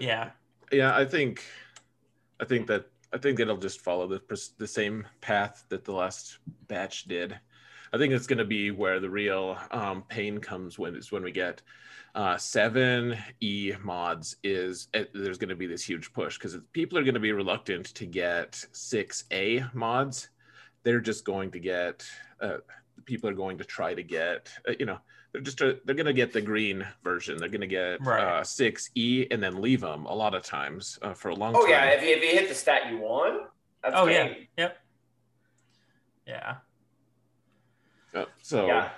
Yeah. 0.00 0.30
Yeah, 0.70 0.96
I 0.96 1.04
think, 1.04 1.42
I 2.38 2.44
think 2.44 2.66
that 2.68 2.86
I 3.12 3.18
think 3.18 3.40
it'll 3.40 3.56
just 3.56 3.80
follow 3.80 4.06
the 4.06 4.20
the 4.58 4.66
same 4.66 5.06
path 5.20 5.64
that 5.68 5.84
the 5.84 5.92
last 5.92 6.38
batch 6.68 7.04
did. 7.04 7.38
I 7.92 7.98
think 7.98 8.12
it's 8.12 8.28
going 8.28 8.38
to 8.38 8.44
be 8.44 8.70
where 8.70 9.00
the 9.00 9.10
real 9.10 9.58
um, 9.72 10.04
pain 10.08 10.38
comes 10.38 10.78
when 10.78 10.94
is 10.94 11.10
when 11.10 11.24
we 11.24 11.32
get 11.32 11.60
uh, 12.14 12.36
seven 12.36 13.16
E 13.40 13.72
mods. 13.82 14.36
Is 14.44 14.88
uh, 14.94 15.04
there's 15.12 15.38
going 15.38 15.48
to 15.48 15.56
be 15.56 15.66
this 15.66 15.82
huge 15.82 16.12
push 16.12 16.38
because 16.38 16.56
people 16.72 16.98
are 16.98 17.02
going 17.02 17.14
to 17.14 17.20
be 17.20 17.32
reluctant 17.32 17.86
to 17.86 18.06
get 18.06 18.64
six 18.70 19.24
A 19.32 19.64
mods. 19.74 20.28
They're 20.82 21.00
just 21.00 21.24
going 21.24 21.50
to 21.52 21.58
get. 21.60 22.04
Uh, 22.40 22.58
people 23.04 23.28
are 23.30 23.34
going 23.34 23.58
to 23.58 23.64
try 23.64 23.94
to 23.94 24.02
get. 24.02 24.50
Uh, 24.68 24.72
you 24.78 24.86
know, 24.86 24.98
they're 25.32 25.42
just 25.42 25.60
uh, 25.62 25.74
they're 25.84 25.94
going 25.94 26.06
to 26.06 26.12
get 26.12 26.32
the 26.32 26.40
green 26.40 26.86
version. 27.04 27.36
They're 27.38 27.48
going 27.48 27.60
to 27.60 27.66
get 27.66 28.04
Right. 28.04 28.22
uh, 28.40 28.44
six 28.44 28.90
E 28.94 29.26
and 29.30 29.42
then 29.42 29.60
leave 29.60 29.80
them 29.80 30.06
a 30.06 30.14
lot 30.14 30.34
of 30.34 30.42
times 30.42 30.98
uh, 31.02 31.14
for 31.14 31.28
a 31.30 31.34
long 31.34 31.54
Oh 31.54 31.62
time. 31.62 31.70
yeah, 31.70 31.84
if 31.90 32.02
you, 32.02 32.08
if 32.16 32.22
you 32.22 32.30
hit 32.38 32.48
the 32.48 32.54
stat 32.54 32.90
you 32.90 32.98
want, 32.98 33.46
that's 33.82 33.94
Oh, 33.96 34.04
great. 34.04 34.48
yeah. 34.56 34.64
Yep. 34.64 34.76
Yeah. 36.26 36.54
Uh, 38.14 38.24
so 38.42 38.66
Yeah. 38.66 38.88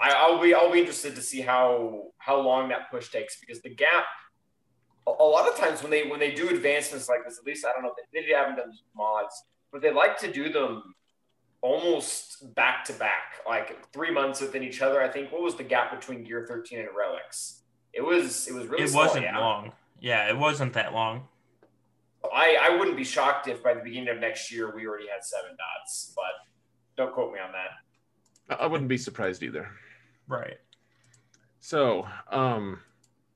I, 0.00 0.12
I'll 0.12 0.40
be 0.40 0.54
I'll 0.54 0.72
be 0.72 0.78
interested 0.80 1.14
to 1.16 1.22
see 1.22 1.40
how 1.42 2.12
how 2.18 2.40
long 2.40 2.68
that 2.70 2.90
push 2.90 3.10
takes 3.10 3.38
because 3.38 3.60
the 3.60 3.74
gap. 3.74 4.04
A, 5.06 5.10
a 5.10 5.24
lot 5.24 5.46
of 5.48 5.56
times 5.56 5.82
when 5.82 5.90
they 5.90 6.06
when 6.08 6.18
they 6.20 6.30
do 6.32 6.48
advancements 6.48 7.08
like 7.08 7.20
this, 7.26 7.38
at 7.38 7.44
least 7.44 7.64
I 7.66 7.72
don't 7.72 7.82
know 7.82 7.94
they, 8.12 8.22
they 8.22 8.32
haven't 8.32 8.56
done 8.56 8.72
mods, 8.96 9.34
but 9.72 9.82
they 9.82 9.92
like 9.92 10.18
to 10.20 10.32
do 10.32 10.50
them 10.50 10.94
almost 11.62 12.54
back 12.54 12.84
to 12.86 12.92
back, 12.94 13.36
like 13.46 13.92
three 13.92 14.10
months 14.10 14.40
within 14.40 14.62
each 14.62 14.82
other. 14.82 15.02
I 15.02 15.08
think 15.08 15.32
what 15.32 15.42
was 15.42 15.56
the 15.56 15.64
gap 15.64 15.98
between 15.98 16.24
Gear 16.24 16.46
13 16.48 16.78
and 16.78 16.88
Relics? 16.96 17.62
It 17.92 18.02
was 18.02 18.46
it 18.48 18.54
was 18.54 18.66
really 18.66 18.84
it 18.84 18.90
small, 18.90 19.06
wasn't 19.06 19.24
yeah. 19.24 19.38
long. 19.38 19.72
Yeah, 20.00 20.28
it 20.28 20.36
wasn't 20.36 20.72
that 20.74 20.92
long. 20.92 21.28
I 22.32 22.56
I 22.62 22.76
wouldn't 22.76 22.96
be 22.96 23.04
shocked 23.04 23.48
if 23.48 23.62
by 23.62 23.74
the 23.74 23.80
beginning 23.80 24.08
of 24.08 24.18
next 24.18 24.52
year 24.52 24.74
we 24.74 24.86
already 24.86 25.08
had 25.08 25.24
seven 25.24 25.50
dots, 25.50 26.12
but 26.14 26.32
don't 26.96 27.12
quote 27.12 27.32
me 27.32 27.40
on 27.40 27.52
that. 27.52 28.58
I 28.60 28.64
I 28.64 28.66
wouldn't 28.66 28.88
be 28.88 28.98
surprised 28.98 29.42
either. 29.42 29.68
Right. 30.28 30.58
So, 31.60 32.06
um, 32.30 32.80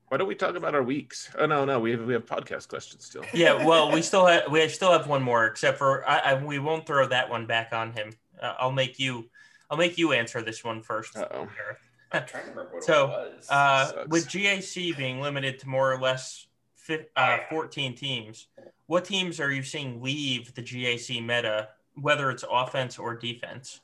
why 0.09 0.17
don't 0.17 0.27
we 0.27 0.35
talk 0.35 0.55
about 0.55 0.75
our 0.75 0.83
weeks? 0.83 1.29
Oh 1.37 1.45
no, 1.45 1.65
no, 1.65 1.79
we 1.79 1.91
have 1.91 2.01
we 2.05 2.13
have 2.13 2.25
podcast 2.25 2.67
questions 2.67 3.05
still. 3.05 3.23
Yeah. 3.33 3.65
Well, 3.65 3.91
we 3.91 4.01
still 4.01 4.25
have 4.25 4.51
we 4.51 4.67
still 4.69 4.91
have 4.91 5.07
one 5.07 5.23
more, 5.23 5.45
except 5.45 5.77
for 5.77 6.07
I, 6.07 6.19
I 6.19 6.43
we 6.43 6.59
won't 6.59 6.85
throw 6.85 7.07
that 7.07 7.29
one 7.29 7.45
back 7.45 7.73
on 7.73 7.91
him. 7.93 8.11
Uh, 8.41 8.53
I'll 8.59 8.71
make 8.71 8.99
you 8.99 9.29
I'll 9.69 9.77
make 9.77 9.97
you 9.97 10.13
answer 10.13 10.41
this 10.41 10.63
one 10.63 10.81
first. 10.81 11.17
Uh 11.17 11.27
oh. 11.31 11.47
Gareth. 11.55 11.79
I'm 12.11 12.25
trying 12.25 12.43
to 12.43 12.49
remember 12.51 12.73
what 12.75 12.83
So, 12.83 13.05
it 13.05 13.09
was. 13.35 13.47
Uh, 13.49 13.85
Sucks. 13.87 14.07
with 14.09 14.27
GAC 14.27 14.95
being 14.95 15.19
limited 15.21 15.59
to 15.59 15.67
more 15.67 15.91
or 15.91 15.99
less 15.99 16.47
fi- 16.75 17.07
uh, 17.15 17.39
14 17.49 17.95
teams, 17.95 18.47
what 18.85 19.03
teams 19.05 19.39
are 19.39 19.51
you 19.51 19.63
seeing 19.63 20.01
leave 20.01 20.53
the 20.53 20.61
GAC 20.61 21.19
meta, 21.21 21.69
whether 21.99 22.29
it's 22.29 22.45
offense 22.49 22.99
or 22.99 23.15
defense? 23.15 23.81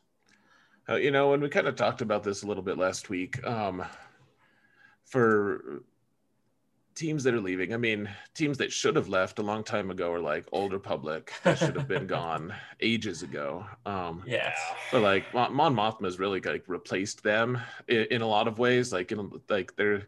Uh, 0.88 0.95
you 0.95 1.10
know, 1.12 1.34
and 1.34 1.41
we 1.41 1.49
kind 1.49 1.67
of 1.67 1.75
talked 1.75 2.01
about 2.01 2.23
this 2.23 2.43
a 2.43 2.47
little 2.47 2.63
bit 2.63 2.77
last 2.77 3.10
week. 3.10 3.43
Um, 3.45 3.84
for 5.05 5.81
teams 6.95 7.23
that 7.23 7.34
are 7.34 7.41
leaving, 7.41 7.73
I 7.73 7.77
mean, 7.77 8.10
teams 8.34 8.58
that 8.60 8.71
should 8.71 8.95
have 8.95 9.08
left 9.08 9.39
a 9.39 9.41
long 9.41 9.63
time 9.63 9.91
ago 9.91 10.12
are 10.12 10.19
like 10.19 10.45
Old 10.51 10.73
Republic 10.73 11.32
that 11.43 11.58
should 11.58 11.75
have 11.75 11.88
been 11.88 12.08
gone 12.19 12.54
ages 12.80 13.23
ago. 13.23 13.65
Um, 13.86 14.23
Yeah. 14.27 14.54
but 14.91 15.01
like 15.01 15.34
Mon, 15.34 15.54
Mon 15.54 15.75
Mothma's 15.75 16.19
really 16.19 16.41
like 16.41 16.63
replaced 16.67 17.23
them 17.23 17.60
in, 17.88 18.06
in 18.12 18.21
a 18.21 18.27
lot 18.27 18.47
of 18.47 18.60
ways. 18.60 18.91
Like 18.91 19.12
in 19.12 19.32
like 19.49 19.75
they're 19.75 20.08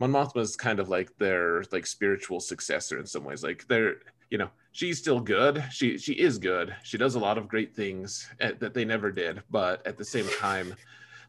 Mon 0.00 0.12
Mothma's 0.12 0.54
kind 0.56 0.78
of 0.80 0.88
like 0.88 1.16
their 1.18 1.64
like 1.72 1.86
spiritual 1.86 2.40
successor 2.40 2.98
in 2.98 3.06
some 3.06 3.24
ways. 3.24 3.42
Like 3.42 3.66
they're 3.68 3.96
you 4.30 4.38
know 4.38 4.50
she's 4.72 4.98
still 4.98 5.20
good. 5.20 5.64
She 5.70 5.98
she 5.98 6.12
is 6.12 6.38
good. 6.38 6.74
She 6.82 6.98
does 6.98 7.14
a 7.14 7.18
lot 7.20 7.38
of 7.38 7.48
great 7.48 7.74
things 7.74 8.30
at, 8.40 8.60
that 8.60 8.74
they 8.74 8.84
never 8.84 9.10
did. 9.10 9.42
But 9.50 9.86
at 9.86 9.96
the 9.98 10.04
same 10.04 10.28
time, 10.38 10.74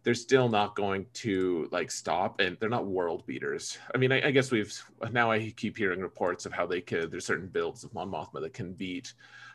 they're 0.04 0.14
still 0.14 0.50
not 0.50 0.76
going 0.76 1.06
to 1.14 1.68
like 1.72 1.92
stop, 1.92 2.40
and 2.40 2.58
they're 2.60 2.70
not 2.70 2.86
world 2.86 3.26
beaters. 3.26 3.78
I 3.94 3.98
mean, 3.98 4.12
I, 4.12 4.28
I 4.28 4.32
guess 4.32 4.52
we've 4.52 4.74
now 5.12 5.32
I 5.32 5.54
keep 5.56 5.78
hearing 5.78 6.00
reports 6.00 6.46
of 6.46 6.54
how 6.54 6.66
they 6.66 6.82
could. 6.82 7.12
There's 7.12 7.26
certain 7.26 7.48
builds 7.48 7.84
of 7.84 7.94
Mon 7.94 8.10
Mothma 8.10 8.42
that 8.42 8.54
can 8.54 8.74
beat. 8.74 9.14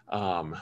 Um, 0.08 0.56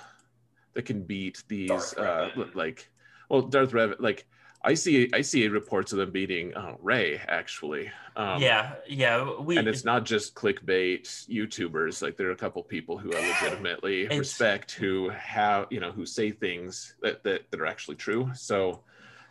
that 0.75 0.83
can 0.83 1.03
beat 1.03 1.42
these 1.49 1.95
uh 1.95 2.31
like 2.55 2.90
well 3.29 3.42
Darth 3.42 3.73
Revan 3.73 3.97
like 3.99 4.27
I 4.64 4.75
see 4.75 5.11
I 5.12 5.23
see 5.23 5.47
reports 5.49 5.92
of 5.92 5.99
them 5.99 6.12
beating 6.12 6.55
uh, 6.55 6.77
Rey 6.81 7.21
actually 7.29 7.90
um 8.16 8.40
yeah. 8.40 8.75
Yeah. 8.88 9.40
We, 9.40 9.59
and 9.59 9.68
it's 9.68 9.85
not 9.85 10.05
just 10.05 10.35
clickbait 10.35 11.03
YouTubers 11.29 12.03
like 12.03 12.16
there 12.16 12.29
are 12.29 12.33
a 12.33 12.37
couple 12.37 12.62
people 12.62 12.99
who 12.99 13.12
I 13.14 13.21
legitimately 13.42 14.09
respect 14.09 14.73
who 14.73 15.11
have 15.11 15.66
you 15.71 15.81
know 15.81 15.92
who 15.92 16.07
say 16.07 16.31
things 16.31 16.95
that 17.03 17.23
that, 17.25 17.51
that 17.51 17.61
are 17.61 17.66
actually 17.66 17.97
true 17.97 18.31
so 18.35 18.81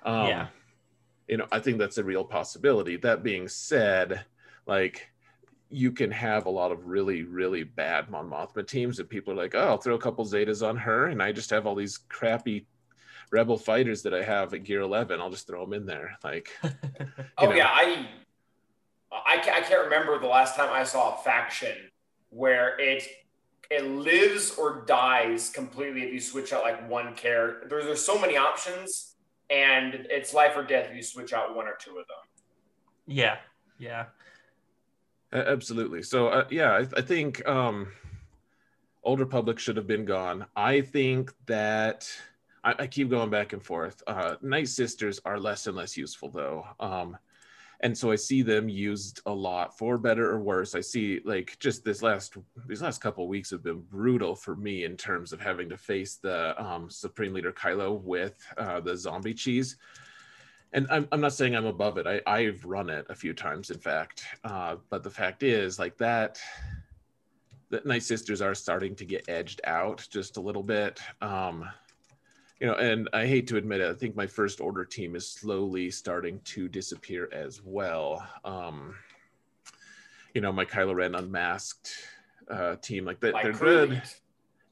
um 0.03 0.27
Yeah. 0.27 0.47
you 1.27 1.37
know 1.37 1.47
I 1.51 1.59
think 1.59 1.77
that's 1.77 1.97
a 1.97 2.03
real 2.03 2.23
possibility 2.25 2.97
that 2.97 3.23
being 3.23 3.47
said 3.47 4.25
like 4.65 5.11
you 5.73 5.91
can 5.91 6.11
have 6.11 6.47
a 6.47 6.49
lot 6.49 6.73
of 6.73 6.87
really, 6.87 7.23
really 7.23 7.63
bad 7.63 8.09
Mon 8.09 8.29
Mothma 8.29 8.67
teams, 8.67 8.99
and 8.99 9.07
people 9.09 9.31
are 9.31 9.37
like, 9.37 9.55
"Oh, 9.55 9.69
I'll 9.69 9.77
throw 9.77 9.95
a 9.95 9.99
couple 9.99 10.25
Zetas 10.25 10.67
on 10.67 10.75
her," 10.75 11.07
and 11.07 11.23
I 11.23 11.31
just 11.31 11.49
have 11.49 11.65
all 11.65 11.75
these 11.75 11.97
crappy 12.09 12.67
Rebel 13.31 13.57
fighters 13.57 14.01
that 14.03 14.13
I 14.13 14.21
have 14.21 14.53
at 14.53 14.65
Gear 14.65 14.81
Eleven. 14.81 15.21
I'll 15.21 15.29
just 15.29 15.47
throw 15.47 15.63
them 15.63 15.71
in 15.73 15.85
there. 15.85 16.17
Like, 16.25 16.49
Oh 17.37 17.45
know. 17.49 17.55
yeah, 17.55 17.69
I, 17.71 18.05
I 19.13 19.35
I 19.37 19.61
can't 19.61 19.85
remember 19.85 20.19
the 20.19 20.27
last 20.27 20.57
time 20.57 20.69
I 20.71 20.83
saw 20.83 21.15
a 21.17 21.23
faction 21.23 21.77
where 22.29 22.77
it 22.77 23.03
it 23.69 23.85
lives 23.85 24.55
or 24.57 24.83
dies 24.85 25.49
completely 25.49 26.03
if 26.03 26.13
you 26.13 26.19
switch 26.19 26.51
out 26.51 26.63
like 26.63 26.89
one 26.89 27.15
character. 27.15 27.67
There's 27.69 27.85
there's 27.85 28.05
so 28.05 28.19
many 28.19 28.35
options, 28.35 29.10
and 29.51 30.07
it's 30.09 30.33
life 30.33 30.53
or 30.55 30.63
death 30.63 30.87
if 30.89 30.95
you 30.95 31.03
switch 31.03 31.33
out 31.33 31.55
one 31.55 31.67
or 31.67 31.75
two 31.79 31.91
of 31.91 32.07
them. 32.07 32.17
yeah. 33.07 33.37
Yeah. 33.77 34.05
a- 35.33 35.49
absolutely. 35.49 36.03
So, 36.03 36.27
uh, 36.27 36.45
yeah, 36.51 36.71
I, 36.71 36.87
I 36.97 37.01
think 37.01 37.45
um, 37.47 37.87
Old 39.03 39.19
Republic 39.19 39.57
should 39.57 39.75
have 39.75 39.87
been 39.87 40.05
gone. 40.05 40.45
I 40.55 40.81
think 40.81 41.33
that 41.47 42.07
I, 42.63 42.75
I 42.79 42.87
keep 42.87 43.09
going 43.09 43.31
back 43.31 43.53
and 43.53 43.63
forth. 43.63 44.03
Uh, 44.05 44.35
Night 44.41 44.67
Sisters 44.67 45.19
are 45.25 45.39
less 45.39 45.65
and 45.65 45.75
less 45.75 45.97
useful, 45.97 46.29
though. 46.29 46.65
Um, 46.79 47.17
and 47.81 47.97
so 47.97 48.11
I 48.11 48.15
see 48.15 48.43
them 48.43 48.69
used 48.69 49.21
a 49.25 49.33
lot 49.33 49.77
for 49.77 49.97
better 49.97 50.29
or 50.29 50.39
worse. 50.39 50.75
I 50.75 50.81
see 50.81 51.19
like 51.25 51.57
just 51.59 51.83
this 51.83 52.01
last 52.01 52.37
these 52.67 52.81
last 52.81 53.01
couple 53.01 53.27
weeks 53.27 53.49
have 53.49 53.63
been 53.63 53.81
brutal 53.81 54.35
for 54.35 54.55
me 54.55 54.83
in 54.85 54.95
terms 54.95 55.33
of 55.33 55.41
having 55.41 55.67
to 55.69 55.77
face 55.77 56.15
the 56.15 56.59
um, 56.63 56.89
Supreme 56.89 57.33
Leader 57.33 57.51
Kylo 57.51 57.99
with 58.01 58.35
uh, 58.57 58.79
the 58.79 58.95
zombie 58.95 59.33
cheese. 59.33 59.77
And 60.73 60.87
I'm, 60.89 61.07
I'm 61.11 61.19
not 61.19 61.33
saying 61.33 61.55
I'm 61.55 61.65
above 61.65 61.97
it. 61.97 62.07
I, 62.07 62.21
I've 62.25 62.63
run 62.63 62.89
it 62.89 63.05
a 63.09 63.15
few 63.15 63.33
times, 63.33 63.71
in 63.71 63.79
fact. 63.79 64.23
Uh, 64.43 64.77
but 64.89 65.03
the 65.03 65.09
fact 65.09 65.43
is, 65.43 65.77
like 65.77 65.97
that, 65.97 66.39
that 67.71 67.85
Night 67.85 68.03
Sisters 68.03 68.41
are 68.41 68.55
starting 68.55 68.95
to 68.95 69.03
get 69.03 69.27
edged 69.27 69.59
out 69.65 70.07
just 70.09 70.37
a 70.37 70.41
little 70.41 70.63
bit. 70.63 71.01
Um, 71.21 71.67
you 72.61 72.67
know, 72.67 72.75
and 72.75 73.09
I 73.11 73.25
hate 73.25 73.47
to 73.47 73.57
admit 73.57 73.81
it, 73.81 73.89
I 73.89 73.93
think 73.95 74.15
my 74.15 74.27
first 74.27 74.61
order 74.61 74.85
team 74.85 75.15
is 75.15 75.27
slowly 75.27 75.89
starting 75.89 76.39
to 76.45 76.69
disappear 76.69 77.27
as 77.33 77.59
well. 77.63 78.25
Um, 78.45 78.93
you 80.35 80.41
know, 80.41 80.51
my 80.51 80.63
Kylo 80.63 80.93
Ren 80.93 81.15
unmasked 81.15 81.91
uh, 82.49 82.75
team, 82.75 83.03
like 83.03 83.19
that, 83.21 83.33
Like 83.33 83.43
they're 83.45 83.53
good. 83.53 83.89
lead. 83.89 84.03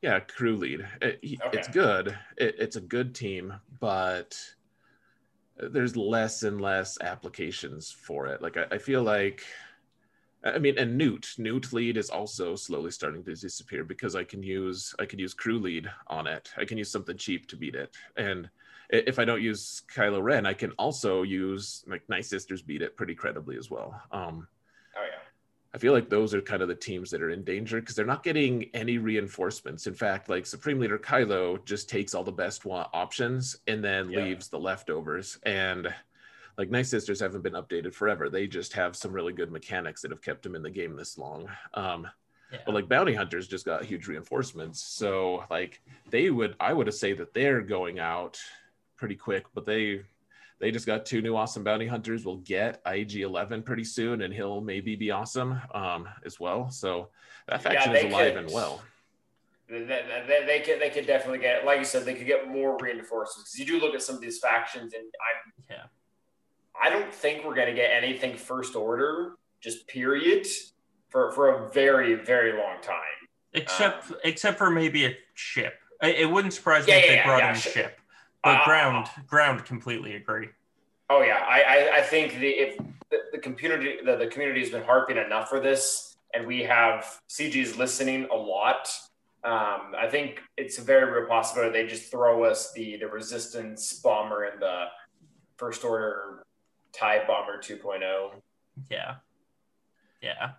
Yeah, 0.03 0.19
crew 0.19 0.55
lead. 0.55 0.87
It, 1.01 1.17
he- 1.23 1.39
It's 1.51 1.67
good. 1.67 2.15
It, 2.37 2.55
it's 2.59 2.75
a 2.75 2.81
good 2.81 3.15
team, 3.15 3.55
but 3.79 4.37
there's 5.57 5.97
less 5.97 6.43
and 6.43 6.61
less 6.61 6.97
applications 7.01 7.91
for 7.91 8.27
it. 8.27 8.39
Like 8.39 8.55
I, 8.55 8.65
I 8.71 8.77
feel 8.77 9.01
like, 9.01 9.43
I 10.43 10.57
mean, 10.57 10.77
and 10.77 10.97
Nute, 10.97 11.35
Nute 11.37 11.73
lead 11.73 11.97
is 11.97 12.09
also 12.09 12.55
slowly 12.55 12.91
starting 12.91 13.23
to 13.25 13.35
disappear 13.35 13.83
because 13.83 14.15
I 14.15 14.23
can 14.23 14.41
use 14.41 14.95
I 14.99 15.05
can 15.05 15.19
use 15.19 15.33
crew 15.33 15.59
lead 15.59 15.89
on 16.07 16.27
it. 16.27 16.51
I 16.57 16.65
can 16.65 16.77
use 16.77 16.91
something 16.91 17.17
cheap 17.17 17.47
to 17.49 17.57
beat 17.57 17.75
it, 17.75 17.95
and 18.15 18.49
if 18.89 19.19
I 19.19 19.25
don't 19.25 19.41
use 19.41 19.83
Kylo 19.93 20.21
Ren, 20.21 20.45
I 20.45 20.53
can 20.53 20.71
also 20.79 21.23
use 21.23 21.83
like 21.87 22.07
Night 22.09 22.25
Sisters 22.25 22.61
beat 22.61 22.81
it 22.81 22.97
pretty 22.97 23.15
credibly 23.15 23.57
as 23.57 23.69
well. 23.69 24.01
Um, 24.11 24.47
Oh 24.97 25.03
yeah. 25.03 25.19
I 25.73 25.77
feel 25.77 25.93
like 25.93 26.09
those 26.09 26.33
are 26.33 26.41
kind 26.41 26.61
of 26.61 26.67
the 26.67 26.75
teams 26.75 27.11
that 27.11 27.21
are 27.21 27.29
in 27.29 27.43
danger 27.43 27.79
because 27.79 27.95
they're 27.95 28.05
not 28.05 28.23
getting 28.23 28.69
any 28.73 28.97
reinforcements. 28.97 29.85
In 29.85 29.93
fact, 29.93 30.27
like 30.27 30.45
Supreme 30.45 30.79
Leader 30.79 30.97
Kylo 30.97 31.63
just 31.63 31.87
takes 31.87 32.15
all 32.15 32.23
the 32.23 32.31
best 32.31 32.65
options 32.65 33.55
and 33.67 33.83
then 33.83 34.09
yeah. 34.09 34.23
leaves 34.23 34.47
the 34.47 34.59
leftovers. 34.59 35.37
And 35.43 35.93
like 36.59 36.69
Night 36.69 36.87
Sisters 36.87 37.21
haven't 37.21 37.41
been 37.41 37.53
updated 37.53 37.93
forever. 37.93 38.29
They 38.29 38.45
just 38.45 38.73
have 38.73 38.93
some 38.93 39.13
really 39.13 39.31
good 39.31 39.49
mechanics 39.49 40.01
that 40.01 40.11
have 40.11 40.21
kept 40.21 40.43
them 40.43 40.55
in 40.55 40.61
the 40.61 40.69
game 40.69 40.97
this 40.97 41.17
long. 41.17 41.49
Um, 41.73 42.05
yeah. 42.51 42.59
But 42.65 42.75
like 42.75 42.89
bounty 42.89 43.13
hunters 43.13 43.47
just 43.47 43.65
got 43.65 43.85
huge 43.85 44.07
reinforcements. 44.07 44.83
So 44.83 45.45
like 45.49 45.81
they 46.09 46.29
would, 46.29 46.57
I 46.59 46.73
would 46.73 46.93
say 46.93 47.13
that 47.13 47.33
they're 47.33 47.61
going 47.61 47.99
out 47.99 48.41
pretty 48.97 49.15
quick, 49.15 49.45
but 49.55 49.65
they 49.65 50.01
they 50.59 50.69
just 50.69 50.85
got 50.85 51.05
two 51.05 51.21
new 51.21 51.37
awesome 51.37 51.63
bounty 51.63 51.87
hunters. 51.87 52.25
We'll 52.25 52.37
get 52.37 52.81
IG 52.85 53.21
Eleven 53.21 53.63
pretty 53.63 53.85
soon, 53.85 54.23
and 54.23 54.33
he'll 54.33 54.59
maybe 54.59 54.97
be 54.97 55.11
awesome 55.11 55.61
um, 55.73 56.09
as 56.25 56.41
well. 56.41 56.69
So 56.69 57.07
that 57.47 57.61
faction 57.61 57.93
yeah, 57.93 57.99
is 57.99 58.03
alive 58.11 58.33
could, 58.33 58.43
and 58.43 58.53
well. 58.53 58.81
They, 59.69 59.85
they, 59.85 60.43
they, 60.45 60.59
could 60.65 60.81
they 60.81 60.89
could 60.89 61.07
definitely 61.07 61.39
get 61.39 61.63
like 61.63 61.79
you 61.79 61.85
said 61.85 62.03
they 62.03 62.15
could 62.15 62.27
get 62.27 62.49
more 62.49 62.75
reinforcements 62.81 63.53
because 63.53 63.59
you 63.59 63.79
do 63.79 63.79
look 63.79 63.95
at 63.95 64.01
some 64.01 64.15
of 64.15 64.21
these 64.21 64.39
factions 64.39 64.93
and 64.93 65.05
I 65.21 65.73
yeah 65.73 65.83
I 66.81 66.89
don't 66.89 67.13
think 67.13 67.45
we're 67.45 67.55
gonna 67.55 67.73
get 67.73 67.91
anything 67.91 68.37
first 68.37 68.75
order 68.75 69.33
just 69.61 69.87
period 69.87 70.47
for 71.09 71.31
for 71.31 71.49
a 71.49 71.69
very 71.69 72.15
very 72.15 72.53
long 72.53 72.81
time. 72.81 72.97
Except 73.53 74.11
um, 74.11 74.17
except 74.23 74.57
for 74.57 74.69
maybe 74.69 75.05
a 75.05 75.17
ship. 75.33 75.73
It 76.01 76.29
wouldn't 76.29 76.53
surprise 76.53 76.87
me 76.87 76.93
yeah, 76.93 76.99
if 76.99 77.07
they 77.07 77.15
yeah, 77.15 77.25
brought 77.25 77.43
in 77.43 77.49
a 77.49 77.59
ship. 77.59 77.99
But 78.43 78.61
uh, 78.61 78.65
ground, 78.65 79.07
ground, 79.27 79.65
completely 79.65 80.15
agree. 80.15 80.47
Oh 81.09 81.21
yeah, 81.21 81.43
I, 81.47 81.61
I, 81.61 81.97
I 81.97 82.01
think 82.01 82.39
the 82.39 82.47
if 82.47 82.77
the, 83.09 83.17
the 83.33 83.37
community 83.39 83.97
the, 84.05 84.15
the 84.15 84.27
community 84.27 84.61
has 84.61 84.69
been 84.69 84.83
harping 84.83 85.17
enough 85.17 85.49
for 85.49 85.59
this, 85.59 86.15
and 86.33 86.47
we 86.47 86.63
have 86.63 87.19
CG's 87.29 87.77
listening 87.77 88.27
a 88.31 88.35
lot. 88.35 88.89
Um, 89.43 89.93
I 89.97 90.07
think 90.09 90.41
it's 90.57 90.77
a 90.77 90.81
very 90.81 91.11
real 91.11 91.27
possibility 91.27 91.71
they 91.71 91.87
just 91.87 92.11
throw 92.11 92.43
us 92.43 92.71
the 92.73 92.97
the 92.97 93.07
resistance 93.07 93.93
bomber 94.01 94.45
and 94.45 94.61
the 94.61 94.85
first 95.57 95.83
order 95.83 96.43
TIE 96.91 97.23
bomber 97.27 97.57
2.0. 97.57 98.31
Yeah, 98.89 99.15
yeah. 100.21 100.51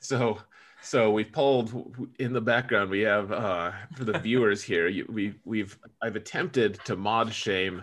So 0.00 0.38
so 0.84 1.10
we've 1.10 1.32
pulled 1.32 1.72
in 2.18 2.32
the 2.32 2.40
background. 2.40 2.90
We 2.90 3.00
have 3.00 3.32
uh, 3.32 3.72
for 3.96 4.04
the 4.04 4.18
viewers 4.20 4.62
here. 4.62 4.86
You, 4.86 5.06
we 5.08 5.34
we've 5.44 5.78
I've 6.02 6.16
attempted 6.16 6.78
to 6.84 6.94
mod 6.94 7.32
shame 7.32 7.82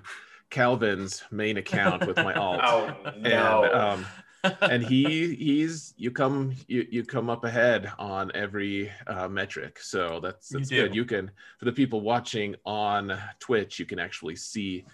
Calvin's 0.52 1.24
main 1.32 1.58
account 1.58 2.06
with 2.06 2.18
my 2.18 2.34
alt, 2.34 2.62
oh, 2.64 2.95
no. 3.18 3.64
and 3.64 3.74
um, 3.74 4.06
and 4.62 4.84
he 4.84 5.34
he's 5.36 5.95
you 5.97 6.12
come 6.12 6.56
you, 6.68 6.86
you 6.89 7.04
come 7.04 7.30
up 7.30 7.43
ahead 7.43 7.91
on 7.97 8.32
every 8.36 8.91
uh, 9.08 9.28
metric. 9.28 9.80
So 9.80 10.20
that's 10.22 10.49
that's 10.49 10.70
you 10.70 10.84
good. 10.84 10.95
You 10.95 11.06
can 11.06 11.32
for 11.58 11.66
the 11.66 11.74
people 11.74 12.02
watching 12.02 12.56
on 12.66 13.18
Twitch, 13.39 13.80
you 13.80 13.86
can 13.86 13.97
actually 13.97 14.36
see 14.36 14.86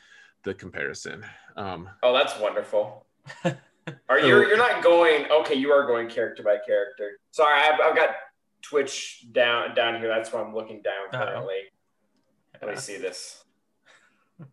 the 0.44 0.54
comparison. 0.54 1.26
Um, 1.56 1.90
oh, 2.04 2.14
that's 2.14 2.40
wonderful. 2.40 3.06
Are 4.10 4.20
you? 4.20 4.28
You're 4.28 4.58
not 4.58 4.84
going. 4.84 5.26
Okay, 5.32 5.56
you 5.56 5.72
are 5.72 5.86
going 5.86 6.10
character 6.10 6.44
by 6.44 6.58
character. 6.66 7.20
Sorry, 7.32 7.62
I've, 7.62 7.80
I've 7.80 7.96
got 7.96 8.10
Twitch 8.62 9.26
down 9.32 9.74
down 9.76 10.00
here. 10.00 10.10
That's 10.10 10.32
why 10.32 10.42
I'm 10.42 10.54
looking 10.54 10.82
down 10.82 11.10
currently. 11.12 11.56
Uh-oh. 12.56 12.68
Let 12.68 12.76
me 12.76 12.82
see 12.82 12.98
this. 12.98 13.44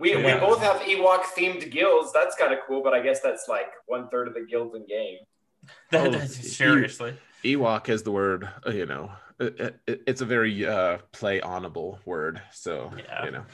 We, 0.00 0.12
yeah. 0.12 0.34
we 0.34 0.40
both 0.40 0.60
have 0.60 0.80
Ewok 0.82 1.22
themed 1.36 1.72
guilds. 1.72 2.12
That's 2.12 2.36
kind 2.36 2.52
of 2.52 2.60
cool, 2.68 2.84
but 2.84 2.94
I 2.94 3.00
guess 3.00 3.20
that's 3.20 3.48
like 3.48 3.66
one 3.86 4.08
third 4.10 4.28
of 4.28 4.34
the 4.34 4.46
guilds 4.48 4.76
in 4.76 4.86
game. 4.86 5.18
that, 5.90 6.14
oh, 6.14 6.24
seriously. 6.26 7.14
Ewok 7.42 7.88
is 7.88 8.04
the 8.04 8.12
word, 8.12 8.48
uh, 8.64 8.70
you 8.70 8.86
know, 8.86 9.10
it, 9.40 9.80
it, 9.88 10.02
it's 10.06 10.20
a 10.20 10.24
very 10.24 10.64
uh, 10.64 10.98
play 11.10 11.40
onable 11.40 11.98
word. 12.04 12.40
So, 12.52 12.92
yeah. 12.96 13.24
you 13.24 13.30
know, 13.32 13.44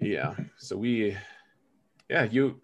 yeah. 0.00 0.34
So 0.56 0.76
we, 0.76 1.16
yeah, 2.08 2.24
you, 2.24 2.60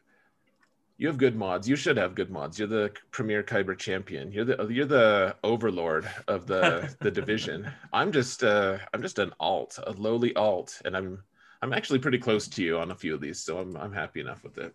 you 0.99 1.07
have 1.09 1.18
good 1.18 1.37
mods. 1.37 1.68
You 1.68 1.76
should 1.76 1.97
have 1.97 2.14
good 2.14 2.30
mods. 2.30 2.59
You're 2.59 2.68
the 2.68 2.93
premier 3.11 3.43
Kyber 3.43 3.76
champion. 3.76 4.32
You're 4.32 4.45
the 4.47 4.66
you're 4.68 4.87
the 4.87 5.37
overlord 5.45 6.09
of 6.26 6.47
the 6.47 6.95
the 7.01 7.11
division. 7.11 7.70
I'm 7.93 8.12
just 8.12 8.43
uh 8.43 8.78
I'm 8.95 9.03
just 9.03 9.18
an 9.18 9.32
alt, 9.39 9.78
a 9.87 9.93
lowly 9.93 10.34
alt, 10.37 10.80
and 10.84 10.97
I'm 10.97 11.22
I'm 11.62 11.72
actually 11.72 11.99
pretty 11.99 12.18
close 12.18 12.49
to 12.49 12.62
you 12.62 12.78
on 12.78 12.91
a 12.91 12.95
few 12.95 13.14
of 13.14 13.20
these, 13.20 13.41
so 13.41 13.59
I'm 13.59 13.76
I'm 13.76 13.93
happy 13.93 14.20
enough 14.20 14.43
with 14.43 14.57
it. 14.59 14.74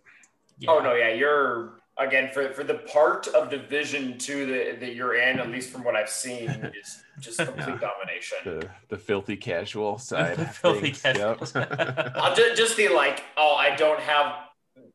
Yeah. 0.58 0.70
Oh 0.70 0.78
no, 0.80 0.94
yeah, 0.94 1.12
you're 1.12 1.81
again 1.98 2.30
for 2.32 2.52
for 2.52 2.64
the 2.64 2.74
part 2.74 3.28
of 3.28 3.50
division 3.50 4.18
two 4.18 4.46
that, 4.46 4.80
that 4.80 4.94
you're 4.94 5.14
in, 5.14 5.38
at 5.38 5.50
least 5.50 5.70
from 5.70 5.84
what 5.84 5.96
I've 5.96 6.08
seen, 6.08 6.48
is 6.80 7.02
just 7.20 7.38
complete 7.38 7.66
yeah. 7.68 7.78
domination. 7.78 8.38
The 8.44 8.68
the 8.88 8.98
filthy 8.98 9.36
casual 9.36 9.98
side. 9.98 10.36
the 10.36 10.46
filthy 10.46 10.92
casual. 10.92 11.36
Yep. 11.54 12.12
I'll 12.16 12.34
just, 12.34 12.56
just 12.56 12.76
be 12.76 12.88
like, 12.88 13.24
oh, 13.36 13.54
I 13.54 13.74
don't 13.76 14.00
have 14.00 14.34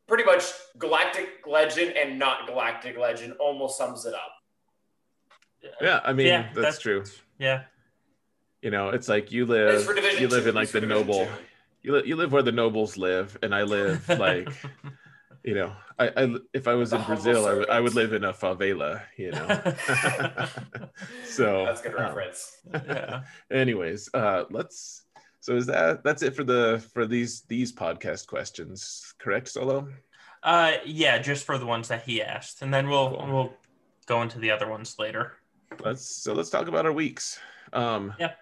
pretty 0.08 0.24
much 0.24 0.43
Galactic 0.78 1.43
Legend 1.45 1.95
and 1.98 2.18
not 2.18 2.48
Galactic 2.48 2.98
Legend 2.98 3.34
almost 3.39 3.78
sums 3.78 4.06
it 4.06 4.14
up. 4.14 4.34
Yeah, 5.82 6.00
I 6.04 6.14
mean 6.14 6.28
yeah, 6.28 6.50
that's, 6.54 6.62
that's, 6.62 6.80
true. 6.80 7.04
Yeah. 7.39 7.64
You 8.62 8.72
know, 8.72 8.89
it's 8.89 9.08
like 9.08 9.32
you 9.32 9.45
live 9.45 9.86
you 10.20 10.28
live 10.28 10.43
two, 10.43 10.50
in 10.50 10.56
like 10.56 10.70
the 10.70 10.82
noble 10.82 11.26
two. 11.26 11.32
you 11.84 11.91
live 11.93 12.08
you 12.08 12.16
live 12.16 12.32
where 12.32 12.41
the 12.41 12.52
nobles 12.52 12.98
live 12.98 13.38
and 13.43 13.54
I 13.54 13.64
live 13.64 14.08
like 14.10 14.50
you 15.48 15.56
know, 15.56 15.72
I, 15.98 16.10
I 16.10 16.36
if 16.54 16.68
I 16.68 16.74
was 16.74 16.89
the 16.89 16.98
in 16.98 17.04
Brazil, 17.04 17.45
I, 17.45 17.50
w- 17.52 17.68
I 17.70 17.80
would 17.80 17.95
live 17.95 18.12
in 18.12 18.26
a 18.26 18.34
favela, 18.34 19.02
you 19.16 19.32
know. 19.32 19.48
so 21.26 21.64
that's 21.66 21.82
good 21.82 21.95
um, 21.95 22.02
reference. 22.02 22.58
Um, 22.74 22.82
yeah. 22.88 23.24
Anyways, 23.50 24.10
uh 24.14 24.43
let's 24.52 25.04
so 25.39 25.56
is 25.56 25.66
that 25.68 26.04
that's 26.04 26.22
it 26.22 26.36
for 26.36 26.43
the 26.43 26.86
for 26.93 27.06
these 27.06 27.43
these 27.48 27.72
podcast 27.72 28.28
questions, 28.28 29.14
correct, 29.20 29.48
Solo? 29.48 29.88
Uh 30.43 30.74
yeah, 30.86 31.18
just 31.18 31.45
for 31.45 31.58
the 31.58 31.66
ones 31.66 31.88
that 31.88 32.04
he 32.04 32.22
asked. 32.22 32.62
And 32.62 32.74
then 32.74 32.89
we'll 32.89 33.16
cool. 33.16 33.28
we'll 33.32 33.54
go 34.06 34.24
into 34.24 34.39
the 34.39 34.52
other 34.52 34.68
ones 34.68 34.98
later. 35.00 35.38
Let's 35.82 36.06
so 36.06 36.34
let's 36.34 36.50
talk 36.50 36.68
about 36.68 36.86
our 36.86 36.91
weeks. 36.91 37.39
Um 37.72 38.14
yeah. 38.20 38.34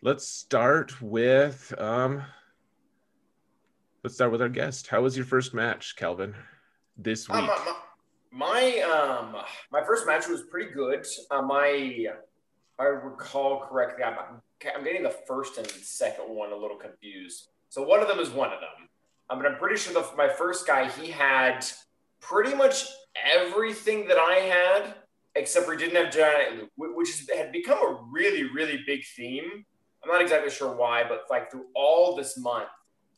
Let's 0.00 0.26
start 0.26 1.02
with 1.02 1.74
um 1.76 2.22
let's 4.08 4.14
start 4.16 4.32
with 4.32 4.40
our 4.40 4.48
guest. 4.48 4.86
How 4.86 5.02
was 5.02 5.18
your 5.18 5.26
first 5.26 5.52
match, 5.52 5.94
Calvin? 5.94 6.34
This 6.96 7.28
week. 7.28 7.42
my, 7.42 7.74
my, 8.32 8.78
um 8.80 9.36
my 9.70 9.84
first 9.84 10.06
match 10.06 10.26
was 10.28 10.44
pretty 10.50 10.70
good. 10.72 11.04
Uh, 11.30 11.42
my 11.42 12.06
I 12.78 12.84
recall 12.84 13.66
correctly, 13.68 14.04
I'm, 14.04 14.16
I'm 14.74 14.82
getting 14.82 15.02
the 15.02 15.14
first 15.26 15.58
and 15.58 15.68
second 15.68 16.24
one 16.24 16.52
a 16.52 16.56
little 16.56 16.78
confused. 16.78 17.48
So 17.68 17.82
one 17.82 18.00
of 18.00 18.08
them 18.08 18.18
is 18.18 18.30
one 18.30 18.50
of 18.50 18.60
them. 18.60 18.88
Um, 19.28 19.42
but 19.42 19.52
I'm 19.52 19.58
pretty 19.58 19.76
sure 19.76 19.92
the, 19.92 20.08
my 20.16 20.30
first 20.30 20.66
guy, 20.66 20.88
he 20.88 21.10
had 21.10 21.66
pretty 22.18 22.56
much 22.56 22.86
everything 23.22 24.08
that 24.08 24.16
I 24.16 24.36
had, 24.36 24.94
except 25.34 25.66
for 25.66 25.72
he 25.72 25.78
didn't 25.78 26.02
have 26.02 26.14
giant 26.14 26.70
Luke, 26.78 26.96
which 26.96 27.26
had 27.36 27.52
become 27.52 27.76
a 27.76 28.00
really, 28.10 28.44
really 28.44 28.82
big 28.86 29.02
theme. 29.14 29.66
I'm 30.02 30.10
not 30.10 30.22
exactly 30.22 30.50
sure 30.50 30.74
why, 30.74 31.04
but 31.06 31.24
like 31.28 31.50
through 31.50 31.66
all 31.74 32.16
this 32.16 32.38
month, 32.38 32.68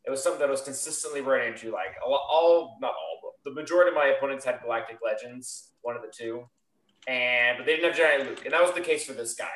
it 0.05 0.11
was 0.11 0.23
something 0.23 0.41
that 0.41 0.49
I 0.49 0.51
was 0.51 0.63
consistently 0.63 1.21
running 1.21 1.53
into. 1.53 1.71
Like 1.71 1.95
all, 2.05 2.27
all 2.31 2.79
not 2.81 2.93
all, 2.93 3.21
but 3.23 3.51
the 3.51 3.55
majority 3.55 3.91
of 3.91 3.95
my 3.95 4.15
opponents 4.17 4.45
had 4.45 4.61
Galactic 4.63 4.99
Legends, 5.05 5.73
one 5.83 5.97
of 5.97 6.03
the 6.03 6.13
two 6.13 6.45
and 7.07 7.57
but 7.57 7.67
they 7.67 7.77
didn't 7.77 7.91
have 7.91 7.99
giant 7.99 8.29
Luke, 8.29 8.45
and 8.45 8.53
that 8.53 8.63
was 8.63 8.73
the 8.73 8.81
case 8.81 9.05
for 9.05 9.13
this 9.13 9.35
guy. 9.35 9.47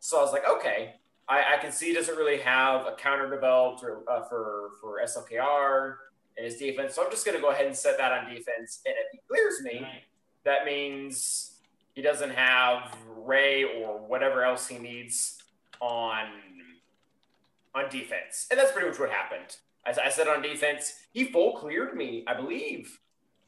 So 0.00 0.18
I 0.18 0.22
was 0.22 0.32
like, 0.32 0.48
okay, 0.48 0.94
I, 1.28 1.54
I 1.54 1.58
can 1.60 1.72
see 1.72 1.88
he 1.88 1.94
doesn't 1.94 2.16
really 2.16 2.38
have 2.38 2.86
a 2.86 2.94
counter 2.96 3.28
developed 3.28 3.82
or, 3.82 4.02
uh, 4.10 4.22
for 4.24 4.70
for 4.80 5.00
SLKR 5.04 5.94
in 6.36 6.44
his 6.44 6.56
defense. 6.56 6.94
So 6.94 7.04
I'm 7.04 7.10
just 7.10 7.24
going 7.26 7.36
to 7.36 7.42
go 7.42 7.50
ahead 7.50 7.66
and 7.66 7.76
set 7.76 7.98
that 7.98 8.12
on 8.12 8.26
defense, 8.26 8.80
and 8.86 8.94
if 8.98 9.12
he 9.12 9.20
clears 9.28 9.60
me, 9.62 9.86
that 10.44 10.64
means 10.64 11.56
he 11.94 12.02
doesn't 12.02 12.30
have 12.30 12.96
Rey 13.16 13.64
or 13.64 13.98
whatever 13.98 14.44
else 14.44 14.66
he 14.66 14.78
needs 14.78 15.42
on 15.80 16.26
on 17.74 17.90
defense, 17.90 18.46
and 18.50 18.58
that's 18.58 18.72
pretty 18.72 18.88
much 18.88 18.98
what 18.98 19.10
happened. 19.10 19.56
I, 19.88 20.06
I 20.06 20.10
said 20.10 20.28
on 20.28 20.42
defense, 20.42 20.92
he 21.12 21.24
full 21.24 21.56
cleared 21.56 21.96
me, 21.96 22.24
I 22.26 22.34
believe. 22.34 23.00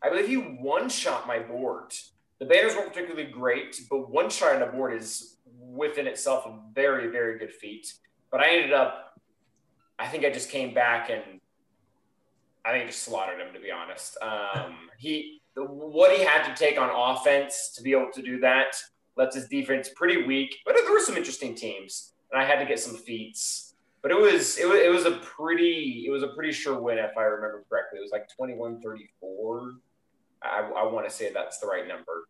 I 0.02 0.08
believe 0.08 0.28
he 0.28 0.36
one 0.36 0.88
shot 0.88 1.26
my 1.26 1.38
board 1.38 1.92
the 2.40 2.46
banners 2.46 2.74
weren't 2.74 2.88
particularly 2.88 3.30
great, 3.30 3.80
but 3.88 4.10
one 4.10 4.30
shot 4.30 4.54
on 4.54 4.60
the 4.60 4.66
board 4.66 4.94
is 4.94 5.36
within 5.58 6.06
itself 6.06 6.46
a 6.46 6.58
very, 6.74 7.08
very 7.08 7.38
good 7.38 7.52
feat. 7.52 7.92
But 8.32 8.40
I 8.40 8.50
ended 8.50 8.72
up, 8.72 9.20
I 9.98 10.08
think 10.08 10.24
I 10.24 10.30
just 10.30 10.48
came 10.48 10.72
back 10.72 11.10
and 11.10 11.40
I 12.64 12.72
think 12.72 12.84
I 12.84 12.86
just 12.86 13.02
slaughtered 13.02 13.38
him, 13.38 13.52
to 13.52 13.60
be 13.60 13.70
honest. 13.70 14.16
Um, 14.22 14.88
he, 14.98 15.42
what 15.54 16.16
he 16.16 16.24
had 16.24 16.44
to 16.44 16.54
take 16.54 16.80
on 16.80 16.90
offense 16.90 17.72
to 17.76 17.82
be 17.82 17.92
able 17.92 18.10
to 18.14 18.22
do 18.22 18.40
that 18.40 18.74
left 19.16 19.34
his 19.34 19.46
defense 19.48 19.90
pretty 19.94 20.24
weak. 20.24 20.56
But 20.64 20.76
there 20.76 20.90
were 20.90 21.00
some 21.00 21.18
interesting 21.18 21.54
teams, 21.54 22.14
and 22.32 22.40
I 22.40 22.46
had 22.46 22.58
to 22.58 22.64
get 22.64 22.80
some 22.80 22.96
feats. 22.96 23.69
But 24.02 24.10
it 24.12 24.18
was 24.18 24.56
it 24.58 24.66
was 24.68 24.78
it 24.80 24.90
was 24.90 25.04
a 25.04 25.12
pretty 25.18 26.04
it 26.06 26.10
was 26.10 26.22
a 26.22 26.28
pretty 26.28 26.52
sure 26.52 26.80
win 26.80 26.98
if 26.98 27.16
I 27.18 27.22
remember 27.24 27.64
correctly. 27.68 27.98
It 27.98 28.02
was 28.02 28.12
like 28.12 28.28
21-34. 28.40 29.72
I, 30.42 30.60
I 30.60 30.84
want 30.90 31.06
to 31.08 31.14
say 31.14 31.30
that's 31.32 31.58
the 31.58 31.66
right 31.66 31.86
number. 31.86 32.26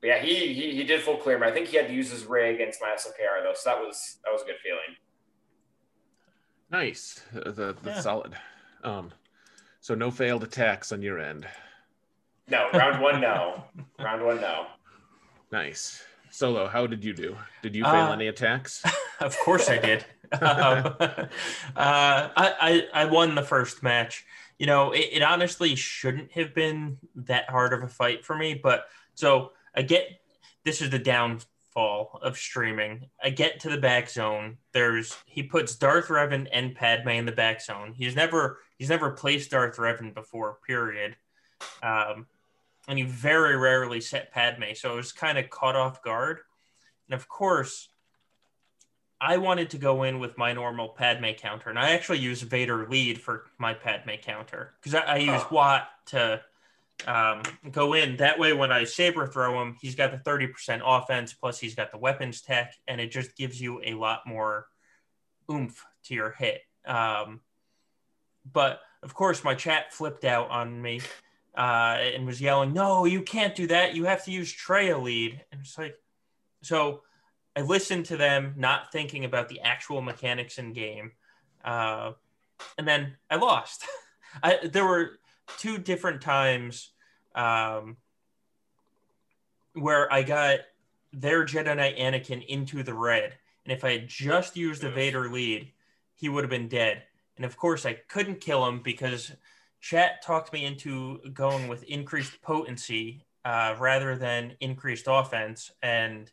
but 0.00 0.06
yeah, 0.06 0.18
he, 0.22 0.54
he 0.54 0.70
he 0.74 0.84
did 0.84 1.02
full 1.02 1.18
clear 1.18 1.36
him. 1.36 1.42
I 1.42 1.50
think 1.50 1.68
he 1.68 1.76
had 1.76 1.88
to 1.88 1.92
use 1.94 2.10
his 2.10 2.24
Rey 2.24 2.54
against 2.54 2.80
my 2.80 2.88
SLKR 2.96 3.42
though, 3.42 3.52
so 3.54 3.68
that 3.70 3.78
was 3.78 4.16
that 4.24 4.32
was 4.32 4.40
a 4.42 4.46
good 4.46 4.56
feeling. 4.62 4.96
Nice. 6.70 7.20
Uh, 7.34 7.50
the, 7.50 7.76
that's 7.82 7.96
Yeah. 7.98 8.00
solid. 8.00 8.34
Um, 8.82 9.12
so 9.80 9.94
no 9.94 10.10
failed 10.10 10.42
attacks 10.44 10.92
on 10.92 11.02
your 11.02 11.18
end. 11.18 11.46
No, 12.48 12.68
round 12.72 13.02
one, 13.02 13.20
no. 13.20 13.64
round 13.98 14.24
one, 14.24 14.40
no. 14.40 14.66
Nice. 15.52 16.02
Solo, 16.30 16.66
how 16.66 16.86
did 16.86 17.04
you 17.04 17.12
do? 17.14 17.36
Did 17.62 17.74
you 17.76 17.84
fail 17.84 18.06
Uh, 18.06 18.12
any 18.12 18.26
attacks? 18.28 18.82
of 19.20 19.38
course 19.38 19.68
I 19.70 19.78
did. 19.78 20.04
Um, 20.32 20.40
uh, 21.00 21.28
I, 21.76 22.28
I 22.36 22.88
I 22.92 23.04
won 23.06 23.34
the 23.34 23.42
first 23.42 23.82
match. 23.82 24.24
You 24.58 24.66
know, 24.66 24.92
it, 24.92 25.08
it 25.12 25.22
honestly 25.22 25.74
shouldn't 25.74 26.32
have 26.32 26.54
been 26.54 26.98
that 27.16 27.50
hard 27.50 27.72
of 27.72 27.82
a 27.82 27.88
fight 27.88 28.24
for 28.24 28.36
me. 28.36 28.54
But 28.54 28.86
so 29.14 29.52
I 29.74 29.82
get 29.82 30.20
this 30.64 30.80
is 30.80 30.90
the 30.90 30.98
downfall 30.98 32.20
of 32.22 32.36
streaming. 32.36 33.06
I 33.22 33.30
get 33.30 33.60
to 33.60 33.68
the 33.68 33.78
back 33.78 34.08
zone. 34.08 34.58
There's 34.72 35.16
he 35.26 35.42
puts 35.42 35.76
Darth 35.76 36.08
Revan 36.08 36.48
and 36.52 36.74
Padme 36.74 37.10
in 37.10 37.26
the 37.26 37.32
back 37.32 37.60
zone. 37.60 37.92
He's 37.96 38.16
never 38.16 38.58
he's 38.78 38.90
never 38.90 39.10
placed 39.10 39.50
Darth 39.50 39.76
Revan 39.76 40.14
before. 40.14 40.58
Period. 40.66 41.16
Um, 41.82 42.26
and 42.86 42.98
he 42.98 43.04
very 43.04 43.56
rarely 43.56 44.00
set 44.00 44.32
Padme, 44.32 44.74
so 44.74 44.92
I 44.92 44.94
was 44.96 45.12
kind 45.12 45.38
of 45.38 45.48
caught 45.48 45.76
off 45.76 46.02
guard. 46.02 46.40
And 47.08 47.14
of 47.14 47.28
course, 47.28 47.88
I 49.24 49.38
wanted 49.38 49.70
to 49.70 49.78
go 49.78 50.02
in 50.02 50.18
with 50.18 50.36
my 50.36 50.52
normal 50.52 50.90
Padme 50.90 51.30
counter, 51.38 51.70
and 51.70 51.78
I 51.78 51.92
actually 51.92 52.18
use 52.18 52.42
Vader 52.42 52.86
lead 52.88 53.18
for 53.18 53.46
my 53.56 53.72
Padme 53.72 54.16
counter 54.22 54.74
because 54.78 54.94
I, 54.94 55.00
I 55.00 55.16
use 55.16 55.40
Oh. 55.44 55.48
Watt 55.50 55.88
to 56.06 56.42
um, 57.06 57.42
go 57.72 57.94
in. 57.94 58.18
That 58.18 58.38
way, 58.38 58.52
when 58.52 58.70
I 58.70 58.84
saber 58.84 59.26
throw 59.26 59.62
him, 59.62 59.76
he's 59.80 59.94
got 59.94 60.12
the 60.12 60.18
thirty 60.18 60.46
percent 60.46 60.82
offense 60.84 61.32
plus 61.32 61.58
he's 61.58 61.74
got 61.74 61.90
the 61.90 61.96
weapons 61.98 62.42
tech, 62.42 62.74
and 62.86 63.00
it 63.00 63.10
just 63.10 63.34
gives 63.34 63.58
you 63.58 63.80
a 63.82 63.94
lot 63.94 64.26
more 64.26 64.66
oomph 65.50 65.82
to 66.04 66.14
your 66.14 66.32
hit. 66.32 66.60
Um, 66.84 67.40
but 68.52 68.80
of 69.02 69.14
course, 69.14 69.42
my 69.42 69.54
chat 69.54 69.92
flipped 69.92 70.24
out 70.24 70.50
on 70.50 70.82
me 70.82 71.00
uh, 71.56 71.96
and 72.14 72.26
was 72.26 72.42
yelling, 72.42 72.74
"No, 72.74 73.06
you 73.06 73.22
can't 73.22 73.54
do 73.54 73.66
that. 73.68 73.94
You 73.94 74.04
have 74.04 74.22
to 74.26 74.30
use 74.30 74.52
Traya 74.52 75.02
lead." 75.02 75.42
And 75.50 75.62
it's 75.62 75.78
like, 75.78 75.96
so 76.62 77.02
I 77.56 77.60
listened 77.60 78.06
to 78.06 78.16
them, 78.16 78.54
not 78.56 78.90
thinking 78.90 79.24
about 79.24 79.48
the 79.48 79.60
actual 79.60 80.02
mechanics 80.02 80.58
in 80.58 80.72
game, 80.72 81.12
uh, 81.64 82.12
and 82.78 82.86
then 82.86 83.16
I 83.30 83.36
lost. 83.36 83.86
I, 84.42 84.58
there 84.64 84.84
were 84.84 85.18
two 85.58 85.78
different 85.78 86.20
times 86.20 86.90
um, 87.34 87.96
where 89.74 90.12
I 90.12 90.22
got 90.22 90.60
their 91.12 91.44
Jedi 91.44 91.76
Knight 91.76 91.96
Anakin 91.96 92.44
into 92.46 92.82
the 92.82 92.94
red, 92.94 93.34
and 93.64 93.72
if 93.72 93.84
I 93.84 93.92
had 93.92 94.08
just 94.08 94.56
used 94.56 94.82
the. 94.82 94.90
Vader 94.90 95.28
lead, 95.28 95.72
he 96.14 96.28
would 96.28 96.44
have 96.44 96.50
been 96.50 96.68
dead. 96.68 97.04
And 97.36 97.44
of 97.44 97.56
course, 97.56 97.86
I 97.86 97.94
couldn't 97.94 98.40
kill 98.40 98.66
him 98.66 98.80
because 98.82 99.32
chat 99.80 100.22
talked 100.22 100.52
me 100.52 100.64
into 100.64 101.18
going 101.32 101.68
with 101.68 101.82
increased 101.84 102.40
potency 102.42 103.24
uh, 103.44 103.74
rather 103.78 104.16
than 104.16 104.56
increased 104.60 105.06
offense, 105.08 105.70
and 105.82 106.30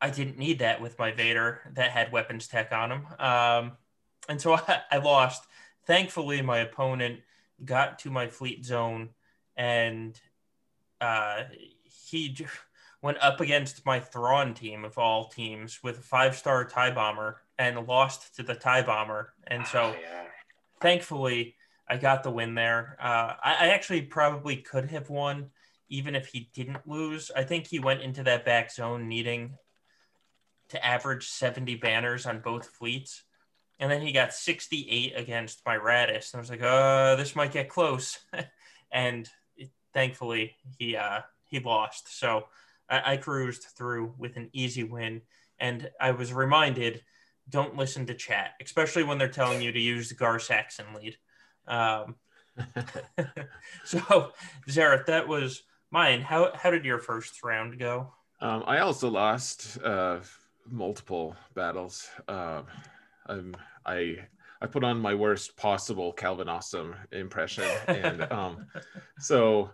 I 0.00 0.10
didn't 0.10 0.38
need 0.38 0.60
that 0.60 0.80
with 0.80 0.98
my 0.98 1.10
Vader 1.12 1.60
that 1.74 1.90
had 1.90 2.12
weapons 2.12 2.46
tech 2.46 2.72
on 2.72 2.92
him. 2.92 3.06
Um, 3.18 3.72
and 4.28 4.40
so 4.40 4.54
I, 4.68 4.80
I 4.90 4.96
lost. 4.98 5.44
Thankfully, 5.86 6.42
my 6.42 6.58
opponent 6.58 7.20
got 7.64 7.98
to 8.00 8.10
my 8.10 8.28
fleet 8.28 8.64
zone 8.64 9.10
and 9.56 10.18
uh, 11.00 11.44
he 11.84 12.28
j- 12.30 12.46
went 13.02 13.18
up 13.20 13.40
against 13.40 13.84
my 13.86 13.98
Thrawn 14.00 14.54
team 14.54 14.84
of 14.84 14.98
all 14.98 15.28
teams 15.28 15.80
with 15.82 15.98
a 15.98 16.02
five 16.02 16.36
star 16.36 16.64
TIE 16.64 16.90
bomber 16.90 17.40
and 17.58 17.86
lost 17.86 18.36
to 18.36 18.42
the 18.42 18.54
TIE 18.54 18.82
bomber. 18.82 19.32
And 19.46 19.66
so 19.66 19.94
Ah, 19.96 19.96
yeah. 20.00 20.24
thankfully, 20.80 21.56
I 21.88 21.96
got 21.96 22.22
the 22.22 22.30
win 22.30 22.54
there. 22.54 22.96
Uh, 23.00 23.34
I, 23.42 23.56
I 23.60 23.66
actually 23.68 24.02
probably 24.02 24.56
could 24.56 24.90
have 24.90 25.08
won 25.10 25.50
even 25.88 26.14
if 26.14 26.26
he 26.26 26.50
didn't 26.54 26.86
lose. 26.86 27.30
I 27.34 27.44
think 27.44 27.66
he 27.66 27.78
went 27.78 28.02
into 28.02 28.22
that 28.24 28.44
back 28.44 28.70
zone 28.70 29.08
needing 29.08 29.54
to 30.70 30.84
average 30.84 31.28
70 31.28 31.76
banners 31.76 32.26
on 32.26 32.40
both 32.40 32.68
fleets. 32.68 33.22
And 33.78 33.90
then 33.90 34.02
he 34.02 34.12
got 34.12 34.34
68 34.34 35.14
against 35.16 35.62
my 35.64 35.76
Raddus. 35.76 36.32
And 36.32 36.38
I 36.38 36.40
was 36.40 36.50
like, 36.50 36.62
uh, 36.62 37.16
this 37.16 37.36
might 37.36 37.52
get 37.52 37.68
close. 37.68 38.18
and 38.92 39.28
it, 39.56 39.70
thankfully, 39.94 40.56
he 40.78 40.96
uh, 40.96 41.20
he 41.44 41.60
lost. 41.60 42.18
So 42.18 42.44
I, 42.88 43.12
I 43.12 43.16
cruised 43.16 43.66
through 43.76 44.14
with 44.18 44.36
an 44.36 44.50
easy 44.52 44.84
win. 44.84 45.22
And 45.60 45.90
I 46.00 46.12
was 46.12 46.32
reminded 46.32 47.02
don't 47.50 47.76
listen 47.76 48.06
to 48.06 48.14
chat, 48.14 48.50
especially 48.60 49.04
when 49.04 49.18
they're 49.18 49.28
telling 49.28 49.62
you 49.62 49.72
to 49.72 49.80
use 49.80 50.08
the 50.08 50.14
Gar 50.14 50.38
Saxon 50.38 50.86
lead. 50.94 51.16
Um, 51.66 52.16
so, 53.84 54.32
Xaereth, 54.68 55.06
that 55.06 55.28
was 55.28 55.62
mine. 55.90 56.20
How, 56.20 56.52
how 56.54 56.70
did 56.70 56.84
your 56.84 56.98
first 56.98 57.42
round 57.42 57.78
go? 57.78 58.12
Um, 58.40 58.64
I 58.66 58.80
also 58.80 59.08
lost 59.08 59.78
uh, 59.82 60.20
multiple 60.70 61.36
battles. 61.54 62.08
Um, 62.28 62.66
I'm, 63.26 63.56
I 63.84 64.18
I 64.60 64.66
put 64.66 64.84
on 64.84 64.98
my 65.00 65.14
worst 65.14 65.56
possible 65.56 66.12
Calvin 66.12 66.48
Awesome 66.48 66.94
impression, 67.12 67.64
and 67.86 68.22
um, 68.32 68.66
so 69.18 69.70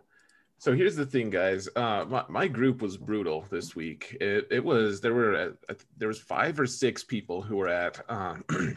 so 0.58 0.72
here's 0.72 0.96
the 0.96 1.06
thing, 1.06 1.30
guys. 1.30 1.68
Uh, 1.76 2.04
my, 2.08 2.24
my 2.28 2.48
group 2.48 2.80
was 2.80 2.96
brutal 2.96 3.44
this 3.50 3.76
week. 3.76 4.16
It, 4.20 4.48
it 4.50 4.64
was 4.64 5.00
there 5.00 5.14
were 5.14 5.54
uh, 5.68 5.74
there 5.96 6.08
was 6.08 6.20
five 6.20 6.58
or 6.58 6.66
six 6.66 7.04
people 7.04 7.42
who 7.42 7.56
were 7.56 7.68
at. 7.68 8.00
Um, 8.08 8.44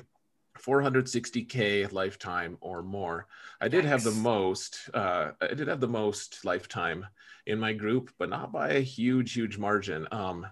460k 0.58 1.92
lifetime 1.92 2.58
or 2.62 2.82
more. 2.82 3.28
I 3.62 3.68
did 3.68 3.86
have 3.86 4.04
the 4.04 4.12
most. 4.12 4.90
Uh, 4.94 5.32
I 5.40 5.54
did 5.54 5.68
have 5.68 5.80
the 5.80 5.88
most 5.88 6.44
lifetime 6.44 7.06
in 7.46 7.60
my 7.60 7.74
group, 7.74 8.12
but 8.18 8.30
not 8.30 8.52
by 8.52 8.70
a 8.70 8.82
huge, 8.82 9.34
huge 9.34 9.58
margin. 9.58 10.08
Um, 10.12 10.48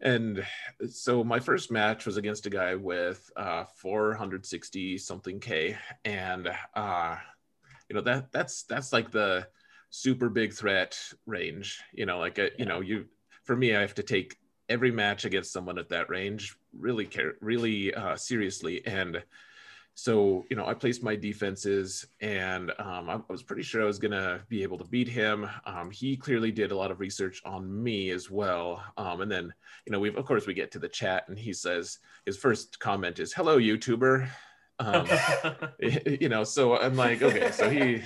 and 0.00 0.44
so 0.90 1.24
my 1.24 1.40
first 1.40 1.70
match 1.70 2.06
was 2.06 2.16
against 2.16 2.46
a 2.46 2.50
guy 2.50 2.74
with 2.74 3.30
uh, 3.36 3.64
460 3.76 4.98
something 4.98 5.40
k, 5.40 5.76
and 6.04 6.48
uh, 6.74 7.16
you 7.88 7.96
know 7.96 8.02
that 8.02 8.32
that's 8.32 8.64
that's 8.64 8.92
like 8.92 9.10
the 9.10 9.46
super 9.90 10.28
big 10.28 10.52
threat 10.52 10.98
range. 11.26 11.82
You 11.92 12.06
know, 12.06 12.18
like 12.18 12.38
a, 12.38 12.50
you 12.58 12.66
know 12.66 12.80
you 12.80 13.06
for 13.44 13.56
me, 13.56 13.74
I 13.74 13.80
have 13.80 13.94
to 13.94 14.02
take 14.02 14.36
every 14.68 14.90
match 14.90 15.24
against 15.24 15.52
someone 15.52 15.78
at 15.78 15.90
that 15.90 16.08
range 16.08 16.56
really 16.72 17.06
care 17.06 17.34
really 17.40 17.94
uh, 17.94 18.16
seriously 18.16 18.84
and 18.86 19.22
so 19.94 20.44
you 20.50 20.56
know 20.56 20.66
i 20.66 20.74
placed 20.74 21.02
my 21.02 21.14
defenses 21.14 22.06
and 22.20 22.70
um, 22.78 23.08
I, 23.08 23.14
I 23.14 23.20
was 23.28 23.42
pretty 23.42 23.62
sure 23.62 23.82
i 23.82 23.86
was 23.86 23.98
going 23.98 24.12
to 24.12 24.40
be 24.48 24.62
able 24.62 24.78
to 24.78 24.84
beat 24.84 25.08
him. 25.08 25.48
Um, 25.66 25.90
he 25.90 26.16
clearly 26.16 26.52
did 26.52 26.72
a 26.72 26.76
lot 26.76 26.90
of 26.90 27.00
research 27.00 27.40
on 27.44 27.82
me 27.82 28.10
as 28.10 28.30
well. 28.30 28.82
Um, 28.96 29.20
and 29.20 29.30
then 29.30 29.52
you 29.86 29.92
know 29.92 30.00
we've 30.00 30.16
of 30.16 30.24
course 30.24 30.46
we 30.46 30.54
get 30.54 30.72
to 30.72 30.78
the 30.78 30.88
chat 30.88 31.24
and 31.28 31.38
he 31.38 31.52
says 31.52 31.98
his 32.26 32.36
first 32.36 32.78
comment 32.78 33.18
is 33.18 33.32
hello 33.32 33.58
youtuber. 33.58 34.28
Um, 34.78 35.06
you 35.80 36.28
know 36.28 36.42
so 36.42 36.76
i'm 36.76 36.96
like 36.96 37.22
okay 37.22 37.52
so 37.52 37.70
he 37.70 38.02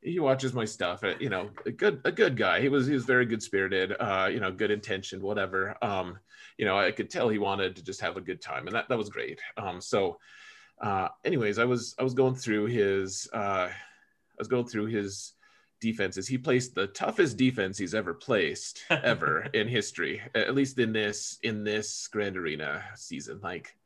he 0.00 0.18
watches 0.18 0.52
my 0.52 0.64
stuff. 0.64 1.04
Uh, 1.04 1.14
you 1.20 1.28
know 1.28 1.50
a 1.66 1.70
good 1.70 2.00
a 2.04 2.12
good 2.12 2.36
guy. 2.36 2.60
He 2.60 2.68
was 2.68 2.86
he 2.86 2.94
was 2.94 3.04
very 3.04 3.26
good 3.26 3.42
spirited 3.42 3.92
uh 4.00 4.28
you 4.32 4.40
know 4.40 4.50
good 4.50 4.70
intentioned 4.70 5.22
whatever. 5.22 5.76
Um 5.82 6.18
you 6.58 6.64
know 6.64 6.78
i 6.78 6.90
could 6.90 7.10
tell 7.10 7.28
he 7.28 7.38
wanted 7.38 7.76
to 7.76 7.84
just 7.84 8.00
have 8.00 8.16
a 8.16 8.20
good 8.20 8.40
time 8.40 8.66
and 8.66 8.76
that 8.76 8.88
that 8.88 8.98
was 8.98 9.10
great. 9.10 9.40
Um 9.56 9.80
so 9.80 10.18
uh 10.82 11.08
anyways 11.24 11.58
i 11.58 11.64
was 11.64 11.94
i 11.98 12.02
was 12.02 12.14
going 12.14 12.34
through 12.34 12.66
his 12.66 13.28
uh 13.32 13.68
i 13.68 13.72
was 14.38 14.48
going 14.48 14.66
through 14.66 14.86
his 14.86 15.34
defenses. 15.82 16.28
He 16.28 16.38
placed 16.38 16.74
the 16.74 16.86
toughest 16.86 17.36
defense 17.36 17.76
he's 17.76 17.94
ever 17.94 18.14
placed 18.14 18.84
ever 18.90 19.48
in 19.52 19.68
history 19.68 20.22
at 20.34 20.54
least 20.54 20.78
in 20.78 20.92
this 20.92 21.38
in 21.42 21.64
this 21.64 22.06
grand 22.06 22.38
arena 22.38 22.84
season. 22.94 23.40
Like 23.42 23.76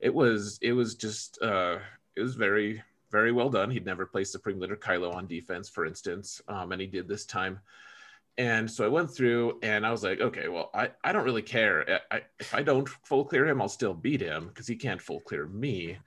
it 0.00 0.12
was 0.12 0.58
it 0.60 0.72
was 0.72 0.96
just 0.96 1.40
uh 1.40 1.78
it 2.16 2.20
was 2.20 2.34
very 2.34 2.82
very 3.10 3.30
well 3.32 3.48
done. 3.48 3.70
He'd 3.70 3.86
never 3.86 4.04
placed 4.04 4.32
supreme 4.32 4.58
leader 4.58 4.76
kylo 4.76 5.14
on 5.14 5.26
defense 5.28 5.68
for 5.70 5.86
instance 5.86 6.42
um, 6.48 6.72
and 6.72 6.80
he 6.80 6.88
did 6.88 7.08
this 7.08 7.24
time. 7.24 7.60
And 8.36 8.68
so 8.68 8.84
i 8.84 8.88
went 8.88 9.14
through 9.14 9.60
and 9.62 9.86
i 9.86 9.92
was 9.92 10.02
like 10.02 10.20
okay 10.20 10.48
well 10.48 10.70
i, 10.74 10.90
I 11.04 11.12
don't 11.12 11.24
really 11.24 11.42
care. 11.42 12.00
I, 12.10 12.16
I, 12.16 12.22
if 12.40 12.52
i 12.52 12.64
don't 12.64 12.88
full 12.88 13.24
clear 13.24 13.46
him 13.46 13.62
i'll 13.62 13.68
still 13.68 13.94
beat 13.94 14.20
him 14.20 14.48
because 14.48 14.66
he 14.66 14.74
can't 14.74 15.00
full 15.00 15.20
clear 15.20 15.46
me 15.46 15.98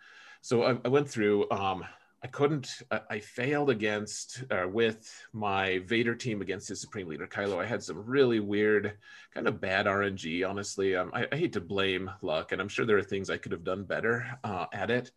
so 0.47 0.63
i, 0.63 0.77
I 0.85 0.87
went 0.87 1.09
through 1.09 1.51
um, 1.51 1.83
i 2.23 2.27
couldn't 2.27 2.81
I, 2.89 3.01
I 3.09 3.19
failed 3.19 3.69
against 3.69 4.45
uh, 4.49 4.65
with 4.71 5.27
my 5.33 5.79
vader 5.79 6.15
team 6.15 6.41
against 6.41 6.69
his 6.69 6.79
supreme 6.79 7.09
leader 7.09 7.27
kylo. 7.27 7.61
I 7.61 7.65
had 7.65 7.83
some 7.83 8.05
really 8.05 8.39
weird 8.39 8.93
kind 9.33 9.45
of 9.49 9.59
bad 9.59 9.87
rng 9.87 10.49
honestly. 10.49 10.95
Um, 10.95 11.11
I, 11.13 11.27
I 11.29 11.35
hate 11.35 11.51
to 11.53 11.61
blame 11.61 12.09
luck 12.21 12.53
and 12.53 12.61
i'm 12.61 12.69
sure 12.69 12.85
there 12.85 12.97
are 12.97 13.03
things 13.03 13.29
i 13.29 13.35
could 13.35 13.51
have 13.51 13.65
done 13.65 13.83
better 13.83 14.25
uh, 14.45 14.67
at 14.71 14.89
it 14.89 15.11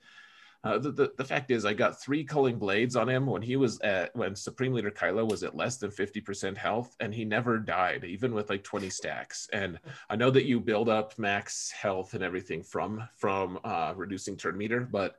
Uh, 0.62 0.78
the, 0.78 0.90
the, 0.90 1.12
the 1.16 1.24
fact 1.24 1.50
is, 1.50 1.64
I 1.64 1.72
got 1.72 2.02
three 2.02 2.22
culling 2.22 2.58
blades 2.58 2.94
on 2.94 3.08
him 3.08 3.24
when 3.24 3.40
he 3.40 3.56
was 3.56 3.80
at 3.80 4.14
when 4.14 4.36
Supreme 4.36 4.74
Leader 4.74 4.90
Kylo 4.90 5.28
was 5.28 5.42
at 5.42 5.56
less 5.56 5.78
than 5.78 5.90
50% 5.90 6.56
health, 6.56 6.94
and 7.00 7.14
he 7.14 7.24
never 7.24 7.58
died, 7.58 8.04
even 8.04 8.34
with 8.34 8.50
like 8.50 8.62
20 8.62 8.90
stacks. 8.90 9.48
And 9.54 9.78
I 10.10 10.16
know 10.16 10.30
that 10.30 10.44
you 10.44 10.60
build 10.60 10.90
up 10.90 11.18
max 11.18 11.70
health 11.70 12.12
and 12.12 12.22
everything 12.22 12.62
from 12.62 13.08
from 13.16 13.58
uh, 13.64 13.94
reducing 13.96 14.36
turn 14.36 14.58
meter, 14.58 14.80
but 14.80 15.16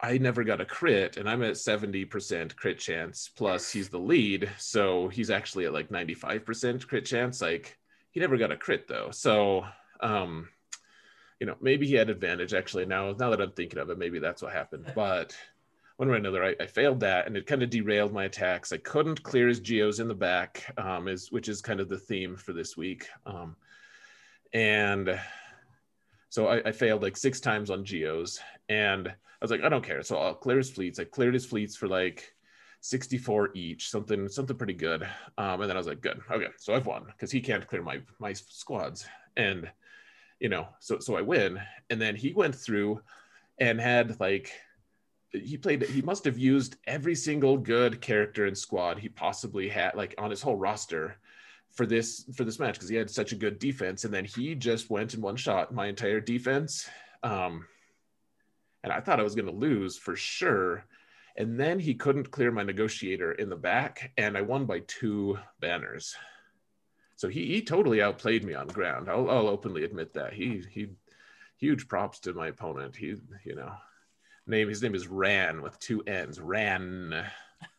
I 0.00 0.18
never 0.18 0.42
got 0.42 0.60
a 0.60 0.64
crit, 0.66 1.16
and 1.16 1.30
I'm 1.30 1.44
at 1.44 1.52
70% 1.54 2.56
crit 2.56 2.78
chance. 2.80 3.30
Plus, 3.34 3.70
he's 3.70 3.88
the 3.88 3.98
lead, 3.98 4.50
so 4.58 5.06
he's 5.08 5.30
actually 5.30 5.66
at 5.66 5.72
like 5.72 5.90
95% 5.90 6.88
crit 6.88 7.04
chance. 7.04 7.40
Like 7.40 7.78
he 8.10 8.18
never 8.18 8.36
got 8.36 8.50
a 8.50 8.56
crit 8.56 8.88
though, 8.88 9.10
so 9.12 9.64
um, 10.00 10.48
you 11.44 11.50
know, 11.50 11.56
maybe 11.60 11.86
he 11.86 11.92
had 11.92 12.08
advantage 12.08 12.54
actually. 12.54 12.86
Now, 12.86 13.12
now 13.12 13.28
that 13.28 13.38
I'm 13.42 13.52
thinking 13.52 13.78
of 13.78 13.90
it, 13.90 13.98
maybe 13.98 14.18
that's 14.18 14.40
what 14.40 14.54
happened. 14.54 14.90
But 14.94 15.36
one 15.98 16.08
way 16.08 16.14
or 16.14 16.16
another, 16.16 16.42
I, 16.42 16.56
I 16.58 16.66
failed 16.66 17.00
that, 17.00 17.26
and 17.26 17.36
it 17.36 17.46
kind 17.46 17.62
of 17.62 17.68
derailed 17.68 18.14
my 18.14 18.24
attacks. 18.24 18.72
I 18.72 18.78
couldn't 18.78 19.22
clear 19.22 19.48
his 19.48 19.60
geos 19.60 20.00
in 20.00 20.08
the 20.08 20.14
back, 20.14 20.72
um, 20.78 21.06
is 21.06 21.30
which 21.30 21.50
is 21.50 21.60
kind 21.60 21.80
of 21.80 21.90
the 21.90 21.98
theme 21.98 22.34
for 22.34 22.54
this 22.54 22.78
week. 22.78 23.08
Um, 23.26 23.56
and 24.54 25.20
so 26.30 26.46
I, 26.46 26.62
I 26.64 26.72
failed 26.72 27.02
like 27.02 27.18
six 27.18 27.40
times 27.40 27.68
on 27.68 27.84
geos, 27.84 28.40
and 28.70 29.06
I 29.06 29.12
was 29.42 29.50
like, 29.50 29.62
I 29.62 29.68
don't 29.68 29.84
care. 29.84 30.02
So 30.02 30.16
I'll 30.16 30.34
clear 30.34 30.56
his 30.56 30.70
fleets. 30.70 30.98
I 30.98 31.04
cleared 31.04 31.34
his 31.34 31.44
fleets 31.44 31.76
for 31.76 31.88
like 31.88 32.32
64 32.80 33.50
each, 33.54 33.90
something 33.90 34.30
something 34.30 34.56
pretty 34.56 34.72
good. 34.72 35.02
Um, 35.36 35.60
and 35.60 35.68
then 35.68 35.76
I 35.76 35.80
was 35.80 35.88
like, 35.88 36.00
good, 36.00 36.22
okay, 36.30 36.48
so 36.56 36.74
I've 36.74 36.86
won 36.86 37.04
because 37.04 37.30
he 37.30 37.42
can't 37.42 37.66
clear 37.66 37.82
my 37.82 38.00
my 38.18 38.32
squads. 38.32 39.06
And 39.36 39.70
you 40.40 40.48
know, 40.48 40.68
so 40.80 40.98
so 40.98 41.16
I 41.16 41.22
win. 41.22 41.60
And 41.90 42.00
then 42.00 42.16
he 42.16 42.32
went 42.32 42.54
through 42.54 43.00
and 43.58 43.80
had 43.80 44.18
like 44.20 44.50
he 45.30 45.56
played 45.56 45.82
he 45.82 46.02
must 46.02 46.24
have 46.24 46.38
used 46.38 46.76
every 46.86 47.14
single 47.14 47.56
good 47.56 48.00
character 48.00 48.46
and 48.46 48.56
squad 48.56 48.98
he 48.98 49.08
possibly 49.08 49.68
had 49.68 49.94
like 49.94 50.14
on 50.18 50.30
his 50.30 50.42
whole 50.42 50.56
roster 50.56 51.16
for 51.72 51.86
this 51.86 52.24
for 52.36 52.44
this 52.44 52.60
match 52.60 52.74
because 52.74 52.88
he 52.88 52.96
had 52.96 53.10
such 53.10 53.32
a 53.32 53.36
good 53.36 53.58
defense. 53.58 54.04
And 54.04 54.14
then 54.14 54.24
he 54.24 54.54
just 54.54 54.90
went 54.90 55.14
in 55.14 55.20
one 55.20 55.36
shot 55.36 55.74
my 55.74 55.86
entire 55.86 56.20
defense. 56.20 56.88
Um 57.22 57.66
and 58.82 58.92
i 58.92 59.00
thought 59.00 59.20
i 59.20 59.24
was 59.24 59.34
going 59.34 59.46
to 59.46 59.52
lose 59.52 59.96
for 59.96 60.16
sure. 60.16 60.84
And 61.36 61.58
then 61.58 61.80
he 61.80 61.94
couldn't 61.94 62.30
clear 62.30 62.52
my 62.52 62.62
negotiator 62.62 63.32
in 63.32 63.48
the 63.48 63.56
back 63.56 64.12
and 64.16 64.36
i 64.36 64.42
won 64.42 64.66
by 64.66 64.80
two 64.86 65.38
banners 65.60 66.14
so 67.16 67.28
he, 67.28 67.46
he 67.46 67.62
totally 67.62 68.02
outplayed 68.02 68.44
me 68.44 68.54
on 68.54 68.66
ground. 68.68 69.08
I'll, 69.08 69.30
I'll 69.30 69.48
openly 69.48 69.84
admit 69.84 70.14
that. 70.14 70.32
He 70.32 70.64
he 70.70 70.88
huge 71.58 71.88
props 71.88 72.20
to 72.20 72.34
my 72.34 72.48
opponent. 72.48 72.96
He 72.96 73.14
you 73.44 73.54
know 73.54 73.72
name 74.46 74.68
his 74.68 74.82
name 74.82 74.94
is 74.94 75.08
Ran 75.08 75.62
with 75.62 75.78
two 75.78 76.02
N's. 76.02 76.40
Ran. 76.40 77.24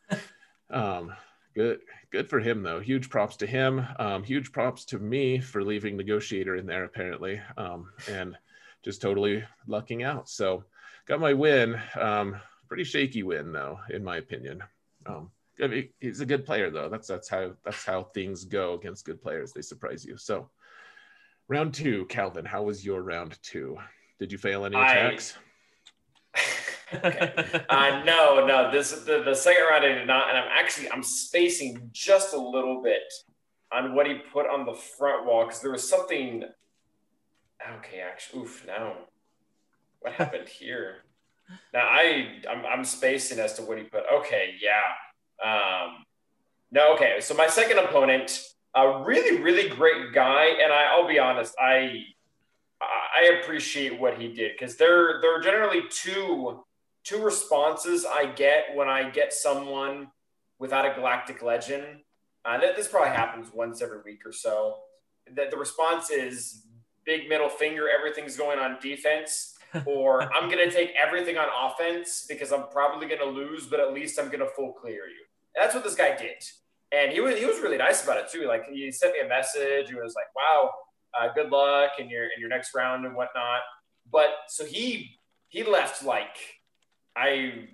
um, 0.69 1.13
good 1.53 1.79
good 2.11 2.29
for 2.29 2.39
him 2.39 2.63
though. 2.63 2.79
Huge 2.79 3.09
props 3.09 3.37
to 3.37 3.47
him. 3.47 3.85
Um, 3.99 4.23
huge 4.23 4.51
props 4.51 4.85
to 4.85 4.99
me 4.99 5.39
for 5.39 5.63
leaving 5.63 5.97
negotiator 5.97 6.55
in 6.55 6.65
there 6.65 6.85
apparently. 6.85 7.41
Um, 7.57 7.91
and 8.09 8.37
just 8.83 9.01
totally 9.01 9.43
lucking 9.67 10.03
out. 10.03 10.29
So 10.29 10.63
got 11.07 11.19
my 11.19 11.33
win. 11.33 11.79
Um, 11.99 12.37
pretty 12.67 12.83
shaky 12.83 13.23
win 13.23 13.51
though, 13.51 13.79
in 13.89 14.03
my 14.03 14.17
opinion. 14.17 14.63
Um, 15.05 15.31
I 15.61 15.67
mean, 15.67 15.89
he's 15.99 16.21
a 16.21 16.25
good 16.25 16.45
player 16.45 16.69
though. 16.69 16.89
That's 16.89 17.07
that's 17.07 17.29
how 17.29 17.53
that's 17.63 17.85
how 17.85 18.03
things 18.03 18.45
go 18.45 18.73
against 18.73 19.05
good 19.05 19.21
players. 19.21 19.53
They 19.53 19.61
surprise 19.61 20.03
you. 20.05 20.17
So, 20.17 20.49
round 21.47 21.73
two, 21.73 22.05
Calvin. 22.05 22.45
How 22.45 22.63
was 22.63 22.85
your 22.85 23.01
round 23.01 23.37
two? 23.41 23.77
Did 24.19 24.31
you 24.31 24.37
fail 24.37 24.65
any 24.65 24.75
attacks? 24.75 25.37
okay. 26.93 27.33
Uh, 27.69 28.03
no, 28.05 28.45
no. 28.45 28.71
This 28.71 28.91
the, 28.91 29.23
the 29.23 29.33
second 29.33 29.63
round 29.63 29.83
I 29.83 29.89
did 29.89 30.07
not, 30.07 30.29
and 30.29 30.37
I'm 30.37 30.49
actually 30.53 30.89
I'm 30.91 31.01
spacing 31.03 31.89
just 31.91 32.33
a 32.33 32.39
little 32.39 32.81
bit 32.81 33.01
on 33.73 33.95
what 33.95 34.05
he 34.07 34.15
put 34.31 34.47
on 34.47 34.65
the 34.65 34.73
front 34.73 35.25
wall 35.25 35.45
because 35.45 35.61
there 35.61 35.71
was 35.71 35.87
something. 35.89 36.43
Okay, 37.79 37.99
actually, 37.99 38.43
oof. 38.43 38.65
Now, 38.67 38.93
what 39.99 40.13
happened 40.13 40.47
here? 40.47 40.97
Now 41.73 41.87
I 41.87 42.41
I'm, 42.49 42.65
I'm 42.65 42.85
spacing 42.85 43.39
as 43.39 43.53
to 43.53 43.63
what 43.63 43.77
he 43.77 43.85
put. 43.85 44.03
Okay, 44.19 44.53
yeah. 44.61 44.81
Um, 45.43 46.05
no, 46.71 46.93
okay. 46.95 47.17
So 47.19 47.33
my 47.33 47.47
second 47.47 47.79
opponent, 47.79 48.41
a 48.75 49.03
really, 49.03 49.41
really 49.41 49.69
great 49.69 50.13
guy, 50.13 50.45
and 50.61 50.71
I, 50.73 50.85
I'll 50.91 51.07
be 51.07 51.19
honest, 51.19 51.55
I 51.59 52.03
I 52.81 53.39
appreciate 53.39 53.99
what 53.99 54.19
he 54.19 54.33
did 54.33 54.51
because 54.57 54.75
there 54.75 55.19
there 55.21 55.37
are 55.37 55.41
generally 55.41 55.83
two 55.89 56.63
two 57.03 57.23
responses 57.23 58.05
I 58.05 58.25
get 58.25 58.75
when 58.75 58.89
I 58.89 59.09
get 59.09 59.31
someone 59.31 60.07
without 60.59 60.85
a 60.85 60.93
galactic 60.93 61.41
legend. 61.41 62.01
Uh, 62.43 62.59
this 62.75 62.87
probably 62.87 63.15
happens 63.15 63.51
once 63.53 63.81
every 63.81 63.99
week 64.03 64.25
or 64.25 64.31
so. 64.31 64.79
That 65.33 65.49
the 65.49 65.57
response 65.57 66.09
is 66.11 66.65
big 67.05 67.29
middle 67.29 67.49
finger, 67.49 67.87
everything's 67.89 68.35
going 68.35 68.59
on 68.59 68.77
defense, 68.81 69.54
or 69.85 70.21
I'm 70.33 70.49
going 70.49 70.67
to 70.67 70.73
take 70.73 70.93
everything 71.01 71.37
on 71.37 71.47
offense 71.63 72.25
because 72.27 72.51
I'm 72.51 72.67
probably 72.69 73.07
going 73.07 73.19
to 73.19 73.25
lose, 73.25 73.65
but 73.65 73.79
at 73.79 73.93
least 73.93 74.19
I'm 74.19 74.27
going 74.27 74.39
to 74.39 74.49
full 74.55 74.73
clear 74.73 75.07
you. 75.07 75.25
And 75.55 75.63
that's 75.63 75.73
what 75.73 75.83
this 75.83 75.95
guy 75.95 76.15
did. 76.15 76.43
And 76.91 77.11
he 77.11 77.19
was 77.19 77.37
he 77.37 77.45
was 77.45 77.59
really 77.59 77.77
nice 77.77 78.03
about 78.03 78.17
it 78.17 78.29
too. 78.31 78.47
Like 78.47 78.65
he 78.71 78.91
sent 78.91 79.13
me 79.13 79.19
a 79.19 79.27
message. 79.27 79.89
He 79.89 79.95
was 79.95 80.15
like, 80.15 80.27
"Wow, 80.35 80.71
uh, 81.19 81.33
good 81.33 81.49
luck 81.49 81.91
in 81.99 82.09
your 82.09 82.25
in 82.25 82.39
your 82.39 82.47
next 82.47 82.75
round 82.75 83.05
and 83.05 83.15
whatnot." 83.15 83.61
But 84.11 84.29
so 84.47 84.65
he 84.65 85.17
he 85.49 85.63
left 85.63 86.03
like 86.03 86.37
I 87.15 87.67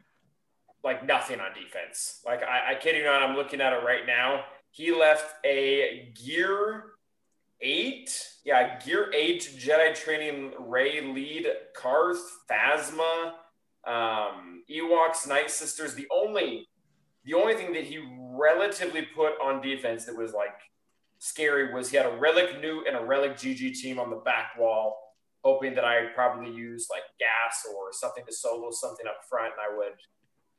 like 0.84 1.06
nothing 1.06 1.40
on 1.40 1.54
defense. 1.54 2.22
Like 2.26 2.42
I, 2.42 2.72
I 2.72 2.76
kid 2.76 2.96
you 2.96 3.04
not, 3.04 3.22
I'm 3.22 3.36
looking 3.36 3.62
at 3.62 3.74
it 3.74 3.84
right 3.86 4.06
now. 4.08 4.46
He 4.72 4.92
left 4.94 5.34
a 5.46 6.12
gear 6.16 6.84
eight, 7.62 8.10
yeah, 8.44 8.80
gear 8.80 9.12
eight 9.14 9.50
Jedi 9.58 9.94
training 9.96 10.54
Rey 10.60 11.02
lead 11.02 11.48
Carth 11.76 12.22
Phasma, 12.50 13.34
um, 13.88 14.64
Ewoks, 14.70 15.28
Night 15.28 15.52
Sisters. 15.52 15.96
The 15.96 16.08
only 16.12 16.68
the 17.24 17.34
only 17.36 17.54
thing 17.54 17.74
that 17.74 17.84
he 17.84 18.04
relatively 18.18 19.08
put 19.16 19.34
on 19.42 19.62
defense 19.62 20.06
that 20.06 20.18
was 20.18 20.34
like 20.34 20.58
scary 21.20 21.74
was 21.74 21.92
he 21.92 21.98
had 21.98 22.08
a 22.08 22.18
relic 22.18 22.60
Nute 22.60 22.88
and 22.88 22.98
a 22.98 23.06
relic 23.06 23.34
GG 23.34 23.80
team 23.80 24.00
on 24.00 24.10
the 24.10 24.16
back 24.18 24.58
wall, 24.58 24.98
hoping 25.44 25.76
that 25.76 25.86
I'd 25.86 26.16
probably 26.16 26.52
use 26.52 26.88
like 26.90 27.04
gas 27.20 27.64
or 27.76 27.90
something 27.92 28.26
to 28.26 28.34
solo 28.34 28.72
something 28.72 29.06
up 29.08 29.22
front, 29.30 29.54
and 29.54 29.62
I 29.62 29.78
would 29.78 29.94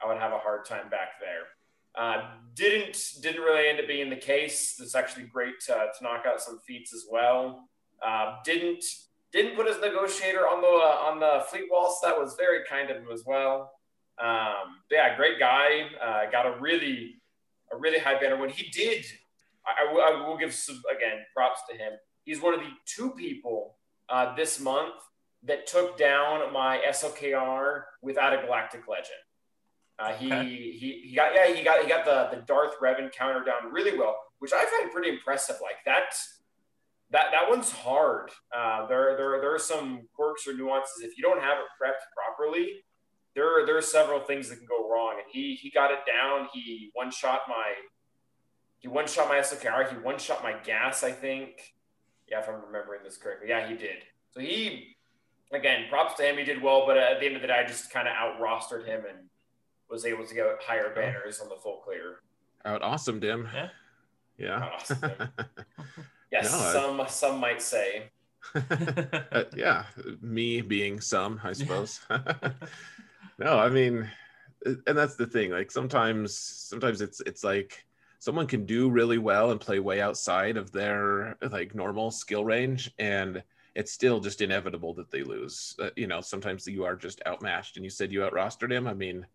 I 0.03 0.09
would 0.09 0.19
have 0.19 0.33
a 0.33 0.39
hard 0.39 0.65
time 0.65 0.89
back 0.89 1.21
there. 1.21 1.47
Uh, 1.95 2.31
didn't 2.55 2.99
didn't 3.21 3.43
really 3.43 3.69
end 3.69 3.81
up 3.81 3.87
being 3.87 4.09
the 4.09 4.17
case. 4.17 4.81
It's 4.81 4.95
actually 4.95 5.25
great 5.25 5.61
to, 5.67 5.73
to 5.73 6.03
knock 6.03 6.25
out 6.27 6.41
some 6.41 6.59
feats 6.67 6.95
as 6.95 7.07
well. 7.11 7.69
Uh, 8.05 8.37
didn't 8.45 8.85
didn't 9.33 9.57
put 9.57 9.67
his 9.67 9.79
negotiator 9.81 10.49
on 10.49 10.61
the 10.61 10.69
uh, 10.69 11.11
on 11.11 11.21
the 11.21 11.45
fleet 11.49 11.65
wall, 11.71 11.97
so 12.01 12.09
that 12.09 12.19
was 12.19 12.35
very 12.37 12.61
kind 12.69 12.91
of 12.91 12.97
him 12.99 13.09
as 13.13 13.25
well. 13.27 13.73
Um, 14.23 14.81
yeah, 14.91 15.17
great 15.17 15.39
guy. 15.39 15.89
Uh, 16.03 16.31
got 16.31 16.47
a 16.47 16.61
really, 16.61 17.17
a 17.73 17.77
really 17.77 17.99
high 17.99 18.21
banner. 18.21 18.37
When 18.37 18.51
he 18.51 18.69
did, 18.71 19.05
I, 19.67 19.87
I, 19.89 20.13
I 20.13 20.29
will 20.29 20.37
give 20.37 20.55
some, 20.55 20.81
again 20.95 21.25
props 21.35 21.61
to 21.71 21.77
him. 21.77 21.93
He's 22.25 22.41
one 22.41 22.55
of 22.55 22.61
the 22.61 22.71
two 22.87 23.11
people 23.11 23.77
uh, 24.09 24.35
this 24.35 24.61
month 24.61 24.95
that 25.45 25.67
took 25.67 25.97
down 25.97 26.53
my 26.53 26.81
SLKR 26.89 27.83
without 28.01 28.33
a 28.33 28.47
Galactic 28.47 28.87
Legend. 28.87 29.09
Uh, 29.99 30.13
he, 30.13 30.33
okay. 30.33 30.45
he 30.45 31.03
he 31.07 31.15
got 31.15 31.35
yeah 31.35 31.53
he 31.55 31.63
got 31.63 31.83
he 31.83 31.89
got 31.89 32.05
the 32.05 32.37
the 32.37 32.43
Darth 32.43 32.75
Revan 32.83 33.13
counter 33.13 33.45
down 33.45 33.71
really 33.71 33.97
well, 33.97 34.17
which 34.39 34.53
I 34.53 34.65
find 34.65 34.91
pretty 34.91 35.11
impressive. 35.11 35.57
Like 35.63 35.77
that 35.87 36.15
that 37.11 37.27
that 37.33 37.49
one's 37.49 37.71
hard. 37.71 38.31
Uh, 38.57 38.87
there 38.87 39.17
there 39.17 39.41
there 39.41 39.55
are 39.55 39.59
some 39.59 40.09
quirks 40.15 40.47
or 40.47 40.55
nuances 40.55 41.03
if 41.03 41.17
you 41.17 41.23
don't 41.23 41.41
have 41.41 41.59
it 41.59 41.67
prepped 41.81 42.03
properly 42.17 42.83
there 43.35 43.63
are 43.63 43.67
there 43.67 43.77
are 43.77 43.83
several 43.83 44.21
things 44.21 44.49
that 44.49 44.57
can 44.57 44.67
go 44.67 44.91
wrong, 44.91 45.15
and 45.15 45.27
he 45.31 45.55
he 45.55 45.71
got 45.71 45.91
it 45.91 46.01
down. 46.07 46.49
He 46.53 46.91
one 46.93 47.11
shot 47.11 47.43
my 47.49 47.73
he 48.79 48.89
one 48.89 49.07
shot 49.07 49.29
my 49.29 49.37
SLKR. 49.37 49.91
He 49.91 49.97
one 49.97 50.19
shot 50.19 50.43
my 50.43 50.55
gas. 50.65 51.03
I 51.03 51.13
think. 51.13 51.75
Yeah, 52.29 52.41
if 52.41 52.49
I'm 52.49 52.63
remembering 52.67 53.01
this 53.05 53.17
correctly. 53.17 53.49
Yeah, 53.49 53.69
he 53.69 53.75
did. 53.75 54.05
So 54.31 54.41
he 54.41 54.97
again, 55.53 55.87
props 55.89 56.15
to 56.15 56.29
him. 56.29 56.37
He 56.37 56.45
did 56.45 56.63
well, 56.63 56.85
but 56.87 56.97
at 56.97 57.21
the 57.21 57.27
end 57.27 57.37
of 57.37 57.43
the 57.43 57.49
day, 57.49 57.63
I 57.65 57.67
just 57.67 57.91
kind 57.91 58.07
of 58.07 58.15
out 58.15 58.41
rostered 58.41 58.87
him 58.87 59.03
and 59.09 59.29
was 59.93 60.05
able 60.05 60.27
to 60.27 60.35
get 60.35 60.47
higher 60.61 60.93
banners 60.95 61.41
on 61.41 61.49
the 61.49 61.57
full 61.57 61.77
clear. 61.85 62.21
Out 62.65 62.83
awesome, 62.83 63.21
Dim. 63.21 63.49
Yeah. 63.55 63.69
Yeah. 64.39 64.69
Awesome, 64.75 64.99
yes, 66.33 66.51
no, 66.51 66.73
some 66.73 67.01
I... 67.01 67.07
some 67.07 67.39
might 67.39 67.63
say. 67.63 68.11
uh, 68.55 69.45
yeah, 69.55 69.85
me 70.21 70.63
being 70.63 71.01
some, 71.01 71.41
I 71.45 71.53
suppose 71.53 72.01
no 73.39 73.59
i 73.59 73.69
mean 73.69 74.07
and 74.65 74.99
that's 74.99 75.15
the 75.15 75.27
thing 75.27 75.51
like 75.51 75.71
sometimes 75.71 76.37
sometimes 76.37 77.01
it's 77.01 77.21
it's 77.21 77.43
like 77.43 77.85
someone 78.19 78.47
can 78.47 78.67
do 78.67 78.91
really 78.91 79.17
well 79.17 79.53
and 79.53 79.61
play 79.61 79.79
way 79.79 80.01
outside 80.01 80.57
of 80.57 80.71
their 80.71 81.37
like 81.51 81.75
normal 81.75 82.11
skill 82.11 82.45
range 82.45 82.91
and 82.99 83.43
it's 83.75 83.93
still 83.93 84.21
just 84.21 84.41
inevitable 84.41 84.95
that 84.95 85.11
they 85.11 85.23
lose. 85.23 85.75
Uh, 85.81 85.91
you 85.97 86.07
know, 86.07 86.21
sometimes 86.21 86.67
you 86.67 86.85
are 86.85 86.97
just 86.97 87.23
outmatched. 87.27 87.77
And 87.77 87.85
you 87.85 87.91
said 87.91 88.13
you 88.13 88.25
out 88.25 88.35
rostered 88.35 88.71
him. 88.71 88.87
I 88.87 88.95
mean, 88.95 89.27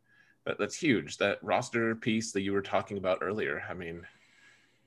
that, 0.48 0.58
that's 0.58 0.76
huge. 0.76 1.18
That 1.18 1.40
roster 1.42 1.96
piece 1.96 2.32
that 2.32 2.42
you 2.42 2.54
were 2.54 2.62
talking 2.62 2.98
about 2.98 3.20
earlier. 3.22 3.64
I 3.70 3.74
mean, 3.74 4.08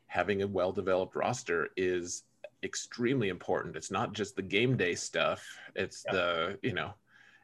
having 0.06 0.42
a 0.42 0.46
well 0.46 0.72
developed 0.72 1.14
roster 1.14 1.68
is 1.76 2.24
extremely 2.62 3.28
important. 3.28 3.76
It's 3.76 3.90
not 3.90 4.12
just 4.12 4.36
the 4.36 4.42
game 4.42 4.76
day 4.76 4.94
stuff. 4.94 5.44
It's 5.74 6.04
yeah. 6.06 6.12
the 6.12 6.58
you 6.62 6.72
know, 6.72 6.94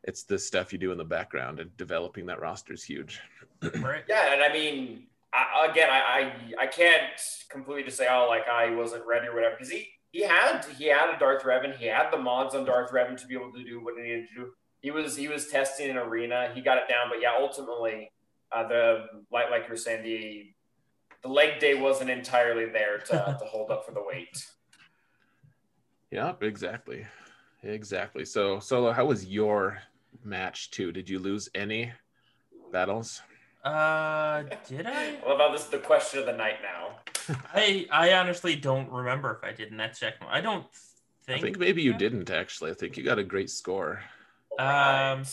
it's 0.05 0.23
the 0.23 0.39
stuff 0.39 0.73
you 0.73 0.79
do 0.79 0.93
in 0.93 0.99
the 0.99 1.05
background, 1.05 1.61
and 1.61 1.77
developing 1.77 2.27
that 2.27 2.41
roster 2.41 2.73
is 2.73 2.83
huge. 2.83 3.21
right. 3.63 4.05
Yeah, 4.09 4.33
and 4.33 4.43
I 4.43 4.53
mean, 4.53 5.07
I, 5.35 5.69
again, 5.71 5.91
I, 5.91 6.01
I 6.01 6.65
I 6.65 6.67
can't 6.67 7.21
completely 7.51 7.85
just 7.85 7.99
say, 7.99 8.09
oh, 8.11 8.27
like 8.29 8.49
I 8.49 8.71
wasn't 8.71 9.07
ready 9.07 9.29
or 9.29 9.35
whatever, 9.35 9.57
because 9.59 9.71
he 9.71 9.89
he 10.11 10.23
had 10.23 10.65
he 10.79 10.87
had 10.87 11.15
a 11.15 11.19
Darth 11.19 11.43
Revan, 11.43 11.77
he 11.77 11.87
had 11.87 12.11
the 12.11 12.17
mods 12.17 12.55
on 12.55 12.65
Darth 12.65 12.91
Revan 12.93 13.21
to 13.21 13.27
be 13.27 13.35
able 13.35 13.53
to 13.53 13.63
do 13.63 13.85
what 13.85 13.95
he 13.97 14.05
needed 14.05 14.29
to 14.29 14.35
do. 14.35 14.51
He 14.83 14.91
was 14.91 15.17
he 15.17 15.29
was 15.29 15.49
testing 15.49 15.91
an 15.91 15.97
arena, 15.97 16.51
he 16.55 16.61
got 16.61 16.79
it 16.79 16.89
down, 16.89 17.09
but 17.09 17.21
yeah, 17.21 17.33
ultimately, 17.39 18.13
uh, 18.53 18.69
the 18.69 19.07
like 19.33 19.51
like 19.51 19.67
you're 19.69 19.77
saying, 19.77 20.03
the 20.03 20.53
the 21.23 21.29
leg 21.29 21.59
day 21.59 21.75
wasn't 21.75 22.11
entirely 22.11 22.67
there 22.67 22.99
to, 22.99 23.13
to 23.41 23.45
hold 23.47 23.71
up 23.71 23.85
for 23.85 23.93
the 23.93 24.03
weight. 24.03 24.47
Yeah, 26.11 26.35
exactly. 26.41 27.07
Exactly. 27.63 28.25
So, 28.25 28.61
Solo, 28.61 28.93
how 28.93 29.07
was 29.07 29.27
your 29.27 29.79
match 30.25 30.71
too? 30.71 30.93
Did 30.93 31.09
you 31.09 31.19
lose 31.19 31.49
any 31.55 31.93
battles? 32.73 33.23
Uh, 33.65 34.45
did 34.69 34.87
I? 34.87 35.15
What 35.25 35.35
about 35.35 35.53
this? 35.53 35.65
The 35.65 35.79
question 35.79 36.21
of 36.21 36.27
the 36.27 36.33
night 36.33 36.59
now. 36.63 37.37
I 37.55 37.87
I 37.91 38.13
honestly 38.13 38.55
don't 38.55 38.91
remember 38.91 39.41
if 39.43 39.49
I 39.49 39.53
did 39.53 39.73
in 39.73 39.77
that 39.79 39.97
second. 39.97 40.29
I 40.31 40.41
don't 40.41 40.65
think. 41.25 41.39
I 41.39 41.43
think 41.43 41.59
maybe 41.59 41.83
you 41.83 41.93
didn't 41.95 42.31
actually. 42.31 42.71
I 42.71 42.75
think 42.75 42.97
you 42.97 43.03
got 43.03 43.19
a 43.19 43.25
great 43.25 43.51
score. 43.51 44.01
Um. 44.59 45.25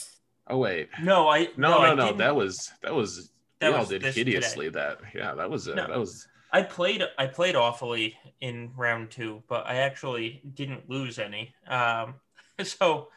Oh 0.47 0.57
wait. 0.57 0.89
No, 1.01 1.29
I. 1.29 1.49
No, 1.57 1.81
no, 1.81 1.95
no. 1.95 2.11
no 2.11 2.13
that 2.17 2.35
was 2.35 2.71
that 2.81 2.93
was. 2.93 3.29
That 3.59 3.71
we 3.71 3.77
all 3.77 3.85
did 3.85 4.03
hideously. 4.03 4.65
Today. 4.65 4.79
That 4.79 4.99
yeah, 5.15 5.33
that 5.35 5.49
was 5.49 5.67
a, 5.67 5.75
no. 5.75 5.87
that 5.87 5.99
was. 5.99 6.27
I 6.51 6.61
played 6.61 7.03
I 7.17 7.27
played 7.27 7.55
awfully 7.55 8.15
in 8.41 8.71
round 8.75 9.09
two, 9.09 9.41
but 9.47 9.65
I 9.65 9.77
actually 9.77 10.41
didn't 10.53 10.89
lose 10.89 11.17
any. 11.17 11.53
Um, 11.67 12.15
so 12.63 13.09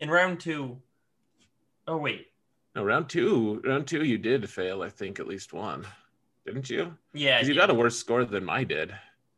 in 0.00 0.10
round 0.10 0.40
two, 0.40 0.78
oh 1.86 1.96
wait, 1.96 2.26
no, 2.74 2.84
round 2.84 3.08
two, 3.08 3.62
round 3.64 3.86
two, 3.86 4.04
you 4.04 4.18
did 4.18 4.48
fail. 4.48 4.82
I 4.82 4.88
think 4.88 5.20
at 5.20 5.26
least 5.26 5.52
one, 5.52 5.86
didn't 6.46 6.68
you? 6.68 6.96
Yeah, 7.12 7.40
you 7.42 7.54
got 7.54 7.70
a 7.70 7.74
worse 7.74 7.98
score 7.98 8.24
than 8.24 8.48
I 8.48 8.64
did. 8.64 8.94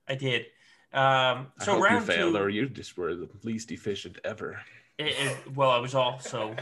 I 0.08 0.14
did. 0.14 0.46
Um, 0.92 1.48
so 1.60 1.72
I 1.72 1.74
hope 1.74 1.84
round 1.84 2.06
you 2.06 2.14
failed, 2.14 2.34
two, 2.34 2.40
or 2.40 2.48
you 2.48 2.68
just 2.68 2.96
were 2.96 3.14
the 3.14 3.28
least 3.42 3.72
efficient 3.72 4.18
ever. 4.24 4.60
It, 4.98 5.14
it, 5.18 5.54
well, 5.54 5.70
I 5.70 5.78
was 5.78 5.94
also 5.94 6.54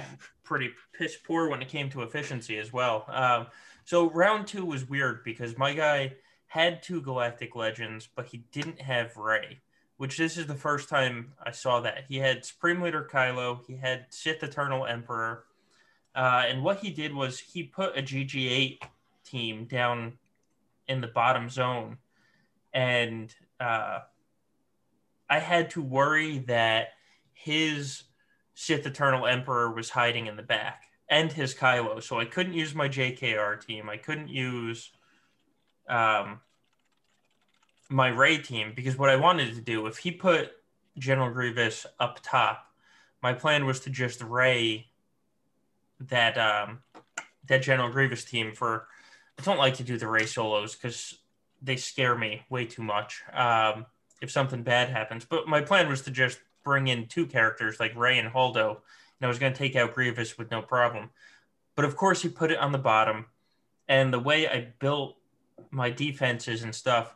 pretty 0.45 0.71
piss 0.97 1.17
poor 1.17 1.49
when 1.49 1.63
it 1.63 1.69
came 1.69 1.91
to 1.91 2.03
efficiency 2.03 2.59
as 2.59 2.73
well. 2.73 3.05
Um, 3.09 3.47
so 3.85 4.11
round 4.11 4.47
two 4.47 4.65
was 4.65 4.89
weird 4.89 5.25
because 5.25 5.59
my 5.59 5.75
guy 5.75 6.15
had 6.47 6.83
two 6.83 7.01
Galactic 7.01 7.57
Legends, 7.57 8.09
but 8.15 8.27
he 8.27 8.45
didn't 8.53 8.81
have 8.81 9.17
Ray, 9.17 9.61
which 9.97 10.19
this 10.19 10.37
is 10.37 10.47
the 10.47 10.55
first 10.55 10.89
time 10.89 11.33
I 11.43 11.51
saw 11.51 11.81
that. 11.81 12.05
He 12.09 12.19
had 12.19 12.45
Supreme 12.45 12.81
Leader 12.81 13.09
Kylo, 13.11 13.61
he 13.67 13.77
had 13.77 14.07
Sith 14.11 14.43
Eternal 14.43 14.87
Emperor, 14.87 15.45
uh, 16.15 16.45
and 16.47 16.63
what 16.63 16.79
he 16.79 16.91
did 16.91 17.15
was 17.15 17.39
he 17.39 17.63
put 17.63 17.97
a 17.97 18.03
GG8 18.03 18.79
team 19.25 19.65
down 19.65 20.19
in 20.89 21.01
the 21.01 21.07
bottom 21.07 21.49
zone. 21.49 21.99
And 22.73 23.35
uh, 23.61 24.01
I 25.29 25.39
had 25.39 25.71
to 25.71 25.83
worry 25.83 26.39
that 26.49 26.89
his 27.33 28.03
Sith 28.55 28.87
Eternal 28.87 29.27
Emperor 29.27 29.73
was 29.73 29.91
hiding 29.91 30.27
in 30.27 30.37
the 30.37 30.43
back 30.43 30.85
and 31.09 31.31
his 31.31 31.55
Kylo. 31.55 32.03
So 32.03 32.19
I 32.19 32.25
couldn't 32.25 32.55
use 32.55 32.75
my 32.75 32.89
JKR 32.89 33.65
team. 33.65 33.89
I 33.89 33.97
couldn't 33.97 34.29
use 34.29 34.91
um, 35.89 36.41
my 37.91 38.09
Rey 38.09 38.39
team 38.39 38.73
because 38.75 38.97
what 38.97 39.11
I 39.11 39.17
wanted 39.17 39.55
to 39.55 39.61
do, 39.61 39.87
if 39.87 39.99
he 39.99 40.11
put 40.11 40.53
General 40.99 41.31
Grievous 41.31 41.87
up 42.01 42.21
top, 42.23 42.67
my 43.23 43.33
plan 43.33 43.67
was 43.67 43.81
to 43.81 43.91
just 43.91 44.23
Rey 44.23 44.87
that 46.01 46.37
um, 46.37 46.81
that 47.47 47.63
General 47.63 47.91
Grievous 47.91 48.25
team 48.25 48.53
for. 48.53 48.89
I 49.39 49.43
don't 49.43 49.59
like 49.59 49.75
to 49.75 49.83
do 49.83 49.97
the 49.97 50.09
Rey 50.09 50.27
solos 50.27 50.75
because 50.75 51.19
they 51.63 51.77
scare 51.77 52.17
me 52.17 52.43
way 52.51 52.67
too 52.67 52.83
much. 52.83 53.23
Um, 53.33 53.87
if 54.21 54.31
something 54.31 54.63
bad 54.63 54.89
happens, 54.89 55.25
but 55.25 55.49
my 55.49 55.61
plan 55.61 55.89
was 55.89 56.03
to 56.03 56.11
just 56.11 56.39
bring 56.65 56.89
in 56.89 57.07
two 57.07 57.27
characters 57.27 57.81
like 57.81 57.97
Rey 57.97 58.19
and 58.19 58.33
Holdo, 58.33 58.71
and 58.71 59.25
I 59.25 59.29
was 59.29 59.39
going 59.39 59.53
to 59.53 59.59
take 59.59 59.77
out 59.77 59.95
Grievous 59.95 60.39
with 60.39 60.51
no 60.51 60.63
problem. 60.63 61.11
But 61.75 61.85
of 61.85 61.97
course, 61.97 62.23
he 62.23 62.29
put 62.29 62.51
it 62.51 62.59
on 62.59 62.73
the 62.73 62.79
bottom, 62.79 63.27
and 63.89 64.13
the 64.13 64.19
way 64.19 64.49
I 64.49 64.73
built 64.79 65.17
my 65.71 65.91
defenses 65.91 66.63
and 66.63 66.75
stuff, 66.75 67.15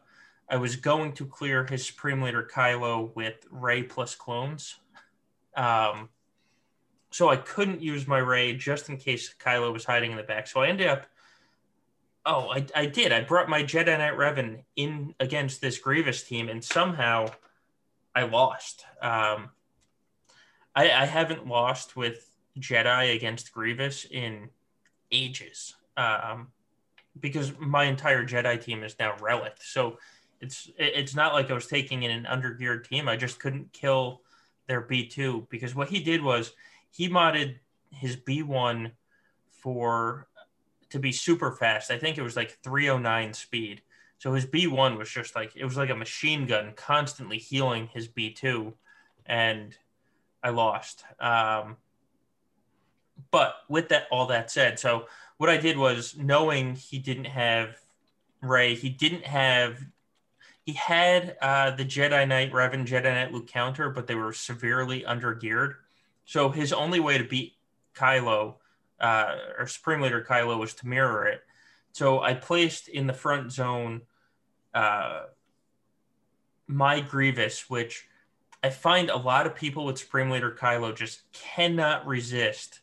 I 0.49 0.57
was 0.57 0.77
going 0.77 1.13
to 1.15 1.27
clear 1.27 1.67
his 1.67 1.87
Supreme 1.87 2.23
Leader 2.23 2.49
Kylo 2.51 3.15
with 3.15 3.47
Rey 3.51 3.83
plus 3.83 4.15
clones. 4.15 4.77
Um, 5.57 6.09
so 7.11 7.29
I 7.29 7.37
couldn't 7.37 7.83
use 7.83 8.07
my 8.07 8.19
Rey 8.19 8.55
just 8.55 8.89
in 8.89 8.97
case 8.97 9.35
Kylo 9.41 9.73
was 9.73 9.85
hiding 9.85 10.11
in 10.13 10.17
the 10.17 10.23
back. 10.23 10.47
So 10.47 10.61
I 10.61 10.69
ended 10.69 10.87
up. 10.87 11.07
Oh, 12.25 12.51
I, 12.51 12.67
I 12.75 12.87
did. 12.87 13.13
I 13.13 13.21
brought 13.21 13.49
my 13.49 13.63
Jedi 13.63 13.97
Knight 13.97 14.15
Revan 14.15 14.65
in 14.75 15.15
against 15.21 15.61
this 15.61 15.79
Grievous 15.79 16.25
team, 16.25 16.49
and 16.49 16.63
somehow 16.63 17.29
I 18.17 18.25
lost. 18.25 18.85
Um, 19.03 19.51
I, 20.75 20.91
I 20.91 21.05
haven't 21.05 21.47
lost 21.47 21.97
with 21.97 22.33
Jedi 22.59 23.15
against 23.15 23.53
Grievous 23.53 24.07
in 24.07 24.49
ages. 25.13 25.75
Um, 25.97 26.49
because 27.21 27.53
my 27.59 27.85
entire 27.85 28.27
Jedi 28.27 28.63
team 28.63 28.83
is 28.83 28.97
now 28.99 29.15
relic. 29.21 29.57
So 29.61 29.99
it's 30.41 30.71
it's 30.79 31.15
not 31.15 31.35
like 31.35 31.51
I 31.51 31.55
was 31.55 31.67
taking 31.67 32.03
in 32.03 32.11
an 32.11 32.25
undergeared 32.25 32.89
team. 32.89 33.09
I 33.09 33.17
just 33.17 33.39
couldn't 33.39 33.73
kill 33.73 34.23
their 34.67 34.81
B 34.81 35.07
two 35.07 35.47
because 35.51 35.75
what 35.75 35.89
he 35.89 36.01
did 36.01 36.23
was 36.23 36.53
he 36.91 37.09
modded 37.09 37.57
his 37.91 38.17
B1 38.17 38.93
for 39.51 40.29
to 40.91 40.99
be 40.99 41.13
super 41.13 41.53
fast. 41.53 41.91
I 41.91 41.99
think 41.99 42.19
it 42.19 42.23
was 42.23 42.37
like 42.37 42.59
309 42.63 43.35
speed. 43.35 43.83
So 44.19 44.33
his 44.33 44.47
B1 44.47 44.97
was 44.99 45.11
just 45.11 45.35
like 45.35 45.55
it 45.57 45.65
was 45.65 45.77
like 45.77 45.91
a 45.91 45.97
machine 45.97 46.47
gun 46.47 46.73
constantly 46.75 47.39
healing 47.39 47.89
his 47.93 48.09
B2 48.09 48.73
and 49.27 49.77
I 50.43 50.51
lost. 50.51 51.05
Um, 51.21 51.77
but 53.31 53.57
with 53.69 53.89
that 53.89 54.07
all 54.11 54.27
that 54.27 54.51
said, 54.51 54.79
so 54.79 55.07
what 55.39 55.51
I 55.51 55.57
did 55.57 55.77
was 55.77 56.17
knowing 56.17 56.75
he 56.75 56.99
didn't 56.99 57.27
have 57.27 57.77
Rey, 58.43 58.75
he 58.75 58.89
didn't 58.89 59.25
have 59.25 59.85
he 60.65 60.73
had 60.73 61.37
uh, 61.41 61.71
the 61.71 61.85
Jedi 61.85 62.27
Knight 62.27 62.53
Revan 62.53 62.87
Jedi 62.87 63.05
Knight 63.05 63.33
Luke 63.33 63.47
counter, 63.47 63.89
but 63.89 64.07
they 64.09 64.17
were 64.17 64.33
severely 64.33 65.05
under 65.05 65.33
geared. 65.33 65.77
So 66.25 66.51
his 66.51 66.73
only 66.73 66.99
way 66.99 67.19
to 67.19 67.25
beat 67.25 67.55
Kylo 67.95 68.57
uh, 68.99 69.37
or 69.59 69.67
Supreme 69.69 70.01
Leader 70.01 70.27
Kylo 70.29 70.59
was 70.59 70.75
to 70.75 70.89
mirror 70.89 71.27
it. 71.27 71.43
So 71.97 72.21
I 72.21 72.35
placed 72.35 72.89
in 72.89 73.07
the 73.07 73.15
front 73.15 73.51
zone 73.51 74.03
uh, 74.75 75.23
my 76.67 77.01
Grievous, 77.01 77.71
which 77.71 78.07
I 78.63 78.69
find 78.69 79.09
a 79.09 79.17
lot 79.17 79.47
of 79.47 79.55
people 79.55 79.87
with 79.87 79.97
Supreme 79.97 80.29
Leader 80.29 80.55
Kylo 80.61 80.95
just 80.95 81.23
cannot 81.33 82.07
resist 82.07 82.81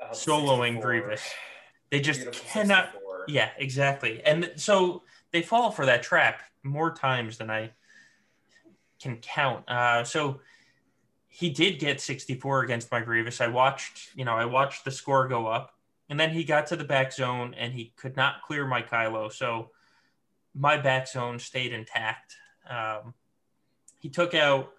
uh, 0.00 0.08
soloing 0.12 0.76
64. 0.76 0.82
Grievous. 0.82 1.22
They 1.90 2.00
just 2.00 2.20
Beautiful 2.22 2.48
cannot. 2.48 2.84
64. 2.92 3.24
Yeah, 3.28 3.50
exactly. 3.58 4.22
And 4.24 4.50
so 4.56 5.02
they 5.32 5.42
fall 5.42 5.70
for 5.70 5.84
that 5.84 6.02
trap 6.02 6.40
more 6.62 6.94
times 6.94 7.36
than 7.36 7.50
I 7.50 7.72
can 9.02 9.18
count. 9.18 9.68
Uh, 9.68 10.02
so 10.02 10.40
he 11.28 11.50
did 11.50 11.78
get 11.78 12.00
64 12.00 12.62
against 12.62 12.90
my 12.90 13.02
Grievous. 13.02 13.42
I 13.42 13.48
watched, 13.48 14.16
you 14.16 14.24
know, 14.24 14.34
I 14.34 14.46
watched 14.46 14.86
the 14.86 14.90
score 14.90 15.28
go 15.28 15.46
up, 15.46 15.75
and 16.08 16.18
then 16.18 16.30
he 16.30 16.44
got 16.44 16.68
to 16.68 16.76
the 16.76 16.84
back 16.84 17.12
zone 17.12 17.54
and 17.56 17.72
he 17.72 17.92
could 17.96 18.16
not 18.16 18.42
clear 18.42 18.66
my 18.66 18.82
Kylo. 18.82 19.32
So 19.32 19.70
my 20.54 20.76
back 20.76 21.08
zone 21.08 21.38
stayed 21.38 21.72
intact. 21.72 22.36
Um, 22.68 23.14
he 24.00 24.08
took 24.08 24.34
out 24.34 24.72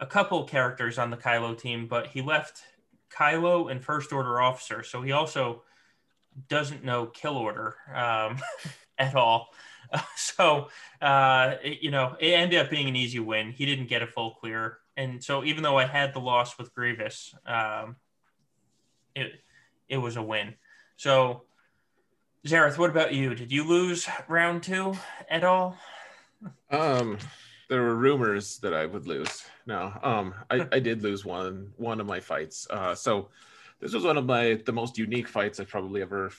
a 0.00 0.06
couple 0.06 0.44
characters 0.44 0.98
on 0.98 1.10
the 1.10 1.16
Kylo 1.16 1.58
team, 1.58 1.86
but 1.86 2.08
he 2.08 2.22
left 2.22 2.62
Kylo 3.10 3.70
and 3.70 3.82
First 3.82 4.12
Order 4.12 4.40
Officer. 4.40 4.82
So 4.82 5.02
he 5.02 5.12
also 5.12 5.62
doesn't 6.48 6.84
know 6.84 7.06
kill 7.06 7.36
order 7.36 7.76
um, 7.94 8.38
at 8.98 9.14
all. 9.14 9.48
so, 10.16 10.68
uh, 11.00 11.54
it, 11.62 11.82
you 11.82 11.90
know, 11.90 12.16
it 12.18 12.32
ended 12.32 12.60
up 12.60 12.70
being 12.70 12.88
an 12.88 12.96
easy 12.96 13.20
win. 13.20 13.52
He 13.52 13.64
didn't 13.64 13.88
get 13.88 14.02
a 14.02 14.06
full 14.06 14.32
clear 14.32 14.78
and 14.96 15.22
so 15.22 15.44
even 15.44 15.62
though 15.62 15.78
I 15.78 15.86
had 15.86 16.14
the 16.14 16.20
loss 16.20 16.56
with 16.58 16.74
Grievous, 16.74 17.34
um, 17.46 17.96
it 19.14 19.32
it 19.88 19.98
was 19.98 20.16
a 20.16 20.22
win. 20.22 20.54
So, 20.96 21.42
Xaereth, 22.46 22.78
what 22.78 22.90
about 22.90 23.14
you? 23.14 23.34
Did 23.34 23.50
you 23.50 23.64
lose 23.64 24.08
round 24.28 24.62
two 24.62 24.96
at 25.28 25.44
all? 25.44 25.76
Um, 26.70 27.18
there 27.68 27.82
were 27.82 27.94
rumors 27.94 28.58
that 28.58 28.74
I 28.74 28.86
would 28.86 29.06
lose. 29.06 29.44
No, 29.66 29.92
um, 30.02 30.34
I, 30.50 30.66
I 30.72 30.78
did 30.78 31.02
lose 31.02 31.24
one 31.24 31.72
one 31.76 32.00
of 32.00 32.06
my 32.06 32.20
fights. 32.20 32.66
Uh, 32.68 32.94
so 32.94 33.28
this 33.80 33.94
was 33.94 34.04
one 34.04 34.18
of 34.18 34.26
my 34.26 34.60
the 34.64 34.72
most 34.72 34.98
unique 34.98 35.28
fights 35.28 35.58
I've 35.58 35.68
probably 35.68 36.02
ever 36.02 36.30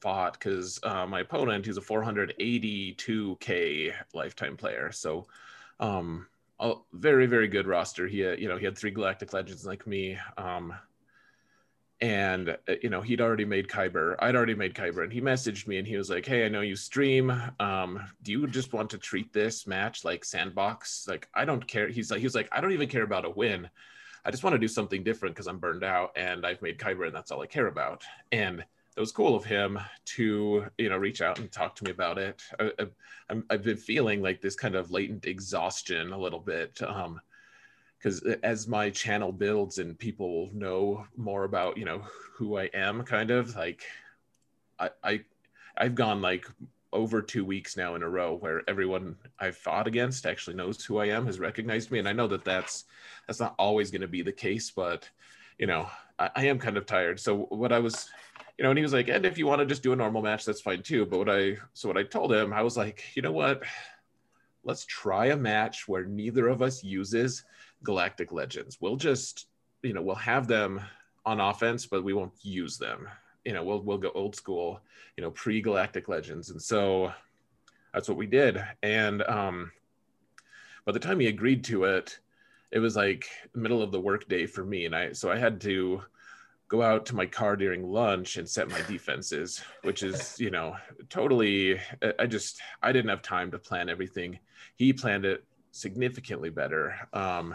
fought 0.00 0.34
because 0.34 0.78
uh, 0.82 1.06
my 1.06 1.20
opponent 1.20 1.64
he's 1.64 1.78
a 1.78 1.80
482k 1.80 3.94
lifetime 4.12 4.56
player. 4.56 4.92
So 4.92 5.26
um, 5.80 6.26
a 6.60 6.74
very 6.92 7.26
very 7.26 7.48
good 7.48 7.66
roster. 7.66 8.06
He 8.06 8.20
had, 8.20 8.38
you 8.38 8.48
know 8.48 8.58
he 8.58 8.66
had 8.66 8.76
three 8.76 8.90
Galactic 8.90 9.32
Legends 9.32 9.64
like 9.64 9.86
me. 9.86 10.18
Um, 10.36 10.74
and 12.00 12.50
uh, 12.50 12.74
you 12.82 12.90
know 12.90 13.00
he'd 13.00 13.20
already 13.20 13.44
made 13.44 13.68
Kyber. 13.68 14.16
I'd 14.18 14.36
already 14.36 14.54
made 14.54 14.74
Kyber, 14.74 15.04
and 15.04 15.12
he 15.12 15.20
messaged 15.20 15.66
me 15.66 15.78
and 15.78 15.86
he 15.86 15.96
was 15.96 16.10
like, 16.10 16.26
"Hey, 16.26 16.44
I 16.44 16.48
know 16.48 16.60
you 16.60 16.76
stream. 16.76 17.30
Um, 17.60 18.00
do 18.22 18.32
you 18.32 18.46
just 18.46 18.72
want 18.72 18.90
to 18.90 18.98
treat 18.98 19.32
this 19.32 19.66
match 19.66 20.04
like 20.04 20.24
sandbox? 20.24 21.06
Like 21.08 21.28
I 21.34 21.44
don't 21.44 21.66
care." 21.66 21.88
He's 21.88 22.10
like, 22.10 22.20
he 22.20 22.26
was 22.26 22.34
like, 22.34 22.48
"I 22.52 22.60
don't 22.60 22.72
even 22.72 22.88
care 22.88 23.04
about 23.04 23.24
a 23.24 23.30
win. 23.30 23.68
I 24.24 24.30
just 24.30 24.42
want 24.42 24.54
to 24.54 24.58
do 24.58 24.68
something 24.68 25.02
different 25.02 25.34
because 25.34 25.46
I'm 25.46 25.58
burned 25.58 25.84
out 25.84 26.12
and 26.16 26.46
I've 26.46 26.62
made 26.62 26.78
Kyber, 26.78 27.06
and 27.06 27.14
that's 27.14 27.30
all 27.30 27.42
I 27.42 27.46
care 27.46 27.68
about." 27.68 28.04
And 28.32 28.64
it 28.96 29.00
was 29.00 29.12
cool 29.12 29.34
of 29.34 29.44
him 29.44 29.78
to 30.04 30.66
you 30.78 30.88
know 30.88 30.96
reach 30.96 31.20
out 31.22 31.38
and 31.38 31.50
talk 31.50 31.76
to 31.76 31.84
me 31.84 31.90
about 31.90 32.18
it. 32.18 32.42
I, 32.60 32.86
have 33.50 33.62
been 33.62 33.76
feeling 33.76 34.20
like 34.20 34.40
this 34.40 34.56
kind 34.56 34.74
of 34.74 34.90
latent 34.90 35.26
exhaustion 35.26 36.12
a 36.12 36.18
little 36.18 36.40
bit. 36.40 36.80
Um, 36.82 37.20
because 38.04 38.22
uh, 38.24 38.36
as 38.42 38.68
my 38.68 38.90
channel 38.90 39.32
builds 39.32 39.78
and 39.78 39.98
people 39.98 40.50
know 40.52 41.06
more 41.16 41.44
about 41.44 41.78
you 41.78 41.84
know 41.84 42.02
who 42.34 42.58
i 42.58 42.64
am 42.74 43.02
kind 43.02 43.30
of 43.30 43.56
like 43.56 43.82
i 44.78 44.90
i 45.02 45.20
i've 45.78 45.94
gone 45.94 46.20
like 46.20 46.46
over 46.92 47.20
two 47.20 47.44
weeks 47.44 47.76
now 47.76 47.94
in 47.94 48.02
a 48.02 48.08
row 48.08 48.36
where 48.36 48.62
everyone 48.68 49.16
i've 49.40 49.56
fought 49.56 49.86
against 49.86 50.26
actually 50.26 50.54
knows 50.54 50.84
who 50.84 50.98
i 50.98 51.06
am 51.06 51.26
has 51.26 51.40
recognized 51.40 51.90
me 51.90 51.98
and 51.98 52.08
i 52.08 52.12
know 52.12 52.28
that 52.28 52.44
that's 52.44 52.84
that's 53.26 53.40
not 53.40 53.54
always 53.58 53.90
going 53.90 54.02
to 54.02 54.08
be 54.08 54.22
the 54.22 54.32
case 54.32 54.70
but 54.70 55.08
you 55.58 55.66
know 55.66 55.88
I, 56.18 56.30
I 56.36 56.46
am 56.46 56.60
kind 56.60 56.76
of 56.76 56.86
tired. 56.86 57.18
So 57.18 57.46
what 57.48 57.72
i 57.72 57.78
was 57.78 58.08
you 58.58 58.62
know 58.62 58.70
and 58.70 58.78
he 58.78 58.84
was 58.84 58.92
like 58.92 59.08
and 59.08 59.26
if 59.26 59.38
you 59.38 59.46
want 59.46 59.60
to 59.60 59.66
just 59.66 59.82
do 59.82 59.92
a 59.92 59.96
normal 59.96 60.22
match 60.22 60.44
that's 60.44 60.60
fine 60.60 60.82
too. 60.82 61.06
But 61.06 61.18
what 61.18 61.30
i 61.30 61.56
so 61.72 61.88
what 61.88 61.96
i 61.96 62.04
told 62.04 62.32
him 62.32 62.52
i 62.52 62.62
was 62.62 62.76
like 62.76 63.02
you 63.16 63.22
know 63.22 63.32
what? 63.32 63.62
Let's 64.62 64.86
try 64.86 65.26
a 65.26 65.36
match 65.36 65.88
where 65.88 66.04
neither 66.04 66.48
of 66.48 66.62
us 66.62 66.82
uses 66.82 67.44
galactic 67.84 68.32
legends. 68.32 68.78
We'll 68.80 68.96
just 68.96 69.46
you 69.82 69.92
know 69.92 70.02
we'll 70.02 70.16
have 70.16 70.48
them 70.48 70.80
on 71.26 71.40
offense 71.40 71.86
but 71.86 72.04
we 72.04 72.14
won't 72.14 72.32
use 72.42 72.78
them. 72.78 73.08
You 73.44 73.52
know 73.52 73.62
we'll 73.62 73.82
we'll 73.82 73.98
go 73.98 74.10
old 74.14 74.34
school 74.34 74.80
you 75.16 75.22
know 75.22 75.30
pre 75.30 75.60
galactic 75.60 76.08
legends. 76.08 76.50
And 76.50 76.60
so 76.60 77.12
that's 77.92 78.08
what 78.08 78.18
we 78.18 78.26
did. 78.26 78.64
And 78.82 79.22
um 79.22 79.70
by 80.84 80.92
the 80.92 80.98
time 80.98 81.20
he 81.20 81.28
agreed 81.28 81.64
to 81.64 81.84
it 81.84 82.18
it 82.72 82.80
was 82.80 82.96
like 82.96 83.28
middle 83.54 83.82
of 83.82 83.92
the 83.92 84.00
workday 84.00 84.46
for 84.46 84.64
me. 84.64 84.86
And 84.86 84.96
i 84.96 85.12
so 85.12 85.30
i 85.30 85.38
had 85.38 85.60
to 85.62 86.02
go 86.68 86.82
out 86.82 87.06
to 87.06 87.14
my 87.14 87.26
car 87.26 87.56
during 87.56 87.86
lunch 87.86 88.36
and 88.36 88.48
set 88.48 88.70
my 88.70 88.80
defenses 88.88 89.62
which 89.82 90.02
is 90.02 90.40
you 90.40 90.50
know 90.50 90.74
totally 91.10 91.78
i 92.18 92.26
just 92.26 92.60
i 92.82 92.90
didn't 92.90 93.10
have 93.10 93.22
time 93.22 93.50
to 93.50 93.58
plan 93.58 93.88
everything. 93.88 94.38
He 94.76 94.92
planned 94.92 95.24
it 95.24 95.44
significantly 95.70 96.50
better. 96.50 97.08
Um 97.12 97.54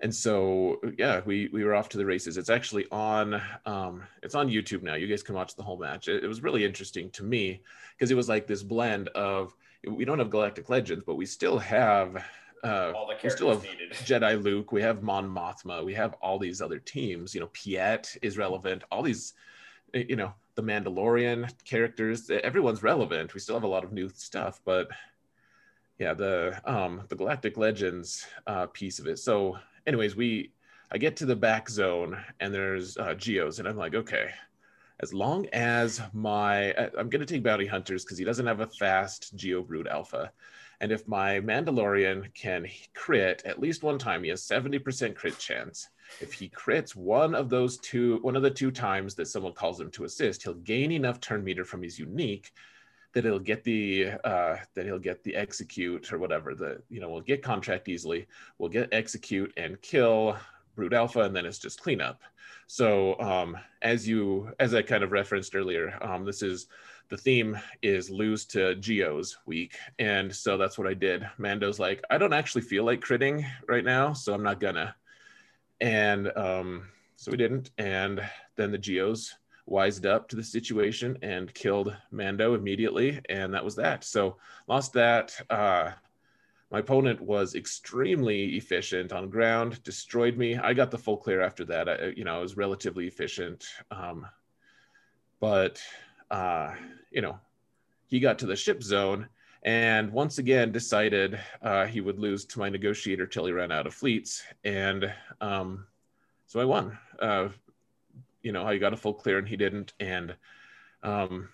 and 0.00 0.14
so 0.14 0.80
yeah 0.96 1.20
we 1.24 1.48
we 1.52 1.64
were 1.64 1.74
off 1.74 1.88
to 1.90 1.98
the 1.98 2.06
races. 2.06 2.36
It's 2.36 2.50
actually 2.50 2.86
on 2.90 3.40
um 3.66 4.02
it's 4.22 4.34
on 4.34 4.48
youtube 4.48 4.82
now. 4.82 4.94
You 4.94 5.06
guys 5.06 5.22
can 5.22 5.34
watch 5.34 5.56
the 5.56 5.62
whole 5.62 5.78
match. 5.78 6.08
It, 6.08 6.24
it 6.24 6.28
was 6.28 6.42
really 6.42 6.64
interesting 6.64 7.10
to 7.10 7.24
me 7.24 7.62
because 7.96 8.10
it 8.10 8.16
was 8.16 8.28
like 8.28 8.46
this 8.46 8.62
blend 8.62 9.08
of 9.08 9.54
we 9.86 10.04
don't 10.04 10.18
have 10.18 10.30
galactic 10.30 10.68
legends 10.68 11.04
but 11.04 11.14
we 11.16 11.26
still 11.26 11.58
have 11.58 12.24
uh 12.64 12.92
we 13.22 13.30
still 13.30 13.50
have 13.50 13.62
needed. 13.62 13.92
jedi 13.92 14.42
luke 14.42 14.72
we 14.72 14.82
have 14.82 15.02
mon 15.02 15.28
mothma 15.28 15.84
we 15.84 15.94
have 15.94 16.14
all 16.14 16.38
these 16.38 16.60
other 16.60 16.80
teams 16.80 17.34
you 17.34 17.40
know 17.40 17.46
Piett 17.48 18.16
is 18.20 18.36
relevant 18.36 18.82
all 18.90 19.02
these 19.02 19.34
you 19.94 20.16
know 20.16 20.34
the 20.56 20.62
mandalorian 20.62 21.48
characters 21.64 22.28
everyone's 22.30 22.82
relevant. 22.82 23.32
We 23.32 23.40
still 23.40 23.54
have 23.54 23.62
a 23.62 23.68
lot 23.68 23.84
of 23.84 23.92
new 23.92 24.08
stuff 24.08 24.60
but 24.64 24.88
yeah 25.98 26.14
the 26.14 26.60
um 26.64 27.02
the 27.08 27.16
galactic 27.16 27.56
legends 27.56 28.26
uh 28.46 28.66
piece 28.66 28.98
of 28.98 29.06
it. 29.06 29.18
So 29.18 29.58
anyways, 29.88 30.14
we 30.14 30.52
I 30.92 30.98
get 30.98 31.16
to 31.16 31.26
the 31.26 31.36
back 31.36 31.68
zone 31.68 32.16
and 32.40 32.54
there's 32.54 32.96
uh, 32.96 33.14
geos, 33.14 33.58
and 33.58 33.66
I'm 33.66 33.76
like, 33.76 33.94
okay, 33.94 34.30
as 35.00 35.12
long 35.12 35.46
as 35.52 36.00
my 36.12 36.74
I'm 36.96 37.08
gonna 37.08 37.26
take 37.26 37.42
bounty 37.42 37.66
hunters 37.66 38.04
because 38.04 38.18
he 38.18 38.24
doesn't 38.24 38.46
have 38.46 38.60
a 38.60 38.66
fast 38.66 39.34
geo 39.34 39.62
brood 39.62 39.88
alpha. 39.88 40.30
And 40.80 40.92
if 40.92 41.08
my 41.08 41.40
Mandalorian 41.40 42.32
can 42.34 42.68
crit 42.94 43.42
at 43.44 43.58
least 43.58 43.82
one 43.82 43.98
time, 43.98 44.22
he 44.22 44.30
has 44.30 44.46
70% 44.46 45.16
crit 45.16 45.36
chance. 45.36 45.88
If 46.20 46.32
he 46.32 46.48
crits 46.48 46.94
one 46.94 47.34
of 47.34 47.50
those 47.50 47.78
two, 47.78 48.18
one 48.22 48.36
of 48.36 48.42
the 48.42 48.50
two 48.50 48.70
times 48.70 49.16
that 49.16 49.26
someone 49.26 49.54
calls 49.54 49.80
him 49.80 49.90
to 49.92 50.04
assist, 50.04 50.44
he'll 50.44 50.54
gain 50.54 50.92
enough 50.92 51.20
turn 51.20 51.42
meter 51.42 51.64
from 51.64 51.82
his 51.82 51.98
unique 51.98 52.52
that 53.12 53.24
he'll 53.24 53.38
get 53.38 53.64
the 53.64 54.10
uh, 54.24 54.56
that 54.74 54.84
he'll 54.84 54.98
get 54.98 55.22
the 55.24 55.34
execute 55.34 56.12
or 56.12 56.18
whatever 56.18 56.54
the 56.54 56.82
you 56.88 57.00
know 57.00 57.08
we'll 57.08 57.20
get 57.20 57.42
contract 57.42 57.88
easily 57.88 58.26
we'll 58.58 58.68
get 58.68 58.92
execute 58.92 59.52
and 59.56 59.80
kill 59.82 60.36
brood 60.74 60.94
alpha 60.94 61.20
and 61.20 61.34
then 61.34 61.46
it's 61.46 61.58
just 61.58 61.82
cleanup. 61.82 62.22
So 62.66 63.18
um, 63.18 63.56
as 63.82 64.06
you 64.06 64.52
as 64.60 64.74
i 64.74 64.82
kind 64.82 65.02
of 65.02 65.12
referenced 65.12 65.54
earlier 65.54 65.98
um, 66.02 66.24
this 66.24 66.42
is 66.42 66.66
the 67.08 67.16
theme 67.16 67.58
is 67.82 68.10
lose 68.10 68.44
to 68.44 68.74
geos 68.74 69.38
week 69.46 69.76
and 69.98 70.34
so 70.34 70.58
that's 70.58 70.76
what 70.78 70.86
i 70.86 70.94
did. 70.94 71.28
Mando's 71.38 71.78
like 71.78 72.02
i 72.10 72.18
don't 72.18 72.32
actually 72.32 72.62
feel 72.62 72.84
like 72.84 73.00
critting 73.00 73.44
right 73.68 73.84
now 73.84 74.12
so 74.12 74.34
i'm 74.34 74.42
not 74.42 74.60
gonna. 74.60 74.94
And 75.80 76.30
um, 76.36 76.88
so 77.18 77.32
we 77.32 77.36
didn't. 77.36 77.70
And 77.78 78.20
then 78.56 78.70
the 78.70 78.78
geos 78.78 79.34
wised 79.68 80.06
up 80.06 80.28
to 80.28 80.36
the 80.36 80.42
situation 80.42 81.18
and 81.22 81.52
killed 81.54 81.94
Mando 82.10 82.54
immediately, 82.54 83.20
and 83.28 83.52
that 83.54 83.64
was 83.64 83.76
that. 83.76 84.04
So 84.04 84.36
lost 84.66 84.92
that. 84.94 85.38
Uh, 85.50 85.92
my 86.70 86.80
opponent 86.80 87.20
was 87.20 87.54
extremely 87.54 88.56
efficient 88.56 89.12
on 89.12 89.30
ground, 89.30 89.82
destroyed 89.82 90.36
me. 90.36 90.56
I 90.56 90.74
got 90.74 90.90
the 90.90 90.98
full 90.98 91.16
clear 91.16 91.40
after 91.40 91.64
that. 91.66 91.88
I, 91.88 92.12
you 92.16 92.24
know, 92.24 92.36
I 92.36 92.40
was 92.40 92.56
relatively 92.56 93.06
efficient, 93.06 93.66
um, 93.90 94.26
but 95.40 95.80
uh, 96.30 96.74
you 97.10 97.22
know, 97.22 97.38
he 98.06 98.20
got 98.20 98.38
to 98.40 98.46
the 98.46 98.56
ship 98.56 98.82
zone 98.82 99.28
and 99.62 100.12
once 100.12 100.38
again 100.38 100.70
decided 100.72 101.38
uh, 101.62 101.84
he 101.86 102.00
would 102.00 102.18
lose 102.18 102.44
to 102.46 102.58
my 102.58 102.68
negotiator 102.68 103.26
till 103.26 103.46
he 103.46 103.52
ran 103.52 103.72
out 103.72 103.86
of 103.86 103.94
fleets, 103.94 104.42
and 104.64 105.12
um, 105.40 105.86
so 106.46 106.60
I 106.60 106.64
won. 106.64 106.96
Uh, 107.18 107.48
you 108.42 108.52
know, 108.52 108.66
I 108.66 108.78
got 108.78 108.92
a 108.92 108.96
full 108.96 109.14
clear 109.14 109.38
and 109.38 109.48
he 109.48 109.56
didn't. 109.56 109.92
And 110.00 110.34
um, 111.02 111.48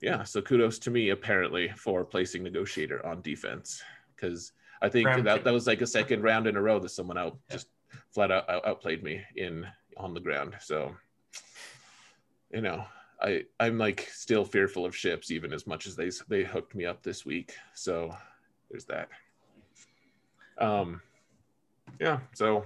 yeah, 0.00 0.22
so 0.24 0.40
kudos 0.40 0.78
to 0.80 0.90
me 0.90 1.10
apparently 1.10 1.68
for 1.76 2.04
placing 2.04 2.42
negotiator 2.42 3.04
on 3.04 3.22
defense 3.22 3.82
because 4.14 4.52
I 4.80 4.88
think 4.88 5.08
that, 5.24 5.44
that 5.44 5.52
was 5.52 5.66
like 5.66 5.80
a 5.80 5.86
second 5.86 6.22
round 6.22 6.46
in 6.46 6.56
a 6.56 6.62
row 6.62 6.78
that 6.78 6.90
someone 6.90 7.18
out 7.18 7.38
yeah. 7.48 7.56
just 7.56 7.68
flat 8.12 8.30
out, 8.30 8.48
out 8.48 8.66
outplayed 8.66 9.02
me 9.02 9.22
in 9.36 9.66
on 9.96 10.14
the 10.14 10.20
ground. 10.20 10.54
So 10.60 10.94
you 12.52 12.60
know, 12.60 12.84
I 13.20 13.44
I'm 13.58 13.78
like 13.78 14.08
still 14.12 14.44
fearful 14.44 14.86
of 14.86 14.96
ships 14.96 15.30
even 15.30 15.52
as 15.52 15.66
much 15.66 15.86
as 15.86 15.96
they 15.96 16.10
they 16.28 16.44
hooked 16.44 16.74
me 16.74 16.86
up 16.86 17.02
this 17.02 17.26
week. 17.26 17.54
So 17.74 18.14
there's 18.70 18.86
that. 18.86 19.08
Um, 20.58 21.00
yeah. 22.00 22.20
So 22.34 22.64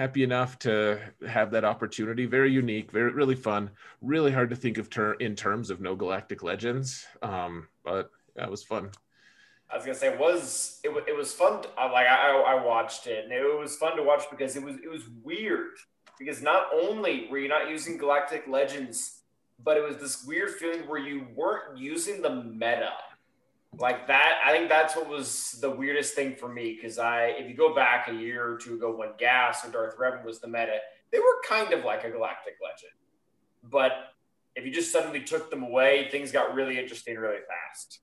happy 0.00 0.22
enough 0.22 0.58
to 0.58 0.98
have 1.28 1.50
that 1.50 1.62
opportunity. 1.62 2.24
Very 2.24 2.50
unique, 2.50 2.90
very 2.90 3.12
really 3.12 3.34
fun. 3.34 3.68
Really 4.00 4.32
hard 4.32 4.48
to 4.48 4.56
think 4.56 4.78
of 4.78 4.88
ter- 4.88 5.12
in 5.14 5.36
terms 5.36 5.68
of 5.68 5.82
no 5.82 5.94
Galactic 5.94 6.42
Legends, 6.42 7.06
um, 7.20 7.68
but 7.84 8.10
yeah, 8.34 8.48
was 8.48 8.62
fun. 8.62 8.90
I 9.70 9.76
was 9.76 9.84
gonna 9.84 9.98
say 9.98 10.08
it 10.08 10.18
was 10.18 10.80
it, 10.82 10.90
it 11.06 11.14
was 11.14 11.34
fun. 11.34 11.60
To, 11.62 11.68
like 11.92 12.06
I, 12.06 12.30
I 12.30 12.64
watched 12.64 13.08
it 13.08 13.24
and 13.24 13.32
it 13.32 13.58
was 13.58 13.76
fun 13.76 13.94
to 13.98 14.02
watch 14.02 14.24
because 14.30 14.56
it 14.56 14.62
was 14.62 14.76
it 14.76 14.90
was 14.90 15.02
weird 15.22 15.72
because 16.18 16.40
not 16.40 16.68
only 16.72 17.28
were 17.30 17.38
you 17.38 17.48
not 17.48 17.68
using 17.68 17.98
Galactic 17.98 18.48
Legends, 18.48 19.20
but 19.62 19.76
it 19.76 19.82
was 19.82 19.98
this 19.98 20.24
weird 20.24 20.52
feeling 20.52 20.88
where 20.88 20.98
you 20.98 21.26
weren't 21.34 21.76
using 21.76 22.22
the 22.22 22.42
meta 22.42 22.92
like 23.78 24.06
that 24.08 24.40
i 24.44 24.50
think 24.50 24.68
that's 24.68 24.96
what 24.96 25.08
was 25.08 25.58
the 25.60 25.70
weirdest 25.70 26.14
thing 26.14 26.34
for 26.34 26.48
me 26.48 26.74
because 26.74 26.98
i 26.98 27.26
if 27.26 27.48
you 27.48 27.54
go 27.54 27.74
back 27.74 28.08
a 28.08 28.12
year 28.12 28.44
or 28.50 28.56
two 28.56 28.74
ago 28.74 28.94
when 28.94 29.08
gas 29.18 29.64
or 29.64 29.70
darth 29.70 29.96
revan 29.96 30.24
was 30.24 30.40
the 30.40 30.48
meta 30.48 30.78
they 31.12 31.18
were 31.18 31.40
kind 31.48 31.72
of 31.72 31.84
like 31.84 32.04
a 32.04 32.10
galactic 32.10 32.54
legend. 32.62 32.92
But 33.64 33.92
if 34.56 34.64
you 34.64 34.72
just 34.72 34.92
suddenly 34.92 35.20
took 35.20 35.50
them 35.50 35.62
away 35.62 36.08
things 36.10 36.32
got 36.32 36.54
really 36.54 36.78
interesting 36.78 37.16
really 37.16 37.40
fast. 37.48 38.00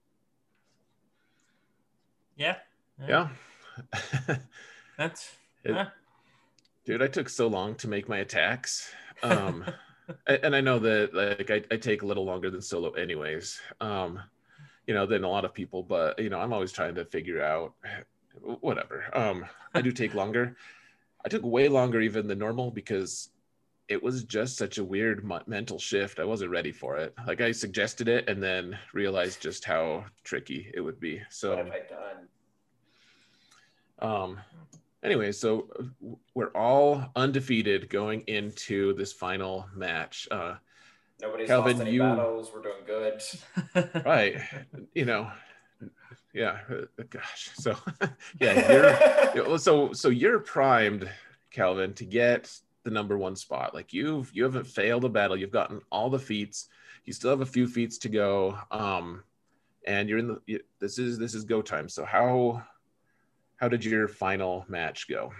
Yeah. 2.36 2.56
Yeah, 3.08 3.30
yeah. 4.28 4.38
that's 4.98 5.36
it, 5.64 5.74
huh. 5.74 5.86
dude 6.84 7.04
i 7.04 7.08
took 7.08 7.30
so 7.30 7.48
long 7.48 7.76
to 7.76 7.88
make 7.88 8.10
my 8.10 8.20
attacks. 8.20 8.92
Um 9.24 9.66
and 10.28 10.56
i 10.56 10.62
know 10.62 10.78
that 10.78 11.12
like 11.12 11.50
I, 11.50 11.64
I 11.74 11.78
take 11.78 12.04
a 12.04 12.06
little 12.06 12.24
longer 12.24 12.52
than 12.52 12.62
solo 12.62 12.92
anyways. 12.92 13.60
Um 13.82 14.20
you 14.88 14.94
know, 14.94 15.06
than 15.06 15.24
a 15.24 15.30
lot 15.30 15.46
of 15.46 15.54
people. 15.54 15.84
But 15.84 16.18
you 16.20 16.30
know, 16.30 16.40
I'm 16.40 16.54
always 16.54 16.72
trying 16.72 16.96
to 16.96 17.06
figure 17.06 17.42
out, 17.44 17.74
whatever. 18.62 19.06
Um, 19.14 19.46
I 19.74 19.82
do 19.82 19.92
take 19.92 20.14
longer. 20.14 20.56
I 21.26 21.30
took 21.30 21.44
way 21.44 21.68
longer 21.68 22.02
even 22.02 22.28
than 22.28 22.40
normal 22.40 22.72
because 22.72 23.30
it 23.90 24.02
was 24.02 24.24
just 24.24 24.58
such 24.58 24.78
a 24.78 24.84
weird 24.84 25.30
mental 25.48 25.80
shift. 25.80 26.20
I 26.20 26.26
wasn't 26.26 26.52
ready 26.52 26.72
for 26.72 26.98
it. 26.98 27.14
Like 27.26 27.42
I 27.42 27.52
suggested 27.52 28.08
it 28.08 28.30
and 28.30 28.44
then 28.44 28.78
realized 28.94 29.42
just 29.42 29.64
how 29.64 30.06
tricky 30.24 30.72
it 30.74 30.82
would 30.82 31.00
be. 31.00 31.22
So 31.30 31.56
what 31.56 31.66
have 31.66 31.74
I 31.74 31.82
done? 31.90 32.28
Um, 34.00 34.40
anyway, 35.04 35.32
so 35.32 35.70
we're 36.34 36.52
all 36.52 37.10
undefeated 37.16 37.90
going 37.90 38.22
into 38.28 38.94
this 38.94 39.14
final 39.14 39.68
match. 39.74 40.28
Uh, 40.30 40.56
Nobody's 41.22 41.48
Calvin, 41.48 41.74
lost 41.74 41.82
any 41.82 41.96
you, 41.96 42.02
battles. 42.02 42.52
We're 42.54 42.62
doing 42.62 42.84
good. 42.86 44.04
right. 44.06 44.40
You 44.94 45.06
know, 45.06 45.32
yeah. 46.34 46.60
Uh, 46.70 47.04
gosh. 47.10 47.50
So, 47.56 47.76
yeah. 48.40 49.34
You're, 49.34 49.58
so, 49.60 49.94
so 49.94 50.10
you're 50.10 50.40
primed, 50.40 51.10
Calvin, 51.52 51.94
to 51.96 52.06
get 52.06 52.52
the 52.84 52.92
number 52.92 53.18
one 53.18 53.36
spot. 53.36 53.74
Like 53.74 53.94
you've 53.94 54.32
you 54.34 54.44
haven't 54.44 54.68
failed 54.68 55.06
a 55.06 55.10
battle. 55.10 55.36
You've 55.36 55.52
gotten 55.52 55.82
all 55.92 56.10
the 56.10 56.20
feats. 56.20 56.70
You 57.06 57.14
still 57.14 57.32
have 57.32 57.42
a 57.42 57.46
few 57.46 57.68
feats 57.68 57.98
to 58.00 58.10
go. 58.10 58.58
Um, 58.70 59.24
and 59.86 60.08
you're 60.08 60.20
in 60.20 60.28
the. 60.28 60.62
This 60.80 61.00
is 61.00 61.18
this 61.18 61.34
is 61.34 61.44
go 61.44 61.62
time. 61.62 61.90
So 61.90 62.06
how 62.06 62.64
how 63.56 63.68
did 63.68 63.84
your 63.84 64.08
final 64.08 64.66
match 64.68 65.10
go? 65.10 65.34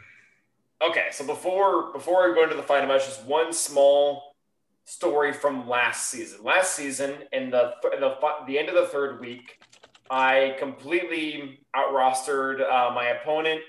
Okay, 0.82 1.08
so 1.12 1.26
before 1.26 1.94
before 1.94 2.30
I 2.30 2.36
go 2.36 2.44
into 2.44 2.56
the 2.56 2.64
final 2.64 2.88
match, 2.88 3.06
just 3.06 3.24
one 3.26 3.54
small 3.54 4.27
story 4.88 5.34
from 5.34 5.68
last 5.68 6.10
season. 6.10 6.44
Last 6.44 6.74
season, 6.74 7.16
in 7.34 7.52
the 7.52 7.74
in 7.94 8.00
the 8.00 8.16
the 8.48 8.58
end 8.58 8.70
of 8.70 8.76
the 8.76 8.88
third 8.88 9.20
week, 9.20 9.60
I 10.10 10.56
completely 10.58 11.60
out 11.76 11.94
rostered 11.94 12.62
uh, 12.62 12.94
my 12.96 13.10
opponent. 13.10 13.62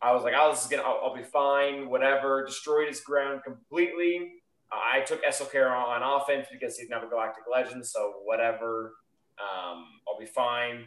I 0.00 0.12
was 0.12 0.24
like, 0.24 0.34
I 0.34 0.48
was 0.48 0.66
gonna, 0.66 0.82
I'll, 0.82 1.00
I'll, 1.04 1.14
be 1.14 1.22
fine, 1.22 1.88
whatever. 1.88 2.44
Destroyed 2.44 2.88
his 2.88 3.00
ground 3.00 3.42
completely. 3.44 4.32
Uh, 4.72 4.80
I 4.94 5.00
took 5.00 5.22
SLKR 5.24 5.70
on, 5.70 6.02
offense 6.02 6.48
because 6.50 6.76
he's 6.76 6.88
not 6.88 7.04
a 7.04 7.06
Galactic 7.06 7.44
Legend, 7.52 7.86
so 7.86 8.14
whatever. 8.24 8.94
Um, 9.38 9.84
I'll 10.08 10.18
be 10.18 10.26
fine 10.26 10.86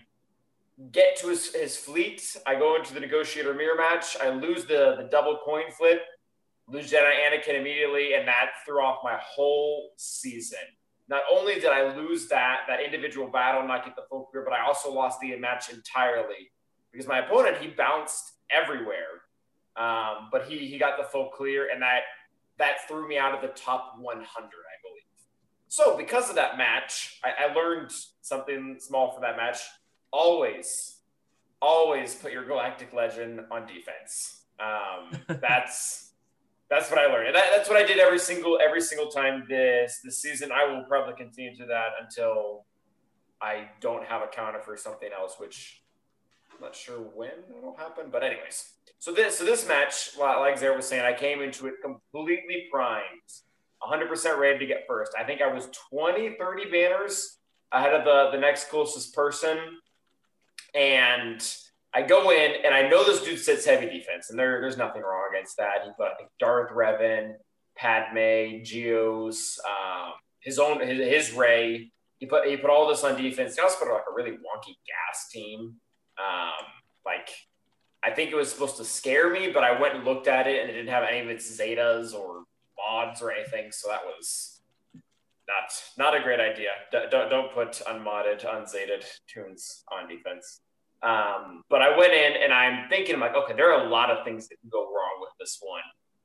get 0.92 1.16
to 1.18 1.28
his, 1.28 1.54
his 1.54 1.78
fleet. 1.78 2.36
I 2.46 2.56
go 2.56 2.76
into 2.76 2.94
the 2.94 3.00
negotiator 3.00 3.54
mirror 3.54 3.78
match. 3.78 4.18
I 4.22 4.30
lose 4.30 4.66
the, 4.66 4.96
the 4.98 5.08
double 5.12 5.40
coin 5.44 5.72
flip, 5.78 6.02
lose 6.68 6.92
Jedi 6.92 7.12
Anakin 7.12 7.60
immediately, 7.60 8.14
and 8.16 8.28
that 8.28 8.52
threw 8.66 8.82
off 8.82 9.00
my 9.04 9.18
whole 9.22 9.92
season. 9.98 10.60
Not 11.08 11.22
only 11.32 11.56
did 11.56 11.68
I 11.68 11.96
lose 11.96 12.28
that 12.30 12.62
that 12.68 12.82
individual 12.82 13.28
battle, 13.28 13.68
not 13.68 13.86
get 13.86 13.96
the 13.96 14.04
full 14.10 14.26
clear, 14.26 14.44
but 14.44 14.54
I 14.54 14.66
also 14.66 14.92
lost 14.92 15.20
the 15.20 15.36
match 15.38 15.72
entirely 15.72 16.52
because 16.92 17.08
my 17.08 17.20
opponent 17.20 17.58
he 17.58 17.68
bounced 17.68 18.34
everywhere, 18.50 19.22
um, 19.76 20.30
but 20.32 20.46
he 20.46 20.58
he 20.58 20.78
got 20.78 20.98
the 20.98 21.04
full 21.04 21.30
clear, 21.30 21.70
and 21.72 21.82
that 21.82 22.02
that 22.58 22.88
threw 22.88 23.08
me 23.08 23.18
out 23.18 23.36
of 23.36 23.42
the 23.42 23.50
top 23.50 23.96
100, 24.00 24.18
I 24.18 24.48
believe. 24.82 25.04
So 25.68 25.98
because 25.98 26.30
of 26.30 26.36
that 26.36 26.58
match, 26.58 27.20
I, 27.24 27.50
I 27.50 27.54
learned 27.54 27.92
something 28.22 28.78
small 28.80 29.12
for 29.12 29.20
that 29.22 29.36
match 29.36 29.60
always, 30.12 31.00
always 31.62 32.16
put 32.16 32.32
your 32.32 32.46
Galactic 32.46 32.94
Legend 32.94 33.42
on 33.52 33.68
defense. 33.68 34.44
Um, 34.60 35.20
that's 35.42 36.05
that's 36.70 36.90
what 36.90 37.00
I 37.00 37.06
learned. 37.06 37.36
That, 37.36 37.46
that's 37.56 37.70
what 37.70 37.78
I 37.78 37.86
did 37.86 38.00
every 38.00 38.20
single 38.20 38.60
every 38.64 38.82
single 38.82 39.08
time 39.08 39.46
this 39.48 40.00
this 40.04 40.22
season. 40.22 40.52
I 40.52 40.66
will 40.66 40.84
probably 40.84 41.16
continue 41.16 41.56
to 41.58 41.66
that 41.68 41.90
until 42.02 42.66
I 43.42 43.70
don't 43.82 44.06
have 44.06 44.22
a 44.22 44.28
counter 44.28 44.62
for 44.62 44.76
something 44.76 45.10
else, 45.18 45.36
which 45.38 45.84
I'm 46.54 46.62
not 46.62 46.76
sure 46.76 46.98
when 46.98 47.32
that'll 47.54 47.76
happen. 47.76 48.06
But 48.12 48.24
anyways, 48.24 48.72
so 48.98 49.12
this 49.12 49.38
so 49.38 49.46
this 49.46 49.68
match, 49.68 50.12
like 50.18 50.58
Zara 50.58 50.76
was 50.76 50.88
saying, 50.88 51.06
I 51.06 51.14
came 51.14 51.42
into 51.42 51.68
it 51.68 51.76
completely 51.84 52.68
primed, 52.72 53.04
100% 53.84 54.38
ready 54.40 54.60
to 54.60 54.66
get 54.66 54.86
first. 54.88 55.12
I 55.20 55.24
think 55.24 55.42
I 55.42 55.54
was 55.54 55.70
20, 55.92 56.36
30 56.40 56.72
banners 56.72 57.38
ahead 57.72 57.94
of 57.94 58.06
the 58.06 58.32
the 58.32 58.42
next 58.42 58.70
closest 58.70 59.14
person. 59.14 59.58
And 60.74 61.46
I 61.96 62.02
go 62.02 62.30
in 62.32 62.56
and 62.66 62.76
I 62.76 62.90
know 62.90 63.06
this 63.06 63.22
dude 63.22 63.40
sits 63.40 63.66
heavy 63.66 63.86
defense, 63.86 64.30
and 64.30 64.38
there, 64.38 64.60
there's 64.60 64.78
nothing 64.78 65.02
wrong 65.02 65.30
against 65.34 65.56
that. 65.58 65.84
He 65.86 65.92
put 65.98 66.18
think 66.18 66.30
Darth 66.40 66.72
Revan, 66.72 67.36
Padme, 67.78 68.64
Geos, 68.64 69.58
um, 69.66 70.12
his 70.42 70.60
own 70.60 70.86
his, 70.86 71.00
his 71.00 71.34
Rey. 71.34 71.92
He 72.20 72.26
put 72.26 72.48
he 72.48 72.58
put 72.58 72.70
all 72.70 72.88
this 72.90 73.04
on 73.06 73.16
defense. 73.16 73.56
He 73.56 73.62
also 73.62 73.86
put 73.86 73.94
like 73.94 74.04
a 74.12 74.14
really 74.14 74.32
wonky 74.32 74.76
gas 74.86 75.30
team. 75.32 75.76
Um, 76.18 76.66
like 77.06 77.30
I 78.04 78.12
think 78.12 78.32
it 78.32 78.36
was 78.36 78.52
supposed 78.52 78.78
to 78.78 78.86
scare 78.86 79.32
me, 79.32 79.52
but 79.52 79.64
I 79.64 79.80
went 79.80 79.96
and 79.96 80.04
looked 80.04 80.28
at 80.28 80.48
it 80.48 80.62
and 80.62 80.70
it 80.70 80.74
didn't 80.74 80.90
have 80.90 81.06
any 81.10 81.20
of 81.20 81.30
its 81.30 81.58
zetas 81.58 82.14
or 82.14 82.44
mods 82.78 83.22
or 83.22 83.32
anything. 83.32 83.72
So 83.72 83.90
that 83.90 84.02
was 84.06 84.60
not 85.48 85.84
not 85.98 86.20
a 86.20 86.22
great 86.22 86.42
idea. 86.42 86.72
D- 86.92 87.06
don't 87.10 87.30
don't 87.30 87.54
put 87.54 87.82
unmodded, 87.88 88.42
unzated 88.42 89.06
toons 89.28 89.84
on 89.92 90.10
defense. 90.10 90.60
Um, 91.04 91.64
but 91.70 91.82
I 91.82 91.98
went 91.98 92.14
in 92.14 92.42
and 92.42 92.54
I'm 92.54 92.90
thinking, 92.90 93.16
I'm 93.16 93.22
like, 93.22 93.36
okay, 93.36 93.54
there 93.54 93.74
are 93.74 93.86
a 93.86 93.90
lot 93.90 94.10
of 94.10 94.24
things 94.26 94.48
that 94.48 94.56
can 94.62 94.70
go 94.70 94.86
wrong 94.86 95.18
with 95.20 95.32
this 95.40 95.60
one. 95.62 95.82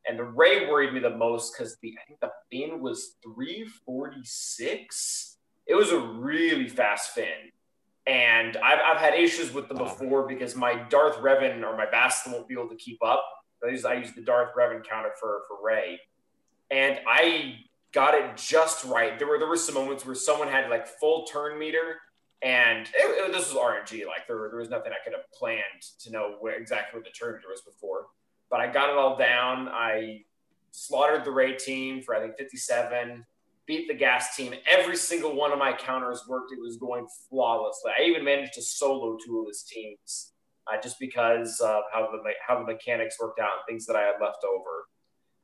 And 0.08 0.18
the 0.18 0.24
Rey 0.24 0.66
worried 0.68 0.94
me 0.94 1.00
the 1.00 1.10
most 1.10 1.52
because 1.52 1.76
the 1.82 1.94
I 2.00 2.04
think 2.06 2.20
the 2.20 2.30
Finn 2.50 2.80
was 2.80 3.16
346. 3.22 5.36
It 5.66 5.74
was 5.74 5.90
a 5.90 5.98
really 5.98 6.68
fast 6.68 7.10
Finn. 7.10 7.50
And 8.06 8.56
I've, 8.56 8.78
I've 8.84 8.96
had 8.96 9.12
issues 9.14 9.52
with 9.52 9.68
them 9.68 9.76
before 9.78 10.26
because 10.26 10.56
my 10.56 10.74
Darth 10.88 11.16
Revan 11.16 11.62
or 11.62 11.76
my 11.76 11.84
Bastila 11.86 12.32
won't 12.32 12.48
be 12.48 12.54
able 12.54 12.70
to 12.70 12.76
keep 12.76 12.98
up. 13.04 13.22
I 13.64 13.68
use, 13.68 13.84
I 13.84 13.94
use 13.94 14.12
the 14.12 14.22
Darth 14.22 14.54
Revan 14.56 14.82
counter 14.82 15.12
for, 15.20 15.42
for 15.46 15.58
Rey. 15.62 16.00
And 16.70 16.98
I 17.06 17.56
got 17.92 18.14
it 18.14 18.36
just 18.36 18.84
right. 18.84 19.18
There 19.18 19.28
were 19.28 19.38
there 19.38 19.48
were 19.48 19.56
some 19.56 19.74
moments 19.74 20.06
where 20.06 20.14
someone 20.14 20.48
had 20.48 20.70
like 20.70 20.86
full 20.86 21.24
turn 21.24 21.58
meter 21.58 21.96
and 22.42 22.86
it, 22.86 22.92
it, 22.94 23.32
this 23.32 23.52
was 23.52 23.62
RNG. 23.62 24.06
Like 24.06 24.26
there, 24.26 24.48
there 24.50 24.58
was 24.58 24.70
nothing 24.70 24.92
I 24.92 25.04
could 25.04 25.12
have 25.12 25.30
planned 25.32 25.82
to 26.00 26.10
know 26.10 26.36
where 26.40 26.54
exactly 26.54 26.98
what 26.98 27.04
the 27.04 27.10
turn 27.10 27.34
meter 27.34 27.48
was 27.50 27.60
before. 27.60 28.06
But 28.50 28.60
I 28.60 28.72
got 28.72 28.90
it 28.90 28.96
all 28.96 29.16
down. 29.16 29.68
I 29.68 30.22
slaughtered 30.70 31.24
the 31.24 31.30
Rey 31.30 31.56
team 31.56 32.02
for 32.02 32.14
I 32.14 32.20
think 32.20 32.36
57. 32.38 33.24
Beat 33.66 33.88
the 33.88 33.94
gas 33.94 34.34
team. 34.34 34.54
Every 34.68 34.96
single 34.96 35.36
one 35.36 35.52
of 35.52 35.58
my 35.58 35.72
counters 35.72 36.24
worked. 36.26 36.50
It 36.50 36.58
was 36.60 36.76
going 36.76 37.06
flawlessly. 37.28 37.92
I 37.96 38.04
even 38.04 38.24
managed 38.24 38.54
to 38.54 38.62
solo 38.62 39.16
two 39.24 39.40
of 39.40 39.46
his 39.46 39.62
teams, 39.62 40.32
uh, 40.66 40.80
just 40.82 40.98
because 40.98 41.60
of 41.60 41.82
how 41.92 42.10
the 42.10 42.18
how 42.44 42.58
the 42.58 42.64
mechanics 42.64 43.16
worked 43.20 43.38
out 43.38 43.50
and 43.52 43.62
things 43.68 43.86
that 43.86 43.94
I 43.94 44.00
had 44.00 44.14
left 44.20 44.44
over. 44.44 44.86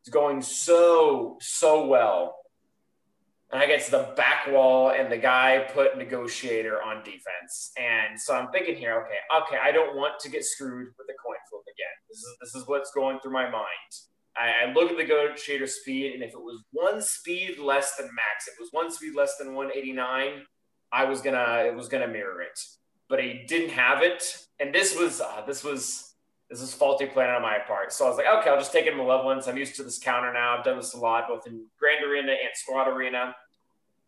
It's 0.01 0.11
going 0.11 0.41
so 0.41 1.37
so 1.41 1.87
well 1.87 2.37
and 3.53 3.63
I 3.63 3.67
get 3.67 3.85
to 3.85 3.91
the 3.91 4.13
back 4.17 4.49
wall, 4.49 4.91
and 4.91 5.11
the 5.11 5.17
guy 5.17 5.67
put 5.73 5.97
negotiator 5.97 6.83
on 6.83 7.05
defense. 7.05 7.71
And 7.79 8.21
so 8.21 8.35
I'm 8.35 8.51
thinking 8.51 8.77
here, 8.77 8.95
okay, 9.03 9.45
okay, 9.45 9.59
I 9.63 9.71
don't 9.71 9.97
want 9.97 10.19
to 10.21 10.31
get 10.31 10.45
screwed 10.45 10.89
with 10.99 11.07
the 11.07 11.15
coin 11.25 11.37
flip 11.49 11.63
again. 11.63 11.97
This 12.09 12.19
is 12.19 12.37
this 12.41 12.55
is 12.55 12.69
what's 12.69 12.91
going 12.93 13.21
through 13.21 13.33
my 13.33 13.49
mind. 13.49 13.93
I, 14.37 14.67
I 14.67 14.73
look 14.73 14.91
at 14.91 14.97
the 14.97 15.05
negotiator 15.05 15.67
speed, 15.67 16.15
and 16.15 16.23
if 16.23 16.31
it 16.31 16.41
was 16.41 16.63
one 16.73 17.01
speed 17.01 17.59
less 17.59 17.97
than 17.97 18.07
max, 18.07 18.49
it 18.49 18.55
was 18.61 18.69
one 18.73 18.91
speed 18.91 19.15
less 19.15 19.37
than 19.39 19.55
189, 19.55 20.43
I 20.93 21.05
was 21.05 21.21
gonna 21.21 21.65
it 21.67 21.75
was 21.75 21.89
gonna 21.89 22.09
mirror 22.09 22.43
it. 22.43 22.59
But 23.09 23.23
he 23.23 23.45
didn't 23.47 23.71
have 23.71 24.03
it, 24.03 24.25
and 24.59 24.75
this 24.75 24.99
was 24.99 25.21
uh, 25.21 25.43
this 25.47 25.63
was 25.63 26.06
this 26.51 26.61
is 26.61 26.73
faulty 26.73 27.07
planning 27.07 27.35
on 27.35 27.43
my 27.43 27.59
part. 27.67 27.93
So 27.93 28.07
I 28.07 28.09
was 28.09 28.17
like, 28.17 28.27
okay, 28.27 28.51
I'll 28.51 28.59
just 28.59 28.73
take 28.73 28.87
in 28.87 28.97
Malevolence. 28.97 29.49
I'm 29.49 29.57
used 29.57 29.77
to 29.77 29.83
this 29.83 29.99
counter 29.99 30.33
now. 30.33 30.57
I've 30.57 30.65
done 30.65 30.77
this 30.77 30.95
a 30.95 30.99
lot, 30.99 31.29
both 31.29 31.47
in 31.47 31.65
Grand 31.79 32.05
Arena 32.05 32.33
and 32.33 32.51
Squad 32.55 32.89
Arena. 32.89 33.35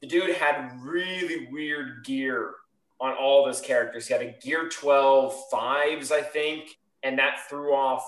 The 0.01 0.07
dude 0.07 0.37
had 0.37 0.79
really 0.81 1.49
weird 1.51 2.05
gear 2.05 2.55
on 3.01 3.15
all 3.15 3.45
of 3.45 3.55
his 3.55 3.65
characters. 3.65 4.07
He 4.07 4.13
had 4.13 4.23
a 4.23 4.37
gear 4.41 4.69
12 4.69 5.35
fives, 5.51 6.13
I 6.13 6.21
think, 6.21 6.79
and 7.03 7.19
that 7.19 7.49
threw 7.49 7.75
off 7.75 8.05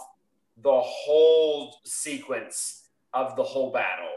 the 0.63 0.81
whole 0.81 1.81
sequence 1.85 2.89
of 3.13 3.35
the 3.35 3.43
whole 3.43 3.73
battle. 3.73 4.09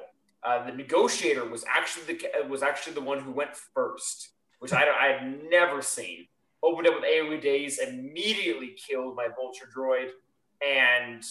Uh, 0.44 0.66
the 0.66 0.74
negotiator 0.74 1.46
was 1.46 1.64
actually 1.68 2.16
the 2.16 2.48
was 2.50 2.64
actually 2.64 2.94
the 2.94 3.02
one 3.02 3.20
who 3.20 3.32
went 3.32 3.56
first, 3.56 4.30
which 4.60 4.74
I, 4.74 4.84
I 4.90 5.08
had 5.14 5.44
never 5.50 5.82
seen 5.82 6.28
opened 6.64 6.88
up 6.88 6.96
with 6.96 7.04
AoE 7.04 7.42
days, 7.42 7.80
immediately 7.80 8.76
killed 8.88 9.16
my 9.16 9.28
vulture 9.36 9.70
droid, 9.76 10.10
and 10.66 11.24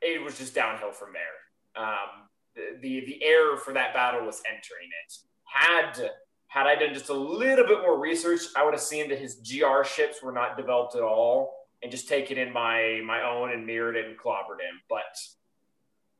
it 0.00 0.22
was 0.22 0.38
just 0.38 0.54
downhill 0.54 0.92
from 0.92 1.08
there. 1.12 1.84
Um, 1.84 2.28
the, 2.54 2.78
the, 2.80 3.04
the 3.06 3.24
error 3.24 3.56
for 3.56 3.74
that 3.74 3.92
battle 3.92 4.24
was 4.24 4.42
entering 4.48 4.88
it. 5.04 5.14
Had 5.44 6.10
had 6.46 6.66
I 6.66 6.74
done 6.74 6.92
just 6.92 7.10
a 7.10 7.14
little 7.14 7.64
bit 7.64 7.80
more 7.80 7.98
research, 7.98 8.40
I 8.56 8.64
would 8.64 8.74
have 8.74 8.80
seen 8.80 9.08
that 9.10 9.18
his 9.18 9.36
GR 9.36 9.84
ships 9.84 10.20
were 10.20 10.32
not 10.32 10.56
developed 10.56 10.96
at 10.96 11.02
all, 11.02 11.52
and 11.82 11.90
just 11.90 12.08
taken 12.08 12.38
in 12.38 12.52
my 12.52 13.00
my 13.04 13.22
own 13.22 13.52
and 13.52 13.66
mirrored 13.66 13.96
it 13.96 14.06
and 14.06 14.18
clobbered 14.18 14.60
him. 14.60 14.80
But 14.88 15.16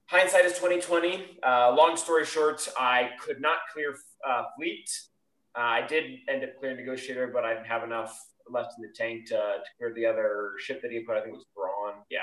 hindsight 0.06 0.44
is 0.44 0.58
twenty 0.58 0.80
twenty. 0.80 1.38
Uh, 1.46 1.74
long 1.76 1.96
story 1.96 2.24
short, 2.24 2.66
I 2.78 3.10
could 3.20 3.40
not 3.40 3.58
clear 3.72 3.94
uh, 4.28 4.44
fleet 4.56 4.88
uh, 5.56 5.62
I 5.62 5.86
did 5.86 6.20
end 6.28 6.44
up 6.44 6.58
clearing 6.58 6.76
negotiator, 6.76 7.28
but 7.32 7.44
I 7.44 7.54
didn't 7.54 7.66
have 7.66 7.82
enough 7.82 8.18
left 8.48 8.74
in 8.78 8.82
the 8.82 8.92
tank 8.94 9.26
to, 9.26 9.34
to 9.34 9.62
clear 9.78 9.92
the 9.94 10.06
other 10.06 10.52
ship 10.58 10.82
that 10.82 10.90
he 10.90 11.00
put. 11.00 11.16
I 11.16 11.20
think 11.20 11.34
it 11.34 11.38
was 11.38 11.46
Braun. 11.54 12.02
Yeah, 12.10 12.20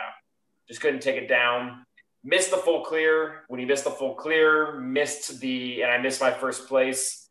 just 0.67 0.81
couldn't 0.81 1.01
take 1.01 1.17
it 1.17 1.27
down. 1.27 1.85
Missed 2.23 2.51
the 2.51 2.57
full 2.57 2.83
clear. 2.83 3.43
When 3.47 3.59
he 3.59 3.65
missed 3.65 3.83
the 3.83 3.91
full 3.91 4.15
clear, 4.15 4.79
missed 4.79 5.39
the 5.39 5.81
and 5.81 5.91
I 5.91 5.97
missed 5.97 6.21
my 6.21 6.31
first 6.31 6.67
place. 6.67 7.29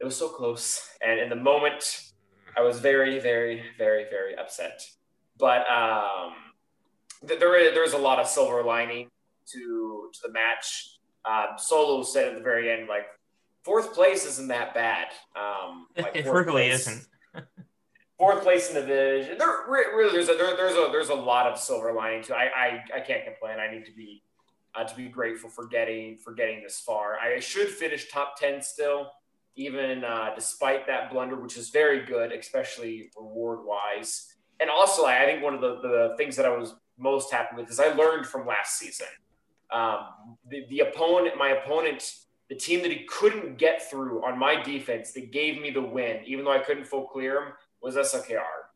It 0.00 0.04
was 0.04 0.16
so 0.16 0.28
close, 0.28 0.90
and 1.06 1.18
in 1.18 1.30
the 1.30 1.36
moment, 1.36 2.02
I 2.56 2.60
was 2.62 2.80
very, 2.80 3.18
very, 3.18 3.62
very, 3.78 4.04
very 4.10 4.36
upset. 4.36 4.82
But 5.38 5.68
um, 5.70 6.34
th- 7.26 7.40
there 7.40 7.58
is 7.58 7.74
there's 7.74 7.92
a 7.92 7.98
lot 7.98 8.18
of 8.18 8.26
silver 8.26 8.62
lining 8.62 9.08
to 9.52 10.10
to 10.12 10.20
the 10.24 10.32
match. 10.32 10.98
Um, 11.24 11.56
Solo 11.58 12.02
said 12.02 12.28
at 12.28 12.34
the 12.34 12.42
very 12.42 12.70
end, 12.70 12.88
like 12.88 13.06
fourth 13.66 13.92
place 13.92 14.24
isn't 14.24 14.48
that 14.48 14.72
bad. 14.72 15.08
Um, 15.34 15.88
like 15.98 16.14
it 16.14 16.24
fourth 16.24 16.46
really 16.46 16.68
place- 16.68 16.86
isn't. 16.86 17.06
fourth 18.18 18.42
place 18.42 18.68
in 18.68 18.76
the 18.76 18.80
division. 18.80 19.36
There 19.36 19.64
really 19.68 20.12
there's 20.12 20.28
a 20.30 20.34
there, 20.34 20.56
there's 20.56 20.74
a 20.74 20.88
there's 20.90 21.10
a 21.10 21.14
lot 21.14 21.46
of 21.46 21.58
silver 21.58 21.92
lining 21.92 22.22
to. 22.24 22.34
I 22.34 22.44
I, 22.44 22.84
I 22.96 23.00
can't 23.00 23.24
complain. 23.24 23.58
I 23.58 23.70
need 23.70 23.84
to 23.86 23.92
be 23.92 24.22
uh, 24.74 24.84
to 24.84 24.96
be 24.96 25.08
grateful 25.08 25.50
for 25.50 25.66
getting 25.66 26.16
for 26.18 26.32
getting 26.32 26.62
this 26.62 26.80
far. 26.80 27.18
I 27.18 27.40
should 27.40 27.68
finish 27.68 28.10
top 28.10 28.38
ten 28.38 28.62
still, 28.62 29.10
even 29.56 30.04
uh, 30.04 30.30
despite 30.34 30.86
that 30.86 31.10
blunder, 31.10 31.36
which 31.36 31.56
is 31.58 31.70
very 31.70 32.06
good, 32.06 32.32
especially 32.32 33.10
reward 33.18 33.60
wise. 33.64 34.32
And 34.60 34.70
also, 34.70 35.04
I 35.04 35.22
I 35.24 35.26
think 35.26 35.42
one 35.42 35.54
of 35.54 35.60
the, 35.60 35.80
the 35.82 36.14
things 36.16 36.36
that 36.36 36.46
I 36.46 36.56
was 36.56 36.74
most 36.98 37.30
happy 37.32 37.56
with 37.56 37.68
is 37.68 37.78
I 37.80 37.88
learned 37.92 38.26
from 38.26 38.46
last 38.46 38.78
season. 38.78 39.08
Um, 39.70 39.98
the, 40.48 40.64
the 40.70 40.80
opponent, 40.80 41.36
my 41.36 41.48
opponent, 41.48 42.10
the 42.48 42.54
team 42.54 42.82
that 42.82 42.92
he 42.92 43.04
couldn't 43.08 43.58
get 43.58 43.90
through 43.90 44.24
on 44.24 44.38
my 44.38 44.62
defense 44.62 45.12
that 45.12 45.32
gave 45.32 45.60
me 45.60 45.70
the 45.70 45.82
win, 45.82 46.20
even 46.24 46.44
though 46.44 46.52
I 46.52 46.60
couldn't 46.60 46.86
full 46.86 47.06
clear 47.06 47.42
him, 47.42 47.52
was 47.82 47.96
SLKR. 47.96 48.66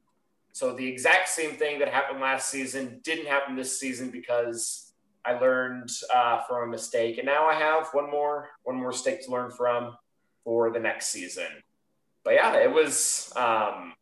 So 0.52 0.74
the 0.74 0.86
exact 0.86 1.28
same 1.28 1.52
thing 1.52 1.78
that 1.78 1.88
happened 1.88 2.20
last 2.20 2.50
season 2.50 3.00
didn't 3.04 3.26
happen 3.26 3.54
this 3.54 3.78
season 3.78 4.10
because 4.10 4.92
I 5.24 5.32
learned 5.34 5.90
uh, 6.12 6.40
from 6.48 6.68
a 6.68 6.70
mistake, 6.70 7.18
and 7.18 7.26
now 7.26 7.46
I 7.46 7.54
have 7.54 7.88
one 7.92 8.10
more 8.10 8.50
one 8.64 8.76
more 8.76 8.88
mistake 8.88 9.24
to 9.26 9.30
learn 9.30 9.50
from 9.50 9.96
for 10.44 10.72
the 10.72 10.80
next 10.80 11.08
season. 11.08 11.46
But 12.24 12.34
yeah, 12.34 12.56
it 12.56 12.72
was 12.72 13.32
um, 13.36 13.94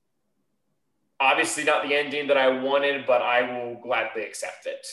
obviously 1.20 1.64
not 1.64 1.86
the 1.86 1.94
ending 1.94 2.28
that 2.28 2.36
I 2.36 2.48
wanted, 2.48 3.06
but 3.06 3.20
I 3.20 3.42
will 3.42 3.80
gladly 3.82 4.22
accept 4.22 4.66
it. 4.66 4.86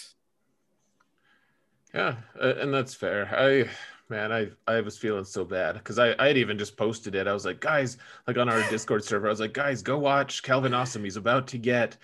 Yeah, 1.93 2.15
and 2.39 2.73
that's 2.73 2.93
fair. 2.93 3.29
I 3.33 3.69
man, 4.09 4.31
I 4.31 4.49
I 4.67 4.81
was 4.81 4.97
feeling 4.97 5.25
so 5.25 5.45
bad 5.45 5.73
because 5.75 5.99
I 5.99 6.15
I 6.19 6.27
had 6.27 6.37
even 6.37 6.57
just 6.57 6.77
posted 6.77 7.15
it. 7.15 7.27
I 7.27 7.33
was 7.33 7.45
like, 7.45 7.59
guys, 7.59 7.97
like 8.27 8.37
on 8.37 8.49
our 8.49 8.61
Discord 8.69 9.03
server, 9.03 9.27
I 9.27 9.29
was 9.29 9.39
like, 9.39 9.53
guys, 9.53 9.81
go 9.81 9.97
watch 9.97 10.43
Calvin 10.43 10.73
Awesome. 10.73 11.03
He's 11.03 11.17
about 11.17 11.47
to 11.47 11.57
get 11.57 11.97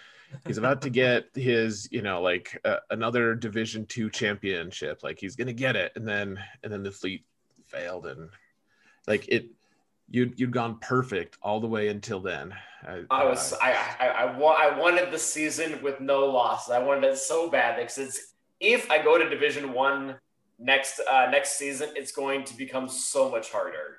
he's 0.48 0.58
about 0.58 0.82
to 0.82 0.90
get 0.90 1.26
his 1.36 1.88
you 1.92 2.02
know 2.02 2.22
like 2.22 2.60
uh, 2.66 2.78
another 2.90 3.36
Division 3.36 3.86
two 3.86 4.10
championship. 4.10 5.04
Like 5.04 5.20
he's 5.20 5.36
gonna 5.36 5.54
get 5.54 5.76
it, 5.76 5.92
and 5.96 6.08
then 6.08 6.40
and 6.64 6.72
then 6.72 6.84
the 6.84 6.92
fleet 6.92 7.26
failed, 7.66 8.08
and 8.08 8.30
like 9.08 9.28
it. 9.28 9.48
You'd, 10.14 10.38
you'd 10.38 10.52
gone 10.52 10.78
perfect 10.82 11.38
all 11.42 11.62
the 11.62 11.68
way 11.68 11.88
until 11.88 12.20
then. 12.20 12.54
I, 12.86 13.04
I 13.10 13.24
was 13.24 13.54
uh, 13.54 13.58
I 13.62 13.96
I 13.98 14.08
I, 14.08 14.38
wa- 14.38 14.58
I 14.60 14.78
wanted 14.78 15.10
the 15.10 15.18
season 15.18 15.82
with 15.82 16.02
no 16.02 16.26
losses. 16.26 16.72
I 16.72 16.80
wanted 16.80 17.06
it 17.06 17.18
so 17.18 17.50
bad 17.50 17.78
because 17.78 17.98
it's 17.98 18.34
if 18.60 18.92
I 18.92 19.02
go 19.02 19.18
to 19.18 19.30
Division 19.30 19.72
One 19.72 20.18
next 20.62 21.00
uh, 21.12 21.28
next 21.32 21.58
season, 21.58 21.90
it's 21.96 22.12
going 22.12 22.44
to 22.46 22.56
become 22.56 22.88
so 22.88 23.30
much 23.30 23.52
harder. 23.52 23.98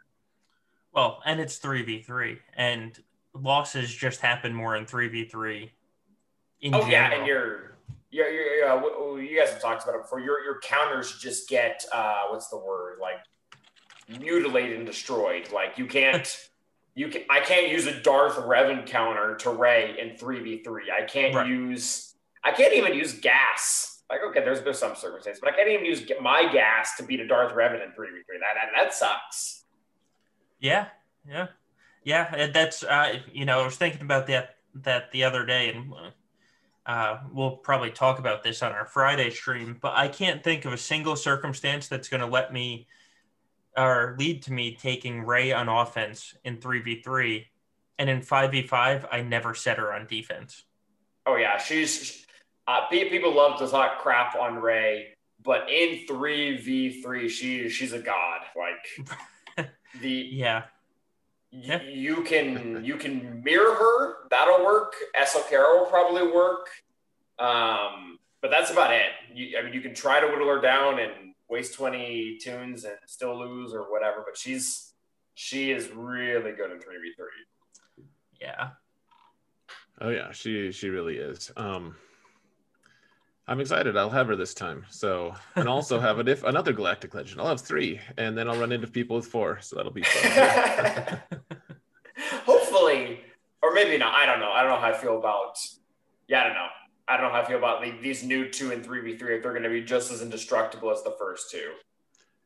Well, 0.93 1.21
and 1.27 1.41
it's 1.41 1.57
three 1.57 1.83
v 1.83 2.03
three, 2.03 2.39
and 2.57 2.99
losses 3.35 3.93
just 3.95 4.21
happen 4.21 4.55
more 4.55 4.77
in 4.77 4.87
three 4.87 5.09
v 5.09 5.25
three. 5.25 5.73
In 6.61 6.75
Oh 6.75 6.79
general. 6.79 6.93
yeah, 6.93 7.13
and 7.15 7.27
your 7.27 7.77
your 8.11 8.29
Yeah, 8.29 8.67
uh, 8.67 8.77
w- 8.77 8.95
w- 8.95 9.29
you 9.29 9.39
guys 9.39 9.51
have 9.51 9.61
talked 9.61 9.83
about 9.83 9.97
it 9.97 10.03
before. 10.03 10.21
Your 10.21 10.43
your 10.45 10.61
counters 10.61 11.19
just 11.19 11.49
get 11.49 11.85
uh, 11.93 12.25
what's 12.31 12.49
the 12.49 12.59
word 12.59 12.99
like 13.01 13.19
mutilated 14.21 14.77
and 14.77 14.87
destroyed. 14.87 15.51
Like 15.53 15.79
you 15.79 15.87
can't. 15.87 16.27
You 16.95 17.09
can, 17.09 17.23
I 17.31 17.41
can't 17.41 17.71
use 17.71 17.87
a 17.87 18.01
Darth 18.03 18.35
Revan 18.35 18.85
counter 18.87 19.35
to 19.37 19.49
Rey 19.51 19.97
in 19.99 20.15
three 20.19 20.41
v 20.43 20.63
three. 20.63 20.91
I 20.91 21.05
can't 21.05 21.35
Right. 21.35 21.47
use. 21.49 22.13
I 22.45 22.53
can't 22.53 22.75
even 22.75 22.93
use 22.93 23.15
gas. 23.19 23.92
Like 24.11 24.21
okay, 24.29 24.41
there's 24.41 24.63
there's 24.63 24.79
some 24.79 24.95
circumstances, 24.95 25.41
but 25.43 25.53
I 25.53 25.57
can't 25.57 25.69
even 25.69 25.87
use 25.87 26.03
my 26.21 26.51
gas 26.53 26.97
to 26.97 27.03
beat 27.03 27.21
a 27.21 27.27
Darth 27.27 27.53
Revan 27.55 27.85
in 27.85 27.93
three 27.93 28.09
v 28.09 28.23
three. 28.27 28.39
That, 28.39 28.55
that 28.55 28.71
that 28.75 28.95
sucks. 28.95 29.65
Yeah, 30.61 30.89
yeah, 31.27 31.49
yeah. 32.05 32.49
That's 32.49 32.83
uh, 32.83 33.21
you 33.33 33.45
know, 33.45 33.61
I 33.61 33.65
was 33.65 33.77
thinking 33.77 34.03
about 34.03 34.27
that 34.27 34.57
that 34.75 35.13
the 35.13 35.25
other 35.25 35.47
day, 35.47 35.71
and 35.71 35.93
uh, 36.85 37.19
we'll 37.33 37.57
probably 37.57 37.91
talk 37.91 38.19
about 38.19 38.43
this 38.43 38.63
on 38.63 38.73
our 38.73 38.85
Friday 38.85 39.31
stream. 39.31 39.79
But 39.81 39.95
I 39.97 40.09
can't 40.09 40.45
think 40.45 40.65
of 40.67 40.73
a 40.73 40.79
single 40.79 41.17
circumstance 41.17 41.89
that's 41.89 42.09
going 42.09 42.21
to 42.21 42.27
let 42.27 42.53
me 42.53 42.87
or 43.77 44.17
lead 44.19 44.43
to 44.43 44.53
me 44.53 44.75
taking 44.75 45.25
Rey 45.25 45.53
on 45.53 45.69
offense 45.69 46.35
in 46.45 46.61
three 46.61 46.83
v 46.83 47.03
three, 47.03 47.47
and 47.99 48.11
in 48.11 48.21
five 48.21 48.51
v 48.51 48.67
five, 48.67 49.07
I 49.11 49.23
never 49.23 49.55
set 49.55 49.79
her 49.79 49.93
on 49.93 50.07
defense. 50.07 50.65
Oh 51.25 51.37
yeah, 51.37 51.59
she's. 51.59 52.22
Uh, 52.67 52.87
people 52.89 53.35
love 53.35 53.59
to 53.59 53.67
talk 53.69 53.99
crap 54.01 54.37
on 54.37 54.57
Rey, 54.57 55.09
but 55.43 55.69
in 55.71 56.07
three 56.07 56.57
v 56.59 57.03
three, 57.03 57.29
she 57.29 57.69
she's 57.69 57.93
a 57.93 57.99
god. 57.99 58.41
Like 58.57 59.69
the 60.01 60.11
Yeah, 60.11 60.63
y- 61.53 61.59
Yeah. 61.61 61.83
you 61.83 62.23
can 62.23 62.85
you 62.85 62.97
can 62.97 63.43
mirror 63.43 63.75
her. 63.75 64.29
That'll 64.31 64.65
work. 64.65 64.95
SLKR 65.21 65.79
will 65.81 65.87
probably 65.87 66.31
work. 66.31 66.69
Um, 67.39 68.19
but 68.41 68.51
that's 68.51 68.71
about 68.71 68.93
it. 68.93 69.07
You, 69.35 69.59
I 69.59 69.63
mean, 69.63 69.73
you 69.73 69.81
can 69.81 69.95
try 69.95 70.21
to 70.21 70.27
whittle 70.29 70.49
her 70.49 70.61
down 70.61 70.99
and 71.01 71.35
waste 71.51 71.75
twenty 71.75 72.39
toons 72.41 72.85
and 72.85 72.97
still 73.07 73.37
lose 73.39 73.73
or 73.75 73.91
whatever. 73.91 74.23
But 74.25 74.37
she's 74.39 74.93
she 75.35 75.73
is 75.73 75.91
really 75.91 76.53
good 76.53 76.71
in 76.71 76.81
three 76.81 76.99
v 76.99 77.13
three. 77.17 78.05
yeah. 78.41 78.71
Oh 80.01 80.11
yeah, 80.11 80.31
she 80.31 80.71
she 80.71 80.89
really 80.91 81.17
is. 81.17 81.51
Um 81.57 81.97
I'm 83.49 83.61
excited. 83.61 83.97
I'll 83.97 84.11
have 84.11 84.29
her 84.29 84.37
this 84.37 84.55
time. 84.55 84.85
So 84.89 85.35
and 85.57 85.69
also 85.69 85.99
have 85.99 86.19
a 86.19 86.25
diff- 86.25 86.45
another 86.45 86.73
galactic 86.73 87.15
legend. 87.15 87.41
I'll 87.41 87.49
have 87.49 87.61
three, 87.61 88.01
and 88.17 88.39
then 88.39 88.49
I'll 88.49 88.59
run 88.59 88.73
into 88.73 88.87
people 88.87 89.17
with 89.17 89.27
four. 89.27 89.61
So 89.61 89.77
that'll 89.77 89.93
be 89.93 90.03
fun. 90.03 91.19
Hopefully, 92.47 93.21
or 93.63 93.75
maybe 93.75 93.99
not. 93.99 94.15
I 94.15 94.27
don't 94.27 94.39
know. 94.39 94.51
I 94.51 94.63
don't 94.63 94.71
know 94.71 94.79
how 94.79 94.93
I 94.93 94.97
feel 94.97 95.19
about. 95.19 95.57
Yeah, 96.29 96.43
I 96.43 96.45
don't 96.45 96.55
know. 96.55 96.69
I 97.09 97.17
don't 97.17 97.27
know 97.27 97.33
how 97.33 97.43
I 97.43 97.45
feel 97.45 97.59
about 97.59 97.83
the, 97.83 97.93
these 98.01 98.23
new 98.23 98.49
two 98.49 98.71
and 98.71 98.85
three 98.85 99.01
v 99.01 99.19
three. 99.19 99.37
If 99.37 99.43
they're 99.43 99.53
going 99.53 99.65
to 99.65 99.69
be 99.69 99.83
just 99.83 100.13
as 100.13 100.23
indestructible 100.23 100.91
as 100.91 101.03
the 101.03 101.15
first 101.19 101.51
two, 101.51 101.73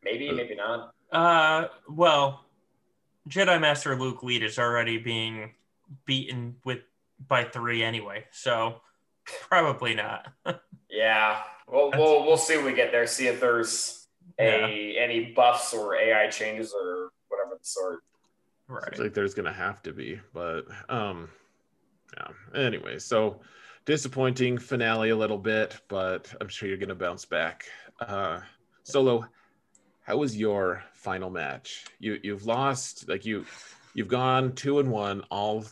maybe, 0.03 0.32
maybe 0.32 0.55
not. 0.55 0.92
Uh, 1.12 1.68
well, 1.88 2.47
Jedi 3.28 3.61
Master 3.61 3.97
Luke 3.97 4.22
Lead 4.22 4.42
is 4.42 4.59
already 4.59 4.97
being 4.97 5.53
beaten 6.07 6.57
with 6.64 6.80
by 7.28 7.44
three 7.44 7.82
anyway, 7.82 8.24
so 8.30 8.80
probably 9.48 9.94
not. 9.94 10.28
Yeah, 10.90 11.42
we'll 11.68 11.90
we'll 11.90 12.24
we'll 12.24 12.36
see 12.36 12.56
when 12.56 12.66
we 12.66 12.72
get 12.74 12.92
there. 12.92 13.06
See 13.06 13.26
if 13.26 13.40
there's 13.40 14.06
a 14.38 14.96
any 14.98 15.32
buffs 15.32 15.72
or 15.72 15.96
AI 15.96 16.28
changes 16.28 16.72
or 16.72 17.11
whatever 17.28 17.57
the 17.58 17.64
sort. 17.66 18.00
Seems 18.68 18.82
right. 18.82 18.98
like 18.98 19.14
there's 19.14 19.34
gonna 19.34 19.53
have 19.53 19.82
to 19.82 19.92
be, 19.92 20.20
but 20.32 20.62
um 20.88 21.28
yeah. 22.16 22.61
Anyway, 22.61 22.98
so 22.98 23.40
disappointing 23.84 24.58
finale 24.58 25.11
a 25.11 25.16
little 25.16 25.38
bit, 25.38 25.78
but 25.88 26.32
I'm 26.40 26.48
sure 26.48 26.68
you're 26.68 26.78
gonna 26.78 26.94
bounce 26.94 27.24
back. 27.24 27.64
Uh 28.00 28.40
Solo, 28.82 29.26
how 30.03 30.16
was 30.16 30.36
your 30.36 30.82
final 30.94 31.30
match? 31.30 31.84
You 31.98 32.18
you've 32.22 32.46
lost 32.46 33.08
like 33.08 33.24
you 33.24 33.44
you've 33.94 34.08
gone 34.08 34.53
two 34.54 34.78
and 34.80 34.90
one 34.90 35.22
all 35.30 35.64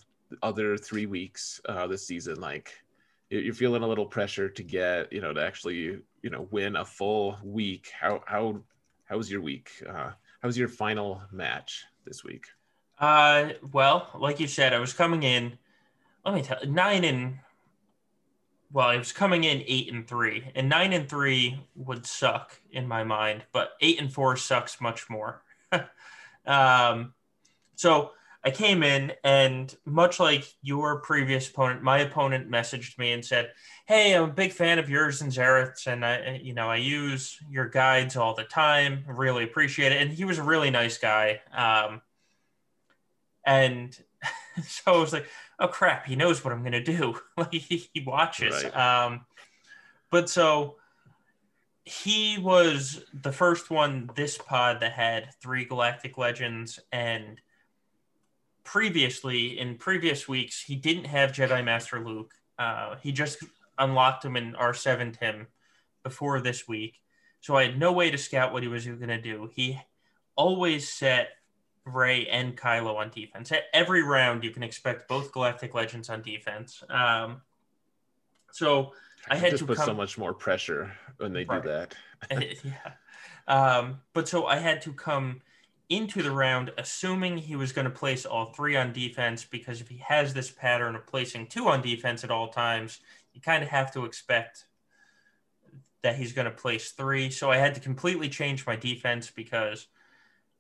other 0.43 0.77
three 0.77 1.07
weeks 1.07 1.61
uh 1.69 1.87
this 1.87 2.07
season. 2.07 2.41
Like 2.41 2.73
you- 2.73 2.84
you're 3.41 3.55
feeling 3.55 3.83
a 3.83 3.87
little 3.87 4.07
pressure 4.07 4.49
to 4.49 4.63
get, 4.63 5.13
you 5.13 5.21
know, 5.21 5.33
to 5.33 5.43
actually, 5.43 6.01
you 6.23 6.31
know, 6.31 6.49
win 6.51 6.77
a 6.77 6.85
full 6.85 7.39
week. 7.43 7.91
How 7.99 8.23
how 8.27 8.61
how 9.05 9.17
was 9.17 9.31
your 9.31 9.41
week? 9.41 9.71
Uh 9.89 10.11
how 10.41 10.49
was 10.49 10.59
your 10.59 10.69
final 10.69 11.23
match 11.33 11.85
this 12.05 12.23
week? 12.23 12.47
Uh, 12.99 13.51
well, 13.73 14.11
like 14.15 14.41
you 14.41 14.47
said, 14.47 14.73
I 14.73 14.79
was 14.79 14.93
coming 14.93 15.23
in. 15.23 15.59
Let 16.25 16.35
me 16.35 16.43
tell 16.43 16.59
nine 16.67 17.05
and 17.05 17.39
well, 18.73 18.89
I 18.89 18.97
was 18.97 19.13
coming 19.13 19.45
in 19.45 19.63
eight 19.67 19.93
and 19.93 20.07
three, 20.07 20.51
and 20.55 20.69
nine 20.69 20.93
and 20.93 21.09
three 21.09 21.61
would 21.77 22.05
suck 22.05 22.61
in 22.73 22.89
my 22.89 23.05
mind, 23.05 23.45
but 23.53 23.71
eight 23.81 24.01
and 24.01 24.13
four 24.13 24.37
sucks 24.37 24.81
much 24.81 25.09
more. 25.09 25.43
um, 26.47 27.15
so 27.77 28.11
I 28.45 28.51
came 28.51 28.83
in, 28.83 29.13
and 29.25 29.75
much 29.87 30.21
like 30.21 30.45
your 30.63 31.01
previous 31.01 31.49
opponent, 31.49 31.83
my 31.83 32.01
opponent 32.01 32.51
messaged 32.51 32.99
me 32.99 33.13
and 33.13 33.25
said, 33.25 33.53
"Hey, 33.87 34.15
I'm 34.15 34.31
a 34.31 34.33
big 34.33 34.53
fan 34.53 34.79
of 34.79 34.91
yours 34.91 35.23
and 35.23 35.33
Xaereth's, 35.33 35.87
and 35.87 36.05
I, 36.05 36.41
you 36.43 36.53
know, 36.53 36.69
I 36.69 36.77
use 36.77 37.39
your 37.49 37.69
guides 37.69 38.17
all 38.17 38.35
the 38.35 38.45
time. 38.45 39.05
Really 39.07 39.45
appreciate 39.45 39.93
it." 39.93 40.03
And 40.03 40.13
he 40.13 40.25
was 40.25 40.39
a 40.39 40.43
really 40.43 40.71
nice 40.71 40.99
guy. 40.99 41.41
Um, 41.53 42.03
and 43.47 43.97
so 44.67 44.95
I 44.95 44.99
was 44.99 45.13
like, 45.13 45.27
oh 45.59 45.69
crap, 45.69 46.07
he 46.07 46.17
knows 46.17 46.45
what 46.45 46.53
I'm 46.53 46.63
gonna 46.63 46.83
do. 46.83 47.19
like 47.37 47.53
he, 47.53 47.89
he 47.93 48.01
watches. 48.01 48.65
Right. 48.65 48.77
Um, 48.77 49.27
but 50.11 50.29
so 50.29 50.77
he 51.85 52.39
was 52.39 53.05
the 53.13 53.33
first 53.33 53.71
one 53.71 54.11
this 54.15 54.39
pod 54.39 54.81
that 54.81 54.93
had 54.93 55.29
three 55.43 55.65
Galactic 55.65 56.17
Legends, 56.17 56.79
and 56.93 57.41
previously 58.65 59.59
in 59.59 59.77
previous 59.77 60.27
weeks 60.27 60.63
he 60.63 60.75
didn't 60.75 61.05
have 61.05 61.33
Jedi 61.33 61.65
Master 61.65 62.05
Luke. 62.05 62.33
Uh, 62.59 62.97
he 63.03 63.13
just 63.13 63.39
unlocked 63.79 64.25
him 64.25 64.37
in 64.37 64.55
R7 64.55 65.19
Tim 65.19 65.47
before 66.03 66.41
this 66.41 66.67
week, 66.69 67.01
so 67.41 67.57
I 67.57 67.65
had 67.67 67.79
no 67.79 67.93
way 67.93 68.11
to 68.11 68.19
scout 68.19 68.53
what 68.53 68.63
he 68.63 68.69
was 68.69 68.87
going 68.87 69.09
to 69.09 69.21
do. 69.21 69.51
He 69.55 69.79
always 70.37 70.89
set 70.89 71.31
Rey 71.85 72.27
and 72.27 72.57
Kylo 72.57 72.97
on 72.97 73.11
defense. 73.11 73.53
At 73.53 73.65
every 73.73 74.03
round, 74.03 74.43
you 74.43 74.51
can 74.51 74.63
expect 74.63 75.09
both 75.09 75.33
Galactic 75.33 75.75
Legends 75.75 76.09
on 76.09 76.23
defense. 76.23 76.83
Um, 76.89 77.43
so 78.53 78.93
I 79.29 79.37
had 79.37 79.57
to 79.57 79.67
put 79.67 79.77
come, 79.77 79.87
so 79.87 79.95
much 79.95 80.17
more 80.17 80.33
pressure 80.33 80.93
when 81.19 81.33
they 81.33 81.45
Right. 81.45 81.63
do 81.63 81.69
that. 81.69 81.95
yeah. 82.65 82.93
Um, 83.47 84.01
but 84.13 84.29
so 84.29 84.47
I 84.47 84.57
had 84.57 84.81
to 84.83 84.93
come 84.93 85.43
into 85.89 86.23
the 86.23 86.31
round 86.31 86.73
assuming 86.79 87.37
he 87.37 87.57
was 87.57 87.73
going 87.73 87.85
to 87.85 87.91
place 87.91 88.25
all 88.25 88.47
three 88.47 88.77
on 88.77 88.93
defense 88.93 89.45
because 89.45 89.81
if 89.81 89.89
he 89.89 89.99
has 89.99 90.33
this 90.33 90.51
pattern 90.51 90.95
of 90.95 91.07
placing 91.07 91.47
two 91.47 91.69
on 91.69 91.83
defense 91.83 92.25
at 92.25 92.31
all 92.31 92.49
times, 92.49 93.01
you 93.33 93.41
kind 93.41 93.63
of 93.63 93.69
have 93.69 93.93
to 93.93 94.05
expect 94.05 94.65
that 96.03 96.17
he's 96.17 96.33
going 96.33 96.47
to 96.47 96.51
place 96.51 96.93
three. 96.93 97.31
So 97.31 97.51
I 97.51 97.57
had 97.57 97.75
to 97.75 97.81
completely 97.81 98.29
change 98.29 98.67
my 98.67 98.77
defense 98.77 99.31
because 99.31 99.87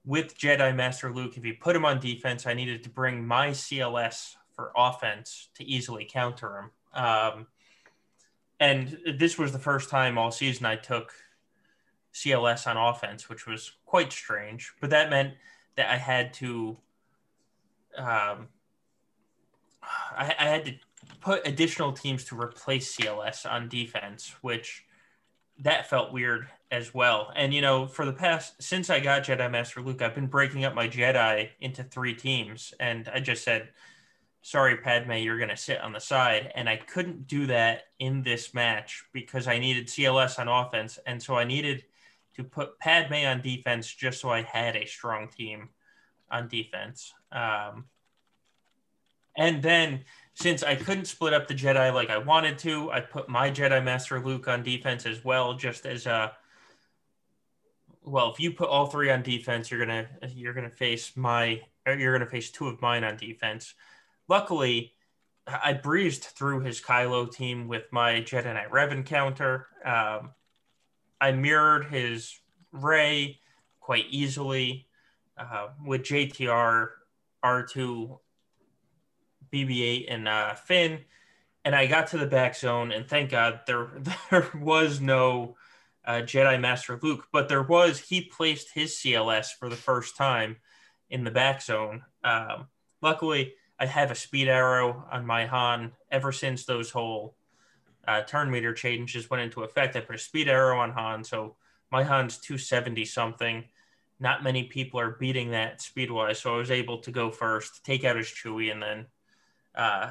with 0.04 0.36
Jedi 0.38 0.74
Master 0.74 1.12
Luke, 1.12 1.36
if 1.36 1.44
you 1.44 1.54
put 1.58 1.76
him 1.76 1.84
on 1.84 2.00
defense, 2.00 2.46
I 2.46 2.54
needed 2.54 2.82
to 2.84 2.90
bring 2.90 3.26
my 3.26 3.50
CLS 3.50 4.36
for 4.52 4.72
offense 4.76 5.48
to 5.56 5.64
easily 5.64 6.06
counter 6.10 6.58
him. 6.58 6.70
Um, 7.02 7.46
and 8.60 8.98
this 9.18 9.38
was 9.38 9.52
the 9.52 9.58
first 9.58 9.90
time 9.90 10.16
all 10.16 10.30
season 10.30 10.66
I 10.66 10.76
took 10.76 11.12
CLS 12.14 12.66
on 12.66 12.76
offense, 12.76 13.28
which 13.28 13.46
was 13.46 13.72
quite 13.84 14.12
strange. 14.12 14.72
But 14.80 14.90
that 14.90 15.10
meant 15.10 15.34
that 15.76 15.90
I 15.90 15.96
had 15.96 16.32
to, 16.34 16.76
um, 17.98 18.48
I, 19.82 20.34
I 20.38 20.44
had 20.44 20.64
to 20.66 20.74
put 21.20 21.46
additional 21.46 21.92
teams 21.92 22.24
to 22.24 22.40
replace 22.40 22.96
CLS 22.96 23.50
on 23.50 23.68
defense, 23.68 24.34
which 24.40 24.84
that 25.58 25.88
felt 25.88 26.12
weird 26.12 26.48
as 26.70 26.94
well. 26.94 27.32
And 27.34 27.52
you 27.52 27.60
know, 27.60 27.86
for 27.86 28.04
the 28.04 28.12
past 28.12 28.62
since 28.62 28.90
I 28.90 29.00
got 29.00 29.24
Jedi 29.24 29.50
Master 29.50 29.80
Luke, 29.80 30.02
I've 30.02 30.14
been 30.14 30.26
breaking 30.26 30.64
up 30.64 30.74
my 30.74 30.88
Jedi 30.88 31.50
into 31.60 31.84
three 31.84 32.14
teams, 32.14 32.74
and 32.80 33.08
I 33.12 33.20
just 33.20 33.44
said, 33.44 33.68
"Sorry, 34.42 34.76
Padme, 34.76 35.12
you're 35.12 35.38
going 35.38 35.50
to 35.50 35.56
sit 35.56 35.80
on 35.80 35.92
the 35.92 36.00
side." 36.00 36.52
And 36.54 36.68
I 36.68 36.76
couldn't 36.76 37.26
do 37.26 37.46
that 37.46 37.84
in 37.98 38.22
this 38.22 38.54
match 38.54 39.04
because 39.12 39.46
I 39.46 39.58
needed 39.58 39.86
CLS 39.86 40.38
on 40.38 40.48
offense, 40.48 40.98
and 41.06 41.22
so 41.22 41.36
I 41.36 41.44
needed 41.44 41.84
to 42.36 42.44
put 42.44 42.78
Padme 42.78 43.26
on 43.26 43.40
defense 43.40 43.92
just 43.92 44.20
so 44.20 44.30
I 44.30 44.42
had 44.42 44.76
a 44.76 44.86
strong 44.86 45.28
team 45.28 45.70
on 46.30 46.48
defense. 46.48 47.12
Um, 47.32 47.86
and 49.36 49.62
then 49.62 50.04
since 50.34 50.62
I 50.62 50.74
couldn't 50.76 51.06
split 51.06 51.32
up 51.32 51.48
the 51.48 51.54
Jedi 51.54 51.92
like 51.92 52.10
I 52.10 52.18
wanted 52.18 52.58
to, 52.58 52.90
I 52.90 53.00
put 53.00 53.28
my 53.28 53.50
Jedi 53.50 53.82
Master 53.82 54.24
Luke 54.24 54.48
on 54.48 54.62
defense 54.62 55.06
as 55.06 55.24
well, 55.24 55.54
just 55.54 55.86
as 55.86 56.06
a 56.06 56.32
well, 58.06 58.30
if 58.30 58.38
you 58.38 58.52
put 58.52 58.68
all 58.68 58.86
three 58.86 59.10
on 59.10 59.22
defense, 59.22 59.70
you're 59.70 59.80
gonna 59.84 60.06
you're 60.34 60.52
gonna 60.52 60.70
face 60.70 61.16
my 61.16 61.60
you're 61.86 62.12
gonna 62.12 62.30
face 62.30 62.50
two 62.50 62.68
of 62.68 62.80
mine 62.82 63.02
on 63.02 63.16
defense. 63.16 63.74
Luckily, 64.28 64.92
I 65.46 65.72
breezed 65.74 66.24
through 66.24 66.60
his 66.60 66.80
Kylo 66.80 67.30
team 67.30 67.68
with 67.68 67.84
my 67.90 68.14
Jedi 68.20 68.52
Knight 68.52 68.70
Revan 68.70 69.04
counter. 69.04 69.66
Um, 69.84 70.30
I 71.24 71.32
mirrored 71.32 71.86
his 71.86 72.38
Rey 72.70 73.40
quite 73.80 74.04
easily 74.10 74.86
uh, 75.38 75.68
with 75.82 76.02
JTR 76.02 76.88
R2 77.42 78.18
BB-8 79.50 80.04
and 80.10 80.28
uh, 80.28 80.52
Finn, 80.52 80.98
and 81.64 81.74
I 81.74 81.86
got 81.86 82.08
to 82.08 82.18
the 82.18 82.26
back 82.26 82.54
zone, 82.54 82.92
and 82.92 83.08
thank 83.08 83.30
God 83.30 83.60
there 83.66 83.88
there 84.30 84.50
was 84.54 85.00
no 85.00 85.56
uh, 86.04 86.20
Jedi 86.20 86.60
Master 86.60 87.00
Luke, 87.02 87.28
but 87.32 87.48
there 87.48 87.62
was 87.62 88.00
he 88.00 88.20
placed 88.20 88.74
his 88.74 88.92
CLS 88.92 89.46
for 89.58 89.70
the 89.70 89.76
first 89.76 90.18
time 90.18 90.56
in 91.08 91.24
the 91.24 91.30
back 91.30 91.62
zone. 91.62 92.02
Um, 92.22 92.66
luckily, 93.00 93.54
I 93.80 93.86
have 93.86 94.10
a 94.10 94.14
speed 94.14 94.48
arrow 94.48 95.06
on 95.10 95.24
my 95.24 95.46
Han 95.46 95.92
ever 96.10 96.32
since 96.32 96.66
those 96.66 96.90
whole 96.90 97.34
uh, 98.06 98.22
turn 98.22 98.50
meter 98.50 98.72
changes 98.72 99.30
went 99.30 99.42
into 99.42 99.62
effect. 99.62 99.96
I 99.96 100.00
put 100.00 100.16
a 100.16 100.18
speed 100.18 100.48
arrow 100.48 100.78
on 100.78 100.92
Han, 100.92 101.24
so 101.24 101.56
my 101.90 102.02
Han's 102.02 102.38
270 102.38 103.04
something. 103.04 103.64
Not 104.20 104.44
many 104.44 104.64
people 104.64 105.00
are 105.00 105.10
beating 105.10 105.50
that 105.50 105.82
speed 105.82 106.10
wise, 106.10 106.40
so 106.40 106.54
I 106.54 106.58
was 106.58 106.70
able 106.70 106.98
to 106.98 107.10
go 107.10 107.30
first, 107.30 107.84
take 107.84 108.04
out 108.04 108.16
his 108.16 108.26
Chewie, 108.26 108.72
and 108.72 108.82
then 108.82 109.06
uh, 109.74 110.10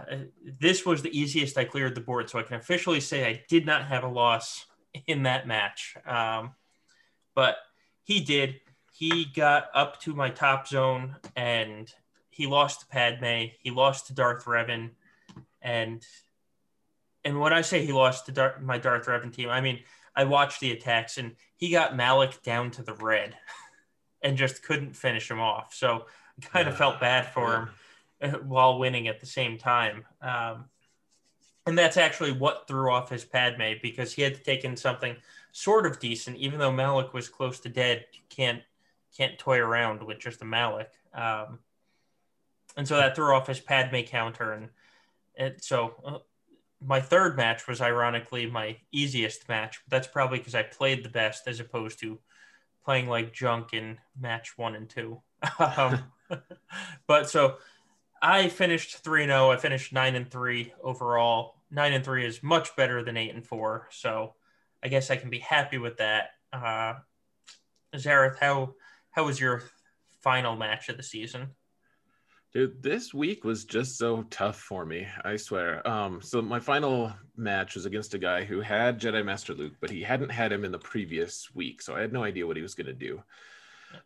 this 0.60 0.86
was 0.86 1.02
the 1.02 1.18
easiest 1.18 1.58
I 1.58 1.64
cleared 1.64 1.96
the 1.96 2.02
board. 2.02 2.30
So 2.30 2.40
I 2.40 2.44
can 2.44 2.58
officially 2.58 3.00
say 3.00 3.26
I 3.26 3.44
did 3.48 3.66
not 3.66 3.86
have 3.86 4.04
a 4.04 4.10
loss 4.10 4.66
in 5.08 5.24
that 5.24 5.48
match. 5.48 5.96
Um, 6.06 6.52
but 7.36 7.58
he 8.04 8.22
did. 8.22 8.60
He 8.92 9.26
got 9.26 9.68
up 9.74 10.02
to 10.02 10.14
my 10.14 10.30
top 10.30 10.68
zone 10.68 11.16
and 11.36 11.92
he 12.30 12.48
lost 12.48 12.82
to 12.82 12.88
Padme. 12.88 13.52
He 13.60 13.72
lost 13.72 14.08
to 14.08 14.14
Darth 14.14 14.46
Revan. 14.46 14.92
And 15.62 16.06
and 17.26 17.40
when 17.40 17.54
I 17.54 17.62
say 17.62 17.86
he 17.86 17.92
lost 17.92 18.26
to 18.26 18.32
Dar- 18.32 18.60
my 18.62 18.78
Darth 18.78 19.06
Revan 19.06 19.34
team, 19.34 19.50
I 19.50 19.62
mean 19.62 19.80
I 20.16 20.26
watched 20.26 20.60
the 20.60 20.72
attacks 20.72 21.18
and 21.18 21.36
he 21.56 21.72
got 21.72 21.96
Malak 21.96 22.42
down 22.44 22.72
to 22.72 22.84
the 22.84 22.94
red 22.94 23.36
and 24.22 24.38
just 24.38 24.64
couldn't 24.64 24.96
finish 24.96 25.30
him 25.30 25.40
off. 25.40 25.74
So 25.74 26.06
I 26.38 26.46
kind 26.46 26.68
of 26.68 26.78
felt 26.78 27.00
bad 27.00 27.28
for 27.28 27.56
him 27.56 27.70
uh, 28.22 28.38
while 28.40 28.80
winning 28.80 29.08
at 29.08 29.20
the 29.20 29.26
same 29.26 29.58
time. 29.58 30.06
Um, 30.22 30.66
and 31.66 31.78
that's 31.78 31.98
actually 31.98 32.34
what 32.34 32.68
threw 32.68 32.92
off 32.92 33.10
his 33.10 33.24
Padme 33.24 33.74
because 33.82 34.14
he 34.14 34.22
had 34.22 34.36
to 34.36 34.44
take 34.44 34.66
in 34.66 34.76
something 34.76 35.16
sort 35.54 35.86
of 35.86 36.00
decent, 36.00 36.38
even 36.38 36.60
though 36.60 36.72
Malak 36.72 37.14
was 37.14 37.30
close 37.30 37.60
to 37.62 37.70
dead. 37.70 38.06
You 38.14 38.20
can't 38.30 38.62
can't 39.16 39.38
toy 39.38 39.60
around 39.60 40.04
with 40.04 40.20
just 40.20 40.42
a 40.42 40.46
Malak. 40.46 40.92
Um, 41.14 41.60
and 42.76 42.88
so 42.88 42.98
that 42.98 43.16
threw 43.16 43.34
off 43.34 43.48
his 43.48 43.60
Padme 43.60 44.02
counter, 44.02 44.54
and, 44.54 44.70
and 45.36 45.56
so 45.62 45.94
uh, 46.04 46.18
my 46.86 47.00
third 47.00 47.38
match 47.38 47.68
was 47.68 47.82
ironically 47.82 48.46
my 48.46 48.78
easiest 48.92 49.48
match. 49.50 49.80
That's 49.90 50.08
probably 50.08 50.40
because 50.40 50.56
I 50.56 50.64
played 50.64 51.04
the 51.04 51.10
best 51.10 51.48
as 51.48 51.60
opposed 51.60 52.00
to 52.00 52.20
playing 52.84 53.08
like 53.08 53.34
junk 53.34 53.74
in 53.74 53.98
match 54.20 54.58
one 54.58 54.76
and 54.76 54.90
two. 54.90 55.22
um, 55.60 56.00
but 57.08 57.30
so 57.30 57.58
I 58.22 58.48
finished 58.48 58.98
3 58.98 59.26
0. 59.26 59.52
I 59.52 59.58
finished 59.58 59.94
9 59.94 60.16
and 60.16 60.32
3 60.32 60.74
overall. 60.82 61.56
9 61.72 61.94
and 61.94 62.06
3 62.06 62.26
is 62.26 62.44
much 62.44 62.76
better 62.76 63.04
than 63.04 63.18
8 63.18 63.36
and 63.36 63.46
4. 63.46 63.90
So 63.92 64.36
I 64.82 64.88
guess 64.88 65.12
I 65.12 65.18
can 65.18 65.30
be 65.30 65.40
happy 65.40 65.78
with 65.78 65.98
that. 65.98 66.30
Uh, 66.52 66.94
Xaereth, 67.96 68.38
how, 68.40 68.76
how 69.12 69.26
was 69.26 69.40
your 69.40 69.64
final 70.22 70.56
match 70.56 70.90
of 70.90 70.98
the 70.98 71.04
season? 71.04 71.50
Dude, 72.54 72.84
this 72.84 73.16
week 73.16 73.44
was 73.44 73.66
just 73.66 73.98
so 73.98 74.28
tough 74.30 74.60
for 74.60 74.86
me. 74.86 75.08
I 75.26 75.38
swear. 75.38 75.86
Um, 75.88 76.22
so 76.22 76.40
my 76.40 76.60
final 76.60 77.12
match 77.36 77.74
was 77.74 77.88
against 77.88 78.14
a 78.14 78.20
guy 78.20 78.44
who 78.44 78.62
had 78.62 79.02
Jedi 79.02 79.26
Master 79.26 79.56
Luke, 79.56 79.74
but 79.82 79.90
he 79.90 80.04
hadn't 80.04 80.30
had 80.30 80.52
him 80.52 80.64
in 80.64 80.72
the 80.72 80.78
previous 80.78 81.50
week, 81.56 81.82
so 81.82 81.96
I 81.96 82.02
had 82.02 82.14
no 82.14 82.24
idea 82.24 82.46
what 82.46 82.56
he 82.56 82.62
was 82.62 82.76
to 82.86 82.94
do. 82.94 83.24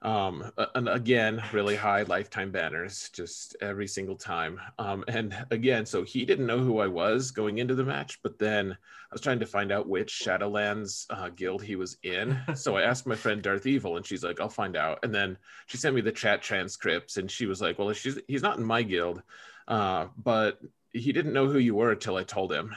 Um, 0.01 0.51
and 0.75 0.89
again, 0.89 1.41
really 1.51 1.75
high 1.75 2.03
lifetime 2.03 2.51
banners, 2.51 3.09
just 3.13 3.55
every 3.61 3.87
single 3.87 4.15
time. 4.15 4.59
Um, 4.77 5.03
and 5.07 5.35
again, 5.51 5.85
so 5.85 6.03
he 6.03 6.25
didn't 6.25 6.45
know 6.45 6.59
who 6.59 6.79
I 6.79 6.87
was 6.87 7.31
going 7.31 7.57
into 7.57 7.75
the 7.75 7.83
match, 7.83 8.19
but 8.23 8.37
then 8.37 8.71
I 8.71 9.13
was 9.13 9.21
trying 9.21 9.39
to 9.39 9.45
find 9.45 9.71
out 9.71 9.87
which 9.87 10.21
Shadowlands 10.23 11.05
uh, 11.09 11.29
guild 11.29 11.63
he 11.63 11.75
was 11.75 11.97
in. 12.03 12.37
So 12.55 12.75
I 12.75 12.83
asked 12.83 13.07
my 13.07 13.15
friend 13.15 13.41
Darth 13.41 13.65
Evil, 13.65 13.97
and 13.97 14.05
she's 14.05 14.23
like, 14.23 14.39
"I'll 14.39 14.49
find 14.49 14.75
out." 14.75 14.99
And 15.03 15.13
then 15.13 15.37
she 15.67 15.77
sent 15.77 15.95
me 15.95 16.01
the 16.01 16.11
chat 16.11 16.41
transcripts, 16.41 17.17
and 17.17 17.29
she 17.29 17.45
was 17.45 17.61
like, 17.61 17.79
"Well, 17.79 17.93
she's 17.93 18.19
he's 18.27 18.41
not 18.41 18.57
in 18.57 18.63
my 18.63 18.83
guild, 18.83 19.21
uh, 19.67 20.07
but 20.21 20.59
he 20.91 21.11
didn't 21.11 21.33
know 21.33 21.47
who 21.47 21.59
you 21.59 21.75
were 21.75 21.91
until 21.91 22.17
I 22.17 22.23
told 22.23 22.51
him." 22.51 22.75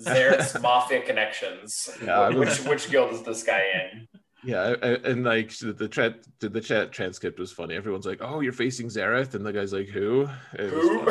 Xaereth's 0.00 0.60
Mafia 0.60 1.02
connections. 1.02 1.90
Yeah, 2.02 2.30
which 2.30 2.58
which 2.64 2.90
guild 2.90 3.12
is 3.12 3.22
this 3.22 3.42
guy 3.42 3.64
in? 3.92 4.19
Yeah, 4.42 4.74
and 4.82 5.22
like 5.24 5.56
the 5.58 5.72
the 5.72 5.88
chat, 5.88 6.26
the 6.38 6.60
chat 6.60 6.92
transcript 6.92 7.38
was 7.38 7.52
funny. 7.52 7.74
Everyone's 7.74 8.06
like, 8.06 8.20
"Oh, 8.22 8.40
you're 8.40 8.52
facing 8.54 8.88
Xaereth," 8.88 9.34
and 9.34 9.44
the 9.44 9.52
guy's 9.52 9.72
like, 9.72 9.88
"Who?" 9.88 10.26
Who? 10.58 11.06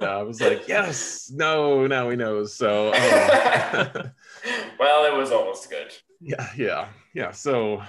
I 0.00 0.22
was 0.22 0.40
like, 0.40 0.66
"Yes, 0.68 1.30
no, 1.32 1.86
now 1.86 2.10
he 2.10 2.16
knows." 2.16 2.54
So, 2.54 2.88
um, 2.88 2.94
well, 4.78 5.04
it 5.06 5.16
was 5.16 5.30
almost 5.30 5.70
good. 5.70 5.92
yeah, 6.20 6.48
yeah, 6.56 6.88
yeah. 7.14 7.30
So, 7.30 7.82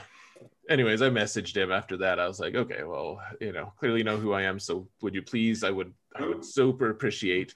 anyways, 0.70 1.02
I 1.02 1.10
messaged 1.10 1.56
him 1.58 1.72
after 1.72 1.98
that. 1.98 2.20
I 2.20 2.28
was 2.28 2.40
like, 2.40 2.56
okay, 2.56 2.84
well, 2.84 3.20
you 3.42 3.52
know, 3.52 3.74
clearly 3.80 4.04
know 4.04 4.18
who 4.18 4.34
I 4.34 4.44
am. 4.44 4.60
So 4.60 4.88
would 5.02 5.16
you 5.16 5.22
please? 5.22 5.64
I 5.64 5.72
would, 5.72 5.94
I 6.16 6.26
would 6.28 6.46
super 6.46 6.90
appreciate, 6.90 7.56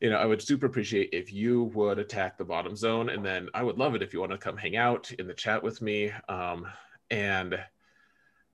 you 0.00 0.10
know, 0.10 0.16
I 0.16 0.26
would 0.26 0.42
super 0.42 0.66
appreciate 0.66 1.10
if 1.12 1.32
you 1.32 1.64
would 1.74 1.98
attack 1.98 2.36
the 2.36 2.44
bottom 2.44 2.76
zone, 2.76 3.08
and 3.08 3.24
then 3.24 3.48
I 3.54 3.62
would 3.62 3.78
love 3.78 3.94
it 3.94 4.02
if 4.02 4.12
you 4.12 4.20
want 4.20 4.32
to 4.32 4.38
come 4.38 4.56
hang 4.56 4.76
out 4.76 5.10
in 5.12 5.26
the 5.26 5.34
chat 5.34 5.62
with 5.62 5.80
me. 5.80 6.12
Um, 6.28 6.66
and 7.10 7.58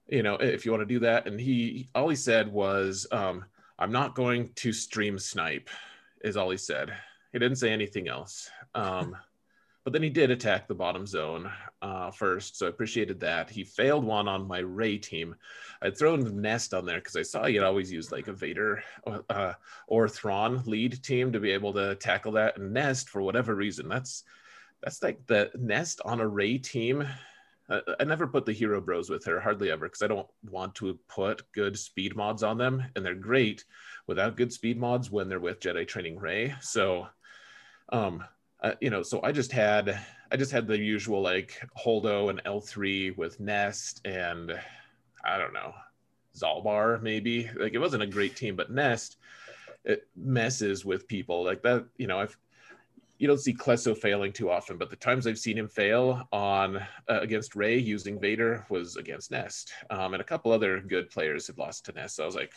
you 0.09 0.23
know, 0.23 0.35
if 0.35 0.64
you 0.64 0.73
want 0.73 0.82
to 0.82 0.94
do 0.94 1.01
that. 1.01 1.27
And 1.27 1.40
he, 1.40 1.89
all 1.94 2.09
he 2.09 2.16
said 2.16 2.52
was, 2.52 3.06
um, 3.12 3.44
I'm 3.78 3.93
not 3.93 4.14
going 4.14 4.51
to 4.56 4.73
stream 4.73 5.19
snipe, 5.19 5.70
is 6.23 6.36
all 6.36 6.51
he 6.51 6.56
said. 6.56 6.93
He 7.32 7.39
didn't 7.39 7.56
say 7.56 7.73
anything 7.73 8.09
else. 8.09 8.51
Um, 8.74 9.16
but 9.84 9.92
then 9.92 10.02
he 10.02 10.10
did 10.10 10.30
attack 10.30 10.68
the 10.68 10.74
bottom 10.74 11.06
zone 11.06 11.50
uh, 11.80 12.10
first, 12.10 12.56
so 12.56 12.66
I 12.66 12.68
appreciated 12.68 13.20
that. 13.20 13.50
He 13.50 13.64
failed 13.64 14.04
one 14.04 14.28
on 14.28 14.46
my 14.46 14.59
Rey 14.59 14.98
team. 14.98 15.34
I'd 15.80 15.98
thrown 15.98 16.20
the 16.20 16.30
Nest 16.30 16.72
on 16.72 16.86
there 16.86 16.98
because 16.98 17.16
I 17.16 17.22
saw 17.22 17.46
he'd 17.46 17.60
always 17.60 17.90
use 17.90 18.12
like 18.12 18.28
a 18.28 18.32
Vader 18.32 18.84
uh, 19.28 19.54
or 19.88 20.09
Thrawn 20.09 20.62
lead 20.66 21.02
team 21.02 21.32
to 21.32 21.40
be 21.40 21.50
able 21.50 21.72
to 21.74 21.96
tackle 21.96 22.32
that. 22.32 22.59
And 22.59 22.72
Nest, 22.72 23.09
for 23.09 23.22
whatever 23.22 23.54
reason, 23.54 23.88
that's 23.88 24.24
that's 24.82 25.02
like 25.02 25.26
the 25.26 25.50
Nest 25.59 26.00
on 26.04 26.20
a 26.20 26.28
Rey 26.28 26.59
team. 26.59 27.06
I, 27.68 27.80
I 28.00 28.04
never 28.04 28.26
put 28.26 28.46
the 28.46 28.52
hero 28.52 28.80
bros 28.80 29.10
with 29.10 29.24
her, 29.24 29.40
hardly 29.40 29.70
ever, 29.70 29.86
because 29.86 30.02
I 30.02 30.09
don't 30.09 30.28
want 30.48 30.76
to 30.76 30.98
put 31.09 31.50
good 31.52 31.76
speed 31.78 32.14
mods 32.14 32.42
on 32.42 32.59
them, 32.59 32.84
and 32.94 33.04
they're 33.04 33.14
great 33.14 33.64
without 34.06 34.36
good 34.36 34.52
speed 34.52 34.78
mods 34.78 35.10
when 35.10 35.28
they're 35.28 35.40
with 35.40 35.60
Jedi 35.60 35.86
Training 35.86 36.18
Rey. 36.18 36.54
So, 36.60 37.09
um, 37.90 38.24
uh, 38.62 38.74
you 38.80 38.90
know, 38.90 39.02
so 39.02 39.20
I 39.22 39.32
just 39.32 39.52
had 39.52 39.98
I 40.30 40.36
just 40.36 40.52
had 40.52 40.66
the 40.66 40.78
usual 40.78 41.20
like 41.20 41.60
Holdo 41.76 42.30
and 42.30 42.43
L3 42.44 43.16
with 43.16 43.40
Nest 43.40 44.01
and 44.05 44.59
I 45.24 45.36
don't 45.36 45.52
know 45.52 45.74
Zaalbar 46.36 47.02
maybe. 47.02 47.51
Like 47.56 47.74
it 47.74 47.78
wasn't 47.78 48.05
a 48.05 48.06
great 48.06 48.36
team, 48.36 48.56
but 48.56 48.70
Nest 48.70 49.16
it 49.84 50.06
messes 50.16 50.84
with 50.84 51.09
people 51.09 51.44
like 51.44 51.62
that. 51.62 51.84
You 51.97 52.06
know, 52.06 52.20
I've 52.20 52.36
you 53.18 53.28
don't 53.28 53.39
see 53.39 53.55
Klesso 53.55 53.97
failing 53.97 54.32
too 54.32 54.51
often, 54.51 54.78
but 54.78 54.90
the 54.90 54.97
times 54.97 55.26
I've 55.28 55.39
seen 55.39 55.56
him 55.56 55.68
fail 55.68 56.26
on 56.32 56.76
uh, 56.76 57.20
against 57.20 57.55
Rey 57.55 57.78
using 57.78 58.18
Vader 58.18 58.66
was 58.68 58.97
against 58.97 59.30
Nest, 59.30 59.72
um, 59.90 60.14
and 60.14 60.20
a 60.20 60.24
couple 60.24 60.51
other 60.51 60.80
good 60.80 61.09
players 61.09 61.47
had 61.47 61.59
lost 61.59 61.84
to 61.86 61.93
Nest. 61.93 62.16
So 62.16 62.24
I 62.24 62.26
was 62.26 62.34
like, 62.34 62.52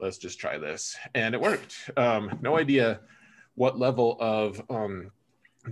let's 0.00 0.16
just 0.16 0.38
try 0.38 0.56
this, 0.56 0.96
and 1.14 1.34
it 1.34 1.40
worked. 1.40 1.90
Um, 1.96 2.38
no 2.40 2.56
idea 2.56 3.00
what 3.58 3.76
level 3.76 4.16
of 4.20 4.62
um, 4.70 5.10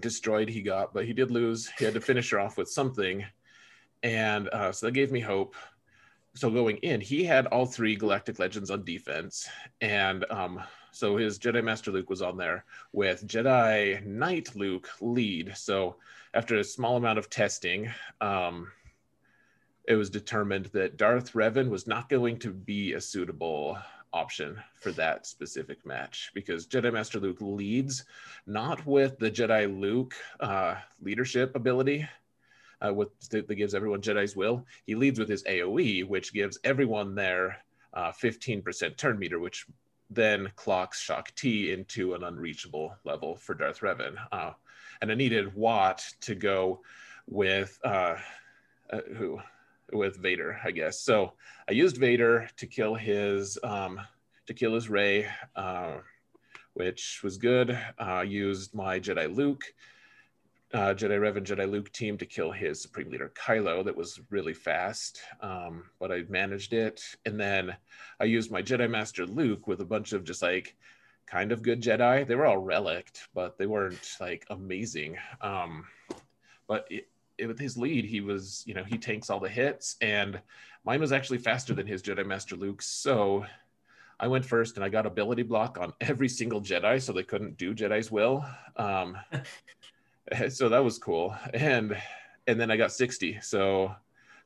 destroyed 0.00 0.48
he 0.48 0.60
got, 0.60 0.92
but 0.92 1.04
he 1.04 1.12
did 1.12 1.30
lose. 1.30 1.70
He 1.78 1.84
had 1.84 1.94
to 1.94 2.00
finish 2.00 2.30
her 2.30 2.40
off 2.40 2.58
with 2.58 2.68
something, 2.68 3.24
and 4.02 4.48
uh, 4.48 4.72
so 4.72 4.86
that 4.86 4.92
gave 4.92 5.12
me 5.12 5.20
hope. 5.20 5.54
So 6.34 6.50
going 6.50 6.78
in, 6.78 7.00
he 7.00 7.24
had 7.24 7.46
all 7.46 7.64
three 7.64 7.94
Galactic 7.94 8.40
Legends 8.40 8.72
on 8.72 8.84
defense, 8.84 9.48
and 9.80 10.24
um, 10.30 10.60
so 10.90 11.16
his 11.16 11.38
Jedi 11.38 11.62
Master 11.62 11.92
Luke 11.92 12.10
was 12.10 12.22
on 12.22 12.36
there 12.36 12.64
with 12.92 13.24
Jedi 13.24 14.04
Knight 14.04 14.56
Luke 14.56 14.88
lead. 15.00 15.56
So 15.56 15.96
after 16.34 16.56
a 16.56 16.64
small 16.64 16.96
amount 16.96 17.20
of 17.20 17.30
testing, 17.30 17.88
um, 18.20 18.66
it 19.86 19.94
was 19.94 20.10
determined 20.10 20.66
that 20.66 20.96
Darth 20.96 21.34
Revan 21.34 21.70
was 21.70 21.86
not 21.86 22.08
going 22.08 22.40
to 22.40 22.50
be 22.50 22.94
a 22.94 23.00
suitable 23.00 23.78
option 24.12 24.58
for 24.74 24.92
that 24.92 25.26
specific 25.26 25.84
match 25.84 26.30
because 26.34 26.66
Jedi 26.66 26.92
Master 26.92 27.20
Luke 27.20 27.38
leads 27.40 28.04
not 28.46 28.84
with 28.86 29.18
the 29.18 29.30
Jedi 29.30 29.80
Luke 29.80 30.14
uh, 30.40 30.76
leadership 31.02 31.54
ability, 31.54 32.08
uh, 32.84 32.92
with 32.92 33.08
that 33.30 33.54
gives 33.54 33.74
everyone 33.74 34.00
Jedi's 34.00 34.36
will. 34.36 34.64
He 34.84 34.94
leads 34.94 35.18
with 35.18 35.28
his 35.28 35.44
AOE, 35.44 36.06
which 36.08 36.32
gives 36.32 36.58
everyone 36.64 37.14
their 37.14 37.58
uh, 37.94 38.12
15% 38.12 38.96
turn 38.96 39.18
meter, 39.18 39.38
which 39.38 39.66
then 40.10 40.50
clocks 40.56 41.00
Shaak 41.00 41.34
Ti 41.34 41.72
into 41.72 42.14
an 42.14 42.24
unreachable 42.24 42.94
level 43.04 43.36
for 43.36 43.54
Darth 43.54 43.80
Revan. 43.80 44.16
Uh, 44.30 44.52
and 45.00 45.10
I 45.10 45.14
needed 45.14 45.54
Watt 45.54 46.04
to 46.22 46.34
go 46.34 46.82
with 47.26 47.78
uh, 47.84 48.16
uh, 48.90 49.00
who 49.16 49.40
with 49.92 50.16
Vader, 50.16 50.58
I 50.64 50.70
guess. 50.70 51.00
So 51.00 51.32
I 51.68 51.72
used 51.72 51.96
Vader 51.96 52.48
to 52.56 52.66
kill 52.66 52.94
his 52.94 53.58
um, 53.62 54.00
to 54.46 54.54
kill 54.54 54.74
his 54.74 54.88
Rey, 54.88 55.26
uh, 55.54 55.98
which 56.74 57.20
was 57.22 57.36
good. 57.36 57.78
Uh, 57.98 58.24
used 58.26 58.74
my 58.74 59.00
Jedi 59.00 59.34
Luke, 59.34 59.64
uh, 60.74 60.94
Jedi 60.94 61.18
Revan, 61.18 61.44
Jedi 61.44 61.70
Luke 61.70 61.92
team 61.92 62.18
to 62.18 62.26
kill 62.26 62.52
his 62.52 62.80
Supreme 62.80 63.10
Leader 63.10 63.32
Kylo. 63.34 63.84
That 63.84 63.96
was 63.96 64.20
really 64.30 64.54
fast, 64.54 65.20
um, 65.40 65.84
but 65.98 66.12
I 66.12 66.22
managed 66.28 66.72
it. 66.72 67.02
And 67.24 67.38
then 67.38 67.76
I 68.20 68.24
used 68.24 68.50
my 68.50 68.62
Jedi 68.62 68.90
Master 68.90 69.26
Luke 69.26 69.66
with 69.66 69.80
a 69.80 69.86
bunch 69.86 70.12
of 70.12 70.24
just 70.24 70.42
like 70.42 70.76
kind 71.26 71.52
of 71.52 71.62
good 71.62 71.82
Jedi. 71.82 72.26
They 72.26 72.34
were 72.34 72.46
all 72.46 72.58
relict, 72.58 73.28
but 73.34 73.58
they 73.58 73.66
weren't 73.66 74.16
like 74.20 74.46
amazing. 74.50 75.16
Um, 75.40 75.86
but 76.68 76.86
it, 76.90 77.08
with 77.38 77.58
his 77.58 77.76
lead, 77.76 78.04
he 78.04 78.20
was, 78.20 78.62
you 78.66 78.74
know, 78.74 78.84
he 78.84 78.98
tanks 78.98 79.30
all 79.30 79.40
the 79.40 79.48
hits, 79.48 79.96
and 80.00 80.40
mine 80.84 81.00
was 81.00 81.12
actually 81.12 81.38
faster 81.38 81.74
than 81.74 81.86
his 81.86 82.02
Jedi 82.02 82.26
Master 82.26 82.56
Luke. 82.56 82.82
So 82.82 83.44
I 84.18 84.28
went 84.28 84.44
first, 84.44 84.76
and 84.76 84.84
I 84.84 84.88
got 84.88 85.06
ability 85.06 85.42
block 85.42 85.78
on 85.78 85.92
every 86.00 86.28
single 86.28 86.60
Jedi, 86.60 87.00
so 87.00 87.12
they 87.12 87.22
couldn't 87.22 87.58
do 87.58 87.74
Jedi's 87.74 88.10
will. 88.10 88.44
Um, 88.76 89.16
so 90.48 90.68
that 90.68 90.82
was 90.84 90.98
cool, 90.98 91.36
and 91.52 91.96
and 92.46 92.60
then 92.60 92.70
I 92.70 92.76
got 92.76 92.92
sixty. 92.92 93.38
So 93.40 93.94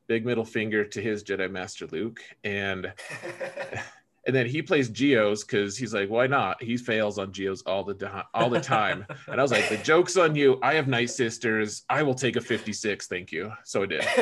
big 0.07 0.25
middle 0.25 0.45
finger 0.45 0.83
to 0.83 1.01
his 1.01 1.23
Jedi 1.23 1.49
Master 1.49 1.87
Luke, 1.87 2.21
and. 2.43 2.91
and 4.27 4.35
then 4.35 4.45
he 4.45 4.61
plays 4.61 4.89
geos 4.89 5.43
because 5.43 5.77
he's 5.77 5.93
like, 5.93 6.09
why 6.09 6.27
not? 6.27 6.61
He 6.61 6.77
fails 6.77 7.17
on 7.17 7.31
geos 7.31 7.63
all 7.63 7.83
the 7.83 7.93
time, 7.93 8.23
all 8.33 8.49
the 8.49 8.61
time. 8.61 9.05
and 9.27 9.39
I 9.39 9.43
was 9.43 9.51
like, 9.51 9.67
the 9.69 9.77
joke's 9.83 10.15
on 10.17 10.35
you. 10.35 10.59
I 10.61 10.75
have 10.75 10.87
night 10.87 11.09
sisters. 11.09 11.83
I 11.89 12.03
will 12.03 12.13
take 12.13 12.35
a 12.35 12.41
56, 12.41 13.07
thank 13.07 13.31
you. 13.31 13.51
So 13.63 13.83
I 13.83 13.85
did. 13.87 14.05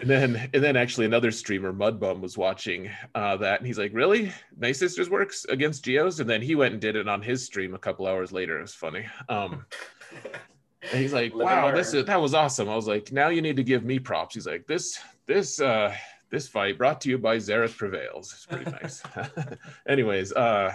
and 0.00 0.08
then 0.08 0.50
and 0.54 0.62
then 0.62 0.76
actually 0.76 1.06
another 1.06 1.32
streamer, 1.32 1.72
Mudbum, 1.72 2.20
was 2.20 2.38
watching 2.38 2.88
uh, 3.14 3.36
that, 3.38 3.58
and 3.58 3.66
he's 3.66 3.78
like, 3.78 3.92
really? 3.92 4.32
Night 4.56 4.76
sisters 4.76 5.10
works 5.10 5.44
against 5.46 5.84
geos? 5.84 6.20
And 6.20 6.30
then 6.30 6.40
he 6.40 6.54
went 6.54 6.72
and 6.72 6.80
did 6.80 6.94
it 6.94 7.08
on 7.08 7.22
his 7.22 7.44
stream 7.44 7.74
a 7.74 7.78
couple 7.78 8.06
hours 8.06 8.30
later. 8.30 8.58
It 8.58 8.62
was 8.62 8.74
funny. 8.74 9.06
Um, 9.28 9.66
and 10.82 11.00
he's 11.00 11.12
like, 11.12 11.34
wow, 11.34 11.72
this 11.72 11.94
is 11.94 12.04
that 12.04 12.20
was 12.20 12.34
awesome. 12.34 12.68
I 12.68 12.76
was 12.76 12.86
like, 12.86 13.10
now 13.10 13.28
you 13.28 13.42
need 13.42 13.56
to 13.56 13.64
give 13.64 13.84
me 13.84 13.98
props. 13.98 14.34
He's 14.34 14.46
like, 14.46 14.66
this 14.66 14.98
this 15.26 15.60
uh 15.60 15.94
this 16.30 16.48
fight 16.48 16.78
brought 16.78 17.00
to 17.02 17.10
you 17.10 17.18
by 17.18 17.36
Xaereth 17.36 17.76
Prevails. 17.76 18.32
It's 18.32 18.46
pretty 18.46 18.70
nice. 18.70 19.02
Anyways, 19.88 20.32
uh, 20.32 20.72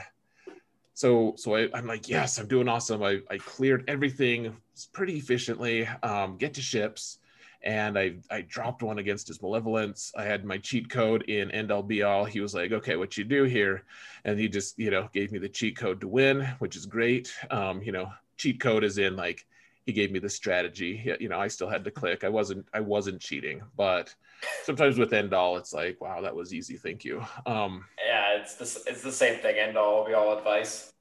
so 0.94 1.34
so 1.38 1.56
I, 1.56 1.78
am 1.78 1.88
like, 1.88 2.08
yes, 2.08 2.38
I'm 2.38 2.48
doing 2.48 2.68
awesome. 2.68 3.04
I, 3.04 3.20
I 3.30 3.38
cleared 3.38 3.86
everything 3.88 4.56
pretty 4.94 5.18
efficiently. 5.18 5.88
Um, 6.04 6.38
get 6.38 6.54
to 6.56 6.62
ships, 6.62 7.20
and 7.64 7.98
I 7.98 8.16
I 8.30 8.42
dropped 8.42 8.84
one 8.84 9.00
against 9.00 9.28
his 9.28 9.42
malevolence. 9.42 10.12
I 10.18 10.24
had 10.24 10.46
my 10.46 10.58
cheat 10.58 10.90
code 10.90 11.24
in 11.24 11.52
end 11.52 11.72
all 11.72 11.84
be 11.84 12.04
all. 12.04 12.26
He 12.26 12.40
was 12.40 12.54
like, 12.54 12.72
okay, 12.72 12.96
what 12.96 13.18
you 13.18 13.24
do 13.24 13.44
here, 13.44 13.84
and 14.24 14.40
he 14.40 14.48
just 14.48 14.78
you 14.78 14.92
know 14.92 15.10
gave 15.14 15.32
me 15.32 15.40
the 15.40 15.50
cheat 15.50 15.78
code 15.78 16.02
to 16.02 16.08
win, 16.08 16.48
which 16.60 16.76
is 16.76 16.86
great. 16.86 17.34
Um, 17.50 17.82
you 17.82 17.92
know, 17.92 18.12
cheat 18.38 18.60
code 18.60 18.84
is 18.84 18.98
in 18.98 19.16
like 19.16 19.46
he 19.86 19.94
gave 19.94 20.12
me 20.12 20.20
the 20.20 20.30
strategy. 20.30 21.16
You 21.20 21.30
know, 21.30 21.40
I 21.40 21.48
still 21.48 21.70
had 21.70 21.84
to 21.84 21.92
click. 21.92 22.24
I 22.24 22.30
wasn't 22.30 22.68
I 22.74 22.80
wasn't 22.80 23.22
cheating, 23.22 23.62
but 23.78 24.14
sometimes 24.64 24.98
with 24.98 25.14
end 25.14 25.34
all, 25.34 25.58
it's 25.58 25.74
like, 25.74 26.00
wow, 26.02 26.22
that 26.22 26.36
was 26.36 26.54
easy. 26.54 26.78
Thank 26.78 27.06
you. 27.06 27.24
Um, 27.46 27.86
yeah, 28.06 28.38
it's 28.40 28.56
the 28.56 28.92
it's 28.92 29.02
the 29.02 29.12
same 29.12 29.40
thing. 29.40 29.58
End 29.58 29.78
all 29.78 30.06
be 30.06 30.14
all 30.14 30.38
advice. 30.38 30.92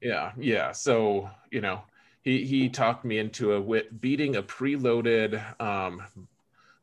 Yeah, 0.00 0.32
yeah. 0.38 0.72
So 0.72 1.30
you 1.50 1.60
know, 1.60 1.82
he 2.22 2.44
he 2.44 2.68
talked 2.68 3.04
me 3.04 3.18
into 3.18 3.54
a 3.54 3.82
beating 4.00 4.36
a 4.36 4.42
preloaded 4.42 5.42
um, 5.60 6.02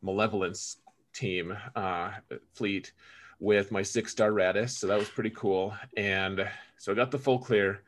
malevolence 0.02 0.78
team 1.14 1.58
uh, 1.76 2.12
fleet 2.54 2.92
with 3.40 3.72
my 3.72 3.82
six 3.82 4.12
star 4.12 4.32
Raddus 4.32 4.72
So 4.72 4.88
that 4.88 4.98
was 4.98 5.10
pretty 5.10 5.32
cool. 5.32 5.76
And 5.96 6.48
so 6.78 6.92
I 6.92 6.96
got 6.96 7.12
the 7.12 7.20
full 7.20 7.40
clear. 7.40 7.84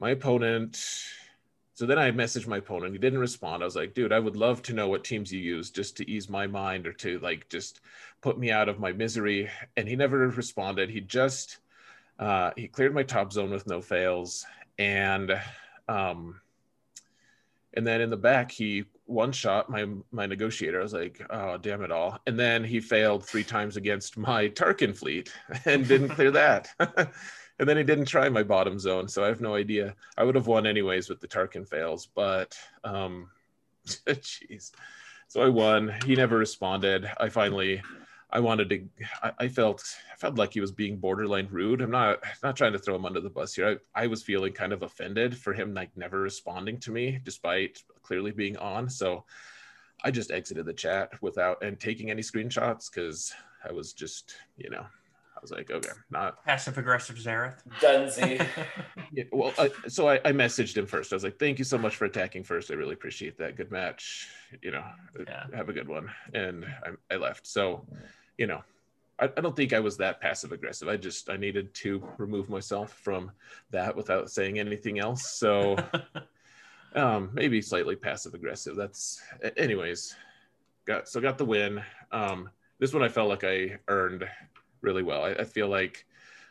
My 0.00 0.10
opponent 0.10 0.84
so 1.82 1.86
then 1.86 1.98
I 1.98 2.12
messaged 2.12 2.46
my 2.46 2.58
opponent. 2.58 2.92
He 2.92 2.98
didn't 3.00 3.18
respond. 3.18 3.60
I 3.60 3.64
was 3.64 3.74
like, 3.74 3.92
dude, 3.92 4.12
I 4.12 4.20
would 4.20 4.36
love 4.36 4.62
to 4.62 4.72
know 4.72 4.86
what 4.86 5.02
teams 5.02 5.32
you 5.32 5.40
use 5.40 5.68
just 5.68 5.96
to 5.96 6.08
ease 6.08 6.28
my 6.28 6.46
mind 6.46 6.86
or 6.86 6.92
to 6.92 7.18
like 7.18 7.48
just 7.48 7.80
put 8.20 8.38
me 8.38 8.52
out 8.52 8.68
of 8.68 8.78
my 8.78 8.92
misery. 8.92 9.50
And 9.76 9.88
he 9.88 9.96
never 9.96 10.18
responded. 10.28 10.90
He 10.90 11.00
just 11.00 11.58
uh, 12.20 12.52
he 12.56 12.68
cleared 12.68 12.94
my 12.94 13.02
top 13.02 13.32
zone 13.32 13.50
with 13.50 13.66
no 13.66 13.80
fails. 13.80 14.46
And 14.78 15.36
um 15.88 16.40
and 17.74 17.84
then 17.84 18.00
in 18.00 18.10
the 18.10 18.16
back 18.16 18.52
he 18.52 18.84
one 19.06 19.32
shot 19.32 19.68
my 19.68 19.88
my 20.12 20.26
negotiator. 20.26 20.78
I 20.78 20.84
was 20.84 20.92
like, 20.92 21.20
oh 21.30 21.58
damn 21.58 21.82
it 21.82 21.90
all. 21.90 22.20
And 22.28 22.38
then 22.38 22.62
he 22.62 22.78
failed 22.78 23.26
three 23.26 23.42
times 23.42 23.76
against 23.76 24.16
my 24.16 24.50
Tarkin 24.50 24.96
fleet 24.96 25.32
and 25.64 25.88
didn't 25.88 26.10
clear 26.10 26.30
that. 26.30 26.68
and 27.58 27.68
then 27.68 27.76
he 27.76 27.82
didn't 27.82 28.06
try 28.06 28.28
my 28.28 28.42
bottom 28.42 28.78
zone, 28.78 29.08
so 29.08 29.24
I 29.24 29.28
have 29.28 29.40
no 29.40 29.54
idea. 29.54 29.94
I 30.16 30.24
would 30.24 30.34
have 30.34 30.46
won 30.46 30.66
anyways 30.66 31.08
with 31.08 31.20
the 31.20 31.28
Tarkin 31.28 31.68
fails, 31.68 32.06
but 32.14 32.56
um, 32.84 33.28
jeez. 33.86 34.72
so 35.28 35.42
I 35.42 35.48
won. 35.48 35.94
He 36.06 36.14
never 36.14 36.38
responded. 36.38 37.10
I 37.18 37.28
finally, 37.28 37.82
I 38.30 38.40
wanted 38.40 38.68
to. 38.70 38.88
I, 39.22 39.32
I 39.40 39.48
felt, 39.48 39.84
I 40.12 40.16
felt 40.16 40.36
like 40.36 40.52
he 40.52 40.60
was 40.60 40.72
being 40.72 40.98
borderline 40.98 41.48
rude. 41.50 41.82
I'm 41.82 41.90
not, 41.90 42.20
not 42.42 42.56
trying 42.56 42.72
to 42.72 42.78
throw 42.78 42.96
him 42.96 43.06
under 43.06 43.20
the 43.20 43.30
bus 43.30 43.54
here. 43.54 43.80
I, 43.94 44.04
I 44.04 44.06
was 44.06 44.22
feeling 44.22 44.52
kind 44.52 44.72
of 44.72 44.82
offended 44.82 45.36
for 45.36 45.52
him 45.52 45.74
like 45.74 45.96
never 45.96 46.20
responding 46.20 46.78
to 46.80 46.90
me, 46.90 47.20
despite 47.22 47.82
clearly 48.02 48.30
being 48.32 48.56
on. 48.56 48.88
So, 48.88 49.24
I 50.04 50.10
just 50.10 50.32
exited 50.32 50.66
the 50.66 50.72
chat 50.72 51.10
without 51.22 51.62
and 51.62 51.78
taking 51.78 52.10
any 52.10 52.22
screenshots 52.22 52.90
because 52.90 53.32
I 53.64 53.72
was 53.72 53.92
just, 53.92 54.34
you 54.56 54.68
know, 54.68 54.84
I 54.84 55.01
was 55.42 55.50
like, 55.50 55.70
okay, 55.70 55.90
not 56.10 56.44
passive 56.44 56.78
aggressive 56.78 57.16
Xaereth. 57.16 57.58
Dunsey. 57.80 58.40
yeah, 59.12 59.24
well, 59.32 59.52
I, 59.58 59.70
so 59.88 60.08
I, 60.08 60.14
I 60.24 60.32
messaged 60.32 60.76
him 60.76 60.86
first. 60.86 61.12
I 61.12 61.16
was 61.16 61.24
like, 61.24 61.38
"Thank 61.38 61.58
you 61.58 61.64
so 61.64 61.76
much 61.76 61.96
for 61.96 62.04
attacking 62.04 62.44
first. 62.44 62.70
I 62.70 62.74
really 62.74 62.94
appreciate 62.94 63.36
that. 63.38 63.56
Good 63.56 63.70
match. 63.70 64.28
You 64.62 64.70
know, 64.70 64.84
Yeah. 65.26 65.44
have 65.54 65.68
a 65.68 65.72
good 65.72 65.88
one." 65.88 66.10
And 66.32 66.64
I, 66.64 67.14
I 67.14 67.18
left. 67.18 67.46
So, 67.46 67.84
you 68.38 68.46
know, 68.46 68.62
I, 69.18 69.24
I 69.36 69.40
don't 69.40 69.54
think 69.56 69.72
I 69.72 69.80
was 69.80 69.96
that 69.98 70.20
passive 70.20 70.52
aggressive. 70.52 70.88
I 70.88 70.96
just 70.96 71.28
I 71.28 71.36
needed 71.36 71.74
to 71.74 72.02
remove 72.18 72.48
myself 72.48 72.92
from 73.02 73.30
that 73.70 73.94
without 73.96 74.30
saying 74.30 74.58
anything 74.60 75.00
else. 75.00 75.28
So, 75.32 75.76
um, 76.94 77.30
maybe 77.32 77.60
slightly 77.60 77.96
passive 77.96 78.34
aggressive. 78.34 78.76
That's, 78.76 79.20
anyways, 79.56 80.14
got 80.84 81.08
so 81.08 81.20
got 81.20 81.36
the 81.36 81.44
win. 81.44 81.82
Um, 82.12 82.48
this 82.78 82.92
one 82.92 83.02
I 83.02 83.08
felt 83.08 83.28
like 83.28 83.44
I 83.44 83.78
earned 83.88 84.24
really 84.82 85.02
well. 85.02 85.24
I, 85.24 85.30
I 85.30 85.44
feel 85.44 85.68
like 85.68 86.04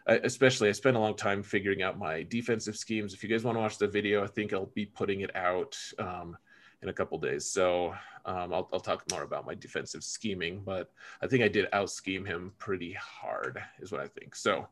I, 0.07 0.15
especially 0.15 0.69
I 0.69 0.71
spent 0.71 0.97
a 0.97 0.99
long 0.99 1.15
time 1.15 1.43
figuring 1.43 1.83
out 1.83 1.99
my 1.99 2.23
defensive 2.23 2.75
schemes. 2.75 3.13
If 3.13 3.23
you 3.23 3.29
guys 3.29 3.43
want 3.43 3.55
to 3.57 3.61
watch 3.61 3.77
the 3.77 3.87
video, 3.87 4.23
I 4.23 4.27
think 4.27 4.53
I'll 4.53 4.71
be 4.73 4.85
putting 4.85 5.21
it 5.21 5.35
out 5.35 5.77
um, 5.99 6.35
in 6.81 6.89
a 6.89 6.93
couple 6.93 7.19
days. 7.19 7.45
So 7.45 7.93
um, 8.25 8.53
I'll, 8.53 8.67
I'll 8.73 8.79
talk 8.79 9.03
more 9.11 9.23
about 9.23 9.45
my 9.45 9.53
defensive 9.53 10.03
scheming, 10.03 10.61
but 10.65 10.91
I 11.21 11.27
think 11.27 11.43
I 11.43 11.47
did 11.47 11.67
out 11.71 11.91
scheme 11.91 12.25
him 12.25 12.53
pretty 12.57 12.93
hard, 12.93 13.61
is 13.79 13.91
what 13.91 14.01
I 14.01 14.07
think. 14.07 14.35
So 14.35 14.67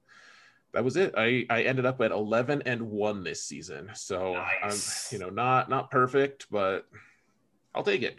that 0.71 0.83
was 0.83 0.97
it. 0.97 1.13
I, 1.17 1.45
I 1.49 1.61
ended 1.63 1.85
up 1.85 2.01
at 2.01 2.11
11 2.11 2.63
and 2.65 2.81
one 2.81 3.23
this 3.23 3.43
season. 3.43 3.91
So 3.93 4.33
Nice. 4.33 5.11
I'm, 5.11 5.15
you 5.15 5.23
know, 5.23 5.31
not, 5.31 5.69
not 5.69 5.91
perfect, 5.91 6.47
but 6.49 6.87
I'll 7.75 7.83
take 7.83 8.01
it. 8.01 8.17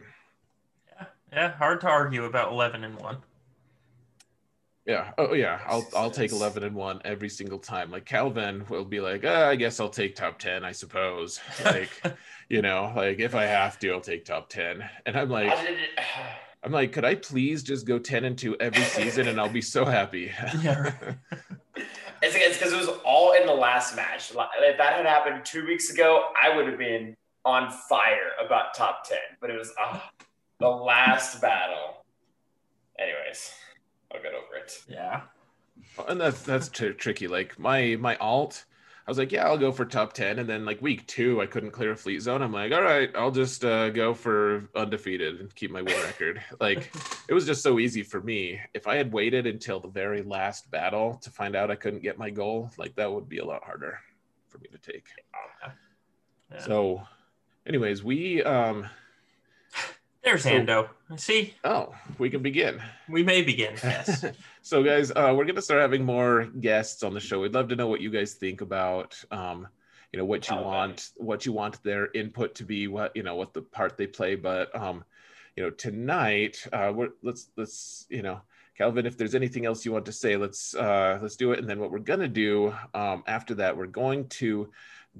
yeah, 0.88 1.06
yeah, 1.32 1.56
hard 1.56 1.80
to 1.80 1.88
argue 1.88 2.24
about 2.24 2.52
eleven 2.52 2.84
and 2.84 2.96
one. 3.00 3.18
Yeah. 4.90 5.12
Oh, 5.18 5.34
yeah. 5.34 5.60
I'll 5.66 5.86
I'll 5.94 6.10
take 6.10 6.32
eleven 6.32 6.64
and 6.64 6.74
one 6.74 7.00
every 7.04 7.28
single 7.28 7.60
time. 7.60 7.92
Like 7.92 8.04
Calvin 8.04 8.64
will 8.68 8.84
be 8.84 9.00
like, 9.00 9.24
uh, 9.24 9.46
I 9.48 9.54
guess 9.54 9.78
I'll 9.78 9.88
take 9.88 10.16
top 10.16 10.40
ten. 10.40 10.64
I 10.64 10.72
suppose. 10.72 11.38
Like, 11.64 11.90
you 12.48 12.60
know, 12.60 12.92
like 12.96 13.20
if 13.20 13.36
I 13.36 13.44
have 13.44 13.78
to, 13.78 13.92
I'll 13.92 14.00
take 14.00 14.24
top 14.24 14.48
ten. 14.48 14.82
And 15.06 15.16
I'm 15.16 15.30
like, 15.30 15.56
I'm 16.64 16.72
like, 16.72 16.92
could 16.92 17.04
I 17.04 17.14
please 17.14 17.62
just 17.62 17.86
go 17.86 18.00
ten 18.00 18.24
and 18.24 18.36
two 18.36 18.56
every 18.58 18.82
season, 18.82 19.28
and 19.28 19.40
I'll 19.40 19.48
be 19.48 19.62
so 19.62 19.84
happy. 19.84 20.32
Yeah, 20.60 20.80
right. 20.80 20.94
It's 22.22 22.34
it's 22.36 22.58
because 22.58 22.74
it 22.74 22.76
was 22.76 22.88
all 23.02 23.32
in 23.32 23.46
the 23.46 23.54
last 23.54 23.96
match. 23.96 24.30
If 24.30 24.76
that 24.76 24.92
had 24.92 25.06
happened 25.06 25.42
two 25.42 25.66
weeks 25.66 25.90
ago, 25.90 26.24
I 26.38 26.54
would 26.54 26.66
have 26.68 26.76
been 26.76 27.16
on 27.46 27.70
fire 27.88 28.32
about 28.44 28.74
top 28.74 29.04
ten. 29.08 29.38
But 29.40 29.48
it 29.48 29.56
was 29.56 29.72
ah, 29.78 30.10
the 30.58 30.68
last 30.68 31.40
battle. 31.40 32.04
Anyways, 32.98 33.54
I'll 34.12 34.22
get 34.22 34.32
over 34.34 34.56
it. 34.56 34.72
yeah. 34.88 35.22
and 36.08 36.20
that's 36.20 36.42
that's 36.42 36.68
tr- 36.68 36.90
tricky. 36.90 37.28
Like 37.28 37.58
my 37.58 37.96
my 38.00 38.16
alt, 38.16 38.64
I 39.06 39.10
was 39.10 39.18
like, 39.18 39.32
yeah, 39.32 39.46
I'll 39.46 39.58
go 39.58 39.72
for 39.72 39.84
top 39.84 40.12
ten, 40.12 40.38
and 40.38 40.48
then 40.48 40.64
like 40.64 40.80
week 40.82 41.06
two, 41.06 41.40
I 41.40 41.46
couldn't 41.46 41.70
clear 41.70 41.92
a 41.92 41.96
fleet 41.96 42.20
zone. 42.20 42.42
I'm 42.42 42.52
like, 42.52 42.72
all 42.72 42.82
right, 42.82 43.10
I'll 43.16 43.30
just 43.30 43.64
uh, 43.64 43.90
go 43.90 44.14
for 44.14 44.68
undefeated 44.74 45.40
and 45.40 45.54
keep 45.54 45.70
my 45.70 45.82
win 45.82 46.00
record. 46.02 46.42
Like 46.60 46.90
it 47.28 47.34
was 47.34 47.46
just 47.46 47.62
so 47.62 47.78
easy 47.78 48.02
for 48.02 48.20
me. 48.20 48.60
If 48.74 48.86
I 48.86 48.96
had 48.96 49.12
waited 49.12 49.46
until 49.46 49.80
the 49.80 49.88
very 49.88 50.22
last 50.22 50.70
battle 50.70 51.14
to 51.22 51.30
find 51.30 51.56
out 51.56 51.70
I 51.70 51.76
couldn't 51.76 52.02
get 52.02 52.18
my 52.18 52.30
goal, 52.30 52.70
like 52.76 52.94
that 52.96 53.10
would 53.12 53.28
be 53.28 53.38
a 53.38 53.44
lot 53.44 53.64
harder 53.64 53.98
for 54.48 54.58
me 54.58 54.68
to 54.72 54.78
take. 54.92 55.06
Yeah. 56.52 56.58
So, 56.58 57.02
anyways, 57.66 58.02
we 58.02 58.42
um 58.42 58.86
There's 60.22 60.42
So- 60.42 60.50
Ando. 60.50 60.88
See, 61.16 61.54
oh 61.64 61.94
we 62.18 62.30
can 62.30 62.42
begin. 62.42 62.80
we 63.08 63.22
may 63.22 63.42
begin. 63.42 63.74
Yes. 63.82 64.24
so 64.62 64.82
guys 64.82 65.10
uh, 65.10 65.32
we're 65.36 65.44
gonna 65.44 65.62
start 65.62 65.80
having 65.80 66.04
more 66.04 66.44
guests 66.60 67.02
on 67.02 67.14
the 67.14 67.20
show 67.20 67.40
we'd 67.40 67.54
love 67.54 67.68
to 67.68 67.76
know 67.76 67.88
what 67.88 68.00
you 68.00 68.10
guys 68.10 68.34
think 68.34 68.60
about 68.60 69.22
um, 69.30 69.66
you 70.12 70.18
know 70.18 70.24
what 70.24 70.46
you 70.48 70.54
Calvin. 70.54 70.66
want 70.66 71.10
what 71.16 71.46
you 71.46 71.52
want 71.52 71.82
their 71.82 72.08
input 72.14 72.54
to 72.56 72.64
be 72.64 72.86
what 72.86 73.16
you 73.16 73.22
know 73.22 73.34
what 73.34 73.54
the 73.54 73.62
part 73.62 73.96
they 73.96 74.06
play 74.06 74.34
but 74.36 74.74
um, 74.76 75.02
you 75.56 75.62
know 75.64 75.70
tonight 75.70 76.64
uh, 76.72 76.92
we're, 76.94 77.10
let's 77.22 77.48
let's 77.56 78.06
you 78.10 78.22
know 78.22 78.40
calvin 78.78 79.06
if 79.06 79.16
there's 79.18 79.34
anything 79.34 79.66
else 79.66 79.84
you 79.84 79.92
want 79.92 80.06
to 80.06 80.12
say 80.12 80.36
let's 80.36 80.74
uh, 80.76 81.18
let's 81.22 81.36
do 81.36 81.52
it 81.52 81.58
and 81.58 81.68
then 81.68 81.80
what 81.80 81.90
we're 81.90 81.98
gonna 81.98 82.28
do 82.28 82.72
um, 82.94 83.24
after 83.26 83.54
that 83.54 83.76
we're 83.76 83.86
going 83.86 84.28
to 84.28 84.70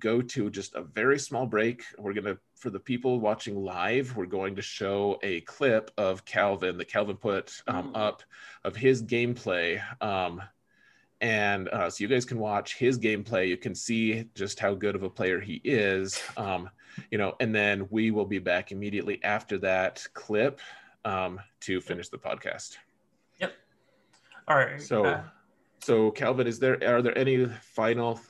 go 0.00 0.20
to 0.20 0.50
just 0.50 0.74
a 0.74 0.82
very 0.82 1.18
small 1.18 1.46
break 1.46 1.82
we're 1.98 2.12
gonna 2.12 2.36
for 2.56 2.70
the 2.70 2.80
people 2.80 3.20
watching 3.20 3.56
live 3.56 4.16
we're 4.16 4.26
going 4.26 4.56
to 4.56 4.62
show 4.62 5.18
a 5.22 5.40
clip 5.42 5.90
of 5.96 6.24
calvin 6.24 6.76
that 6.78 6.88
calvin 6.88 7.16
put 7.16 7.62
um, 7.68 7.92
Mm. 7.92 7.96
up 7.96 8.22
of 8.64 8.76
his 8.76 9.02
gameplay. 9.02 9.80
Um, 10.02 10.42
and 11.22 11.68
uh, 11.68 11.90
so 11.90 12.02
you 12.02 12.08
guys 12.08 12.24
can 12.24 12.38
watch 12.38 12.76
his 12.76 12.98
gameplay. 12.98 13.48
You 13.48 13.56
can 13.56 13.74
see 13.74 14.24
just 14.34 14.58
how 14.58 14.74
good 14.74 14.94
of 14.94 15.02
a 15.02 15.10
player 15.10 15.40
he 15.40 15.60
is. 15.64 16.20
Um, 16.36 16.70
you 17.10 17.18
know, 17.18 17.34
and 17.40 17.54
then 17.54 17.86
we 17.90 18.10
will 18.10 18.24
be 18.24 18.38
back 18.38 18.72
immediately 18.72 19.20
after 19.22 19.58
that 19.58 20.06
clip 20.14 20.60
um, 21.04 21.40
to 21.60 21.80
finish 21.80 22.08
the 22.08 22.18
podcast. 22.18 22.76
Yep. 23.38 23.52
All 24.48 24.56
right. 24.56 24.80
So, 24.80 25.04
uh, 25.04 25.22
so 25.80 26.10
Calvin, 26.10 26.46
is 26.46 26.58
there 26.58 26.76
are 26.86 27.02
there 27.02 27.16
any 27.16 27.46
final 27.74 28.20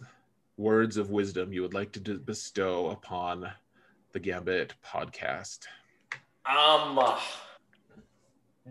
words 0.61 0.99
of 0.99 1.11
wisdom 1.11 1.53
you 1.53 1.62
would 1.62 1.74
like 1.74 1.91
to 1.93 2.19
bestow 2.19 2.91
upon 2.91 3.51
the 4.12 4.20
Gambit 4.20 4.74
podcast? 4.87 5.61
Um, 6.45 6.99
uh, 6.99 7.19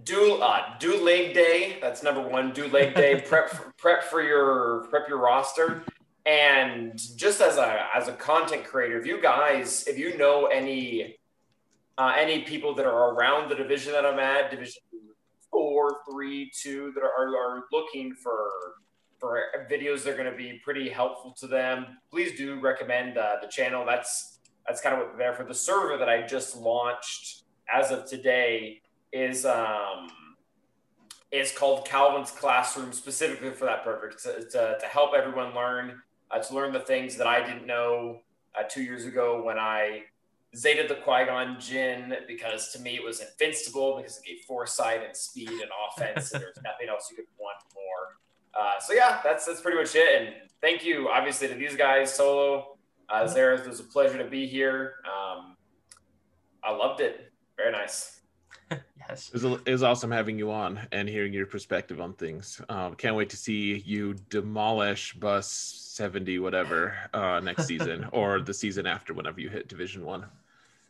do 0.04 0.36
uh, 0.36 0.78
do 0.80 1.04
leg 1.04 1.34
day. 1.34 1.78
That's 1.82 2.04
number 2.04 2.22
one. 2.22 2.54
Do 2.54 2.68
leg 2.68 2.94
day. 2.94 3.22
prep 3.28 3.50
for, 3.50 3.74
prep 3.78 4.04
for 4.04 4.22
your 4.22 4.86
prep 4.90 5.10
your 5.10 5.18
roster. 5.18 5.84
And 6.26 7.00
just 7.16 7.42
as 7.42 7.58
a 7.58 7.88
as 7.96 8.08
a 8.08 8.14
content 8.14 8.66
creator, 8.66 9.00
if 9.00 9.06
you 9.06 9.20
guys, 9.22 9.86
if 9.88 9.98
you 9.98 10.18
know 10.18 10.46
any 10.46 11.18
uh, 11.98 12.14
any 12.16 12.44
people 12.44 12.76
that 12.76 12.86
are 12.86 13.14
around 13.16 13.50
the 13.50 13.56
division 13.56 13.94
that 13.94 14.06
I'm 14.06 14.20
at, 14.20 14.52
division 14.52 14.82
four, 15.52 15.98
three, 16.10 16.52
two, 16.56 16.92
that 16.94 17.02
are, 17.02 17.36
are 17.36 17.64
looking 17.72 18.14
for 18.14 18.52
for 19.20 19.44
videos 19.70 20.04
that 20.04 20.14
are 20.14 20.18
going 20.18 20.32
to 20.32 20.38
be 20.38 20.60
pretty 20.64 20.90
helpful 20.90 21.34
to 21.40 21.48
them, 21.48 21.98
please 22.10 22.38
do 22.38 22.60
recommend 22.60 23.18
uh, 23.18 23.36
the 23.42 23.48
channel. 23.48 23.86
That's 23.86 24.40
that's 24.68 24.82
kind 24.82 24.96
of 24.96 25.08
what 25.08 25.18
there 25.18 25.34
for. 25.34 25.44
The 25.44 25.54
server 25.54 25.98
that 25.98 26.10
I 26.10 26.22
just 26.26 26.56
launched 26.56 27.44
as 27.74 27.92
of 27.92 28.06
today 28.06 28.82
is 29.12 29.46
um 29.46 30.08
is 31.32 31.52
called 31.52 31.86
Calvin's 31.86 32.32
Classroom 32.32 32.92
specifically 32.92 33.52
for 33.52 33.66
that 33.66 33.84
purpose 33.84 34.24
to, 34.24 34.44
to, 34.50 34.78
to 34.80 34.86
help 34.88 35.14
everyone 35.14 35.54
learn 35.54 36.02
uh, 36.32 36.40
to 36.40 36.56
learn 36.56 36.74
the 36.74 36.80
things 36.80 37.16
that 37.18 37.28
I 37.28 37.46
didn't 37.46 37.66
know 37.66 38.20
uh, 38.58 38.64
two 38.68 38.84
years 38.84 39.06
ago 39.06 39.44
when 39.44 39.58
I 39.58 40.04
Zeta 40.56 40.88
the 40.88 40.96
Qui 40.96 41.26
Gon 41.26 41.60
Jinn 41.60 42.16
because 42.28 42.72
to 42.74 42.80
me 42.80 42.96
it 42.96 43.04
was 43.04 43.22
invincible 43.22 43.98
because 43.98 44.18
it 44.18 44.26
gave 44.26 44.40
foresight 44.48 45.02
and 45.06 45.16
speed 45.16 45.50
and 45.50 45.70
offense 45.88 46.32
and 46.32 46.42
there's 46.42 46.58
nothing 46.64 46.90
else 46.90 47.08
you 47.10 47.16
could 47.16 47.26
want 47.40 47.58
more. 47.76 48.18
Uh, 48.58 48.80
so 48.80 48.94
yeah, 48.94 49.20
that's 49.24 49.46
that's 49.46 49.62
pretty 49.62 49.78
much 49.78 49.96
it. 49.96 50.22
And 50.22 50.36
thank 50.62 50.84
you, 50.84 51.10
obviously, 51.10 51.48
to 51.48 51.56
these 51.56 51.76
guys, 51.76 52.14
Solo, 52.14 52.78
uh, 53.10 53.28
Zara. 53.28 53.60
It 53.60 53.68
was 53.68 53.80
a 53.80 53.84
pleasure 53.84 54.18
to 54.18 54.30
be 54.30 54.48
here. 54.48 54.96
Um, 55.06 55.56
I 56.64 56.72
loved 56.72 57.02
it. 57.02 57.32
Very 57.58 57.72
nice. 57.72 58.22
yes. 58.72 59.32
It 59.34 59.44
was, 59.44 59.62
it 59.66 59.72
was 59.72 59.84
awesome 59.84 60.12
having 60.12 60.38
you 60.38 60.52
on 60.52 60.80
and 60.92 61.08
hearing 61.08 61.34
your 61.34 61.46
perspective 61.46 62.00
on 62.00 62.14
things. 62.14 62.62
Um, 62.70 62.96
can't 62.96 63.16
wait 63.16 63.30
to 63.32 63.38
see 63.38 63.84
you 63.86 64.16
demolish 64.30 65.14
Bus 65.14 65.48
70, 65.48 66.40
whatever, 66.40 66.96
uh, 67.14 67.40
next 67.40 67.66
season 67.66 68.08
or 68.12 68.42
the 68.42 68.54
season 68.54 68.86
after, 68.86 69.14
whenever 69.14 69.40
you 69.40 69.50
hit 69.50 69.68
Division 69.68 70.06
One. 70.06 70.26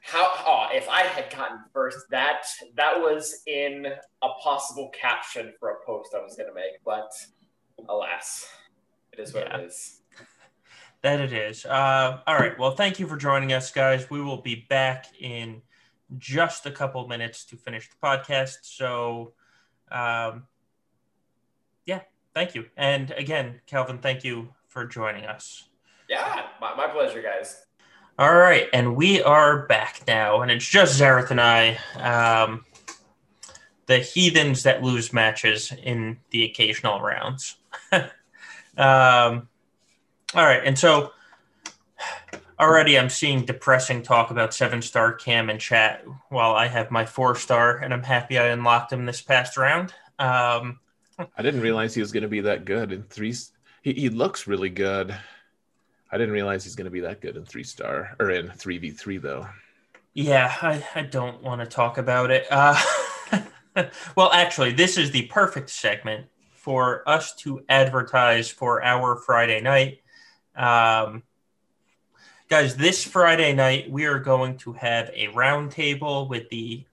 How? 0.01 0.31
Oh, 0.45 0.67
if 0.71 0.87
I 0.87 1.01
had 1.01 1.29
gotten 1.29 1.59
first, 1.73 1.97
that 2.09 2.43
that 2.77 2.97
was 2.97 3.41
in 3.47 3.85
a 4.21 4.29
possible 4.41 4.89
caption 4.89 5.53
for 5.59 5.71
a 5.71 5.85
post 5.85 6.15
I 6.15 6.23
was 6.23 6.35
going 6.35 6.47
to 6.47 6.55
make, 6.55 6.83
but 6.85 7.11
alas, 7.87 8.47
it 9.13 9.19
is 9.19 9.33
what 9.33 9.47
Yeah. 9.47 9.57
it 9.59 9.65
is. 9.65 9.95
That 11.01 11.21
it 11.21 11.31
is. 11.31 11.65
Uh, 11.65 12.19
all 12.27 12.35
right. 12.35 12.59
Well, 12.59 12.71
thank 12.71 12.99
you 12.99 13.07
for 13.07 13.15
joining 13.15 13.53
us, 13.53 13.71
guys. 13.71 14.09
We 14.09 14.21
will 14.21 14.41
be 14.41 14.65
back 14.69 15.05
in 15.17 15.61
just 16.17 16.65
a 16.65 16.71
couple 16.71 17.07
minutes 17.07 17.45
to 17.45 17.55
finish 17.55 17.89
the 17.89 17.95
podcast. 18.05 18.57
So, 18.63 19.31
um, 19.91 20.43
yeah, 21.85 22.01
thank 22.35 22.53
you. 22.53 22.65
And 22.75 23.11
again, 23.11 23.61
Calvin, 23.65 23.99
thank 23.99 24.25
you 24.25 24.53
for 24.67 24.85
joining 24.85 25.23
us. 25.25 25.69
Yeah, 26.09 26.47
my, 26.59 26.75
my 26.75 26.87
pleasure, 26.87 27.21
guys. 27.21 27.65
All 28.17 28.35
right, 28.35 28.67
and 28.73 28.97
we 28.97 29.23
are 29.23 29.65
back 29.67 30.01
now, 30.05 30.41
and 30.41 30.51
it's 30.51 30.67
just 30.67 30.99
Xaereth 30.99 31.31
and 31.31 31.39
I. 31.39 31.77
Um, 31.95 32.65
the 33.85 33.99
heathens 33.99 34.63
that 34.63 34.83
lose 34.83 35.13
matches 35.13 35.71
in 35.83 36.19
the 36.31 36.43
occasional 36.43 36.99
rounds. 36.99 37.55
Um, 37.91 39.49
all 40.35 40.45
right, 40.45 40.61
and 40.63 40.79
so 40.79 41.11
already 42.59 42.97
I'm 42.97 43.09
seeing 43.09 43.45
depressing 43.45 44.03
talk 44.03 44.31
about 44.31 44.53
seven 44.53 44.81
star 44.81 45.13
KAM 45.13 45.49
in 45.49 45.59
chat 45.59 46.05
while 46.29 46.53
I 46.53 46.67
have 46.67 46.89
my 46.89 47.05
four 47.05 47.35
star, 47.35 47.77
and 47.77 47.93
I'm 47.93 48.03
happy 48.03 48.37
I 48.37 48.47
unlocked 48.47 48.93
him 48.93 49.05
this 49.05 49.21
past 49.21 49.57
round. 49.57 49.93
Um, 50.17 50.79
I 51.37 51.41
didn't 51.41 51.61
realize 51.61 51.93
he 51.93 52.01
was 52.01 52.11
going 52.11 52.23
to 52.23 52.29
be 52.29 52.41
that 52.41 52.63
good 52.63 52.93
in 52.93 53.03
three. 53.03 53.33
He, 53.81 53.93
he 53.93 54.09
looks 54.09 54.47
really 54.47 54.69
good. 54.69 55.15
I 56.11 56.17
didn't 56.17 56.33
realize 56.33 56.63
he's 56.63 56.75
going 56.75 56.85
to 56.85 56.91
be 56.91 57.01
that 57.01 57.21
good 57.21 57.37
in 57.37 57.45
three 57.45 57.63
star 57.63 58.15
or 58.19 58.31
in 58.31 58.47
3v3 58.47 59.21
though. 59.21 59.47
Yeah, 60.13 60.53
I, 60.61 60.83
I 60.95 61.01
don't 61.03 61.41
want 61.43 61.61
to 61.61 61.67
talk 61.67 61.97
about 61.97 62.31
it. 62.31 62.47
Uh, 62.49 62.81
well, 64.15 64.31
actually, 64.31 64.71
this 64.71 64.97
is 64.97 65.11
the 65.11 65.23
perfect 65.27 65.69
segment 65.69 66.27
for 66.59 67.07
us 67.07 67.33
to 67.35 67.63
advertise 67.69 68.49
for 68.49 68.83
our 68.83 69.15
Friday 69.15 69.61
night. 69.61 70.01
Um, 70.55 71.23
guys, 72.49 72.75
this 72.75 73.03
Friday 73.03 73.53
night, 73.53 73.89
we 73.89 74.05
are 74.05 74.19
going 74.19 74.57
to 74.57 74.73
have 74.73 75.09
a 75.13 75.27
roundtable 75.27 76.27
with 76.27 76.49
the 76.49 76.83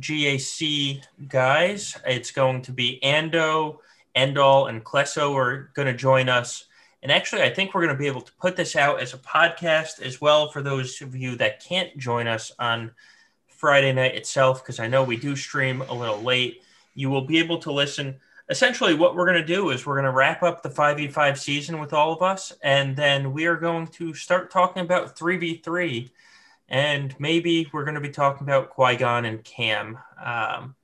GAC 0.00 1.02
guys. 1.26 1.96
It's 2.06 2.30
going 2.30 2.62
to 2.62 2.72
be 2.72 3.00
Ando, 3.02 3.78
Endall, 4.14 4.68
and 4.68 4.84
Klesso 4.84 5.34
are 5.34 5.70
going 5.74 5.86
to 5.86 5.94
join 5.94 6.28
us. 6.28 6.66
And 7.02 7.10
actually, 7.10 7.42
I 7.42 7.50
think 7.50 7.74
we're 7.74 7.84
going 7.84 7.96
to 7.96 7.98
be 7.98 8.08
able 8.08 8.20
to 8.20 8.32
put 8.34 8.56
this 8.56 8.76
out 8.76 9.00
as 9.00 9.14
a 9.14 9.18
podcast 9.18 10.02
as 10.02 10.20
well 10.20 10.50
for 10.50 10.62
those 10.62 11.00
of 11.00 11.16
you 11.16 11.36
that 11.36 11.64
can't 11.64 11.96
join 11.96 12.26
us 12.26 12.52
on 12.58 12.90
Friday 13.46 13.92
night 13.92 14.14
itself, 14.14 14.62
because 14.62 14.78
I 14.78 14.86
know 14.86 15.02
we 15.02 15.16
do 15.16 15.34
stream 15.34 15.80
a 15.80 15.94
little 15.94 16.20
late. 16.20 16.62
You 16.94 17.08
will 17.08 17.24
be 17.24 17.38
able 17.38 17.58
to 17.58 17.72
listen. 17.72 18.20
Essentially, 18.50 18.94
what 18.94 19.14
we're 19.14 19.26
going 19.26 19.40
to 19.40 19.46
do 19.46 19.70
is 19.70 19.84
we're 19.84 19.94
going 19.94 20.04
to 20.04 20.12
wrap 20.12 20.42
up 20.42 20.62
the 20.62 20.70
5v5 20.70 21.36
season 21.36 21.78
with 21.78 21.92
all 21.92 22.12
of 22.12 22.22
us, 22.22 22.52
and 22.62 22.96
then 22.96 23.32
we 23.32 23.46
are 23.46 23.56
going 23.56 23.86
to 23.88 24.14
start 24.14 24.50
talking 24.50 24.82
about 24.82 25.16
3v3. 25.16 26.10
And 26.70 27.14
maybe 27.18 27.68
we're 27.72 27.84
going 27.84 27.94
to 27.94 28.00
be 28.00 28.10
talking 28.10 28.46
about 28.46 28.70
Qui 28.70 28.96
Gon 28.96 29.24
and 29.24 29.42
KAM. 29.42 29.98
Um, 30.22 30.74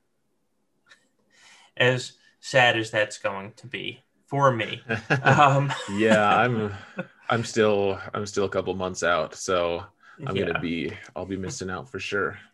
as 1.76 2.12
sad 2.40 2.78
as 2.78 2.90
that's 2.90 3.18
going 3.18 3.52
to 3.56 3.66
be 3.66 4.00
for 4.26 4.52
me. 4.52 4.82
Um, 5.22 5.72
yeah, 5.92 6.36
I'm 6.38 6.72
I'm 7.30 7.44
still 7.44 7.98
I'm 8.12 8.26
still 8.26 8.44
a 8.44 8.48
couple 8.48 8.74
months 8.74 9.02
out, 9.02 9.34
so 9.34 9.84
I'm 10.26 10.36
yeah. 10.36 10.46
gonna 10.46 10.60
be 10.60 10.92
I'll 11.16 11.26
be 11.26 11.36
missing 11.36 11.70
out 11.70 11.88
for 11.88 11.98
sure. 11.98 12.38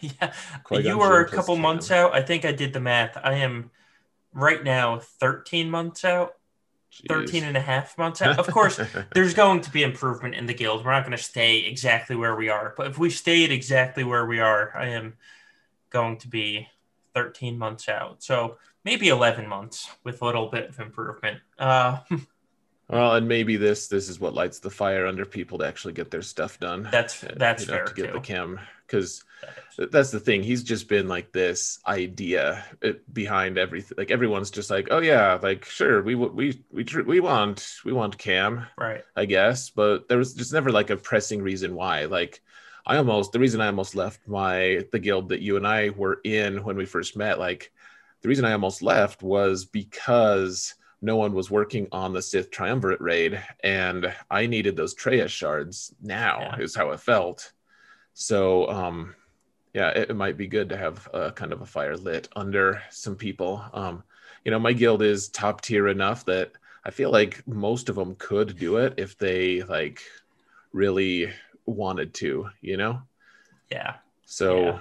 Yeah, 0.00 0.34
Qui-Gon 0.64 0.84
you 0.84 0.98
were 0.98 1.20
a 1.20 1.28
couple 1.28 1.54
KAM. 1.54 1.62
months 1.62 1.90
out. 1.90 2.14
I 2.14 2.20
think 2.20 2.44
I 2.44 2.52
did 2.52 2.74
the 2.74 2.80
math. 2.80 3.16
I 3.16 3.34
am 3.36 3.70
right 4.38 4.62
now 4.62 4.98
13 4.98 5.70
months 5.70 6.04
out, 6.04 6.34
Jeez. 6.92 7.08
13 7.08 7.44
and 7.44 7.56
a 7.56 7.60
half 7.60 7.98
months 7.98 8.22
out. 8.22 8.38
Of 8.38 8.46
course, 8.46 8.80
there's 9.14 9.34
going 9.34 9.60
to 9.62 9.70
be 9.70 9.82
improvement 9.82 10.34
in 10.34 10.46
the 10.46 10.54
guild. 10.54 10.84
We're 10.84 10.92
not 10.92 11.04
going 11.04 11.16
to 11.16 11.22
stay 11.22 11.58
exactly 11.58 12.16
where 12.16 12.36
we 12.36 12.48
are, 12.48 12.74
but 12.76 12.86
if 12.86 12.98
we 12.98 13.10
stayed 13.10 13.52
exactly 13.52 14.04
where 14.04 14.26
we 14.26 14.40
are, 14.40 14.74
I 14.76 14.88
am 14.88 15.14
going 15.90 16.16
to 16.18 16.28
be 16.28 16.68
13 17.14 17.58
months 17.58 17.88
out. 17.88 18.22
So 18.22 18.58
maybe 18.84 19.08
11 19.08 19.46
months 19.46 19.90
with 20.04 20.22
a 20.22 20.24
little 20.24 20.46
bit 20.48 20.70
of 20.70 20.80
improvement. 20.80 21.40
Uh, 21.58 21.98
well, 22.88 23.14
and 23.14 23.28
maybe 23.28 23.56
this 23.56 23.88
this 23.88 24.08
is 24.08 24.20
what 24.20 24.34
lights 24.34 24.60
the 24.60 24.70
fire 24.70 25.06
under 25.06 25.24
people 25.26 25.58
to 25.58 25.66
actually 25.66 25.94
get 25.94 26.10
their 26.10 26.22
stuff 26.22 26.58
done. 26.58 26.90
that's 26.90 27.22
Uh, 27.22 27.34
that's 27.36 27.62
you 27.62 27.66
know, 27.66 27.78
fair 27.78 27.84
to 27.84 27.94
get 27.94 28.12
too. 28.12 28.12
the 28.12 28.20
KAM 28.20 28.60
because 28.86 29.24
That 29.78 29.92
that's 29.92 30.10
the 30.10 30.20
thing. 30.20 30.42
He's 30.42 30.62
just 30.64 30.88
been 30.88 31.08
like 31.08 31.32
this 31.32 31.80
idea 31.86 32.64
uh, 32.84 32.92
behind 33.12 33.58
everything. 33.58 33.96
Like 33.98 34.10
everyone's 34.10 34.50
just 34.50 34.70
like, 34.70 34.88
oh 34.90 35.00
yeah, 35.00 35.38
like 35.42 35.64
sure, 35.66 36.02
we 36.02 36.14
we 36.16 36.62
we 36.72 36.84
we 37.06 37.20
want 37.20 37.66
we 37.84 37.92
want 37.92 38.18
KAM, 38.18 38.66
Right. 38.76 39.04
I 39.16 39.26
guess, 39.26 39.70
but 39.70 40.08
there 40.08 40.18
was 40.18 40.34
just 40.34 40.52
never 40.52 40.72
like 40.72 40.90
a 40.90 40.96
pressing 40.96 41.42
reason 41.42 41.74
why. 41.74 42.06
Like 42.06 42.42
I 42.86 42.96
almost 42.98 43.32
the 43.32 43.40
reason 43.40 43.60
I 43.60 43.66
almost 43.68 43.94
left 43.96 44.26
my 44.28 44.84
the 44.92 44.98
guild 44.98 45.30
that 45.30 45.42
you 45.42 45.56
and 45.56 45.66
I 45.66 45.90
were 45.90 46.20
in 46.24 46.64
when 46.64 46.76
we 46.76 46.86
first 46.86 47.16
met. 47.16 47.38
Like 47.38 47.72
the 48.22 48.28
reason 48.28 48.44
I 48.44 48.52
almost 48.52 48.82
left 48.82 49.22
was 49.22 49.64
because 49.64 50.74
no 51.00 51.16
one 51.16 51.32
was 51.32 51.50
working 51.50 51.86
on 51.92 52.12
the 52.12 52.22
Sith 52.22 52.50
Triumvirate 52.50 53.00
raid, 53.00 53.40
and 53.62 54.12
I 54.30 54.46
needed 54.46 54.76
those 54.76 54.94
Traya 54.94 55.28
shards 55.28 55.94
now. 56.02 56.40
Yeah. 56.40 56.64
Is 56.64 56.74
how 56.74 56.90
it 56.90 57.00
felt. 57.00 57.52
So 58.14 58.68
um, 58.68 59.14
yeah, 59.74 59.90
it, 59.90 60.10
it 60.10 60.14
might 60.16 60.36
be 60.36 60.48
good 60.48 60.68
to 60.70 60.76
have 60.76 61.08
a 61.12 61.30
kind 61.30 61.52
of 61.52 61.60
a 61.60 61.66
fire 61.66 61.96
lit 61.96 62.28
under 62.34 62.82
some 62.90 63.16
people. 63.16 63.64
Um, 63.72 64.02
you 64.44 64.50
know, 64.50 64.58
my 64.58 64.72
guild 64.72 65.02
is 65.02 65.28
top 65.28 65.60
tier 65.60 65.88
enough 65.88 66.24
that 66.24 66.52
I 66.84 66.90
feel 66.90 67.10
like 67.10 67.46
most 67.46 67.88
of 67.88 67.96
them 67.96 68.14
could 68.18 68.58
do 68.58 68.78
it 68.78 68.94
if 68.96 69.18
they 69.18 69.62
like 69.62 70.00
really 70.72 71.32
wanted 71.66 72.14
to, 72.14 72.48
you 72.60 72.76
know? 72.76 73.02
Yeah. 73.70 73.94
So 74.24 74.62
Yeah. 74.62 74.78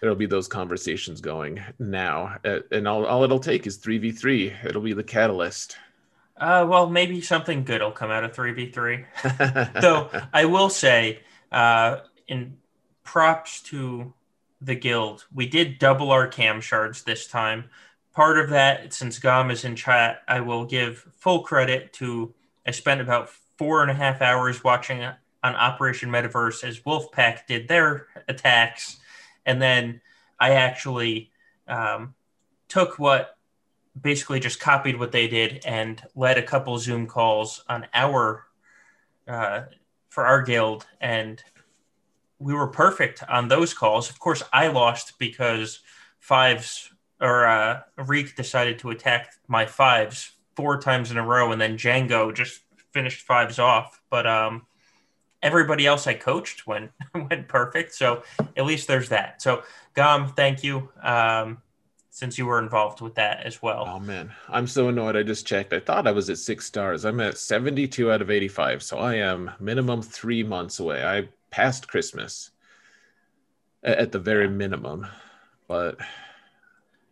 There'll 0.00 0.16
be 0.16 0.26
those 0.26 0.48
conversations 0.48 1.20
going 1.20 1.60
now. 1.78 2.36
Uh, 2.44 2.60
And 2.72 2.88
all, 2.88 3.04
all 3.04 3.22
it'll 3.22 3.38
take 3.38 3.66
is 3.66 3.78
3v3. 3.78 4.64
It'll 4.64 4.80
be 4.82 4.94
the 4.94 5.04
catalyst. 5.04 5.76
Uh, 6.36 6.66
well, 6.66 6.88
maybe 6.88 7.20
something 7.20 7.64
good 7.64 7.82
will 7.82 7.92
come 7.92 8.10
out 8.10 8.24
of 8.24 8.32
3v3. 8.32 9.74
Though 9.82 10.08
I 10.32 10.46
will 10.46 10.70
say, 10.70 11.20
uh, 11.52 11.98
in 12.28 12.56
props 13.02 13.60
to 13.64 14.14
the 14.62 14.74
guild, 14.74 15.26
we 15.34 15.46
did 15.46 15.78
double 15.78 16.10
our 16.10 16.28
KAM 16.28 16.62
shards 16.62 17.02
this 17.02 17.26
time. 17.26 17.64
Part 18.14 18.38
of 18.38 18.50
that, 18.50 18.94
since 18.94 19.18
Gom 19.18 19.50
is 19.50 19.64
in 19.64 19.76
chat, 19.76 20.22
I 20.26 20.40
will 20.40 20.64
give 20.64 21.06
full 21.18 21.42
credit 21.42 21.92
to. 21.94 22.34
I 22.66 22.70
spent 22.70 23.00
about 23.00 23.28
four 23.58 23.82
and 23.82 23.90
a 23.90 23.94
half 23.94 24.22
hours 24.22 24.64
watching 24.64 25.02
on 25.02 25.54
Operation 25.54 26.10
Metaverse 26.10 26.64
as 26.64 26.80
Wolfpack 26.80 27.46
did 27.46 27.68
their 27.68 28.06
attacks, 28.28 28.98
and 29.46 29.60
then 29.60 30.00
I 30.38 30.52
actually 30.52 31.30
um, 31.68 32.14
took 32.68 32.98
what 32.98 33.36
basically 34.00 34.40
just 34.40 34.60
copied 34.60 34.98
what 34.98 35.12
they 35.12 35.28
did 35.28 35.62
and 35.66 36.02
led 36.14 36.38
a 36.38 36.42
couple 36.42 36.78
Zoom 36.78 37.06
calls 37.06 37.62
on 37.68 37.86
our 37.92 38.46
uh, 39.28 39.62
for 40.08 40.24
our 40.24 40.42
guild, 40.42 40.86
and 41.00 41.42
we 42.38 42.54
were 42.54 42.66
perfect 42.66 43.22
on 43.28 43.48
those 43.48 43.74
calls. 43.74 44.10
Of 44.10 44.18
course, 44.18 44.42
I 44.52 44.68
lost 44.68 45.18
because 45.18 45.80
fives 46.18 46.90
or 47.20 47.46
uh, 47.46 47.82
Reek 47.98 48.34
decided 48.34 48.78
to 48.80 48.90
attack 48.90 49.34
my 49.46 49.66
fives 49.66 50.32
four 50.56 50.80
times 50.80 51.10
in 51.10 51.18
a 51.18 51.24
row, 51.24 51.52
and 51.52 51.60
then 51.60 51.76
Jango 51.76 52.34
just 52.34 52.60
finished 52.92 53.26
fives 53.26 53.58
off. 53.58 54.00
But 54.10 54.26
um, 54.26 54.66
everybody 55.42 55.86
else 55.86 56.06
I 56.06 56.14
coached 56.14 56.66
went 56.66 56.90
went 57.14 57.48
perfect, 57.48 57.94
so 57.94 58.22
at 58.56 58.64
least 58.64 58.88
there's 58.88 59.08
that. 59.10 59.42
So 59.42 59.62
Gom, 59.94 60.28
thank 60.34 60.62
you. 60.64 60.88
Um, 61.02 61.58
since 62.12 62.36
you 62.36 62.44
were 62.44 62.58
involved 62.58 63.00
with 63.00 63.14
that 63.14 63.46
as 63.46 63.62
well. 63.62 63.84
Oh 63.86 64.00
man, 64.00 64.32
I'm 64.48 64.66
so 64.66 64.88
annoyed. 64.88 65.16
I 65.16 65.22
just 65.22 65.46
checked. 65.46 65.72
I 65.72 65.78
thought 65.80 66.06
I 66.08 66.12
was 66.12 66.28
at 66.28 66.38
six 66.38 66.66
stars. 66.66 67.04
I'm 67.04 67.20
at 67.20 67.38
72 67.38 68.10
out 68.10 68.20
of 68.20 68.30
85. 68.30 68.82
So 68.82 68.98
I 68.98 69.14
am 69.14 69.52
minimum 69.60 70.02
three 70.02 70.42
months 70.42 70.80
away. 70.80 71.04
I 71.04 71.28
passed 71.50 71.86
Christmas 71.88 72.50
at 73.82 74.10
the 74.12 74.18
very 74.18 74.48
minimum, 74.48 75.06
but 75.68 75.98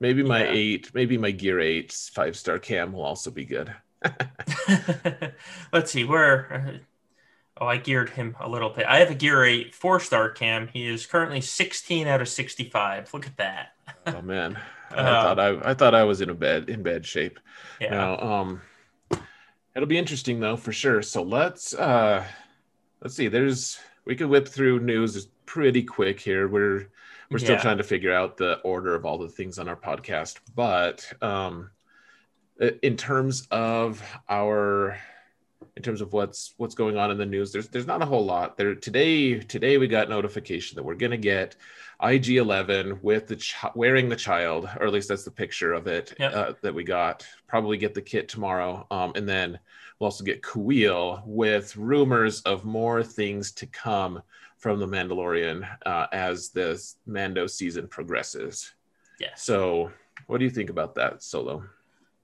maybe 0.01 0.23
my 0.25 0.45
Yeah. 0.45 0.51
eight, 0.53 0.91
maybe 0.95 1.17
my 1.17 1.31
gear 1.31 1.61
eight 1.61 1.93
five 2.13 2.37
star 2.37 2.59
KAM 2.59 2.93
will 2.93 3.05
also 3.05 3.31
be 3.31 3.45
good. 3.45 3.73
Let's 5.73 5.93
see 5.93 6.05
where. 6.05 6.81
Oh, 7.61 7.67
I 7.67 7.77
geared 7.77 8.11
him 8.11 8.37
a 8.41 8.49
little 8.49 8.71
bit. 8.71 8.87
I 8.87 8.99
have 8.99 9.11
a 9.11 9.15
gear 9.15 9.45
eight 9.45 9.75
four 9.75 9.99
star 10.01 10.31
KAM. 10.31 10.69
He 10.69 10.87
is 10.87 11.07
currently 11.07 11.41
16 11.41 12.07
out 12.07 12.21
of 12.21 12.29
65. 12.29 13.13
Look 13.13 13.27
at 13.27 13.37
that. 13.37 13.73
Oh 14.07 14.23
man, 14.23 14.59
I 14.91 14.95
thought 15.03 15.39
I, 15.41 15.71
I 15.71 15.75
thought 15.75 15.95
I 15.95 16.05
was 16.05 16.21
in 16.21 16.31
a 16.31 16.35
bad 16.35 16.69
in 16.71 16.83
bad 16.83 17.05
shape. 17.05 17.41
Yeah. 17.81 17.91
Now, 17.91 18.19
um, 18.21 18.63
it'll 19.75 19.89
be 19.89 19.99
interesting 19.99 20.41
though 20.41 20.57
for 20.57 20.73
sure. 20.73 21.03
So 21.03 21.23
let's 21.23 21.75
uh, 21.75 22.25
let's 23.03 23.15
see. 23.15 23.29
There's 23.29 23.79
we 24.05 24.15
could 24.17 24.29
whip 24.29 24.49
through 24.49 24.81
news 24.81 25.27
pretty 25.47 25.83
quick 25.83 26.21
here. 26.21 26.49
We're 26.49 26.89
we're 27.31 27.39
still 27.39 27.57
Yeah. 27.57 27.63
trying 27.63 27.79
to 27.79 27.85
figure 27.85 28.13
out 28.15 28.37
the 28.37 28.59
order 28.61 28.95
of 28.95 29.05
all 29.05 29.19
the 29.19 29.29
things 29.29 29.59
on 29.59 29.69
our 29.69 29.77
podcast, 29.77 30.37
but 30.55 31.11
um, 31.23 31.71
in 32.83 32.97
terms 32.97 33.47
of 33.51 34.03
our 34.29 34.97
in 35.79 35.83
terms 35.83 36.01
of 36.01 36.13
what's 36.13 36.55
what's 36.57 36.75
going 36.75 36.97
on 36.99 37.13
in 37.13 37.17
the 37.19 37.25
news 37.25 37.53
there's 37.53 37.69
there's 37.69 37.87
not 37.87 38.03
a 38.03 38.05
whole 38.05 38.25
lot 38.27 38.57
there 38.57 38.75
today 38.75 39.39
today 39.39 39.79
we 39.79 39.87
got 39.87 40.09
notification 40.09 40.75
that 40.75 40.83
we're 40.83 40.97
going 40.97 41.13
to 41.13 41.17
get 41.17 41.55
ig11 42.03 43.01
with 43.03 43.29
the 43.29 43.37
ch- 43.37 43.55
wearing 43.77 44.09
the 44.09 44.17
child 44.17 44.69
or 44.81 44.87
at 44.89 44.93
least 44.93 45.09
that's 45.09 45.23
the 45.25 45.31
picture 45.31 45.73
of 45.73 45.87
it 45.87 46.13
Yep. 46.19 46.35
uh, 46.35 46.53
that 46.63 46.75
we 46.75 46.83
got 46.83 47.25
probably 47.47 47.77
get 47.77 47.95
the 47.95 48.03
kit 48.03 48.29
tomorrow 48.29 48.85
um, 48.91 49.13
and 49.15 49.29
then 49.29 49.57
we'll 49.99 50.07
also 50.07 50.25
get 50.25 50.43
Kuil 50.43 51.23
with 51.25 51.77
rumors 51.77 52.41
of 52.43 52.65
more 52.65 53.03
things 53.05 53.53
to 53.53 53.67
come 53.67 54.21
from 54.57 54.81
the 54.81 54.87
mandalorian 54.87 55.69
uh, 55.87 56.07
as 56.13 56.49
this 56.51 56.97
mando 57.07 57.47
season 57.47 57.87
progresses 57.87 58.73
Yeah. 59.21 59.29
So, 59.37 59.93
what 60.27 60.39
do 60.39 60.45
you 60.45 60.51
think 60.51 60.71
about 60.71 60.97
that 60.97 61.23
solo? 61.23 61.63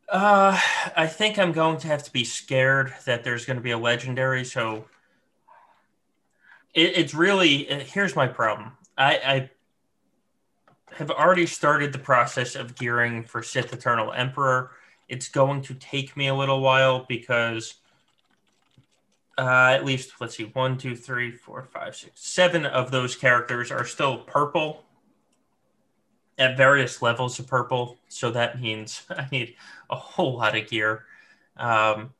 Uh, 0.08 0.60
I 0.96 1.06
think 1.06 1.38
I'm 1.38 1.52
going 1.52 1.78
to 1.78 1.86
have 1.88 2.02
to 2.02 2.12
be 2.12 2.24
scared 2.24 2.92
that 3.06 3.24
there's 3.24 3.46
going 3.46 3.56
to 3.56 3.62
be 3.62 3.70
a 3.70 3.78
legendary. 3.78 4.44
So 4.44 4.84
it, 6.74 6.96
it's 6.96 7.14
really 7.14 7.70
uh, 7.70 7.80
here's 7.80 8.14
my 8.14 8.26
problem. 8.26 8.72
I, 8.98 9.14
I 9.16 9.50
have 10.96 11.10
already 11.10 11.46
started 11.46 11.92
the 11.92 11.98
process 11.98 12.54
of 12.54 12.76
gearing 12.76 13.24
for 13.24 13.42
Sith 13.42 13.72
Eternal 13.72 14.12
Emperor. 14.12 14.72
It's 15.08 15.28
going 15.28 15.62
to 15.62 15.74
take 15.74 16.16
me 16.16 16.28
a 16.28 16.34
little 16.34 16.60
while 16.60 17.04
because 17.08 17.74
uh, 19.36 19.70
at 19.72 19.84
least 19.84 20.12
let's 20.20 20.36
see, 20.36 20.44
one, 20.44 20.78
two, 20.78 20.94
three, 20.94 21.32
four, 21.32 21.66
five, 21.72 21.96
six, 21.96 22.12
seven 22.20 22.66
of 22.66 22.90
those 22.90 23.16
characters 23.16 23.70
are 23.72 23.84
still 23.84 24.18
purple 24.18 24.84
at 26.38 26.56
various 26.56 27.00
levels 27.02 27.38
of 27.38 27.46
purple. 27.46 27.96
So 28.08 28.30
that 28.32 28.60
means 28.60 29.02
I 29.10 29.26
need 29.30 29.54
a 29.90 29.96
whole 29.96 30.38
lot 30.38 30.56
of 30.56 30.68
gear. 30.68 31.04
Um, 31.56 32.12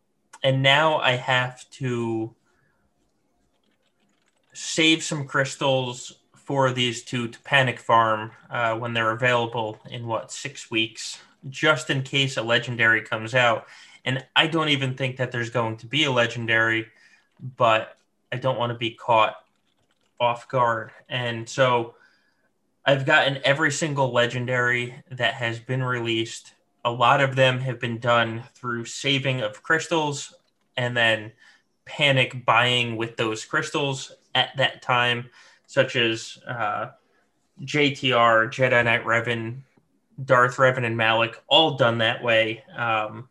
and 0.43 0.63
now 0.63 0.99
I 0.99 1.13
have 1.13 1.69
to 1.71 2.35
save 4.53 5.03
some 5.03 5.27
crystals 5.27 6.21
for 6.35 6.71
these 6.71 7.03
two 7.03 7.29
to 7.29 7.41
panic 7.41 7.81
farm 7.81 8.31
uh, 8.51 8.77
when 8.77 8.93
they're 8.93 9.13
available 9.13 9.81
in 9.91 10.07
what 10.07 10.31
six 10.31 10.71
weeks, 10.71 11.19
just 11.49 11.89
in 11.91 12.03
case 12.03 12.37
a 12.37 12.43
legendary 12.43 13.01
comes 13.01 13.35
out. 13.35 13.67
And 14.05 14.25
I 14.37 14.47
don't 14.47 14.69
even 14.69 14.95
think 14.95 15.17
that 15.17 15.33
there's 15.33 15.49
going 15.49 15.79
to 15.79 15.87
be 15.87 16.05
a 16.05 16.13
legendary, 16.13 16.87
but 17.57 17.97
I 18.31 18.37
don't 18.37 18.59
want 18.59 18.71
to 18.73 18.79
be 18.79 18.91
caught 18.91 19.37
off 20.21 20.49
guard. 20.49 20.91
And 21.09 21.49
so 21.49 21.95
I've 22.87 23.07
gotten 23.07 23.41
every 23.45 23.71
single 23.71 24.13
legendary 24.13 25.03
that 25.11 25.35
has 25.35 25.59
been 25.59 25.83
released. 25.83 26.53
A 26.85 26.91
lot 26.91 27.23
of 27.23 27.35
them 27.35 27.59
have 27.61 27.81
been 27.81 27.99
done 27.99 28.45
through 28.55 28.85
saving 28.85 29.41
of 29.41 29.63
crystals 29.63 30.35
and 30.77 30.95
then 30.95 31.33
panic 31.87 32.45
buying 32.45 32.97
with 32.97 33.17
those 33.17 33.45
crystals 33.45 34.13
at 34.35 34.55
that 34.57 34.83
time, 34.83 35.31
such 35.67 35.97
as 35.97 36.39
uh, 36.47 36.89
JTR, 37.63 38.49
Jedi 38.49 38.85
Knight 38.85 39.05
Revan, 39.05 39.61
Darth 40.23 40.57
Revan, 40.57 40.85
and 40.85 40.97
Malak, 40.97 41.43
all 41.49 41.77
done 41.77 41.99
that 41.99 42.23
way. 42.23 42.65
Um, 42.77 43.29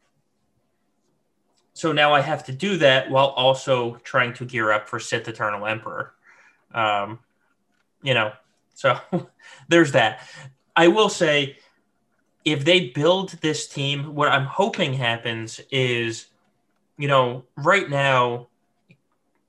so 1.74 1.92
now 1.92 2.14
I 2.14 2.22
have 2.22 2.44
to 2.46 2.52
do 2.52 2.78
that 2.78 3.10
while 3.10 3.28
also 3.30 3.96
trying 4.04 4.34
to 4.36 4.46
gear 4.46 4.72
up 4.72 4.88
for 4.88 5.00
Sith 5.00 5.28
Eternal 5.28 5.66
Emperor. 5.66 6.14
Um, 6.74 7.20
you 8.02 8.14
know, 8.14 8.32
so 8.74 9.00
there's 9.70 9.91
that. 9.94 10.28
I 10.76 10.88
will 10.88 11.10
say, 11.10 11.58
if 12.45 12.66
they 12.66 12.90
build 12.90 13.30
this 13.41 13.68
team, 13.68 14.16
what 14.16 14.30
I'm 14.30 14.45
hoping 14.45 14.94
happens 14.94 15.62
is, 15.72 16.28
you 16.98 17.08
know, 17.08 17.45
right 17.56 17.90
now 17.90 18.48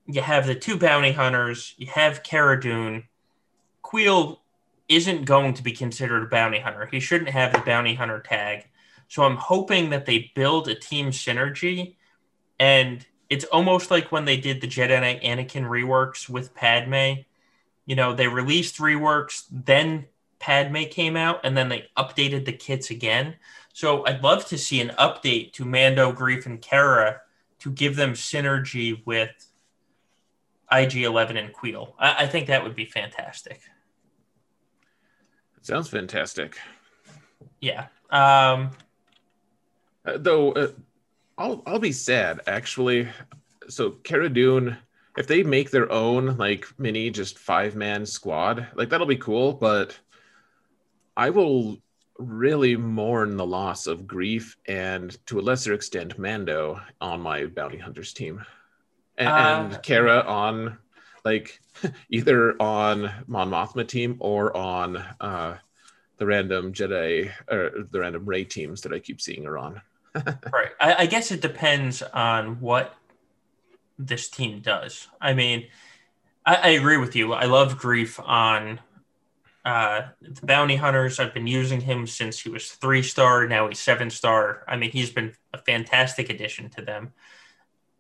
you 0.07 0.21
have 0.21 0.47
the 0.47 0.55
two 0.55 0.79
bounty 0.79 1.13
hunters, 1.13 1.75
you 1.77 1.87
have 1.89 2.23
Cara 2.23 2.61
Dune. 2.61 3.05
Kuiil 3.83 4.39
isn't 4.89 5.25
going 5.25 5.55
to 5.55 5.63
be 5.63 5.73
considered 5.73 6.23
a 6.23 6.27
bounty 6.27 6.61
hunter. 6.61 6.87
He 6.87 7.01
shouldn't 7.01 7.31
have 7.31 7.53
the 7.53 7.61
bounty 7.61 7.95
hunter 7.95 8.21
tag. 8.21 8.69
So 9.09 9.25
I'm 9.25 9.37
hoping 9.37 9.91
that 9.91 10.07
they 10.07 10.31
build 10.35 10.69
a 10.69 10.75
team 10.75 11.11
synergy 11.11 11.97
and 12.59 13.05
it's 13.31 13.45
almost 13.47 13.91
like 13.91 14.13
when 14.13 14.25
they 14.25 14.37
did 14.37 14.61
the 14.61 14.69
Jedi 14.69 15.23
Anakin 15.25 15.65
reworks 15.65 16.29
with 16.29 16.55
Padme. 16.55 17.23
You 17.87 17.97
know, 17.97 18.15
they 18.15 18.29
released 18.29 18.79
reworks, 18.79 19.45
then 19.51 20.07
Padme 20.39 20.85
came 20.85 21.17
out, 21.17 21.41
and 21.45 21.57
then 21.57 21.69
they 21.69 21.89
updated 21.97 22.45
the 22.45 22.53
kits 22.53 22.91
again. 22.91 23.35
So 23.73 24.07
I'd 24.07 24.23
love 24.23 24.47
to 24.47 24.59
see 24.59 24.81
an 24.81 24.91
update 24.99 25.53
to 25.55 25.65
Mando, 25.65 26.13
Greef, 26.13 26.47
and 26.47 26.61
Cara 26.61 27.21
to 27.61 27.71
give 27.71 27.97
them 27.97 28.13
synergy 28.13 29.05
with 29.05 29.31
IG11 30.71 31.39
and 31.39 31.55
Kuiil. 31.55 31.95
I, 31.99 32.25
I 32.25 32.27
think 32.27 32.47
that 32.49 32.63
would 32.63 32.75
be 32.75 32.85
fantastic. 32.85 33.61
Sounds 35.63 35.89
fantastic. 35.89 36.59
Yeah. 37.61 37.87
Um, 38.11 38.71
uh, 40.05 40.19
though, 40.19 40.53
uh, 40.53 40.69
I'll 41.39 41.63
I'll 41.67 41.79
be 41.79 41.93
sad 41.93 42.41
actually. 42.47 43.09
So 43.69 43.91
Cara 43.91 44.29
Dune, 44.29 44.77
if 45.17 45.27
they 45.27 45.43
make 45.43 45.71
their 45.71 45.91
own 45.91 46.37
like 46.37 46.67
mini 46.79 47.11
just 47.11 47.39
five 47.39 47.77
man 47.77 48.05
squad, 48.07 48.69
like 48.75 48.89
that'll 48.89 49.07
be 49.07 49.17
cool. 49.17 49.53
But 49.53 49.99
I 51.17 51.31
will 51.31 51.79
really 52.19 52.77
mourn 52.77 53.37
the 53.37 53.47
loss 53.47 53.87
of 53.87 54.03
Greef 54.03 54.57
and 54.67 55.17
to 55.27 55.41
a 55.41 55.43
lesser 55.43 55.73
extent 55.73 56.19
Mando 56.19 56.81
on 57.01 57.21
my 57.21 57.47
bounty 57.47 57.79
hunters 57.79 58.13
team, 58.13 58.45
and, 59.17 59.29
uh, 59.29 59.69
and 59.75 59.83
Cara 59.83 60.21
on 60.21 60.79
like 61.25 61.61
either 62.11 62.61
on 62.61 63.11
Mon 63.27 63.51
Mothma 63.51 63.87
team 63.87 64.17
or 64.21 64.57
on 64.57 64.97
uh, 65.21 65.57
the 66.19 66.27
random 66.27 66.73
Jedi 66.73 67.31
or 67.51 67.87
the 67.91 68.01
random 68.01 68.25
Rey 68.25 68.45
teams 68.45 68.83
that 68.83 68.93
I 68.93 68.99
keep 68.99 69.21
seeing 69.21 69.45
her 69.45 69.59
on. 69.59 69.81
right. 70.15 70.71
I, 70.81 70.95
I, 71.01 71.07
guess 71.07 71.33
it 71.33 71.41
depends 71.41 72.01
on 72.01 72.61
what 72.61 72.95
this 73.99 74.29
team 74.29 74.61
does. 74.61 75.09
I 75.21 75.35
mean, 75.35 75.67
I, 76.45 76.55
I 76.57 76.69
agree 76.71 76.97
with 76.97 77.17
you. 77.17 77.33
I 77.33 77.45
love 77.45 77.79
Greef 77.79 78.23
on 78.25 78.81
uh, 79.65 80.09
the 80.21 80.47
bounty 80.47 80.77
hunters. 80.77 81.19
I've 81.19 81.35
been 81.35 81.47
using 81.47 81.81
him 81.81 82.07
since 82.07 82.39
he 82.39 82.51
was 82.51 82.71
three 82.71 83.03
star. 83.03 83.47
Now 83.47 83.69
he's 83.69 83.79
seven 83.79 84.11
star. 84.11 84.65
I 84.69 84.77
mean, 84.77 84.91
he's 84.91 85.11
been 85.11 85.33
a 85.53 85.59
fantastic 85.59 86.29
addition 86.31 86.71
to 86.71 86.83
them. 86.83 87.13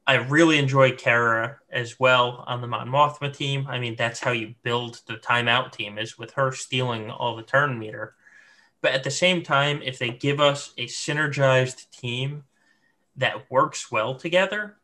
I 0.07 0.17
really 0.17 0.59
enjoy 0.59 0.93
Cara 0.93 1.61
as 1.71 1.99
well 1.99 2.45
on 2.47 2.61
the 2.61 2.67
Mon 2.67 2.89
Mothma 2.89 3.35
team. 3.35 3.67
I 3.67 3.79
mean, 3.79 3.97
that's 3.97 4.21
how 4.21 4.33
you 4.33 4.55
build 4.63 5.01
the 5.07 5.15
timeout 5.15 5.73
team 5.73 5.97
is 5.97 6.19
with 6.19 6.33
her 6.33 6.53
stealing 6.53 7.11
all 7.11 7.37
the 7.37 7.43
turn 7.43 7.79
meter. 7.79 8.15
But 8.83 8.93
at 8.93 9.03
the 9.03 9.11
same 9.11 9.43
time, 9.43 9.81
if 9.83 9.99
they 9.99 10.11
give 10.11 10.41
us 10.41 10.75
a 10.77 10.85
synergized 10.85 11.89
team 11.91 12.45
that 13.17 13.51
works 13.51 13.91
well 13.91 14.15
together, 14.15 14.77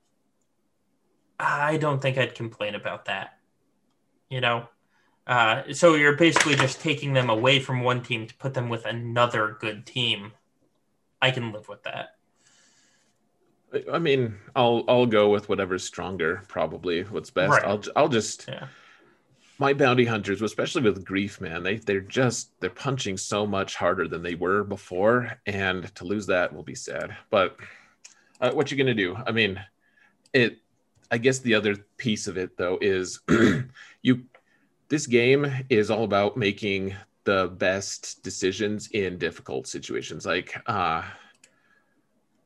I 1.42 1.76
don't 1.76 2.00
think 2.00 2.18
I'd 2.18 2.34
complain 2.34 2.74
about 2.74 3.06
that. 3.06 3.38
You 4.28 4.40
know, 4.40 4.68
uh, 5.26 5.72
so 5.72 5.94
you're 5.94 6.16
basically 6.16 6.54
just 6.54 6.80
taking 6.80 7.12
them 7.12 7.30
away 7.30 7.60
from 7.60 7.82
one 7.82 8.02
team 8.02 8.26
to 8.26 8.34
put 8.34 8.54
them 8.54 8.68
with 8.68 8.84
another 8.84 9.56
good 9.60 9.86
team. 9.86 10.32
I 11.20 11.30
can 11.30 11.52
live 11.52 11.68
with 11.68 11.82
that. 11.82 12.16
I 13.92 13.98
mean, 13.98 14.36
I'll 14.56 14.84
I'll 14.88 15.06
go 15.06 15.30
with 15.30 15.48
whatever's 15.48 15.84
stronger. 15.84 16.42
Probably 16.48 17.02
what's 17.02 17.30
best. 17.30 17.52
Right. 17.52 17.64
I'll 17.64 17.82
I'll 17.96 18.08
just 18.08 18.46
yeah 18.48 18.66
my 19.60 19.74
bounty 19.74 20.06
hunters, 20.06 20.40
especially 20.40 20.80
with 20.80 21.04
greef, 21.04 21.38
man, 21.38 21.62
they 21.62 21.76
they're 21.76 22.00
just 22.00 22.58
they're 22.60 22.70
punching 22.70 23.18
so 23.18 23.46
much 23.46 23.76
harder 23.76 24.08
than 24.08 24.22
they 24.22 24.34
were 24.34 24.64
before, 24.64 25.38
and 25.44 25.94
to 25.96 26.04
lose 26.04 26.26
that 26.26 26.52
will 26.52 26.62
be 26.62 26.74
sad. 26.74 27.14
But 27.28 27.58
uh, 28.40 28.52
what 28.52 28.70
you 28.70 28.78
gonna 28.78 28.94
do? 28.94 29.14
I 29.14 29.32
mean, 29.32 29.60
it. 30.32 30.58
I 31.10 31.18
guess 31.18 31.40
the 31.40 31.54
other 31.54 31.76
piece 31.96 32.26
of 32.26 32.36
it 32.36 32.56
though 32.56 32.78
is 32.80 33.20
you. 34.02 34.24
This 34.88 35.06
game 35.06 35.46
is 35.68 35.88
all 35.88 36.02
about 36.02 36.36
making 36.36 36.96
the 37.22 37.54
best 37.58 38.24
decisions 38.24 38.88
in 38.88 39.18
difficult 39.18 39.68
situations. 39.68 40.26
Like, 40.26 40.60
uh, 40.66 41.04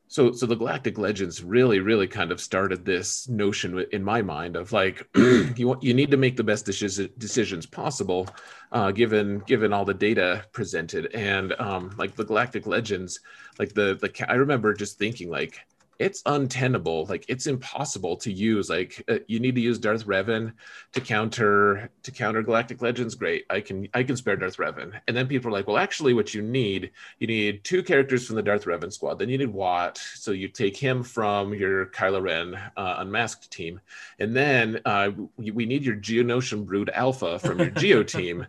so 0.07 0.31
so 0.31 0.45
the 0.45 0.55
galactic 0.55 0.97
legends 0.97 1.43
really 1.43 1.79
really 1.79 2.07
kind 2.07 2.31
of 2.31 2.39
started 2.39 2.85
this 2.85 3.27
notion 3.27 3.85
in 3.91 4.03
my 4.03 4.21
mind 4.21 4.55
of 4.55 4.71
like 4.71 5.05
you 5.15 5.67
want 5.67 5.83
you 5.83 5.93
need 5.93 6.11
to 6.11 6.17
make 6.17 6.37
the 6.37 6.43
best 6.43 6.65
decisions 6.65 7.65
possible 7.65 8.27
uh, 8.71 8.91
given 8.91 9.39
given 9.39 9.73
all 9.73 9.83
the 9.83 9.93
data 9.93 10.45
presented 10.53 11.13
and 11.13 11.53
um, 11.59 11.93
like 11.97 12.15
the 12.15 12.23
galactic 12.23 12.67
legends 12.67 13.19
like 13.59 13.73
the 13.73 13.97
the 14.01 14.31
i 14.31 14.35
remember 14.35 14.73
just 14.73 14.97
thinking 14.97 15.29
like 15.29 15.59
it's 15.97 16.21
untenable 16.25 17.05
like 17.05 17.25
it's 17.29 17.47
impossible 17.47 18.17
to 18.17 18.31
use 18.31 18.69
like 18.69 19.01
uh, 19.07 19.19
you 19.27 19.39
need 19.39 19.55
to 19.55 19.61
use 19.61 19.79
darth 19.79 20.05
revan 20.05 20.51
to 20.91 20.99
counter 20.99 21.89
to 22.03 22.11
counter 22.11 22.41
galactic 22.41 22.81
legends. 22.81 23.15
Great 23.15 23.45
i 23.49 23.61
can 23.61 23.87
i 23.93 24.03
can 24.03 24.17
spare 24.17 24.35
darth 24.35 24.57
revan. 24.57 24.99
And 25.07 25.15
then 25.15 25.27
people 25.27 25.49
are 25.49 25.53
like 25.53 25.67
well 25.67 25.77
actually 25.77 26.13
what 26.13 26.33
you 26.33 26.41
need 26.41 26.91
you 27.19 27.27
need 27.27 27.63
two 27.63 27.81
characters 27.81 28.27
from 28.27 28.35
the 28.35 28.43
darth 28.43 28.65
revan 28.65 28.91
squad. 28.91 29.19
Then 29.19 29.29
you 29.29 29.37
need 29.37 29.49
wat 29.49 29.97
so 30.15 30.31
you 30.31 30.47
take 30.47 30.75
him 30.75 31.01
from 31.03 31.53
your 31.53 31.87
kylo 31.87 32.21
ren 32.21 32.55
uh, 32.75 32.95
unmasked 32.99 33.49
team. 33.51 33.79
And 34.19 34.35
then 34.35 34.81
uh, 34.85 35.11
we, 35.37 35.51
we 35.51 35.65
need 35.65 35.83
your 35.83 35.95
geonosian 35.95 36.65
brood 36.65 36.89
alpha 36.93 37.39
from 37.39 37.59
your 37.59 37.71
geo 37.71 38.03
team. 38.17 38.45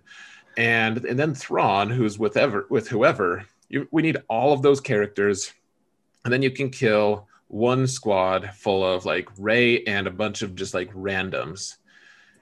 And 0.57 1.05
and 1.05 1.19
then 1.19 1.35
thrawn 1.35 1.91
who's 1.91 2.19
with 2.19 2.37
ever 2.37 2.67
with 2.71 2.89
whoever 2.89 3.47
you, 3.69 3.87
we 3.91 4.03
need 4.03 4.19
all 4.29 4.53
of 4.53 4.63
those 4.63 4.81
characters. 4.81 5.53
And 6.25 6.33
then 6.33 6.43
you 6.43 6.51
can 6.51 6.71
kill 6.71 7.29
one 7.49 7.87
squad 7.87 8.51
full 8.55 8.85
of 8.85 9.05
like 9.05 9.29
Rey 9.39 9.83
and 9.85 10.07
a 10.07 10.11
bunch 10.11 10.43
of 10.43 10.55
just 10.55 10.75
like 10.75 10.93
randoms. 10.93 11.77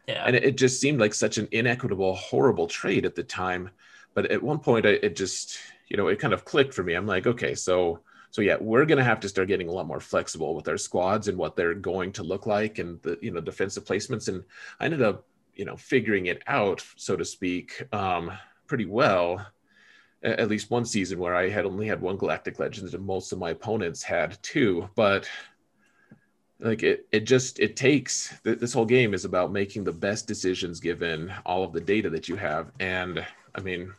Yeah. 0.06 0.24
And 0.26 0.36
it, 0.36 0.44
it 0.44 0.56
just 0.56 0.80
seemed 0.80 1.00
like 1.00 1.14
such 1.14 1.38
an 1.38 1.48
inequitable, 1.52 2.14
horrible 2.14 2.66
trade 2.66 3.04
at 3.06 3.14
the 3.14 3.22
time. 3.22 3.70
but 4.14 4.30
at 4.30 4.42
one 4.42 4.58
point, 4.60 4.86
I, 4.86 4.90
it 4.90 5.16
just 5.16 5.58
you 5.88 5.96
know 5.96 6.08
it 6.08 6.18
kind 6.18 6.34
of 6.34 6.44
clicked 6.44 6.74
for 6.74 6.82
me. 6.82 6.94
I'm 6.94 7.06
like, 7.06 7.26
okay, 7.26 7.54
so 7.54 8.00
so 8.30 8.42
yeah, 8.42 8.56
we're 8.60 8.84
going 8.84 8.98
to 8.98 9.04
have 9.04 9.20
to 9.20 9.28
start 9.28 9.46
getting 9.46 9.68
a 9.68 9.72
lot 9.72 9.86
more 9.86 10.00
flexible 10.00 10.56
with 10.56 10.66
our 10.66 10.76
squads 10.76 11.28
and 11.28 11.38
what 11.38 11.54
they're 11.54 11.72
going 11.72 12.10
to 12.14 12.24
look 12.24 12.46
like 12.46 12.78
and 12.80 13.00
the 13.02 13.18
you 13.22 13.30
know 13.30 13.40
defensive 13.40 13.84
placements. 13.84 14.28
And 14.28 14.42
I 14.80 14.86
ended 14.86 15.02
up 15.02 15.26
you 15.54 15.64
know 15.64 15.76
figuring 15.76 16.26
it 16.26 16.42
out, 16.46 16.84
so 16.96 17.16
to 17.16 17.24
speak, 17.24 17.84
um, 17.92 18.32
pretty 18.66 18.86
well. 18.86 19.46
At 20.24 20.48
least 20.48 20.70
one 20.70 20.86
season 20.86 21.18
where 21.18 21.34
I 21.34 21.50
had 21.50 21.66
only 21.66 21.86
had 21.86 22.00
one 22.00 22.16
Galactic 22.16 22.58
Legends 22.58 22.94
and 22.94 23.04
most 23.04 23.32
of 23.32 23.38
my 23.38 23.50
opponents 23.50 24.02
had 24.02 24.38
two, 24.42 24.88
but 24.94 25.28
like 26.60 26.82
it 26.82 27.06
it 27.12 27.20
just 27.20 27.60
it 27.60 27.76
takes 27.76 28.32
this 28.42 28.72
whole 28.72 28.86
game 28.86 29.12
is 29.12 29.24
about 29.24 29.52
making 29.52 29.84
the 29.84 29.92
best 29.92 30.26
decisions 30.26 30.80
given 30.80 31.32
all 31.44 31.62
of 31.62 31.72
the 31.72 31.80
data 31.80 32.08
that 32.10 32.28
you 32.28 32.36
have. 32.36 32.72
And 32.80 33.24
i 33.54 33.60
mean 33.60 33.92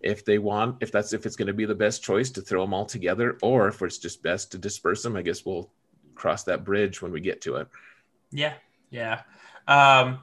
if 0.00 0.24
they 0.24 0.38
want 0.38 0.76
if 0.80 0.90
that's 0.90 1.12
if 1.12 1.24
it's 1.26 1.36
going 1.36 1.46
to 1.46 1.52
be 1.52 1.64
the 1.64 1.74
best 1.74 2.02
choice 2.02 2.30
to 2.30 2.40
throw 2.40 2.62
them 2.62 2.74
all 2.74 2.84
together 2.84 3.38
or 3.40 3.68
if 3.68 3.80
it's 3.82 3.98
just 3.98 4.22
best 4.22 4.50
to 4.50 4.58
disperse 4.58 5.02
them 5.02 5.16
i 5.16 5.22
guess 5.22 5.46
we'll 5.46 5.70
cross 6.14 6.44
that 6.44 6.64
bridge 6.64 7.00
when 7.00 7.12
we 7.12 7.20
get 7.20 7.40
to 7.42 7.56
it. 7.56 7.68
Yeah 8.30 8.54
yeah. 8.90 9.22
Um 9.68 10.22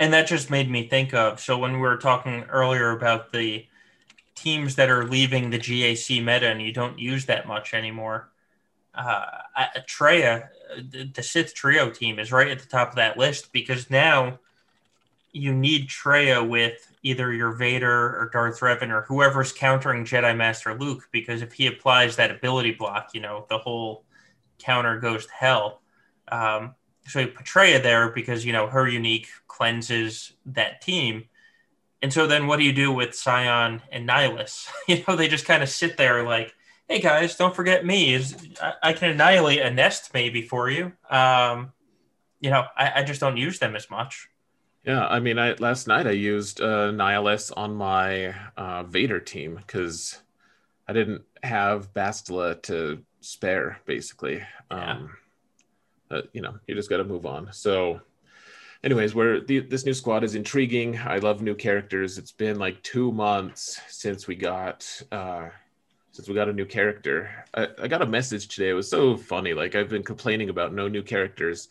and 0.00 0.12
that 0.12 0.26
just 0.26 0.50
made 0.50 0.70
me 0.70 0.88
think 0.88 1.12
of 1.12 1.40
so 1.40 1.58
when 1.58 1.72
we 1.74 1.78
were 1.78 1.96
talking 1.96 2.44
earlier 2.44 2.90
about 2.90 3.32
the 3.32 3.66
teams 4.38 4.76
that 4.76 4.90
are 4.90 5.04
leaving 5.04 5.50
the 5.50 5.58
gac 5.58 6.22
meta 6.22 6.48
and 6.48 6.62
you 6.62 6.72
don't 6.72 6.98
use 6.98 7.26
that 7.26 7.46
much 7.46 7.74
anymore 7.74 8.30
uh 8.94 9.26
Traya, 9.88 10.48
the 10.90 11.22
Sith 11.22 11.54
trio 11.54 11.90
team 11.90 12.18
is 12.18 12.32
right 12.32 12.48
at 12.48 12.58
the 12.58 12.66
top 12.66 12.90
of 12.90 12.96
that 12.96 13.16
list 13.16 13.52
because 13.52 13.90
now 13.90 14.38
you 15.32 15.54
need 15.54 15.88
Traya 15.88 16.46
with 16.46 16.92
either 17.02 17.32
your 17.32 17.52
Vader 17.52 18.18
or 18.18 18.30
Darth 18.32 18.60
Revan 18.60 18.90
or 18.90 19.02
whoever's 19.02 19.52
countering 19.52 20.04
Jedi 20.04 20.36
Master 20.36 20.74
Luke 20.74 21.08
because 21.12 21.42
if 21.42 21.52
he 21.52 21.66
applies 21.66 22.16
that 22.16 22.30
ability 22.30 22.72
block, 22.72 23.10
you 23.14 23.20
know, 23.20 23.46
the 23.48 23.58
whole 23.58 24.04
counter 24.58 24.98
goes 24.98 25.26
to 25.26 25.32
hell. 25.32 25.80
Um, 26.28 26.74
so 27.06 27.20
you 27.20 27.28
put 27.28 27.46
Traya 27.46 27.82
there 27.82 28.10
because, 28.10 28.44
you 28.44 28.52
know, 28.52 28.66
her 28.66 28.88
unique 28.88 29.28
cleanses 29.46 30.32
that 30.46 30.80
team. 30.80 31.24
And 32.00 32.12
so 32.12 32.26
then 32.26 32.46
what 32.46 32.58
do 32.58 32.64
you 32.64 32.72
do 32.72 32.92
with 32.92 33.14
Scion 33.14 33.82
and 33.90 34.08
Nihilus? 34.08 34.68
you 34.88 35.02
know, 35.06 35.16
they 35.16 35.28
just 35.28 35.46
kind 35.46 35.62
of 35.62 35.68
sit 35.68 35.96
there 35.96 36.22
like, 36.22 36.54
hey 36.88 37.00
guys, 37.00 37.36
don't 37.36 37.54
forget 37.54 37.84
me. 37.84 38.14
Is 38.14 38.36
I, 38.62 38.72
I 38.82 38.92
can 38.92 39.10
annihilate 39.10 39.60
a 39.60 39.70
nest 39.70 40.14
maybe 40.14 40.42
for 40.42 40.70
you. 40.70 40.92
Um, 41.10 41.72
you 42.40 42.50
know, 42.50 42.64
I, 42.76 43.00
I 43.00 43.02
just 43.02 43.20
don't 43.20 43.36
use 43.36 43.58
them 43.58 43.74
as 43.74 43.90
much. 43.90 44.28
Yeah, 44.84 45.06
I 45.06 45.20
mean, 45.20 45.38
I 45.38 45.52
last 45.54 45.86
night 45.86 46.06
I 46.06 46.12
used 46.12 46.60
uh, 46.60 46.92
Nihilus 46.92 47.52
on 47.56 47.74
my 47.74 48.34
uh, 48.56 48.84
Vader 48.84 49.20
team 49.20 49.56
because 49.56 50.22
I 50.86 50.92
didn't 50.92 51.22
have 51.42 51.92
Bastila 51.92 52.62
to 52.62 53.02
spare, 53.20 53.80
basically. 53.84 54.42
Yeah. 54.70 54.92
Um, 54.92 55.10
but, 56.08 56.30
you 56.32 56.40
know, 56.40 56.58
you 56.66 56.74
just 56.74 56.88
got 56.88 56.98
to 56.98 57.04
move 57.04 57.26
on. 57.26 57.52
So, 57.52 58.00
anyways, 58.84 59.14
where 59.14 59.40
this 59.40 59.84
new 59.84 59.94
squad 59.94 60.24
is 60.24 60.34
intriguing. 60.34 60.98
I 60.98 61.18
love 61.18 61.42
new 61.42 61.54
characters. 61.54 62.18
It's 62.18 62.32
been 62.32 62.58
like 62.58 62.82
two 62.82 63.12
months 63.12 63.80
since 63.88 64.26
we 64.26 64.34
got 64.34 65.02
uh, 65.12 65.48
since 66.12 66.28
we 66.28 66.34
got 66.34 66.48
a 66.48 66.52
new 66.52 66.66
character. 66.66 67.44
I, 67.54 67.68
I 67.82 67.88
got 67.88 68.02
a 68.02 68.06
message 68.06 68.48
today. 68.48 68.70
It 68.70 68.74
was 68.74 68.90
so 68.90 69.16
funny. 69.16 69.54
Like 69.54 69.74
I've 69.74 69.88
been 69.88 70.02
complaining 70.02 70.48
about 70.48 70.72
no 70.72 70.88
new 70.88 71.02
characters 71.02 71.68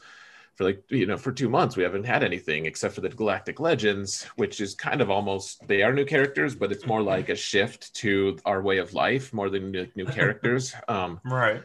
for 0.58 0.64
like 0.64 0.84
you 0.90 1.06
know 1.06 1.18
for 1.18 1.32
two 1.32 1.50
months 1.50 1.78
we 1.78 1.84
haven't 1.84 2.04
had 2.04 2.24
anything 2.24 2.66
except 2.66 2.96
for 2.96 3.02
the 3.02 3.10
galactic 3.10 3.60
legends 3.60 4.24
which 4.38 4.60
is 4.60 4.74
kind 4.74 5.02
of 5.02 5.12
almost 5.12 5.66
they 5.68 5.84
are 5.84 5.94
new 5.94 6.04
characters 6.04 6.56
but 6.56 6.72
it's 6.72 6.88
more 6.88 7.02
like 7.02 7.30
a 7.30 7.36
shift 7.36 7.94
to 7.94 8.36
our 8.44 8.62
way 8.62 8.80
of 8.80 8.94
life 8.94 9.32
more 9.34 9.52
than 9.52 9.70
new, 9.70 9.88
new 9.96 10.06
characters 10.06 10.74
um 10.88 11.22
right 11.24 11.62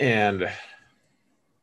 and 0.00 0.50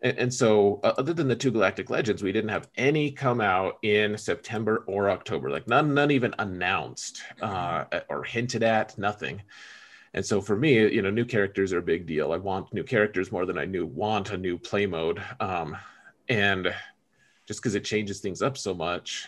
and, 0.02 0.34
so 0.34 0.80
uh, 0.84 0.94
other 0.98 1.14
than 1.14 1.28
the 1.28 1.36
two 1.36 1.52
galactic 1.52 1.90
legends 1.90 2.24
we 2.24 2.32
didn't 2.32 2.50
have 2.50 2.68
any 2.76 3.12
come 3.12 3.40
out 3.40 3.78
in 3.84 4.18
september 4.18 4.84
or 4.88 5.10
october 5.10 5.50
like 5.50 5.68
none 5.68 5.94
none 5.94 6.12
even 6.12 6.34
announced 6.40 7.22
uh 7.42 7.86
or 8.10 8.24
hinted 8.24 8.64
at 8.64 8.98
nothing. 8.98 9.42
And 10.14 10.26
so 10.26 10.42
for 10.42 10.58
me 10.58 10.92
you 10.92 11.02
know 11.02 11.10
new 11.10 11.26
characters 11.26 11.72
are 11.72 11.78
a 11.78 11.84
big 11.84 12.06
deal. 12.06 12.34
I 12.34 12.38
want 12.38 12.74
new 12.74 12.84
characters 12.84 13.32
more 13.32 13.46
than 13.46 13.58
i 13.58 13.66
knew 13.66 13.86
want 13.86 14.32
a 14.32 14.38
new 14.38 14.58
play 14.58 14.86
mode 14.86 15.22
um 15.40 15.78
and 16.30 16.74
just 17.46 17.62
because 17.62 17.76
it 17.76 17.84
changes 17.84 18.20
things 18.20 18.42
up 18.42 18.58
so 18.58 18.74
much. 18.74 19.28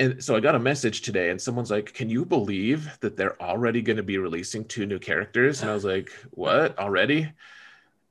And 0.00 0.22
so 0.22 0.36
i 0.36 0.40
got 0.40 0.54
a 0.54 0.60
message 0.60 1.02
today 1.02 1.30
and 1.30 1.40
someone's 1.40 1.70
like 1.70 1.92
can 1.92 2.08
you 2.08 2.24
believe 2.24 2.96
that 3.00 3.16
they're 3.16 3.40
already 3.42 3.82
going 3.82 3.96
to 3.96 4.02
be 4.02 4.18
releasing 4.18 4.64
two 4.64 4.86
new 4.86 5.00
characters? 5.00 5.62
And 5.62 5.70
i 5.70 5.74
was 5.74 5.84
like 5.84 6.10
what? 6.30 6.78
Already 6.78 7.32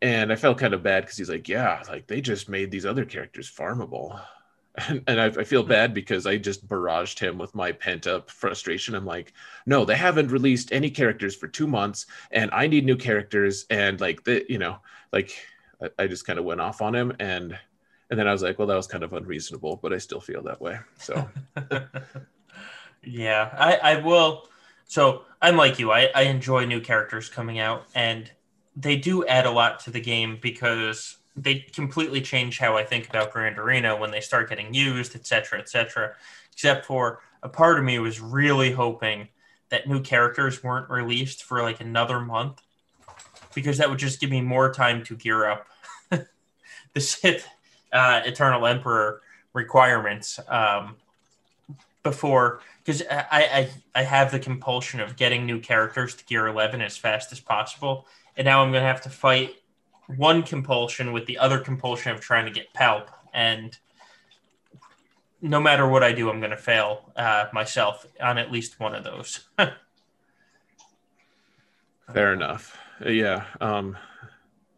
and 0.02 0.32
i 0.32 0.36
felt 0.36 0.58
kind 0.58 0.74
of 0.74 0.84
bad 0.84 1.04
because 1.04 1.18
he's 1.18 1.30
like 1.30 1.48
yeah 1.48 1.82
like 1.90 2.08
they 2.08 2.22
just 2.22 2.50
made 2.50 2.72
these 2.72 2.86
other 2.86 3.06
characters 3.06 3.50
farmable 3.50 4.20
and, 4.88 5.04
and 5.08 5.20
I, 5.20 5.26
I, 5.26 5.44
feel 5.44 5.64
hmm. 5.64 5.70
bad 5.70 5.94
because 5.94 6.26
i 6.26 6.38
just 6.38 6.68
barraged 6.68 7.20
him 7.20 7.38
with 7.38 7.54
my 7.54 7.72
pent 7.72 8.08
up 8.08 8.30
frustration 8.30 8.96
i'm 8.96 9.06
like 9.06 9.34
no 9.66 9.86
they 9.86 9.96
haven't 9.96 10.32
released 10.32 10.72
any 10.72 10.90
characters 10.90 11.36
for 11.36 11.48
two 11.48 11.68
months 11.68 12.06
and 12.32 12.50
i 12.52 12.68
need 12.68 12.86
new 12.86 12.96
characters 12.96 13.66
and 13.70 14.00
like 14.00 14.24
the 14.24 14.46
you 14.48 14.58
know 14.58 14.78
like 15.12 15.36
I, 15.98 16.06
just 16.06 16.28
kind 16.28 16.38
of 16.38 16.46
went 16.46 16.62
off 16.62 16.82
on 16.84 16.94
him 16.94 17.12
and 17.20 17.58
and 18.12 18.20
then 18.20 18.28
I 18.28 18.34
was 18.34 18.44
like, 18.44 18.60
well, 18.60 18.68
that 18.68 18.76
was 18.76 18.88
kind 18.88 19.06
of 19.06 19.14
unreasonable, 19.14 19.80
but 19.82 19.94
I 19.94 19.98
still 19.98 20.20
feel 20.20 20.44
that 20.44 20.62
way. 20.62 20.78
So 20.98 21.30
yeah, 23.04 23.56
I, 23.58 23.76
I 23.76 24.02
will. 24.02 24.50
So 24.84 25.24
I'm 25.42 25.56
like 25.56 25.80
you. 25.80 25.92
I, 25.92 26.10
I 26.14 26.24
enjoy 26.24 26.66
new 26.66 26.82
characters 26.82 27.30
coming 27.30 27.60
out, 27.60 27.86
and 27.96 28.30
they 28.76 28.96
do 28.96 29.26
add 29.26 29.46
a 29.46 29.52
lot 29.52 29.80
to 29.82 29.92
the 29.92 30.02
game 30.02 30.38
because 30.42 31.18
they 31.36 31.60
completely 31.60 32.22
change 32.22 32.60
how 32.60 32.78
I 32.78 32.84
think 32.84 33.10
about 33.10 33.32
Grand 33.32 33.58
Arena 33.58 33.96
when 33.96 34.12
they 34.12 34.22
start 34.22 34.50
getting 34.50 34.74
used, 34.74 35.16
etc., 35.16 35.60
etc. 35.60 36.14
Except 36.52 36.86
for 36.86 37.20
a 37.44 37.50
part 37.50 37.80
of 37.80 37.86
me 37.86 38.00
was 38.00 38.20
really 38.20 38.72
hoping 38.72 39.30
that 39.70 39.88
new 39.88 40.02
characters 40.02 40.64
weren't 40.64 40.90
released 40.90 41.44
for 41.44 41.62
like 41.64 41.80
another 41.80 42.20
month 42.20 42.62
because 43.56 43.78
that 43.78 43.90
would 43.90 44.00
just 44.00 44.20
give 44.20 44.30
me 44.30 44.42
more 44.42 44.74
time 44.74 45.04
to 45.06 45.16
gear 45.16 45.50
up 45.50 45.68
the 46.94 47.02
Sith 47.02 47.48
uh, 47.92 48.22
Eternal 48.26 48.66
Emperor 48.68 49.22
requirements 49.54 50.40
um, 50.48 50.96
before 52.04 52.62
because 52.84 53.04
I, 53.10 53.70
I 53.94 54.02
I 54.02 54.04
have 54.04 54.32
the 54.32 54.40
compulsion 54.40 55.00
of 55.00 55.16
getting 55.16 55.46
new 55.46 55.60
characters 55.60 56.16
to 56.16 56.26
Gear 56.26 56.48
11 56.48 56.82
as 56.82 56.98
fast 56.98 57.32
as 57.32 57.40
possible, 57.40 58.08
and 58.38 58.46
now 58.46 58.64
I'm 58.64 58.72
going 58.72 58.82
to 58.82 58.88
have 58.88 59.02
to 59.02 59.10
fight 59.10 59.56
one 60.08 60.44
compulsion 60.44 61.14
with 61.14 61.26
the 61.26 61.38
other 61.38 61.60
compulsion 61.60 62.12
of 62.12 62.20
trying 62.20 62.46
to 62.46 62.52
get 62.52 62.74
Palp, 62.74 63.08
and 63.34 63.78
no 65.42 65.60
matter 65.60 65.88
what 65.88 66.04
I 66.04 66.12
do, 66.12 66.30
I'm 66.30 66.40
going 66.40 66.52
to 66.52 66.58
fail 66.58 67.12
uh, 67.16 67.46
myself 67.54 68.06
on 68.22 68.38
at 68.38 68.52
least 68.52 68.80
one 68.80 68.94
of 68.94 69.04
those. 69.04 69.48
Fair 72.14 72.34
enough. 72.34 72.78
Yeah. 73.06 73.46
Um, 73.60 73.98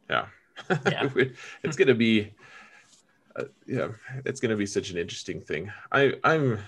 yeah. 0.10 0.26
Yeah. 0.70 1.10
it's 1.64 1.76
gonna 1.76 1.96
be, 1.96 2.34
uh, 3.36 3.46
yeah, 3.66 3.90
it's 4.26 4.40
gonna 4.40 4.56
be 4.56 4.66
such 4.66 4.92
an 4.92 4.98
interesting 4.98 5.42
thing. 5.42 5.72
I 5.92 6.14
I'm. 6.24 6.60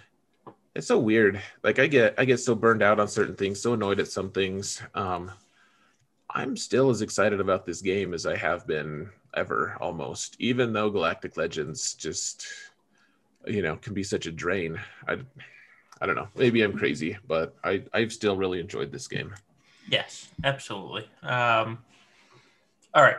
It's 0.74 0.88
so 0.88 1.00
weird. 1.00 1.42
Like 1.64 1.80
I 1.80 1.88
get 1.88 2.16
I 2.18 2.26
get 2.26 2.40
so 2.40 2.56
burned 2.56 2.82
out 2.82 3.00
on 3.00 3.08
certain 3.08 3.36
things, 3.36 3.62
so 3.62 3.74
annoyed 3.74 4.00
at 4.00 4.08
some 4.08 4.32
things. 4.32 4.82
Um, 4.94 5.32
I'm 6.36 6.58
still 6.58 6.90
as 6.90 7.02
excited 7.02 7.40
about 7.40 7.66
this 7.66 7.82
game 7.82 8.14
as 8.14 8.26
I 8.26 8.36
have 8.36 8.68
been 8.68 9.10
ever, 9.34 9.78
almost. 9.80 10.36
Even 10.38 10.74
though 10.74 10.90
Galactic 10.90 11.38
Legends 11.38 11.94
just, 11.94 12.46
you 13.48 13.62
know, 13.62 13.78
can 13.78 13.94
be 13.94 14.04
such 14.04 14.26
a 14.26 14.34
drain. 14.34 14.78
I, 15.08 15.20
I 16.02 16.06
don't 16.06 16.18
know. 16.18 16.28
Maybe 16.36 16.62
I'm 16.62 16.78
crazy, 16.78 17.18
but 17.26 17.56
I 17.64 17.84
I've 17.94 18.12
still 18.12 18.36
really 18.36 18.60
enjoyed 18.60 18.92
this 18.92 19.08
game. 19.08 19.34
Yes, 19.90 20.28
absolutely. 20.44 21.10
Um, 21.24 21.80
all 22.94 23.02
right. 23.02 23.18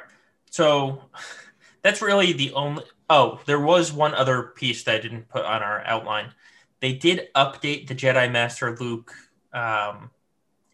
So 0.51 1.01
that's 1.83 2.03
really 2.03 2.35
the 2.35 2.53
only. 2.53 2.85
Oh, 3.09 3.41
there 3.47 3.61
was 3.61 3.95
one 3.95 4.15
other 4.15 4.43
piece 4.43 4.83
that 4.85 4.97
I 4.97 5.01
didn't 5.01 5.31
put 5.31 5.47
on 5.47 5.63
our 5.63 5.81
outline. 5.87 6.35
They 6.81 6.93
did 6.93 7.33
update 7.35 7.87
the 7.87 7.95
Jedi 7.95 8.31
Master 8.31 8.77
Luke 8.79 9.15
um, 9.55 10.11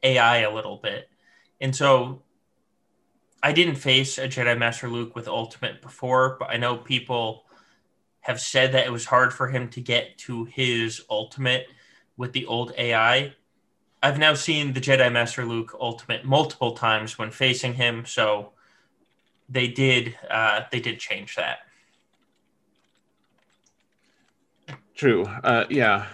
AI 0.03 0.39
a 0.39 0.53
little 0.53 0.79
bit. 0.79 1.09
And 1.61 1.77
so 1.77 2.23
I 3.43 3.53
didn't 3.53 3.75
face 3.75 4.19
a 4.19 4.29
Jedi 4.29 4.57
Master 4.57 4.89
Luke 4.89 5.17
with 5.17 5.27
Ultimate 5.27 5.83
before, 5.83 6.37
but 6.39 6.51
I 6.51 6.59
know 6.59 6.77
people 6.77 7.45
have 8.21 8.41
said 8.41 8.73
that 8.73 8.87
it 8.87 8.93
was 8.93 9.05
hard 9.05 9.35
for 9.35 9.49
him 9.49 9.69
to 9.71 9.81
get 9.81 10.17
to 10.17 10.45
his 10.45 11.03
Ultimate 11.11 11.67
with 12.17 12.33
the 12.33 12.47
old 12.47 12.73
AI. 12.79 13.35
I've 14.01 14.19
now 14.19 14.35
seen 14.35 14.73
the 14.73 14.81
Jedi 14.81 15.13
Master 15.13 15.45
Luke 15.45 15.77
Ultimate 15.81 16.25
multiple 16.25 16.73
times 16.73 17.19
when 17.19 17.31
facing 17.31 17.75
him, 17.75 18.05
so 18.07 18.53
they 19.49 19.67
did 19.69 20.17
uh, 20.31 20.63
they 20.71 20.81
did 20.81 21.01
change 21.01 21.35
that. 21.37 21.59
True. 24.95 25.25
Uh, 25.25 25.65
yeah. 25.69 26.07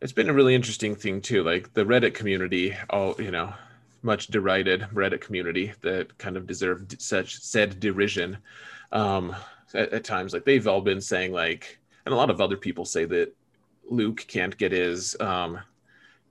it's 0.00 0.12
been 0.12 0.30
a 0.30 0.32
really 0.32 0.54
interesting 0.54 0.94
thing 0.94 1.20
too. 1.20 1.42
Like 1.42 1.74
the 1.74 1.84
Reddit 1.84 2.14
community, 2.14 2.74
all 2.88 3.14
you 3.18 3.30
know, 3.30 3.52
much 4.02 4.28
derided 4.28 4.82
Reddit 4.92 5.20
community 5.20 5.72
that 5.82 6.16
kind 6.18 6.36
of 6.36 6.46
deserved 6.46 7.00
such 7.00 7.40
said 7.40 7.80
derision. 7.80 8.38
Um, 8.92 9.34
at, 9.74 9.92
at 9.92 10.04
times, 10.04 10.32
like 10.32 10.44
they've 10.44 10.66
all 10.66 10.80
been 10.80 11.00
saying 11.00 11.32
like, 11.32 11.78
and 12.06 12.12
a 12.12 12.16
lot 12.16 12.30
of 12.30 12.40
other 12.40 12.56
people 12.56 12.84
say 12.84 13.04
that 13.06 13.34
Luke 13.90 14.24
can't 14.28 14.56
get 14.56 14.72
his 14.72 15.16
um, 15.20 15.58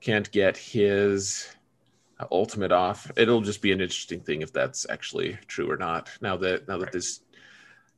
can't 0.02 0.32
get 0.32 0.58
his 0.58 1.48
ultimate 2.32 2.72
off. 2.72 3.12
It'll 3.16 3.42
just 3.42 3.62
be 3.62 3.72
an 3.72 3.82
interesting 3.82 4.20
thing 4.20 4.42
if 4.42 4.52
that's 4.52 4.86
actually 4.90 5.38
true 5.48 5.70
or 5.70 5.78
not. 5.78 6.10
Now 6.22 6.38
that 6.38 6.68
now 6.68 6.78
that 6.78 6.92
this, 6.92 7.22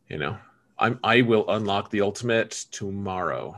you 0.07 0.17
know, 0.17 0.37
I'm 0.77 0.99
I 1.03 1.21
will 1.21 1.49
unlock 1.49 1.89
the 1.89 2.01
ultimate 2.01 2.65
tomorrow. 2.71 3.57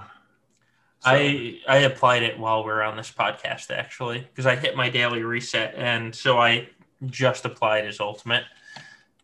So. 1.01 1.11
I 1.11 1.59
I 1.67 1.77
applied 1.77 2.23
it 2.23 2.37
while 2.37 2.63
we 2.63 2.71
are 2.71 2.83
on 2.83 2.95
this 2.95 3.11
podcast 3.11 3.71
actually 3.71 4.19
because 4.19 4.45
I 4.45 4.55
hit 4.55 4.75
my 4.75 4.89
daily 4.89 5.23
reset 5.23 5.73
and 5.75 6.13
so 6.13 6.37
I 6.37 6.69
just 7.07 7.45
applied 7.45 7.85
his 7.85 7.99
ultimate. 7.99 8.43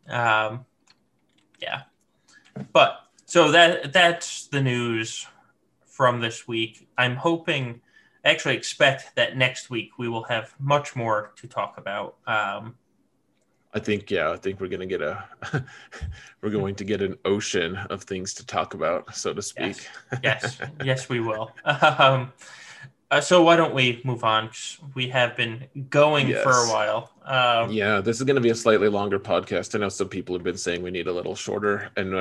Um, 0.09 0.65
yeah, 1.59 1.83
but 2.73 2.99
so 3.25 3.51
that 3.51 3.93
that's 3.93 4.47
the 4.47 4.61
news 4.61 5.27
from 5.85 6.21
this 6.21 6.47
week. 6.47 6.87
I'm 6.97 7.15
hoping, 7.15 7.81
actually 8.23 8.55
expect 8.55 9.15
that 9.15 9.37
next 9.37 9.69
week 9.69 9.97
we 9.97 10.07
will 10.07 10.23
have 10.23 10.55
much 10.59 10.95
more 10.95 11.33
to 11.37 11.47
talk 11.47 11.77
about. 11.77 12.15
Um, 12.25 12.75
I 13.77 13.79
think 13.79 14.09
yeah, 14.09 14.31
I 14.31 14.37
think 14.37 14.59
we're 14.59 14.69
gonna 14.69 14.87
get 14.87 15.03
a 15.03 15.23
we're 16.41 16.49
going 16.49 16.73
to 16.73 16.83
get 16.83 17.03
an 17.03 17.15
ocean 17.25 17.77
of 17.91 18.03
things 18.03 18.33
to 18.33 18.45
talk 18.45 18.73
about, 18.73 19.15
so 19.15 19.35
to 19.35 19.41
speak. 19.43 19.87
Yes, 20.23 20.57
yes, 20.59 20.61
yes 20.83 21.09
we 21.09 21.19
will. 21.19 21.51
Um, 21.63 22.33
uh, 23.11 23.21
so 23.21 23.43
why 23.43 23.55
don't 23.55 23.75
we 23.75 24.01
move 24.03 24.23
on? 24.23 24.49
We 24.95 25.07
have 25.09 25.37
been 25.37 25.67
going 25.91 26.27
yes. 26.27 26.41
for 26.41 26.49
a 26.49 26.73
while. 26.73 27.11
Um, 27.23 27.71
yeah, 27.71 28.01
this 28.01 28.17
is 28.17 28.23
going 28.23 28.35
to 28.35 28.41
be 28.41 28.49
a 28.49 28.55
slightly 28.55 28.89
longer 28.89 29.19
podcast. 29.19 29.75
I 29.75 29.77
know 29.77 29.89
some 29.89 30.09
people 30.09 30.33
have 30.35 30.43
been 30.43 30.57
saying 30.57 30.81
we 30.81 30.89
need 30.89 31.07
a 31.07 31.13
little 31.13 31.35
shorter, 31.35 31.91
and 31.97 32.11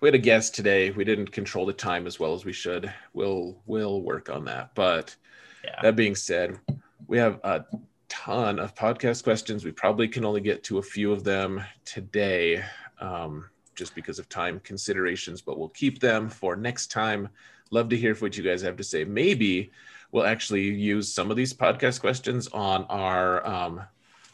we 0.00 0.06
had 0.06 0.14
a 0.14 0.18
guest 0.18 0.54
today. 0.54 0.92
We 0.92 1.02
didn't 1.02 1.32
control 1.32 1.66
the 1.66 1.72
time 1.72 2.06
as 2.06 2.20
well 2.20 2.32
as 2.32 2.44
we 2.44 2.52
should. 2.52 2.94
We'll 3.12 3.60
we'll 3.66 4.02
work 4.02 4.30
on 4.30 4.44
that. 4.44 4.76
But 4.76 5.16
yeah. 5.64 5.82
that 5.82 5.96
being 5.96 6.14
said, 6.14 6.60
we 7.08 7.18
have 7.18 7.40
a 7.42 7.64
ton 8.12 8.58
of 8.58 8.74
podcast 8.74 9.24
questions. 9.24 9.64
We 9.64 9.72
probably 9.72 10.06
can 10.06 10.26
only 10.26 10.42
get 10.42 10.62
to 10.64 10.76
a 10.76 10.82
few 10.82 11.12
of 11.12 11.24
them 11.24 11.64
today, 11.86 12.62
um, 13.00 13.48
just 13.74 13.94
because 13.94 14.18
of 14.18 14.28
time 14.28 14.60
considerations. 14.60 15.40
But 15.40 15.58
we'll 15.58 15.70
keep 15.70 15.98
them 15.98 16.28
for 16.28 16.54
next 16.54 16.90
time. 16.90 17.30
Love 17.70 17.88
to 17.88 17.96
hear 17.96 18.14
what 18.16 18.36
you 18.36 18.42
guys 18.42 18.60
have 18.60 18.76
to 18.76 18.84
say. 18.84 19.04
Maybe 19.04 19.72
we'll 20.10 20.26
actually 20.26 20.62
use 20.62 21.10
some 21.12 21.30
of 21.30 21.38
these 21.38 21.54
podcast 21.54 22.02
questions 22.02 22.48
on 22.48 22.84
our 22.84 23.46
um, 23.46 23.80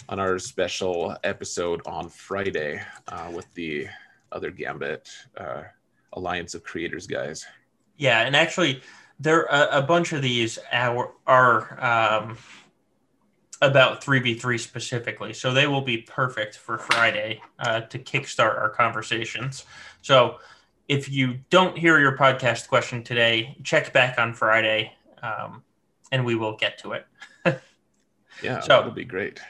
on 0.09 0.18
our 0.18 0.40
special 0.40 1.16
episode 1.22 1.80
on 1.86 2.09
Friday 2.09 2.82
uh, 3.06 3.30
with 3.32 3.46
the 3.55 3.86
other 4.32 4.50
Gambit 4.50 5.09
uh, 5.36 5.62
Alliance 6.14 6.55
of 6.55 6.64
Creators 6.64 7.06
guys. 7.06 7.46
Yeah, 7.96 8.22
and 8.22 8.34
actually, 8.34 8.82
there 9.20 9.44
a, 9.44 9.78
a 9.78 9.82
bunch 9.82 10.12
of 10.12 10.20
these 10.20 10.59
are, 10.72 11.12
are 11.26 11.84
um, 11.84 12.36
about 13.60 14.02
3v3 14.02 14.59
specifically, 14.60 15.32
so 15.32 15.52
they 15.52 15.66
will 15.66 15.82
be 15.82 15.98
perfect 15.98 16.56
for 16.56 16.78
Friday 16.78 17.40
uh, 17.59 17.80
to 17.82 17.98
kickstart 17.98 18.59
our 18.59 18.70
conversations. 18.70 19.64
So. 20.02 20.39
If 20.89 21.10
you 21.10 21.40
don't 21.51 21.76
hear 21.76 22.01
your 22.01 22.16
podcast 22.16 22.66
question 22.66 23.05
today, 23.05 23.59
check 23.62 23.93
back 23.93 24.18
on 24.18 24.32
Friday. 24.32 24.90
Um, 25.22 25.62
and 26.12 26.24
we 26.24 26.35
will 26.35 26.56
get 26.56 26.78
to 26.78 26.93
it. 26.93 27.06
yeah, 28.43 28.60
so 28.60 28.68
that'll 28.68 28.90
be 28.90 29.05
great. 29.05 29.40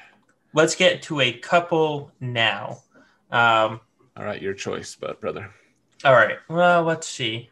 Let's 0.54 0.74
get 0.74 1.02
to 1.02 1.20
a 1.20 1.32
couple 1.32 2.10
now. 2.20 2.82
Um, 3.30 3.80
all 4.16 4.24
right, 4.24 4.40
your 4.40 4.54
choice, 4.54 4.96
but 4.96 5.20
brother. 5.20 5.50
All 6.04 6.14
right. 6.14 6.38
Well, 6.48 6.82
let's 6.82 7.08
see. 7.08 7.50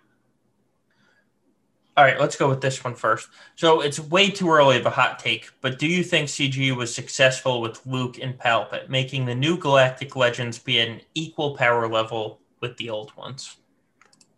All 1.97 2.05
right, 2.05 2.20
let's 2.20 2.36
go 2.36 2.47
with 2.48 2.60
this 2.60 2.85
one 2.85 2.94
first. 2.94 3.31
So 3.55 3.81
it's 3.81 3.98
way 3.98 4.28
too 4.28 4.51
early 4.51 4.77
of 4.77 4.85
a 4.85 4.90
hot 4.90 5.18
take, 5.18 5.48
but 5.62 5.78
do 5.78 5.86
you 5.86 6.02
think 6.02 6.28
CG 6.28 6.77
was 6.77 6.94
successful 6.94 7.62
with 7.62 7.85
Luke 7.86 8.18
and 8.20 8.39
Palp 8.39 8.74
at 8.74 8.90
making 8.90 9.24
the 9.24 9.35
new 9.35 9.56
Galactic 9.56 10.14
Legends 10.14 10.59
be 10.59 10.78
an 10.78 11.01
equal 11.14 11.56
power 11.56 11.89
level 11.89 12.40
with 12.60 12.77
the 12.77 12.90
old 12.90 13.16
ones? 13.16 13.56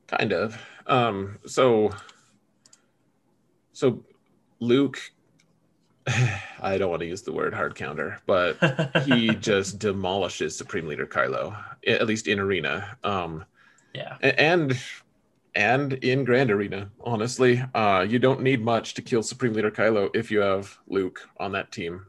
Kind 0.06 0.32
of. 0.32 0.56
Um, 0.86 1.38
so, 1.46 1.90
so 3.72 4.04
Luke, 4.60 5.00
I 6.60 6.78
don't 6.78 6.90
want 6.90 7.00
to 7.00 7.06
use 7.06 7.22
the 7.22 7.32
word 7.32 7.54
hard 7.54 7.74
counter, 7.74 8.20
but 8.26 8.56
he 9.04 9.34
just 9.34 9.80
demolishes 9.80 10.56
Supreme 10.56 10.86
Leader 10.86 11.06
Kylo, 11.06 11.56
at 11.86 12.06
least 12.06 12.28
in 12.28 12.38
arena. 12.38 12.96
Um, 13.02 13.44
yeah, 13.94 14.16
and 14.22 14.78
and 15.58 15.94
in 15.94 16.22
Grand 16.22 16.52
Arena, 16.52 16.88
honestly, 17.00 17.60
uh, 17.74 18.06
you 18.08 18.20
don't 18.20 18.42
need 18.42 18.62
much 18.62 18.94
to 18.94 19.02
kill 19.02 19.24
Supreme 19.24 19.54
Leader 19.54 19.72
Kylo 19.72 20.08
if 20.14 20.30
you 20.30 20.38
have 20.38 20.78
Luke 20.86 21.28
on 21.36 21.50
that 21.50 21.72
team. 21.72 22.06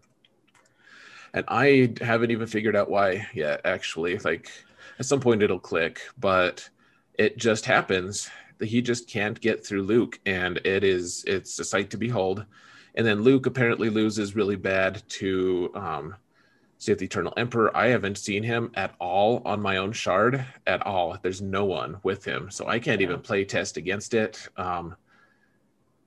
And 1.34 1.44
I 1.48 1.96
haven't 2.00 2.30
even 2.30 2.46
figured 2.46 2.76
out 2.76 2.92
why 2.92 3.28
yet. 3.34 3.62
Actually, 3.66 4.20
like 4.20 4.52
at 5.00 5.08
some 5.08 5.20
point 5.20 5.42
it'll 5.42 5.60
click, 5.60 6.00
but 6.20 6.70
it 7.16 7.38
just 7.38 7.66
happens 7.66 8.30
that 8.60 8.68
he 8.68 8.84
just 8.84 9.10
can't 9.10 9.42
get 9.42 9.66
through 9.66 9.82
Luke, 9.82 10.20
and 10.28 10.58
it 10.64 10.84
is 10.84 11.24
it's 11.26 11.58
a 11.58 11.64
sight 11.64 11.90
to 11.90 11.98
behold. 11.98 12.46
And 12.94 13.06
then 13.06 13.24
Luke 13.24 13.48
apparently 13.48 13.90
loses 13.90 14.36
really 14.36 14.58
bad 14.58 15.02
to 15.10 15.72
um, 15.74 16.16
Sith 16.80 16.98
the 16.98 17.06
Eternal 17.06 17.34
Emperor. 17.38 17.76
I 17.76 17.88
haven't 17.88 18.18
seen 18.18 18.42
him 18.42 18.72
at 18.74 18.96
all 19.00 19.44
on 19.46 19.62
my 19.62 19.78
own 19.78 19.92
shard 19.92 20.44
at 20.66 20.86
all. 20.86 21.18
There's 21.22 21.42
no 21.42 21.66
one 21.66 21.98
with 22.02 22.26
him, 22.26 22.50
so 22.50 22.68
I 22.68 22.80
can't 22.80 23.00
yeah. 23.02 23.08
even 23.08 23.22
play 23.22 23.46
test 23.46 23.78
against 23.78 24.14
it. 24.14 24.48
Um, 24.58 24.96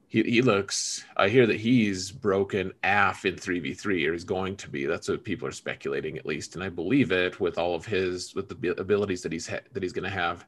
he, 0.09 0.23
he 0.25 0.43
looks. 0.43 1.05
I 1.17 1.29
hear 1.29 1.47
that 1.47 1.61
he's 1.61 2.11
broken 2.11 2.73
AF 2.83 3.25
in 3.25 3.37
three 3.37 3.61
v 3.61 3.73
three, 3.73 4.05
or 4.07 4.13
he's 4.13 4.25
going 4.25 4.57
to 4.57 4.69
be. 4.69 4.87
That's 4.87 5.09
what 5.09 5.25
people 5.25 5.47
are 5.47 5.53
speculating, 5.53 6.19
at 6.19 6.27
least, 6.27 6.55
and 6.55 6.65
I 6.65 6.69
believe 6.69 7.13
it 7.13 7.39
with 7.39 7.57
all 7.57 7.75
of 7.75 7.87
his 7.87 8.35
with 8.35 8.49
the 8.49 8.75
abilities 8.79 9.23
that 9.23 9.33
he's 9.33 9.47
ha- 9.47 9.61
that 9.73 9.83
he's 9.83 9.93
going 9.93 10.11
to 10.11 10.11
have. 10.11 10.45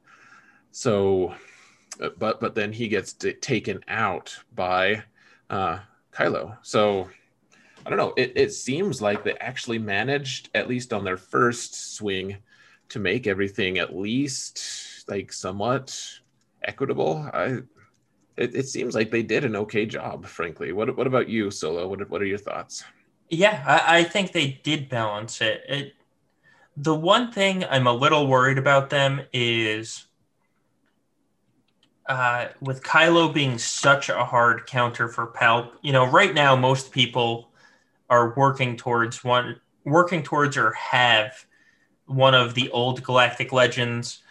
So 0.71 1.33
uh, 2.01 2.09
but 2.17 2.39
but 2.39 2.55
then 2.55 2.73
he 2.73 2.87
gets 2.87 3.13
t- 3.13 3.33
taken 3.33 3.83
out 3.87 4.35
by 4.53 5.03
uh, 5.49 5.79
Kylo. 6.11 6.57
So 6.61 7.09
I 7.85 7.89
don't 7.89 7.99
know. 7.99 8.13
It, 8.17 8.33
it 8.35 8.53
seems 8.53 9.01
like 9.01 9.23
they 9.23 9.35
actually 9.35 9.77
managed, 9.77 10.49
at 10.55 10.67
least 10.67 10.91
on 10.91 11.03
their 11.03 11.17
first 11.17 11.95
swing, 11.95 12.37
to 12.89 12.99
make 12.99 13.27
everything 13.27 13.77
at 13.77 13.95
least 13.95 15.05
like 15.07 15.31
somewhat 15.31 15.97
equitable. 16.63 17.29
I 17.33 17.59
it, 18.37 18.55
it 18.55 18.67
seems 18.67 18.95
like 18.95 19.11
they 19.11 19.23
did 19.23 19.45
an 19.45 19.55
okay 19.55 19.85
job, 19.85 20.25
frankly. 20.25 20.71
What 20.71 20.95
what 20.97 21.07
about 21.07 21.29
you, 21.29 21.51
Solo? 21.51 21.87
What 21.87 22.09
what 22.09 22.21
are 22.21 22.25
your 22.25 22.37
thoughts? 22.37 22.83
Yeah, 23.29 23.63
I, 23.65 23.99
I 23.99 24.03
think 24.03 24.31
they 24.31 24.59
did 24.63 24.89
balance 24.89 25.41
it. 25.41 25.61
It 25.67 25.93
the 26.77 26.95
one 26.95 27.31
thing 27.31 27.63
I'm 27.65 27.87
a 27.87 27.93
little 27.93 28.27
worried 28.27 28.57
about 28.57 28.89
them 28.89 29.21
is 29.31 30.05
uh, 32.07 32.47
with 32.61 32.83
Kylo 32.83 33.33
being 33.33 33.57
such 33.57 34.09
a 34.09 34.25
hard 34.25 34.67
counter 34.67 35.07
for 35.07 35.27
Palp, 35.27 35.71
you 35.81 35.91
know, 35.91 36.05
right 36.05 36.33
now 36.33 36.55
most 36.55 36.91
people 36.91 37.49
are 38.09 38.33
working 38.35 38.77
towards 38.77 39.23
one, 39.23 39.59
working 39.83 40.23
towards 40.23 40.57
or 40.57 40.71
have 40.73 41.45
one 42.05 42.35
of 42.35 42.53
the 42.53 42.69
old 42.71 43.03
Galactic 43.03 43.51
Legends. 43.51 44.21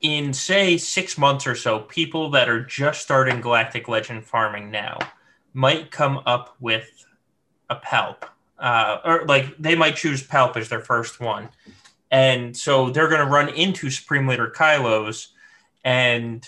In 0.00 0.32
say 0.32 0.76
six 0.76 1.16
months 1.16 1.46
or 1.46 1.54
so, 1.54 1.80
people 1.80 2.30
that 2.30 2.48
are 2.48 2.64
just 2.64 3.02
starting 3.02 3.40
Galactic 3.40 3.88
Legend 3.88 4.24
farming 4.24 4.70
now 4.70 4.98
might 5.52 5.90
come 5.90 6.20
up 6.26 6.54
with 6.60 7.06
a 7.70 7.76
Palp, 7.76 8.24
uh, 8.58 8.98
or 9.04 9.24
like 9.26 9.56
they 9.58 9.74
might 9.74 9.96
choose 9.96 10.22
Palp 10.22 10.56
as 10.56 10.68
their 10.68 10.80
first 10.80 11.18
one, 11.18 11.48
and 12.10 12.56
so 12.56 12.90
they're 12.90 13.08
going 13.08 13.24
to 13.24 13.32
run 13.32 13.48
into 13.48 13.90
Supreme 13.90 14.26
Leader 14.26 14.52
Kylo's 14.54 15.32
and 15.82 16.46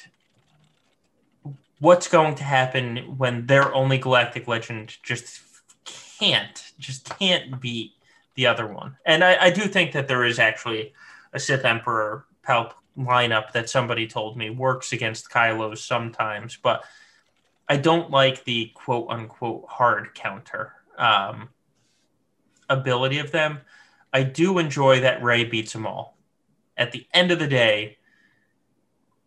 what's 1.80 2.08
going 2.08 2.34
to 2.34 2.44
happen 2.44 3.16
when 3.18 3.46
their 3.46 3.72
only 3.74 3.98
galactic 3.98 4.48
legend 4.48 4.96
just 5.02 5.40
can't 6.18 6.72
just 6.78 7.16
can't 7.18 7.60
beat 7.60 7.92
the 8.34 8.46
other 8.46 8.66
one. 8.66 8.96
And 9.04 9.24
i, 9.24 9.46
I 9.46 9.50
do 9.50 9.62
think 9.62 9.92
that 9.92 10.08
there 10.08 10.24
is 10.24 10.38
actually 10.38 10.92
a 11.32 11.40
sith 11.40 11.64
emperor 11.64 12.26
palp 12.46 12.72
lineup 12.96 13.52
that 13.52 13.70
somebody 13.70 14.06
told 14.06 14.36
me 14.36 14.50
works 14.50 14.92
against 14.92 15.30
kylo 15.30 15.78
sometimes 15.78 16.58
but 16.60 16.82
i 17.68 17.76
don't 17.76 18.10
like 18.10 18.42
the 18.42 18.72
quote 18.74 19.06
unquote 19.08 19.64
hard 19.68 20.12
counter 20.14 20.72
um, 20.98 21.48
ability 22.68 23.18
of 23.18 23.30
them. 23.30 23.60
I 24.12 24.22
do 24.22 24.58
enjoy 24.58 25.00
that 25.00 25.22
rey 25.22 25.44
beats 25.44 25.72
them 25.72 25.86
all. 25.86 26.16
At 26.76 26.92
the 26.92 27.06
end 27.12 27.30
of 27.30 27.38
the 27.38 27.46
day 27.46 27.97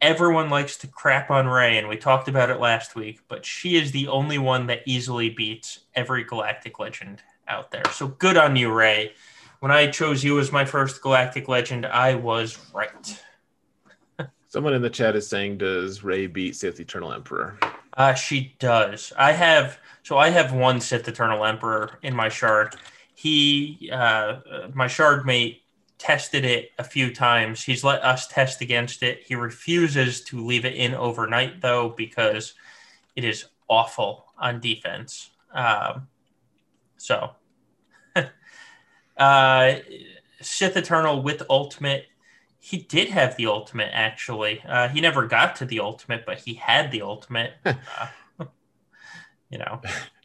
everyone 0.02 0.50
likes 0.50 0.78
to 0.78 0.88
crap 0.88 1.30
on 1.30 1.48
Rey, 1.48 1.78
and 1.78 1.88
we 1.88 1.96
talked 1.96 2.28
about 2.28 2.50
it 2.50 2.60
last 2.60 2.96
week, 2.96 3.22
but 3.28 3.46
she 3.46 3.76
is 3.76 3.92
the 3.92 4.08
only 4.08 4.38
one 4.38 4.68
that 4.68 4.82
easily 4.86 5.30
beats 5.30 5.82
every 5.96 6.24
Galactic 6.24 6.80
Legend 6.80 7.22
out 7.48 7.72
there. 7.72 7.84
So 7.92 8.08
good 8.08 8.38
on 8.38 8.56
you, 8.56 8.74
Rey. 8.74 9.14
When 9.60 9.72
I 9.72 9.88
chose 9.92 10.24
you 10.24 10.40
as 10.40 10.52
my 10.52 10.66
first 10.66 11.02
Galactic 11.02 11.48
Legend, 11.48 11.86
I 11.86 12.16
was 12.16 12.58
right. 12.74 13.24
Someone 14.48 14.74
in 14.74 14.82
the 14.82 14.90
chat 14.90 15.16
is 15.16 15.28
saying, 15.28 15.60
"Does 15.60 16.04
Rey 16.04 16.26
beat 16.28 16.56
Sith 16.56 16.80
Eternal 16.80 17.14
Emperor?" 17.14 17.58
Uh, 17.94 18.14
she 18.16 18.56
does. 18.58 19.14
I 19.18 19.34
have 19.34 19.78
so 20.04 20.18
I 20.18 20.30
have 20.30 20.52
one 20.52 20.82
Sith 20.82 21.08
Eternal 21.08 21.46
Emperor 21.46 22.00
in 22.02 22.16
my 22.16 22.30
shard. 22.30 22.76
He, 23.14 23.92
uh, 23.94 24.40
my 24.74 24.88
shard 24.88 25.28
mate, 25.28 25.61
tested 26.02 26.44
it 26.44 26.72
a 26.80 26.84
few 26.84 27.14
times. 27.14 27.64
He's 27.64 27.84
let 27.84 28.04
us 28.04 28.28
test 28.28 28.62
against 28.62 29.04
it. 29.04 29.24
He 29.24 29.36
refuses 29.36 30.22
to 30.26 30.44
leave 30.44 30.66
it 30.66 30.74
in 30.74 30.96
overnight 30.96 31.62
though 31.62 31.90
because 31.90 32.56
it 33.16 33.24
is 33.24 33.46
awful 33.70 34.26
on 34.38 34.60
defense. 34.60 35.30
Um, 35.54 36.08
so, 36.98 37.32
uh, 39.18 39.74
Sith 40.42 40.76
Eternal 40.76 41.22
with 41.22 41.44
ultimate 41.50 42.08
he 42.64 42.78
did 42.78 43.10
have 43.10 43.36
the 43.38 43.48
ultimate 43.48 43.90
actually. 43.92 44.62
Uh, 44.68 44.88
he 44.88 45.02
never 45.02 45.26
got 45.26 45.56
to 45.58 45.66
the 45.66 45.80
ultimate, 45.80 46.28
but 46.28 46.38
he 46.38 46.54
had 46.54 46.92
the 46.92 47.02
ultimate. 47.02 47.54
uh, 47.66 47.76
you 49.50 49.58
know. 49.58 49.82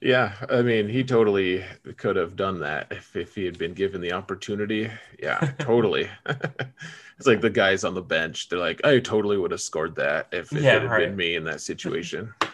Yeah, 0.06 0.34
I 0.48 0.62
mean, 0.62 0.88
he 0.88 1.02
totally 1.02 1.64
could 1.96 2.14
have 2.14 2.36
done 2.36 2.60
that 2.60 2.86
if, 2.92 3.16
if 3.16 3.34
he 3.34 3.44
had 3.44 3.58
been 3.58 3.74
given 3.74 4.00
the 4.00 4.12
opportunity. 4.12 4.88
Yeah, 5.18 5.40
totally. 5.58 6.08
it's 6.26 7.26
like 7.26 7.40
the 7.40 7.50
guys 7.50 7.82
on 7.82 7.94
the 7.94 8.02
bench. 8.02 8.48
They're 8.48 8.60
like, 8.60 8.84
I 8.84 9.00
totally 9.00 9.36
would 9.36 9.50
have 9.50 9.60
scored 9.60 9.96
that 9.96 10.28
if, 10.30 10.54
if 10.54 10.62
Yeah, 10.62 10.76
it 10.76 10.82
had 10.82 10.90
right. 10.90 10.96
been 10.96 11.16
me 11.16 11.34
in 11.34 11.42
that 11.44 11.60
situation. 11.60 12.32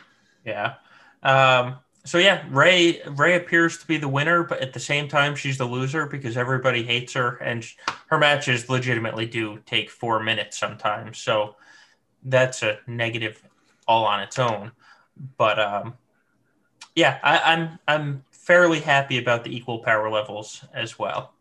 Yeah. 0.44 0.74
Um, 1.22 1.76
so 2.04 2.18
yeah, 2.18 2.44
Rey 2.50 3.00
Rey 3.06 3.36
appears 3.36 3.78
to 3.78 3.86
be 3.86 3.96
the 3.96 4.08
winner, 4.08 4.42
but 4.42 4.60
at 4.60 4.72
the 4.72 4.80
same 4.80 5.06
time, 5.06 5.36
she's 5.36 5.58
the 5.58 5.64
loser 5.64 6.06
because 6.06 6.36
everybody 6.36 6.82
hates 6.82 7.12
her, 7.12 7.36
and 7.36 7.62
sh- 7.62 7.76
her 8.08 8.18
matches 8.18 8.68
legitimately 8.68 9.26
do 9.26 9.60
take 9.66 9.88
four 9.88 10.20
minutes 10.20 10.58
sometimes. 10.58 11.18
So 11.18 11.54
that's 12.24 12.62
a 12.62 12.78
negative 12.86 13.42
all 13.88 14.04
on 14.06 14.20
its 14.20 14.38
own. 14.38 14.72
But 15.38 15.60
um, 15.60 15.94
yeah, 16.94 17.18
I, 17.22 17.38
I'm 17.52 17.78
I'm 17.88 18.24
fairly 18.30 18.80
happy 18.80 19.18
about 19.18 19.44
the 19.44 19.54
equal 19.54 19.78
power 19.80 20.10
levels 20.10 20.64
as 20.74 20.98
well. 20.98 21.32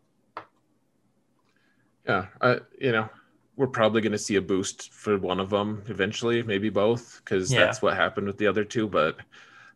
Yeah, 2.06 2.26
I, 2.40 2.60
you 2.80 2.92
know, 2.92 3.08
we're 3.56 3.66
probably 3.68 4.00
going 4.00 4.12
to 4.12 4.18
see 4.18 4.36
a 4.36 4.42
boost 4.42 4.92
for 4.92 5.18
one 5.18 5.38
of 5.38 5.50
them 5.50 5.82
eventually, 5.86 6.42
maybe 6.42 6.68
both, 6.68 7.20
because 7.24 7.52
Yeah. 7.52 7.60
that's 7.60 7.82
what 7.82 7.96
happened 7.96 8.26
with 8.26 8.38
the 8.38 8.46
other 8.46 8.64
two. 8.64 8.88
But 8.88 9.18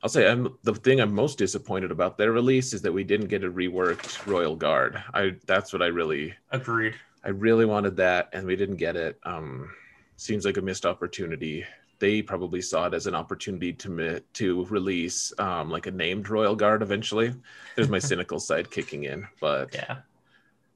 I'll 0.03 0.09
say, 0.09 0.28
I'm 0.31 0.57
the 0.62 0.74
thing 0.74 1.01
I'm 1.01 1.15
most 1.15 1.39
disappointed 1.39 1.90
about 1.90 2.19
their 2.19 2.32
release 2.32 2.73
is 2.73 2.82
that 2.82 2.93
we 2.93 3.05
didn't 3.05 3.28
get 3.28 3.44
a 3.44 3.51
reworked 3.51 4.27
Royal 4.27 4.57
Guard. 4.57 5.03
I 5.15 5.36
that's 5.47 5.73
what 5.73 5.82
I 5.82 5.86
really, 5.86 6.35
Agreed. 6.51 6.94
I 7.24 7.31
really 7.31 7.65
wanted 7.65 7.97
that, 7.97 8.28
and 8.32 8.47
we 8.47 8.57
didn't 8.57 8.77
get 8.77 8.97
it. 8.97 9.19
Um, 9.24 9.70
seems 10.16 10.44
like 10.44 10.57
a 10.57 10.62
missed 10.62 10.86
opportunity. 10.86 11.65
They 11.98 12.20
probably 12.23 12.60
saw 12.60 12.86
it 12.86 12.94
as 12.94 13.06
an 13.06 13.14
opportunity 13.14 13.73
to 13.73 14.20
to 14.35 14.64
release 14.66 15.32
um, 15.39 15.70
like 15.70 15.86
a 15.86 15.90
named 15.90 16.28
Royal 16.28 16.55
Guard 16.55 16.82
eventually. 16.82 17.35
There's 17.74 17.89
my 17.89 17.98
cynical 18.10 18.39
side 18.39 18.70
kicking 18.70 19.05
in, 19.05 19.27
but 19.40 19.73
Yeah. 19.74 19.98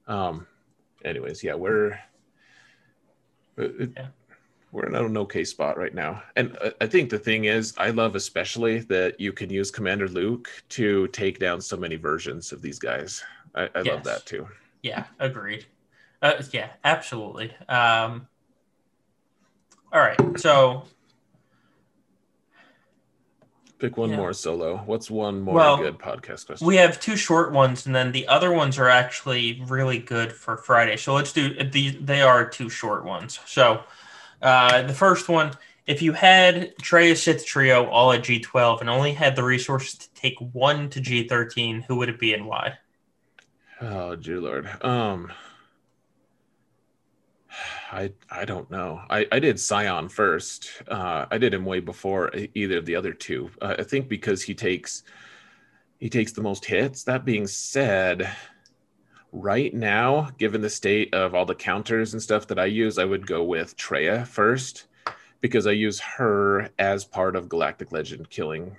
um, 0.07 0.47
anyways, 1.05 1.43
yeah, 1.45 1.55
we're 1.55 1.99
it- 3.59 3.93
Yeah. 3.97 4.09
we're 4.73 4.87
in 4.87 4.95
an 4.95 5.17
okay 5.19 5.45
spot 5.45 5.77
right 5.77 5.95
now, 5.95 6.23
and 6.37 6.57
uh, 6.63 6.71
I 6.81 6.87
think 6.87 7.11
the 7.11 7.19
thing 7.19 7.45
is, 7.47 7.75
I 7.77 7.91
love 7.91 8.15
especially 8.15 8.79
that 8.81 9.21
you 9.21 9.33
can 9.33 9.51
use 9.51 9.71
Commander 9.71 10.09
Luke 10.09 10.49
to 10.71 11.09
take 11.09 11.39
down 11.39 11.61
so 11.61 11.77
many 11.77 11.97
versions 11.97 12.53
of 12.53 12.63
these 12.63 12.79
guys. 12.79 13.23
I, 13.55 13.65
I 13.65 13.69
Yes. 13.83 13.87
love 13.87 14.05
that 14.05 14.27
too. 14.27 14.49
Yeah, 14.83 15.05
agreed. 15.19 15.67
Uh, 16.23 16.43
yeah, 16.53 16.71
absolutely. 16.85 17.53
Um, 17.69 18.27
all 19.93 20.01
right, 20.01 20.19
so 20.39 20.85
Pick 23.81 23.97
one 23.97 24.11
Yeah. 24.11 24.17
more 24.17 24.33
solo. 24.35 24.77
What's 24.85 25.11
one 25.11 25.41
more 25.41 25.55
Well, 25.55 25.77
good 25.79 25.99
podcast 25.99 26.45
question? 26.47 26.67
we 26.67 26.77
have 26.77 27.01
two 27.01 27.17
short 27.17 27.51
ones, 27.51 27.87
and 27.87 27.95
then 27.95 28.13
the 28.13 28.29
other 28.29 28.53
ones 28.53 28.79
are 28.79 28.89
actually 28.91 29.63
really 29.67 29.99
good 29.99 30.33
for 30.33 30.59
Friday. 30.59 30.97
So 30.99 31.15
let's 31.15 31.33
do 31.33 31.55
the. 31.65 31.91
They 31.99 32.21
are 32.21 32.47
two 32.49 32.69
short 32.69 33.05
ones. 33.07 33.41
So 33.47 33.83
uh, 34.43 34.83
the 34.83 34.93
first 34.93 35.31
one, 35.31 35.53
if 35.87 36.03
you 36.03 36.13
had 36.13 36.77
Traya 36.77 37.17
Sith 37.17 37.47
Trio 37.47 37.87
all 37.87 38.13
at 38.13 38.23
G12 38.23 38.83
and 38.83 38.91
only 38.91 39.15
had 39.15 39.35
the 39.35 39.43
resources 39.43 39.95
to 39.95 40.13
take 40.15 40.37
one 40.53 40.91
to 40.91 41.01
G13, 41.01 41.85
who 41.87 41.97
would 41.97 42.11
it 42.11 42.19
be 42.21 42.35
and 42.35 42.47
why? 42.47 42.75
Oh, 43.81 44.15
dear 44.15 44.41
lord. 44.41 44.69
Um, 44.85 45.33
I 47.91 48.13
I 48.31 48.45
don't 48.45 48.71
know. 48.71 49.03
I 49.11 49.27
I 49.33 49.39
did 49.41 49.59
Scion 49.59 50.09
first. 50.09 50.83
Uh, 50.89 51.27
I 51.31 51.39
did 51.39 51.53
him 51.55 51.65
way 51.65 51.81
before 51.81 52.31
either 52.55 52.79
of 52.79 52.87
the 52.87 52.97
other 52.97 53.13
two. 53.13 53.51
Uh, 53.61 53.77
I 53.79 53.83
think 53.83 54.09
because 54.09 54.43
he 54.43 54.55
takes 54.55 55.03
he 55.99 56.09
takes 56.09 56.33
the 56.33 56.43
most 56.43 56.65
hits. 56.65 57.05
That 57.05 57.25
being 57.25 57.47
said, 57.47 58.31
right 59.33 59.75
now, 59.75 60.31
given 60.39 60.61
the 60.61 60.71
state 60.71 61.13
of 61.15 61.35
all 61.35 61.45
the 61.45 61.55
counters 61.55 62.13
and 62.13 62.23
stuff 62.23 62.47
that 62.49 62.59
I 62.59 62.67
use, 62.67 62.99
I 62.99 63.05
would 63.05 63.27
go 63.27 63.43
with 63.43 63.77
Traya 63.77 64.27
first 64.27 64.87
because 65.41 65.67
I 65.67 65.73
use 65.73 65.99
her 66.01 66.71
as 66.79 67.05
part 67.05 67.35
of 67.35 67.49
Galactic 67.49 67.93
Legend 67.93 68.31
killing 68.31 68.77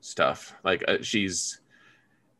stuff. 0.00 0.54
Like 0.64 0.84
uh, 0.86 0.98
she's 1.02 1.59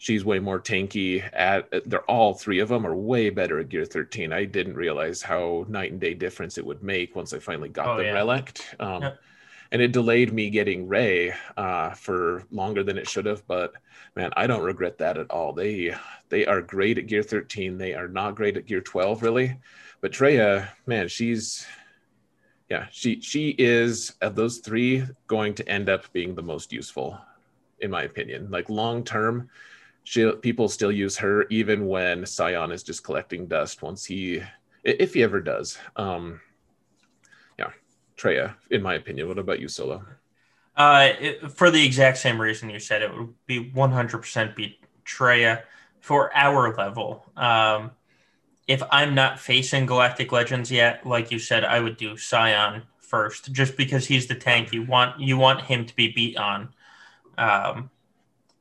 she's 0.01 0.25
way 0.25 0.39
more 0.39 0.59
tanky 0.59 1.23
at 1.35 1.69
they're 1.85 2.11
all 2.11 2.33
three 2.33 2.59
of 2.61 2.71
them 2.71 2.87
are 2.87 2.97
way 2.97 3.29
better 3.29 3.59
at 3.61 3.69
gear 3.69 3.85
13 3.85 4.33
i 4.33 4.45
didn't 4.47 4.75
realize 4.75 5.21
how 5.21 5.67
night 5.69 5.93
and 5.93 6.01
day 6.01 6.15
difference 6.15 6.57
it 6.57 6.65
would 6.65 6.83
make 6.83 7.15
once 7.15 7.35
i 7.35 7.39
finally 7.39 7.69
got 7.69 7.87
Oh, 7.89 7.97
the 7.99 8.05
yeah. 8.05 8.13
relict 8.15 8.75
um, 8.81 9.03
Yep. 9.03 9.19
and 9.73 9.83
it 9.83 9.93
delayed 9.93 10.33
me 10.33 10.49
getting 10.49 10.89
rey 10.89 11.35
uh, 11.57 11.91
for 11.91 12.45
longer 12.51 12.83
than 12.83 12.97
it 12.97 13.07
should 13.09 13.27
have 13.27 13.47
but 13.47 13.75
man 14.17 14.31
i 14.37 14.47
don't 14.47 14.63
regret 14.65 14.97
that 14.99 15.19
at 15.19 15.31
all 15.31 15.53
they 15.53 15.95
they 16.31 16.47
are 16.47 16.63
great 16.63 16.97
at 16.97 17.07
gear 17.07 17.23
13 17.23 17.77
they 17.77 17.93
are 17.95 18.09
not 18.09 18.35
great 18.35 18.57
at 18.57 18.65
gear 18.67 18.81
12 18.81 19.23
really 19.23 19.59
but 20.01 20.13
traya 20.13 20.67
man 20.87 21.09
she's 21.09 21.67
yeah 22.71 22.87
she 22.91 23.21
she 23.21 23.51
is 23.59 24.15
of 24.23 24.35
those 24.35 24.59
three 24.59 25.05
going 25.27 25.53
to 25.55 25.69
end 25.69 25.91
up 25.91 26.11
being 26.15 26.35
the 26.35 26.43
most 26.43 26.73
useful 26.73 27.19
in 27.81 27.91
my 27.91 28.03
opinion 28.05 28.51
like 28.51 28.71
long 28.71 29.05
term 29.05 29.51
she 30.11 30.29
people 30.43 30.69
still 30.69 30.91
use 30.91 31.17
her 31.17 31.45
even 31.51 31.87
when 31.87 32.27
Scion 32.27 32.73
is 32.73 32.83
just 32.83 33.05
collecting 33.05 33.47
dust 33.47 33.81
once 33.81 34.05
he 34.05 34.43
if 34.83 35.15
he 35.15 35.23
ever 35.23 35.41
does. 35.41 35.79
Um 35.95 36.41
yeah, 37.57 37.71
Traya, 38.17 38.57
in 38.73 38.83
my 38.83 38.95
opinion. 38.95 39.29
What 39.29 39.39
about 39.39 39.61
you, 39.61 39.69
Solo? 39.69 40.05
Uh, 40.77 41.11
it, 41.21 41.53
for 41.53 41.71
the 41.71 41.85
exact 41.85 42.19
same 42.19 42.41
reason 42.41 42.71
you 42.71 42.81
said, 42.81 43.03
it 43.03 43.17
would 43.17 43.35
be 43.47 43.71
100% 43.71 44.57
be 44.57 44.81
Traya 45.05 45.63
for 46.01 46.35
our 46.37 46.75
level. 46.75 47.25
Um, 47.37 47.93
if 48.67 48.83
I'm 48.91 49.15
not 49.15 49.39
facing 49.39 49.87
Galactic 49.87 50.33
Legends 50.33 50.73
yet, 50.73 51.07
like 51.07 51.31
you 51.31 51.39
said, 51.39 51.65
I 51.65 51.79
would 51.79 51.97
do 51.97 52.17
Scion 52.17 52.83
first, 52.99 53.53
just 53.53 53.77
because 53.77 54.07
he's 54.07 54.27
the 54.27 54.35
tank 54.35 54.73
you 54.73 54.83
want. 54.85 55.21
You 55.21 55.37
want 55.37 55.63
him 55.63 55.87
to 55.87 55.95
be 55.95 56.11
beat 56.11 56.37
on. 56.37 56.71
Um, 57.39 57.91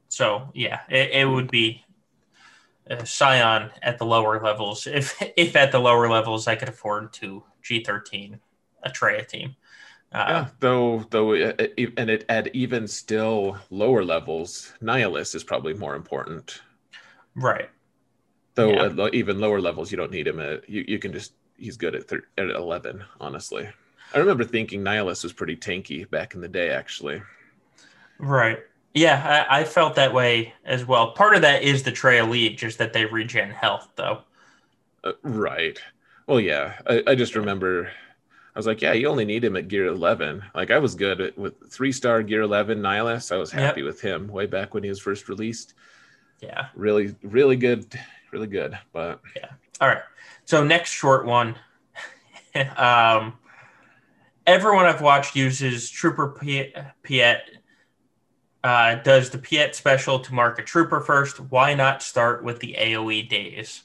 so 0.09 0.49
yeah, 0.53 0.81
it, 0.89 1.11
it 1.11 1.25
would 1.25 1.49
be 1.51 1.85
uh, 2.89 3.03
Scion 3.05 3.69
at 3.81 3.97
the 3.97 4.05
lower 4.05 4.41
levels. 4.43 4.87
If 4.87 5.15
if 5.37 5.55
at 5.55 5.71
the 5.71 5.79
lower 5.79 6.09
levels, 6.09 6.47
I 6.47 6.55
could 6.55 6.69
afford 6.69 7.13
to 7.13 7.43
G13 7.63 8.39
a 8.83 8.89
Traya 8.89 9.27
team. 9.27 9.55
Uh, 10.11 10.25
yeah, 10.27 10.47
though 10.59 11.05
though 11.11 11.33
uh, 11.35 11.53
uh, 11.59 11.67
and 11.97 12.09
it 12.09 12.25
at 12.29 12.53
even 12.55 12.87
still 12.87 13.57
lower 13.69 14.03
levels, 14.03 14.73
Nihilus 14.81 15.35
is 15.35 15.43
probably 15.43 15.73
more 15.73 15.95
important. 15.95 16.61
Right. 17.35 17.69
Though 18.55 18.73
Yeah. 18.73 18.85
at 18.85 18.95
lo- 18.95 19.09
even 19.13 19.39
lower 19.39 19.61
levels, 19.61 19.91
you 19.91 19.97
don't 19.97 20.11
need 20.11 20.27
him. 20.27 20.39
At, 20.39 20.67
you 20.69 20.83
you 20.87 20.99
can 20.99 21.13
just 21.13 21.33
he's 21.57 21.77
good 21.77 21.95
at 21.95 22.07
thir- 22.07 22.27
at 22.37 22.49
eleven. 22.49 23.03
Honestly, 23.19 23.69
I 24.13 24.17
remember 24.17 24.43
thinking 24.43 24.81
Nihilus 24.83 25.23
was 25.23 25.33
pretty 25.33 25.55
tanky 25.55 26.09
back 26.09 26.33
in 26.33 26.41
the 26.41 26.47
day. 26.47 26.69
Actually, 26.71 27.21
Right. 28.17 28.59
Yeah, 28.93 29.45
I, 29.49 29.59
I 29.59 29.63
felt 29.63 29.95
that 29.95 30.13
way 30.13 30.53
as 30.65 30.85
well. 30.85 31.11
Part 31.11 31.35
of 31.35 31.41
that 31.43 31.61
is 31.63 31.83
the 31.83 31.91
Traya 31.91 32.27
lead, 32.27 32.57
just 32.57 32.77
that 32.79 32.91
they 32.93 33.05
regen 33.05 33.51
health, 33.51 33.89
though. 33.95 34.23
Uh, 35.03 35.13
right. 35.23 35.79
Well, 36.27 36.39
yeah. 36.39 36.73
I, 36.87 37.03
I 37.07 37.15
just 37.15 37.35
remember 37.35 37.91
I 38.55 38.59
was 38.59 38.65
like, 38.67 38.81
yeah, 38.81 38.93
you 38.93 39.07
only 39.07 39.25
need 39.25 39.43
him 39.43 39.55
at 39.55 39.67
gear 39.67 39.85
11. 39.85 40.43
Like, 40.55 40.71
I 40.71 40.79
was 40.79 40.95
good 40.95 41.21
at, 41.21 41.37
with 41.37 41.71
three 41.71 41.91
star 41.91 42.23
gear 42.23 42.41
11 42.41 42.81
Nihilus. 42.81 43.31
I 43.31 43.37
was 43.37 43.53
Yep. 43.53 43.61
happy 43.61 43.83
with 43.83 44.01
him 44.01 44.27
way 44.27 44.47
back 44.47 44.73
when 44.73 44.83
he 44.83 44.89
was 44.89 44.99
first 44.99 45.29
released. 45.29 45.75
Yeah. 46.41 46.67
Really, 46.75 47.15
really 47.21 47.55
good. 47.55 47.97
Really 48.31 48.47
good. 48.47 48.77
But 48.91 49.21
yeah. 49.35 49.49
All 49.79 49.87
right. 49.87 50.01
So 50.45 50.63
next 50.63 50.91
short 50.91 51.25
one. 51.25 51.55
um, 52.77 53.37
everyone 54.47 54.85
I've 54.85 55.01
watched 55.01 55.35
uses 55.35 55.89
Trooper 55.89 56.35
Piett. 56.41 57.58
Uh, 58.63 58.95
does 58.95 59.29
the 59.29 59.37
Piett 59.37 59.73
special 59.73 60.19
to 60.19 60.33
mark 60.33 60.59
a 60.59 60.63
trooper 60.63 60.99
first? 60.99 61.39
Why 61.39 61.73
not 61.73 62.03
start 62.03 62.43
with 62.43 62.59
the 62.59 62.75
AOE 62.77 63.29
days? 63.29 63.83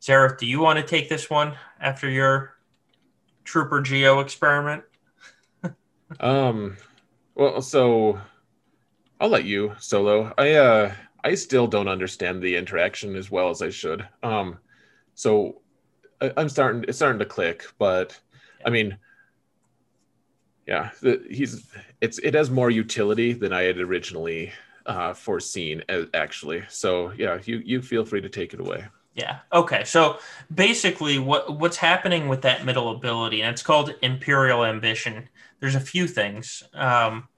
Xaereth, 0.00 0.38
do 0.38 0.46
you 0.46 0.60
want 0.60 0.78
to 0.78 0.84
take 0.84 1.08
this 1.08 1.28
one 1.28 1.54
after 1.80 2.08
your 2.08 2.54
Trooper 3.44 3.80
Geo 3.80 4.20
experiment? 4.20 4.84
um, 6.20 6.76
well, 7.34 7.60
so 7.60 8.20
I'll 9.20 9.28
let 9.28 9.44
you 9.44 9.74
solo. 9.78 10.32
I 10.38 10.54
uh, 10.54 10.92
I 11.24 11.34
still 11.34 11.66
don't 11.66 11.88
understand 11.88 12.42
the 12.42 12.56
interaction 12.56 13.16
as 13.16 13.30
well 13.30 13.50
as 13.50 13.62
I 13.62 13.70
should. 13.70 14.06
Um, 14.22 14.58
so 15.14 15.62
I, 16.20 16.32
am 16.36 16.48
starting. 16.48 16.84
It's 16.88 16.98
starting 16.98 17.20
to 17.20 17.24
click, 17.24 17.64
but 17.78 18.18
I 18.64 18.70
mean, 18.70 18.96
yeah, 20.66 20.90
he's 21.28 21.66
it's 22.00 22.18
it 22.18 22.34
has 22.34 22.50
more 22.50 22.70
utility 22.70 23.32
than 23.32 23.52
I 23.52 23.62
had 23.62 23.78
originally 23.78 24.52
uh, 24.86 25.14
foreseen. 25.14 25.82
Actually, 26.14 26.64
so 26.68 27.12
yeah, 27.12 27.38
you 27.44 27.58
you 27.64 27.82
feel 27.82 28.04
free 28.04 28.20
to 28.20 28.28
take 28.28 28.54
it 28.54 28.60
away. 28.60 28.84
Yeah. 29.14 29.40
Okay. 29.52 29.84
So 29.84 30.18
basically, 30.54 31.18
what 31.18 31.58
what's 31.58 31.76
happening 31.76 32.28
with 32.28 32.42
that 32.42 32.64
middle 32.64 32.90
ability, 32.90 33.42
and 33.42 33.52
it's 33.52 33.62
called 33.62 33.94
Imperial 34.02 34.64
Ambition. 34.64 35.28
There's 35.60 35.74
a 35.74 35.80
few 35.80 36.06
things. 36.06 36.62
Um, 36.72 37.28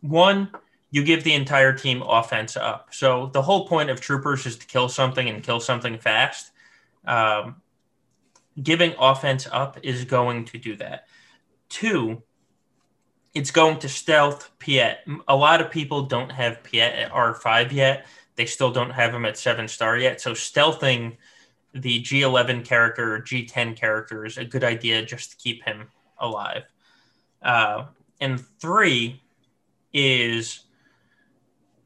one, 0.00 0.50
you 0.90 1.04
give 1.04 1.24
the 1.24 1.34
entire 1.34 1.72
team 1.72 2.02
offense 2.02 2.56
up. 2.56 2.88
So 2.92 3.30
the 3.32 3.42
whole 3.42 3.66
point 3.66 3.90
of 3.90 4.00
troopers 4.00 4.46
is 4.46 4.56
to 4.58 4.66
kill 4.66 4.88
something 4.88 5.28
and 5.28 5.42
kill 5.42 5.60
something 5.60 5.98
fast. 5.98 6.50
Um, 7.04 7.56
giving 8.62 8.94
offense 8.98 9.48
up 9.50 9.78
is 9.82 10.04
going 10.04 10.44
to 10.46 10.58
do 10.58 10.76
that. 10.76 11.06
Two, 11.68 12.22
it's 13.34 13.50
going 13.50 13.78
to 13.80 13.88
stealth 13.88 14.50
Piett. 14.58 14.98
A 15.28 15.36
lot 15.36 15.60
of 15.60 15.70
people 15.70 16.02
don't 16.02 16.30
have 16.30 16.62
Piett 16.62 17.04
at 17.04 17.12
R5 17.12 17.72
yet. 17.72 18.06
They 18.36 18.46
still 18.46 18.70
don't 18.70 18.90
have 18.90 19.14
him 19.14 19.24
at 19.24 19.36
seven 19.36 19.68
star 19.68 19.96
yet. 19.96 20.20
So 20.20 20.32
stealthing 20.32 21.16
the 21.74 22.02
G11 22.02 22.64
character 22.64 23.14
or 23.14 23.20
G10 23.20 23.76
character 23.76 24.24
is 24.24 24.38
a 24.38 24.44
good 24.44 24.64
idea 24.64 25.04
just 25.04 25.30
to 25.32 25.36
keep 25.36 25.62
him 25.64 25.88
alive. 26.18 26.64
Uh, 27.42 27.86
and 28.20 28.40
three 28.58 29.22
is 29.92 30.64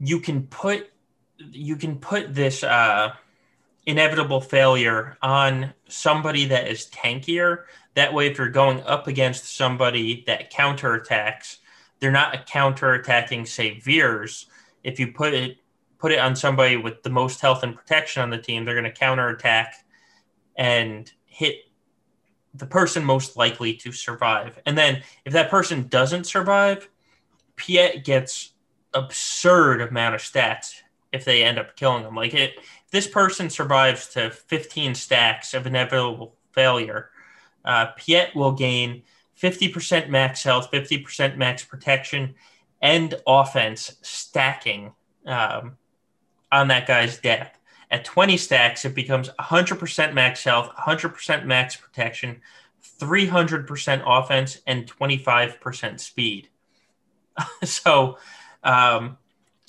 you 0.00 0.20
can 0.20 0.46
put 0.46 0.88
you 1.50 1.76
can 1.76 1.98
put 1.98 2.34
this 2.34 2.62
uh, 2.62 3.12
inevitable 3.86 4.40
failure 4.40 5.16
on 5.22 5.72
somebody 5.88 6.46
that 6.46 6.68
is 6.68 6.86
tankier. 6.86 7.64
That 7.94 8.14
way, 8.14 8.28
if 8.28 8.38
you're 8.38 8.48
going 8.48 8.80
up 8.82 9.06
against 9.06 9.56
somebody 9.56 10.24
that 10.26 10.52
counterattacks, 10.52 11.58
they're 12.00 12.10
not 12.10 12.46
counterattacking, 12.46 13.46
say, 13.46 13.78
Veers. 13.80 14.46
If 14.82 14.98
you 14.98 15.12
put 15.12 15.34
it 15.34 15.58
put 15.98 16.10
it 16.10 16.18
on 16.18 16.34
somebody 16.34 16.76
with 16.76 17.00
the 17.04 17.10
most 17.10 17.40
health 17.40 17.62
and 17.62 17.76
protection 17.76 18.22
on 18.22 18.30
the 18.30 18.36
team, 18.36 18.64
they're 18.64 18.74
going 18.74 18.82
to 18.82 18.90
counterattack 18.90 19.84
and 20.56 21.12
hit 21.26 21.58
the 22.54 22.66
person 22.66 23.04
most 23.04 23.36
likely 23.36 23.74
to 23.74 23.92
survive. 23.92 24.58
And 24.66 24.76
then 24.76 25.04
if 25.24 25.32
that 25.32 25.48
person 25.48 25.86
doesn't 25.86 26.24
survive, 26.24 26.88
Piett 27.56 28.04
gets 28.04 28.50
absurd 28.92 29.80
amount 29.80 30.16
of 30.16 30.20
stats 30.20 30.81
if 31.12 31.24
they 31.24 31.44
end 31.44 31.58
up 31.58 31.76
killing 31.76 32.02
them. 32.02 32.14
Like 32.14 32.34
it, 32.34 32.54
this 32.90 33.06
person 33.06 33.50
survives 33.50 34.08
to 34.08 34.30
15 34.30 34.94
stacks 34.94 35.54
of 35.54 35.66
inevitable 35.66 36.36
failure, 36.52 37.10
uh, 37.64 37.88
Piett 37.98 38.34
will 38.34 38.52
gain 38.52 39.02
50% 39.40 40.08
max 40.08 40.42
health, 40.42 40.70
50% 40.70 41.36
max 41.36 41.64
protection, 41.64 42.34
and 42.80 43.14
offense 43.26 43.96
stacking 44.02 44.92
um, 45.26 45.76
on 46.50 46.68
that 46.68 46.86
guy's 46.86 47.18
death. 47.18 47.58
At 47.90 48.04
20 48.04 48.36
stacks, 48.36 48.84
it 48.84 48.94
becomes 48.94 49.28
100% 49.28 50.14
max 50.14 50.44
health, 50.44 50.70
100% 50.76 51.44
max 51.44 51.76
protection, 51.76 52.40
300% 53.00 54.02
offense, 54.06 54.60
and 54.66 54.90
25% 54.90 56.00
speed. 56.00 56.48
so, 57.64 58.18
um, 58.64 59.18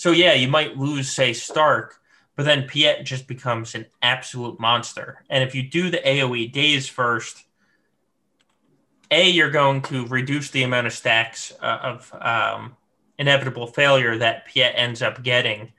so 0.03 0.11
yeah, 0.11 0.33
you 0.33 0.49
might 0.49 0.77
lose, 0.77 1.09
say, 1.09 1.31
Starck, 1.31 1.97
but 2.35 2.43
then 2.43 2.67
Piett 2.67 3.05
just 3.05 3.25
becomes 3.25 3.73
an 3.73 3.85
absolute 4.01 4.59
monster. 4.59 5.23
And 5.29 5.45
if 5.45 5.55
you 5.55 5.63
do 5.63 5.89
the 5.89 5.99
AoE 5.99 6.51
days 6.51 6.89
first, 6.89 7.45
A, 9.11 9.29
you're 9.29 9.49
going 9.49 9.81
to 9.83 10.05
reduce 10.07 10.49
the 10.49 10.63
amount 10.63 10.87
of 10.87 10.91
stacks 10.91 11.53
uh, 11.61 11.79
of 11.81 12.13
um, 12.19 12.75
inevitable 13.17 13.65
failure 13.65 14.17
that 14.17 14.45
Piett 14.49 14.73
ends 14.75 15.01
up 15.01 15.23
getting. 15.23 15.71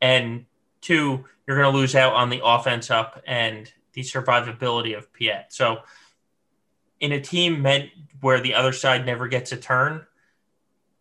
And 0.00 0.46
two, 0.80 1.24
you're 1.46 1.56
going 1.56 1.72
to 1.72 1.78
lose 1.78 1.94
out 1.94 2.14
on 2.14 2.30
the 2.30 2.44
offense 2.44 2.90
up 2.90 3.22
and 3.28 3.72
the 3.92 4.00
survivability 4.00 4.98
of 4.98 5.12
Piett. 5.12 5.52
So, 5.52 5.82
in 6.98 7.12
a 7.12 7.20
team 7.20 7.62
meant 7.62 7.90
where 8.22 8.40
the 8.40 8.54
other 8.54 8.72
side 8.72 9.06
never 9.06 9.28
gets 9.28 9.52
a 9.52 9.56
turn, 9.56 10.04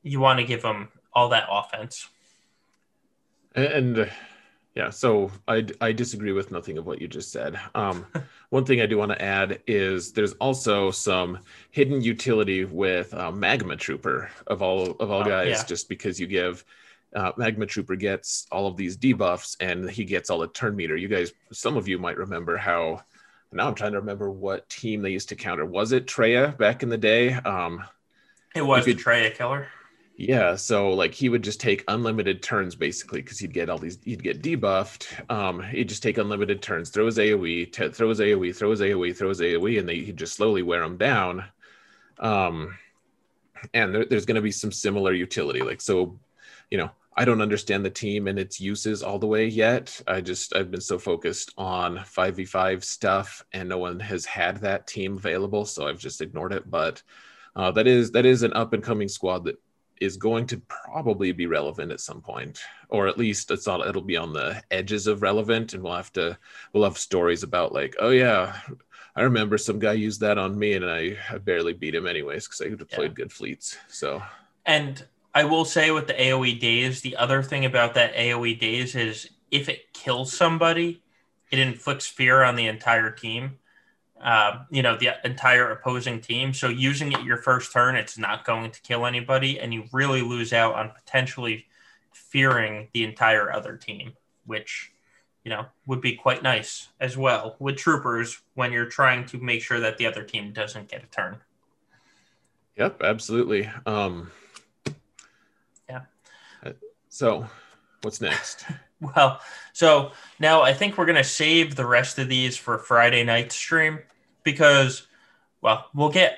you 0.03 0.19
want 0.19 0.37
to 0.39 0.45
give 0.45 0.61
them 0.61 0.89
all 1.11 1.29
that 1.29 1.47
offense. 1.49 2.07
And 3.55 4.09
yeah, 4.75 4.89
so 4.89 5.31
I, 5.47 5.65
I 5.81 5.91
disagree 5.91 6.31
with 6.31 6.51
nothing 6.51 6.77
of 6.77 6.85
what 6.85 7.01
you 7.01 7.07
just 7.07 7.31
said. 7.31 7.59
Um, 7.75 8.05
one 8.49 8.65
thing 8.65 8.81
I 8.81 8.85
do 8.85 8.97
want 8.97 9.11
to 9.11 9.21
add 9.21 9.59
is 9.67 10.13
there's 10.13 10.33
also 10.33 10.91
some 10.91 11.39
hidden 11.71 12.01
utility 12.01 12.63
with 12.65 13.13
uh, 13.13 13.31
Magma 13.31 13.75
Trooper 13.75 14.29
of 14.47 14.61
all 14.61 14.91
of 14.99 15.11
all 15.11 15.21
oh, 15.21 15.25
guys, 15.25 15.49
yeah. 15.49 15.63
just 15.65 15.89
because 15.89 16.19
you 16.19 16.27
give 16.27 16.63
uh, 17.15 17.31
Magma 17.35 17.65
Trooper 17.65 17.95
gets 17.95 18.47
all 18.51 18.67
of 18.67 18.77
these 18.77 18.95
debuffs 18.95 19.57
and 19.59 19.89
he 19.89 20.05
gets 20.05 20.29
all 20.29 20.39
the 20.39 20.47
turn 20.47 20.75
meter. 20.75 20.95
You 20.95 21.09
guys, 21.09 21.33
some 21.51 21.75
of 21.75 21.87
you 21.87 21.97
might 21.97 22.17
remember 22.17 22.57
how. 22.57 23.03
Now 23.53 23.67
I'm 23.67 23.75
trying 23.75 23.91
to 23.91 23.99
remember 23.99 24.31
what 24.31 24.69
team 24.69 25.01
they 25.01 25.09
used 25.09 25.27
to 25.27 25.35
counter. 25.35 25.65
Was 25.65 25.91
it 25.91 26.05
Traya 26.05 26.57
back 26.57 26.83
in 26.83 26.89
the 26.89 26.97
day? 26.97 27.33
Um, 27.33 27.83
it 28.55 28.61
was 28.61 28.85
the 28.85 28.95
Traya 28.95 29.35
killer. 29.35 29.67
Yeah, 30.27 30.55
so 30.55 30.91
like 30.91 31.15
he 31.15 31.29
would 31.29 31.43
just 31.43 31.59
take 31.59 31.83
unlimited 31.87 32.43
turns 32.43 32.75
basically 32.75 33.23
because 33.23 33.39
he'd 33.39 33.53
get 33.53 33.71
all 33.71 33.79
these, 33.79 33.97
he'd 34.03 34.21
get 34.21 34.43
debuffed. 34.43 35.31
Um, 35.31 35.63
he'd 35.63 35.89
just 35.89 36.03
take 36.03 36.19
unlimited 36.19 36.61
turns, 36.61 36.91
throw 36.91 37.07
his 37.07 37.17
AOE, 37.17 37.71
t- 37.71 37.89
throw 37.89 38.09
his 38.09 38.19
AOE, 38.19 38.55
throw 38.55 38.69
his 38.69 38.81
AOE, 38.81 39.17
throw 39.17 39.29
his 39.29 39.41
AOE, 39.41 39.79
and 39.79 39.89
they, 39.89 39.95
he'd 40.01 40.17
just 40.17 40.35
slowly 40.35 40.61
wear 40.61 40.81
them 40.81 40.97
down. 40.97 41.45
Um, 42.19 42.77
and 43.73 43.95
there, 43.95 44.05
there's 44.05 44.27
going 44.27 44.35
to 44.35 44.43
be 44.43 44.51
some 44.51 44.71
similar 44.71 45.11
utility. 45.11 45.61
Like, 45.61 45.81
so, 45.81 46.19
you 46.69 46.77
know, 46.77 46.91
I 47.17 47.25
don't 47.25 47.41
understand 47.41 47.83
the 47.83 47.89
team 47.89 48.27
and 48.27 48.37
its 48.37 48.61
uses 48.61 49.01
all 49.01 49.17
the 49.17 49.25
way 49.25 49.47
yet. 49.47 49.99
I 50.05 50.21
just, 50.21 50.55
I've 50.55 50.69
been 50.69 50.81
so 50.81 50.99
focused 50.99 51.51
on 51.57 51.97
5v5 51.97 52.83
stuff 52.83 53.43
and 53.53 53.67
no 53.67 53.79
one 53.79 53.99
has 54.01 54.25
had 54.25 54.57
that 54.57 54.85
team 54.85 55.17
available. 55.17 55.65
So 55.65 55.87
I've 55.87 55.99
just 55.99 56.21
ignored 56.21 56.53
it. 56.53 56.69
But 56.69 57.01
uh, 57.55 57.71
that 57.71 57.87
is, 57.87 58.11
that 58.11 58.27
is 58.27 58.43
an 58.43 58.53
up 58.53 58.73
and 58.73 58.83
coming 58.83 59.07
squad 59.07 59.45
that 59.45 59.57
is 60.01 60.17
going 60.17 60.47
to 60.47 60.57
probably 60.67 61.31
be 61.31 61.45
relevant 61.45 61.91
at 61.91 62.01
some 62.01 62.21
point, 62.21 62.59
or 62.89 63.07
at 63.07 63.19
least 63.19 63.51
it's 63.51 63.67
not. 63.67 63.87
It'll 63.87 64.01
be 64.01 64.17
on 64.17 64.33
the 64.33 64.61
edges 64.71 65.05
of 65.07 65.21
relevant, 65.21 65.73
and 65.73 65.83
we'll 65.83 65.95
have 65.95 66.11
to 66.13 66.37
we'll 66.73 66.83
have 66.83 66.97
stories 66.97 67.43
about 67.43 67.71
like, 67.71 67.95
oh 67.99 68.09
yeah, 68.09 68.59
I 69.15 69.21
remember 69.21 69.57
some 69.57 69.79
guy 69.79 69.93
used 69.93 70.19
that 70.21 70.39
on 70.39 70.57
me, 70.57 70.73
and 70.73 70.83
I, 70.83 71.17
I 71.29 71.37
barely 71.37 71.73
beat 71.73 71.95
him 71.95 72.07
anyways 72.07 72.47
because 72.47 72.61
I 72.61 72.69
could 72.69 72.79
have 72.79 72.89
yeah. 72.91 72.97
played 72.97 73.15
good 73.15 73.31
fleets. 73.31 73.77
So 73.87 74.21
and 74.65 75.05
I 75.35 75.43
will 75.43 75.65
say 75.65 75.91
with 75.91 76.07
the 76.07 76.13
AOE 76.13 76.59
days, 76.59 77.01
the 77.01 77.15
other 77.15 77.43
thing 77.43 77.63
about 77.65 77.93
that 77.93 78.15
AOE 78.15 78.59
days 78.59 78.95
is 78.95 79.29
if 79.51 79.69
it 79.69 79.93
kills 79.93 80.33
somebody, 80.33 81.03
it 81.51 81.59
inflicts 81.59 82.07
fear 82.07 82.41
on 82.43 82.55
the 82.55 82.67
entire 82.67 83.11
team 83.11 83.59
uh, 84.23 84.63
you 84.69 84.81
know, 84.81 84.95
the 84.95 85.15
entire 85.23 85.71
opposing 85.71 86.21
team. 86.21 86.53
So 86.53 86.67
using 86.67 87.11
it 87.11 87.23
your 87.23 87.37
first 87.37 87.73
turn, 87.73 87.95
it's 87.95 88.17
not 88.17 88.45
going 88.45 88.71
to 88.71 88.81
kill 88.81 89.05
anybody, 89.05 89.59
and 89.59 89.73
you 89.73 89.85
really 89.91 90.21
lose 90.21 90.53
out 90.53 90.75
on 90.75 90.91
potentially 90.91 91.65
fearing 92.13 92.89
the 92.93 93.03
entire 93.03 93.51
other 93.51 93.77
team, 93.77 94.13
which 94.45 94.91
you 95.43 95.49
know 95.49 95.65
would 95.87 96.01
be 96.01 96.15
quite 96.15 96.43
nice 96.43 96.89
as 96.99 97.17
well 97.17 97.55
with 97.59 97.77
troopers 97.77 98.41
when 98.53 98.71
you're 98.71 98.85
trying 98.85 99.25
to 99.25 99.37
make 99.39 99.61
sure 99.61 99.79
that 99.79 99.97
the 99.97 100.05
other 100.05 100.23
team 100.23 100.53
doesn't 100.53 100.89
get 100.89 101.03
a 101.03 101.07
turn. 101.07 101.37
Yep, 102.77 103.01
absolutely. 103.03 103.69
Um, 103.85 104.31
yeah. 105.89 106.01
So, 107.09 107.47
what's 108.01 108.21
next? 108.21 108.65
well, 109.01 109.41
so 109.73 110.11
now 110.39 110.61
I 110.61 110.73
think 110.73 110.97
we're 110.97 111.05
gonna 111.05 111.23
save 111.23 111.75
the 111.75 111.85
rest 111.85 112.19
of 112.19 112.29
these 112.29 112.57
for 112.57 112.77
Friday 112.77 113.23
night 113.23 113.51
stream 113.51 113.99
because, 114.43 115.07
well, 115.61 115.87
we'll 115.93 116.09
get. 116.09 116.37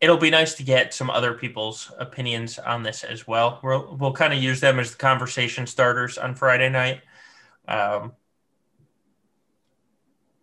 It'll 0.00 0.16
be 0.16 0.30
nice 0.30 0.54
to 0.54 0.62
get 0.62 0.94
some 0.94 1.10
other 1.10 1.34
people's 1.34 1.90
opinions 1.98 2.56
on 2.60 2.84
this 2.84 3.02
as 3.02 3.26
well. 3.26 3.58
We'll 3.62 3.96
we'll 3.98 4.12
kind 4.12 4.32
of 4.32 4.40
use 4.40 4.60
them 4.60 4.78
as 4.78 4.92
the 4.92 4.96
conversation 4.96 5.66
starters 5.66 6.18
on 6.18 6.34
Friday 6.34 6.68
night. 6.68 7.00
Um, 7.66 8.12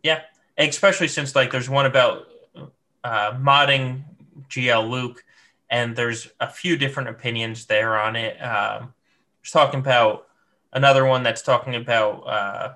yeah, 0.03 0.22
especially 0.57 1.07
since 1.07 1.35
like 1.35 1.51
there's 1.51 1.69
one 1.69 1.85
about 1.85 2.27
uh, 3.03 3.34
modding 3.34 4.03
GL 4.49 4.89
Luke, 4.89 5.23
and 5.69 5.95
there's 5.95 6.30
a 6.39 6.49
few 6.49 6.77
different 6.77 7.09
opinions 7.09 7.65
there 7.65 7.97
on 7.97 8.15
it. 8.15 8.38
Um, 8.38 8.93
just 9.41 9.53
talking 9.53 9.80
about 9.80 10.27
another 10.76 11.06
one 11.06 11.23
that's 11.23 11.41
talking 11.41 11.73
about 11.76 12.19
uh, 12.27 12.76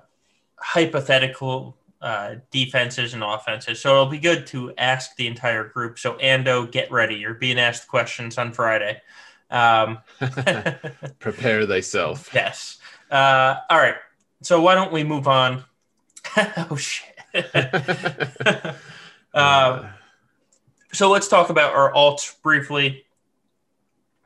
hypothetical 0.56 1.76
uh, 2.00 2.36
defenses 2.50 3.14
and 3.14 3.22
offenses. 3.22 3.78
So 3.80 3.92
it'll 3.92 4.06
be 4.06 4.18
good 4.18 4.46
to 4.48 4.72
ask 4.78 5.14
the 5.16 5.26
entire 5.26 5.64
group. 5.68 5.98
So 5.98 6.14
Ando, 6.14 6.68
get 6.70 6.90
ready. 6.90 7.14
You're 7.16 7.34
being 7.34 7.58
asked 7.60 7.86
questions 7.86 8.38
on 8.38 8.52
Friday. 8.52 9.00
Um, 9.50 9.98
Prepare 11.18 11.66
thyself. 11.66 12.30
Yes. 12.34 12.78
Uh, 13.10 13.56
all 13.68 13.78
right. 13.78 13.96
So 14.42 14.60
why 14.62 14.74
don't 14.74 14.92
we 14.92 15.04
move 15.04 15.28
on? 15.28 15.62
oh 16.70 16.76
shit. 16.76 17.06
uh, 19.34 19.88
so 20.92 21.10
let's 21.10 21.28
talk 21.28 21.50
about 21.50 21.74
our 21.74 21.92
alts 21.92 22.40
briefly. 22.42 23.04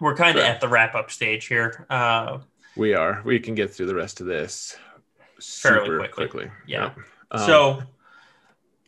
We're 0.01 0.15
kind 0.17 0.37
of 0.37 0.45
Sure. 0.45 0.51
at 0.53 0.61
the 0.61 0.69
wrap 0.69 0.95
up 0.95 1.11
stage 1.11 1.47
here. 1.47 1.87
Uh, 1.91 2.39
we 2.77 2.95
are. 2.95 3.23
We 3.25 3.39
can 3.39 3.55
get 3.55 3.73
through 3.73 3.87
the 3.87 3.95
rest 3.95 4.21
of 4.21 4.27
this 4.27 4.77
Fairly 5.41 5.87
super 5.87 5.99
quickly. 5.99 6.27
quickly. 6.29 6.51
Yeah. 6.67 6.85
Yep. 6.85 6.99
Um, 7.33 7.47
so 7.47 7.83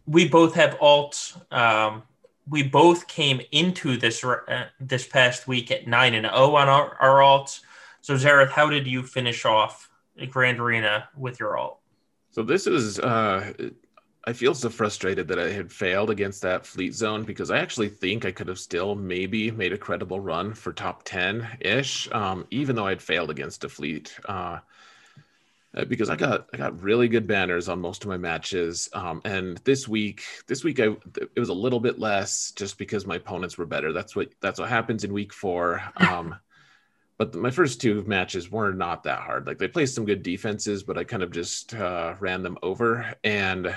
we 0.06 0.28
both 0.28 0.54
have 0.54 0.78
alts. 0.78 1.36
Um, 1.52 2.02
we 2.48 2.62
both 2.62 3.08
came 3.08 3.40
into 3.50 3.96
this 3.96 4.22
uh, 4.24 4.66
this 4.78 5.06
past 5.06 5.48
week 5.48 5.70
at 5.70 5.86
nine 5.86 6.14
and 6.14 6.26
zero 6.26 6.54
on 6.54 6.68
our, 6.68 6.96
our 7.00 7.20
alts. 7.20 7.60
So 8.00 8.14
Xaereth, 8.14 8.50
how 8.50 8.70
did 8.70 8.86
you 8.86 9.02
finish 9.02 9.44
off 9.44 9.90
Grand 10.30 10.60
Arena 10.60 11.08
with 11.16 11.40
your 11.40 11.56
alt? 11.56 11.80
So 12.30 12.42
this 12.42 12.66
is 12.66 12.98
uh 13.00 13.52
I 14.28 14.32
feel 14.32 14.54
so 14.54 14.68
frustrated 14.70 15.28
that 15.28 15.38
I 15.38 15.50
had 15.50 15.70
failed 15.70 16.10
against 16.10 16.42
that 16.42 16.66
fleet 16.66 16.94
zone 16.94 17.22
because 17.22 17.52
I 17.52 17.58
actually 17.58 17.88
think 17.88 18.24
I 18.24 18.32
could 18.32 18.48
have 18.48 18.58
still 18.58 18.96
maybe 18.96 19.52
made 19.52 19.72
a 19.72 19.78
credible 19.78 20.18
run 20.18 20.52
for 20.52 20.72
top 20.72 21.04
10 21.04 21.58
ish, 21.60 22.10
um, 22.10 22.44
even 22.50 22.74
though 22.74 22.88
I'd 22.88 23.00
failed 23.00 23.30
against 23.30 23.62
a 23.62 23.68
fleet. 23.68 24.18
Uh, 24.28 24.58
uh, 25.76 25.84
because 25.84 26.08
I 26.10 26.16
got 26.16 26.48
I 26.52 26.56
got 26.56 26.82
really 26.82 27.06
good 27.06 27.26
banners 27.26 27.68
on 27.68 27.80
most 27.80 28.02
of 28.02 28.08
my 28.08 28.16
matches, 28.16 28.88
um, 28.94 29.20
and 29.24 29.58
this 29.58 29.86
week 29.86 30.22
this 30.46 30.64
week 30.64 30.80
I 30.80 30.96
it 31.16 31.38
was 31.38 31.50
a 31.50 31.54
little 31.54 31.80
bit 31.80 31.98
less 31.98 32.52
just 32.52 32.78
because 32.78 33.06
my 33.06 33.16
opponents 33.16 33.58
were 33.58 33.66
better. 33.66 33.92
That's 33.92 34.16
what 34.16 34.30
that's 34.40 34.58
what 34.58 34.70
happens 34.70 35.04
in 35.04 35.12
week 35.12 35.34
four. 35.34 35.82
Um, 35.98 36.36
but 37.18 37.34
my 37.34 37.50
first 37.50 37.80
two 37.80 38.02
matches 38.04 38.50
were 38.50 38.72
not 38.72 39.02
that 39.02 39.20
hard. 39.20 39.46
Like 39.46 39.58
they 39.58 39.68
played 39.68 39.90
some 39.90 40.06
good 40.06 40.22
defenses, 40.22 40.82
but 40.82 40.96
I 40.96 41.04
kind 41.04 41.22
of 41.22 41.30
just 41.30 41.74
uh, 41.74 42.14
ran 42.20 42.42
them 42.42 42.56
over. 42.62 43.14
And 43.22 43.76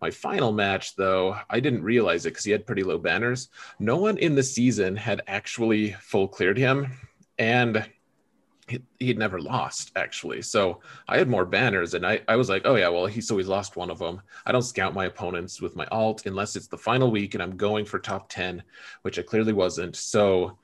my 0.00 0.10
final 0.10 0.52
match, 0.52 0.94
though, 0.96 1.36
I 1.48 1.60
didn't 1.60 1.82
realize 1.82 2.26
it 2.26 2.30
because 2.30 2.44
he 2.44 2.52
had 2.52 2.66
pretty 2.66 2.82
low 2.82 2.98
banners. 2.98 3.48
No 3.78 3.96
one 3.96 4.18
in 4.18 4.34
the 4.34 4.42
season 4.42 4.96
had 4.96 5.22
actually 5.26 5.92
full 5.92 6.28
cleared 6.28 6.58
him, 6.58 6.92
and 7.38 7.88
he, 8.68 8.82
he'd 8.98 9.18
never 9.18 9.40
lost 9.40 9.92
actually. 9.96 10.42
So 10.42 10.80
I 11.08 11.18
had 11.18 11.28
more 11.28 11.46
banners, 11.46 11.94
and 11.94 12.06
I, 12.06 12.20
I 12.28 12.36
was 12.36 12.48
like, 12.48 12.62
oh 12.64 12.74
yeah, 12.74 12.88
well 12.88 13.06
he 13.06 13.20
so 13.20 13.38
he's 13.38 13.48
lost 13.48 13.76
one 13.76 13.90
of 13.90 13.98
them. 13.98 14.20
I 14.44 14.52
don't 14.52 14.62
scout 14.62 14.94
my 14.94 15.06
opponents 15.06 15.60
with 15.62 15.76
my 15.76 15.86
alt 15.86 16.26
unless 16.26 16.56
it's 16.56 16.66
the 16.66 16.76
final 16.76 17.10
week 17.10 17.34
and 17.34 17.42
I'm 17.42 17.56
going 17.56 17.84
for 17.84 17.98
top 17.98 18.28
ten, 18.28 18.62
which 19.02 19.18
I 19.18 19.22
clearly 19.22 19.52
wasn't. 19.52 19.96
So 19.96 20.58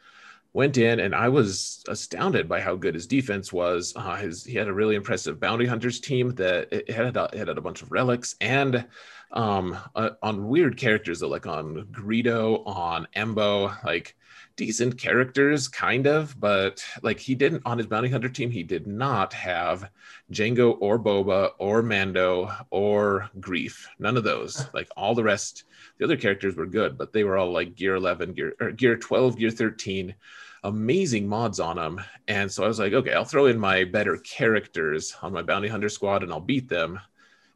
went 0.55 0.77
in 0.77 1.01
and 1.01 1.15
I 1.15 1.29
was 1.29 1.83
astounded 1.89 2.49
by 2.49 2.61
how 2.61 2.77
good 2.77 2.95
his 2.95 3.07
defense 3.07 3.53
was. 3.53 3.93
Uh, 3.97 4.17
his 4.17 4.45
he 4.45 4.55
had 4.55 4.69
a 4.69 4.73
really 4.73 4.97
impressive 4.97 5.41
bounty 5.41 5.67
hunters 5.67 6.01
team 6.01 6.35
that 6.35 6.69
it 6.73 6.91
had 6.91 7.17
a, 7.17 7.31
had 7.33 7.49
a 7.49 7.61
bunch 7.61 7.83
of 7.83 7.91
relics 7.91 8.37
and 8.41 8.87
um, 9.33 9.77
uh, 9.95 10.11
on 10.23 10.49
weird 10.49 10.77
characters 10.77 11.23
like 11.23 11.47
on 11.47 11.87
Greedo, 11.91 12.67
on 12.67 13.09
Embo, 13.17 13.83
like 13.85 14.15
decent 14.57 14.99
characters 14.99 15.69
kind 15.69 16.07
of, 16.07 16.39
but 16.39 16.85
like 17.03 17.19
he 17.19 17.35
didn't 17.35 17.63
on 17.65 17.79
his 17.79 17.87
bounty 17.87 18.11
hunter 18.11 18.29
team. 18.29 18.51
He 18.51 18.63
did 18.63 18.87
not 18.87 19.33
have 19.33 19.91
Jango 20.31 20.77
or 20.81 20.99
Boba 20.99 21.53
or 21.59 21.83
Mando 21.83 22.53
or 22.71 23.31
Greef. 23.41 23.87
None 23.99 24.17
of 24.17 24.25
those. 24.25 24.67
Like 24.75 24.89
all 24.97 25.15
the 25.15 25.23
rest, 25.23 25.65
the 25.99 26.05
other 26.05 26.17
characters 26.17 26.57
were 26.57 26.67
good, 26.67 26.97
but 26.97 27.13
they 27.13 27.25
were 27.25 27.37
all 27.37 27.53
like 27.53 27.75
gear 27.75 27.95
11, 27.95 28.33
gear 28.33 28.55
or 28.59 28.71
gear 28.71 28.97
12, 28.97 29.37
gear 29.37 29.51
13 29.51 30.15
amazing 30.65 31.29
mods 31.29 31.61
on 31.61 31.77
them. 31.77 32.01
And 32.29 32.51
so 32.51 32.65
I 32.65 32.69
was 32.69 32.79
like, 32.79 32.93
okay, 32.93 33.13
I'll 33.13 33.25
throw 33.25 33.47
in 33.47 33.59
my 33.59 33.85
better 33.85 34.17
characters 34.19 35.15
on 35.23 35.33
my 35.33 35.43
bounty 35.43 35.69
hunter 35.69 35.89
squad 35.89 36.23
and 36.23 36.33
I'll 36.33 36.41
beat 36.41 36.69
them. 36.69 37.01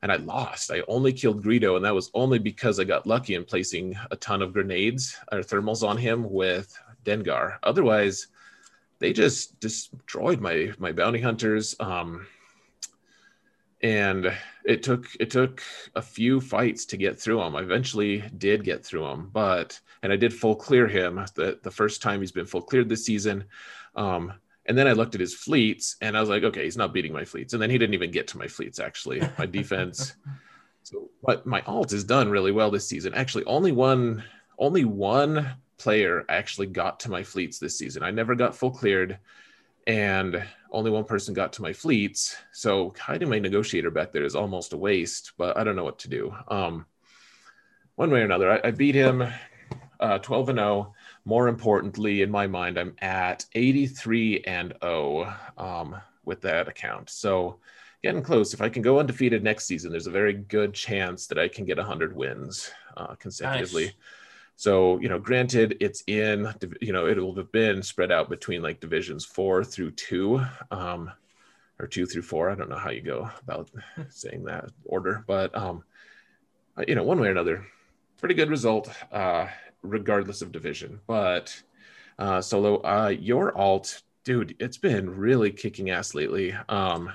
And 0.03 0.13
I 0.13 0.17
lost. 0.17 0.71
I 0.71 0.83
only 0.87 1.13
killed 1.13 1.43
Greedo, 1.43 1.75
and 1.75 1.85
that 1.85 1.95
was 1.95 2.11
only 2.15 2.39
because 2.39 2.79
I 2.79 2.85
got 2.85 3.07
lucky 3.07 3.35
in 3.35 3.45
placing 3.45 3.97
a 4.11 4.17
ton 4.17 4.43
of 4.43 4.53
grenades 4.53 5.17
or 5.33 5.39
thermals 5.39 5.87
on 5.87 5.97
him 5.97 6.31
with 6.31 6.79
Dengar. 7.05 7.57
Otherwise, 7.63 8.29
they 8.99 9.13
just 9.13 9.59
destroyed 9.59 10.41
my 10.41 10.73
my 10.79 10.93
bounty 10.93 11.21
hunters. 11.21 11.75
Um, 11.81 12.27
and 13.83 14.33
it 14.65 14.83
took 14.83 15.09
it 15.21 15.31
took 15.31 15.63
a 15.95 16.03
few 16.03 16.41
fights 16.41 16.87
to 16.87 16.97
get 16.97 17.19
through 17.19 17.43
him. 17.43 17.57
I 17.57 17.61
eventually 17.61 18.25
did 18.39 18.65
get 18.65 18.85
through 18.85 19.07
him, 19.07 19.31
but 19.33 19.79
and 20.03 20.13
I 20.13 20.17
did 20.17 20.33
full 20.33 20.57
clear 20.57 20.87
him 20.89 21.25
the 21.35 21.59
the 21.63 21.71
first 21.71 22.03
time 22.03 22.21
he's 22.21 22.33
been 22.33 22.47
full 22.47 22.63
cleared 22.63 22.89
this 22.89 23.05
season. 23.05 23.45
Um, 23.95 24.33
and 24.67 24.77
then 24.77 24.89
I 24.89 24.93
looked 24.93 25.15
at 25.15 25.21
his 25.21 25.35
fleets 25.35 25.97
and 26.01 26.17
I 26.17 26.21
was 26.21 26.29
like, 26.29 26.43
okay, 26.43 26.65
he's 26.65 26.77
not 26.77 26.93
beating 26.93 27.13
my 27.13 27.25
fleets. 27.25 27.53
And 27.53 27.63
then 27.63 27.71
he 27.71 27.79
didn't 27.79 27.95
even 27.95 28.11
get 28.11 28.27
to 28.29 28.39
my 28.39 28.49
fleets 28.49 28.81
actually. 28.81 29.23
My 29.39 29.47
defense. 29.61 30.15
so 30.83 31.11
but 31.23 31.47
my 31.47 31.61
alt 31.67 31.93
is 31.93 32.05
done 32.05 32.31
really 32.31 32.53
well 32.53 32.71
this 32.71 32.89
season. 32.89 33.15
Actually, 33.15 33.45
only 33.45 33.73
one 33.73 34.25
only 34.59 34.85
one 34.85 35.47
player 35.79 36.25
actually 36.31 36.67
got 36.67 37.01
to 37.01 37.11
my 37.11 37.23
fleets 37.23 37.59
this 37.59 37.77
season. 37.79 38.03
I 38.03 38.11
never 38.11 38.35
got 38.35 38.57
full 38.57 38.71
cleared 38.71 39.19
and 39.87 40.43
only 40.77 40.91
one 40.91 41.05
person 41.05 41.33
got 41.33 41.55
to 41.55 41.63
my 41.63 41.73
fleets. 41.73 42.37
So 42.53 42.95
hiding 43.01 43.31
my 43.31 43.39
negotiator 43.39 43.91
back 43.91 44.13
there 44.13 44.25
is 44.25 44.37
almost 44.37 44.75
a 44.75 44.77
waste, 44.77 45.33
but 45.39 45.57
I 45.57 45.65
don't 45.65 45.75
know 45.75 45.85
what 45.85 45.99
to 46.01 46.09
do. 46.09 46.35
Um, 46.49 46.85
one 47.95 48.11
way 48.11 48.21
or 48.21 48.25
another, 48.25 48.51
I, 48.53 48.69
I 48.69 48.71
beat 48.73 48.95
him 48.95 49.27
uh, 50.01 50.19
12 50.19 50.51
and 50.51 50.59
0. 50.59 50.93
More 51.25 51.49
importantly, 51.49 52.21
in 52.21 52.31
my 52.31 52.47
mind, 52.47 52.79
I'm 52.79 52.95
at 53.01 53.47
83 53.55 54.43
and 54.47 54.75
0 54.83 55.35
um, 55.57 55.97
with 56.27 56.43
that 56.43 56.69
account. 56.69 57.09
So 57.09 57.59
getting 58.03 58.23
close. 58.23 58.53
If 58.53 58.61
I 58.61 58.69
can 58.69 58.83
go 58.83 59.01
undefeated 59.01 59.43
next 59.43 59.65
season, 59.65 59.91
there's 59.91 60.07
a 60.07 60.13
very 60.13 60.35
good 60.35 60.75
chance 60.75 61.27
that 61.29 61.39
I 61.39 61.49
can 61.49 61.65
get 61.65 61.79
100 61.79 62.15
wins 62.15 62.71
uh, 62.99 63.15
consecutively. 63.15 63.87
Nice. 63.87 63.95
So, 64.57 64.99
you 65.01 65.09
know, 65.11 65.19
granted, 65.19 65.77
it's 65.81 66.03
in, 66.07 66.53
you 66.81 66.93
know, 66.93 67.07
it'll 67.07 67.35
have 67.37 67.53
been 67.53 67.83
spread 67.83 68.11
out 68.11 68.31
between 68.31 68.63
like 68.63 68.81
divisions 68.81 69.25
four 69.25 69.63
through 69.63 69.91
two, 69.93 70.41
um, 70.71 71.13
or 71.79 71.87
two 71.87 72.07
through 72.07 72.23
four. 72.23 72.49
I 72.51 72.55
don't 72.55 72.71
know 72.71 72.79
how 72.79 72.91
you 72.91 73.03
go 73.03 73.31
about 73.43 73.71
saying 74.09 74.45
that 74.45 74.71
order, 74.85 75.25
but, 75.27 75.55
um, 75.55 75.85
uh, 76.79 76.85
you 76.89 76.95
know, 76.95 77.03
one 77.03 77.21
way 77.21 77.29
or 77.29 77.33
another, 77.33 77.67
pretty 78.19 78.35
good 78.35 78.49
result, 78.49 78.91
uh, 79.13 79.47
regardless 79.83 80.41
of 80.41 80.53
division. 80.53 81.01
But, 81.07 81.63
uh, 82.19 82.41
Solo, 82.41 82.77
uh, 82.83 83.09
your 83.09 83.55
alt, 83.57 84.01
dude, 84.25 84.57
it's 84.59 84.79
been 84.79 85.11
really 85.11 85.51
kicking 85.51 85.91
ass 85.91 86.15
lately. 86.15 86.55
Um, 86.71 87.13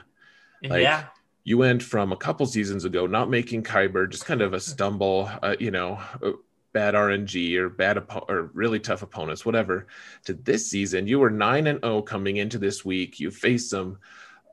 Like, 0.63 0.83
yeah. 0.83 1.05
you 1.43 1.57
went 1.57 1.81
from 1.81 2.11
a 2.11 2.17
couple 2.17 2.45
seasons 2.45 2.85
ago 2.85 3.07
not 3.07 3.31
making 3.31 3.63
Kyber, 3.63 4.07
just 4.07 4.25
kind 4.25 4.41
of 4.41 4.53
a 4.53 4.59
stumble, 4.59 5.27
uh, 5.41 5.55
you 5.59 5.71
know, 5.71 5.99
uh, 6.23 6.33
bad 6.73 6.93
RNG 6.93 7.55
or 7.57 7.69
bad 7.69 7.97
oppo- 7.97 8.29
or 8.29 8.51
really 8.53 8.79
tough 8.79 9.01
opponents, 9.01 9.45
whatever. 9.45 9.87
To 10.25 10.33
this 10.33 10.69
season, 10.69 11.07
you 11.07 11.19
were 11.19 11.29
nine 11.29 11.67
and 11.67 11.79
zero 11.81 12.01
coming 12.01 12.37
into 12.37 12.57
this 12.57 12.85
week. 12.85 13.19
You 13.19 13.31
faced 13.31 13.69
some 13.69 13.97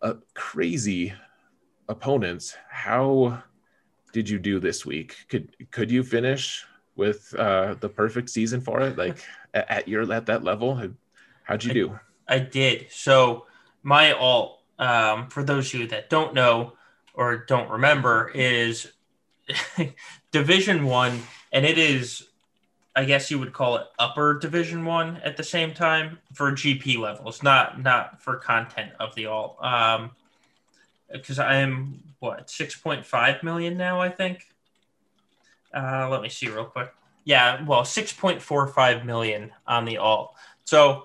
uh, 0.03 0.15
crazy 0.35 1.13
opponents. 1.89 2.57
How 2.71 3.43
did 4.13 4.29
you 4.29 4.39
do 4.39 4.59
this 4.61 4.85
week? 4.85 5.17
Could 5.29 5.71
could 5.71 5.91
you 5.91 6.03
finish 6.03 6.65
with 6.97 7.35
uh, 7.39 7.75
the 7.81 7.89
perfect 7.89 8.31
season 8.31 8.61
for 8.61 8.81
it? 8.81 8.97
Like 8.97 9.19
at, 9.55 9.71
at 9.71 9.89
your 9.89 10.11
at 10.13 10.27
that 10.27 10.45
level, 10.45 10.81
how'd 11.45 11.65
you 11.65 11.73
do? 11.73 12.01
I 12.27 12.41
did. 12.41 12.89
So 12.91 13.47
my 13.83 14.13
alt, 14.13 14.61
um, 14.79 15.29
for 15.29 15.43
those 15.43 15.73
of 15.73 15.81
you 15.81 15.87
that 15.89 16.11
don't 16.11 16.35
know 16.35 16.75
or 17.15 17.39
don't 17.39 17.71
remember, 17.71 18.31
is 18.35 18.93
Division 20.31 20.85
One, 20.85 21.23
and 21.53 21.65
it 21.65 21.79
is, 21.79 22.29
I 22.95 23.05
guess 23.05 23.31
you 23.31 23.39
would 23.39 23.53
call 23.53 23.77
it 23.77 23.87
upper 23.99 24.39
Division 24.39 24.85
One 24.85 25.17
at 25.19 25.37
the 25.37 25.45
same 25.45 25.75
time 25.75 26.19
for 26.33 26.53
GP 26.53 26.99
levels, 26.99 27.43
not 27.43 27.83
not 27.83 28.21
for 28.23 28.37
content 28.37 28.93
of 28.99 29.15
the 29.15 29.27
alt. 29.27 29.63
Um, 29.63 30.11
because 31.11 31.39
I 31.39 31.57
am 31.57 32.03
what 32.19 32.51
six 32.51 32.77
point 32.77 33.05
five 33.05 33.43
million 33.43 33.77
now, 33.77 34.01
I 34.01 34.09
think. 34.09 34.47
Uh, 35.75 36.09
let 36.11 36.23
me 36.23 36.29
see 36.29 36.49
real 36.49 36.65
quick. 36.65 36.93
Yeah, 37.25 37.65
well, 37.65 37.85
six 37.85 38.13
point 38.13 38.41
four 38.41 38.67
five 38.67 39.05
million 39.05 39.53
on 39.67 39.85
the 39.85 39.99
alt. 39.99 40.35
So 40.65 41.05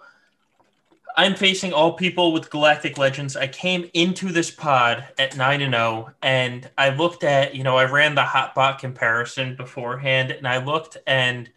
I'm 1.15 1.35
facing 1.35 1.73
all 1.73 1.93
people 1.93 2.33
with 2.33 2.49
Galactic 2.49 2.97
Legends. 2.97 3.35
I 3.35 3.47
came 3.47 3.89
into 3.93 4.31
this 4.31 4.49
pod 4.49 5.07
at 5.19 5.37
9 5.37 5.61
and 5.61 5.73
0 5.73 6.11
and 6.21 6.69
I 6.77 6.89
looked 6.89 7.23
at, 7.23 7.53
you 7.53 7.63
know, 7.63 7.77
I 7.77 7.85
ran 7.85 8.15
the 8.15 8.23
hotbot 8.23 8.79
comparison 8.79 9.55
beforehand 9.55 10.31
and 10.31 10.47
I 10.47 10.63
looked 10.63 10.97
and 11.05 11.49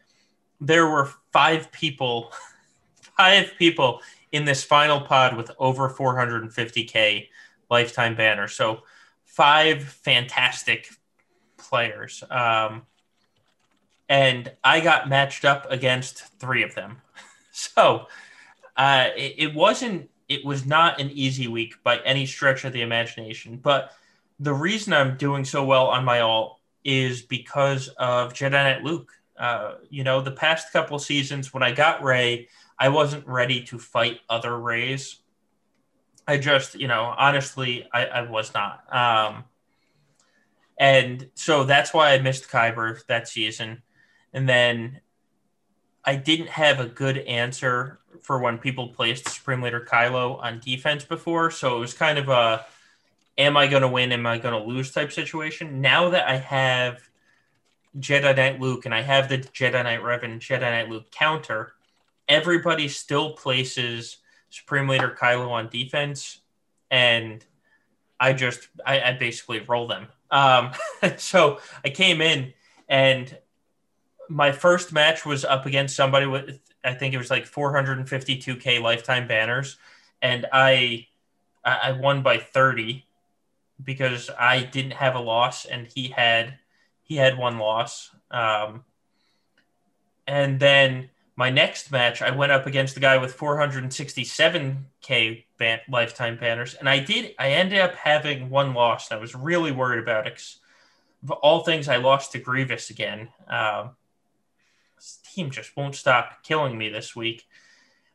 there 0.60 0.86
were 0.86 1.10
five 1.32 1.72
people 1.72 2.32
five 3.16 3.52
people 3.58 4.02
in 4.32 4.44
this 4.44 4.62
final 4.62 5.00
pod 5.00 5.36
with 5.36 5.50
over 5.58 5.88
450k 5.88 7.28
lifetime 7.70 8.14
banner. 8.14 8.48
So 8.48 8.82
five 9.24 9.82
fantastic 9.82 10.88
players. 11.56 12.22
Um, 12.30 12.82
and 14.08 14.52
I 14.62 14.80
got 14.80 15.08
matched 15.08 15.44
up 15.44 15.66
against 15.70 16.38
three 16.38 16.62
of 16.62 16.74
them. 16.74 16.98
So 17.58 18.06
uh, 18.76 19.08
it, 19.16 19.34
it 19.38 19.54
wasn't, 19.54 20.10
it 20.28 20.44
was 20.44 20.66
not 20.66 21.00
an 21.00 21.10
easy 21.10 21.48
week 21.48 21.74
by 21.82 21.98
any 21.98 22.26
stretch 22.26 22.64
of 22.64 22.72
the 22.72 22.82
imagination. 22.82 23.56
But 23.56 23.92
the 24.38 24.52
reason 24.52 24.92
I'm 24.92 25.16
doing 25.16 25.44
so 25.44 25.64
well 25.64 25.86
on 25.86 26.04
my 26.04 26.20
alt 26.20 26.58
is 26.84 27.22
because 27.22 27.88
of 27.98 28.32
Jedi 28.32 28.50
Knight 28.50 28.82
Luke. 28.82 29.12
Uh, 29.38 29.74
you 29.90 30.02
know, 30.02 30.20
the 30.20 30.30
past 30.30 30.72
couple 30.72 30.98
seasons 30.98 31.52
when 31.52 31.62
I 31.62 31.72
got 31.72 32.02
Rey, 32.02 32.48
I 32.78 32.88
wasn't 32.88 33.26
ready 33.26 33.62
to 33.64 33.78
fight 33.78 34.20
other 34.28 34.58
Reys. 34.58 35.16
I 36.26 36.38
just, 36.38 36.74
you 36.74 36.88
know, 36.88 37.14
honestly, 37.16 37.86
I, 37.92 38.06
I 38.06 38.22
was 38.22 38.52
not. 38.52 38.82
Um, 38.92 39.44
and 40.78 41.30
so 41.34 41.64
that's 41.64 41.94
why 41.94 42.12
I 42.12 42.18
missed 42.18 42.48
Kyber 42.48 43.04
that 43.06 43.28
season. 43.28 43.82
And 44.32 44.48
then 44.48 45.00
I 46.06 46.14
didn't 46.16 46.48
have 46.48 46.78
a 46.78 46.86
good 46.86 47.18
answer 47.18 47.98
for 48.22 48.38
when 48.38 48.58
people 48.58 48.88
placed 48.88 49.28
Supreme 49.28 49.60
Leader 49.60 49.86
Kylo 49.90 50.40
on 50.40 50.60
defense 50.60 51.04
before. 51.04 51.50
So 51.50 51.76
it 51.76 51.80
was 51.80 51.94
kind 51.94 52.18
of 52.18 52.28
a 52.28 52.64
am 53.38 53.56
I 53.56 53.66
going 53.66 53.82
to 53.82 53.88
win? 53.88 54.12
Am 54.12 54.26
I 54.26 54.38
going 54.38 54.60
to 54.60 54.66
lose 54.66 54.92
type 54.92 55.12
situation. 55.12 55.80
Now 55.80 56.10
that 56.10 56.28
I 56.28 56.36
have 56.36 57.08
Jedi 57.98 58.36
Knight 58.36 58.60
Luke 58.60 58.84
and 58.84 58.94
I 58.94 59.02
have 59.02 59.28
the 59.28 59.38
Jedi 59.38 59.82
Knight 59.82 60.02
Revan, 60.02 60.38
Jedi 60.38 60.60
Knight 60.60 60.88
Luke 60.88 61.10
counter, 61.10 61.72
everybody 62.28 62.88
still 62.88 63.32
places 63.32 64.18
Supreme 64.50 64.88
Leader 64.88 65.16
Kylo 65.18 65.50
on 65.50 65.68
defense. 65.68 66.40
And 66.90 67.44
I 68.18 68.32
just, 68.32 68.68
I, 68.84 69.00
I 69.00 69.12
basically 69.12 69.60
roll 69.60 69.86
them. 69.86 70.08
Um, 70.30 70.72
so 71.16 71.60
I 71.84 71.90
came 71.90 72.20
in 72.20 72.52
and 72.88 73.36
my 74.28 74.52
first 74.52 74.92
match 74.92 75.24
was 75.24 75.44
up 75.44 75.66
against 75.66 75.96
somebody 75.96 76.26
with 76.26 76.60
I 76.84 76.94
think 76.94 77.14
it 77.14 77.18
was 77.18 77.30
like 77.30 77.50
452k 77.50 78.80
lifetime 78.80 79.26
banners, 79.26 79.76
and 80.22 80.46
I 80.52 81.06
I 81.64 81.92
won 81.92 82.22
by 82.22 82.38
30 82.38 83.04
because 83.82 84.30
I 84.38 84.62
didn't 84.62 84.92
have 84.92 85.16
a 85.16 85.20
loss 85.20 85.64
and 85.64 85.86
he 85.86 86.08
had 86.08 86.58
he 87.02 87.16
had 87.16 87.38
one 87.38 87.58
loss. 87.58 88.10
Um, 88.30 88.84
and 90.26 90.58
then 90.58 91.10
my 91.36 91.50
next 91.50 91.92
match, 91.92 92.22
I 92.22 92.30
went 92.30 92.52
up 92.52 92.66
against 92.66 92.94
the 92.94 93.00
guy 93.00 93.18
with 93.18 93.36
467k 93.36 95.44
ban- 95.58 95.80
lifetime 95.88 96.38
banners, 96.38 96.74
and 96.74 96.88
I 96.88 96.98
did. 96.98 97.34
I 97.38 97.50
ended 97.50 97.78
up 97.78 97.94
having 97.94 98.48
one 98.48 98.74
loss, 98.74 99.10
and 99.10 99.18
I 99.18 99.20
was 99.20 99.34
really 99.34 99.70
worried 99.70 100.02
about 100.02 100.26
it. 100.26 100.42
Of 101.22 101.30
all 101.30 101.62
things, 101.62 101.88
I 101.88 101.96
lost 101.96 102.32
to 102.32 102.38
Grievous 102.38 102.90
again. 102.90 103.28
Um, 103.48 103.90
this 104.96 105.18
team 105.34 105.50
just 105.50 105.76
won't 105.76 105.94
stop 105.94 106.42
killing 106.42 106.76
me 106.76 106.88
this 106.88 107.14
week. 107.14 107.44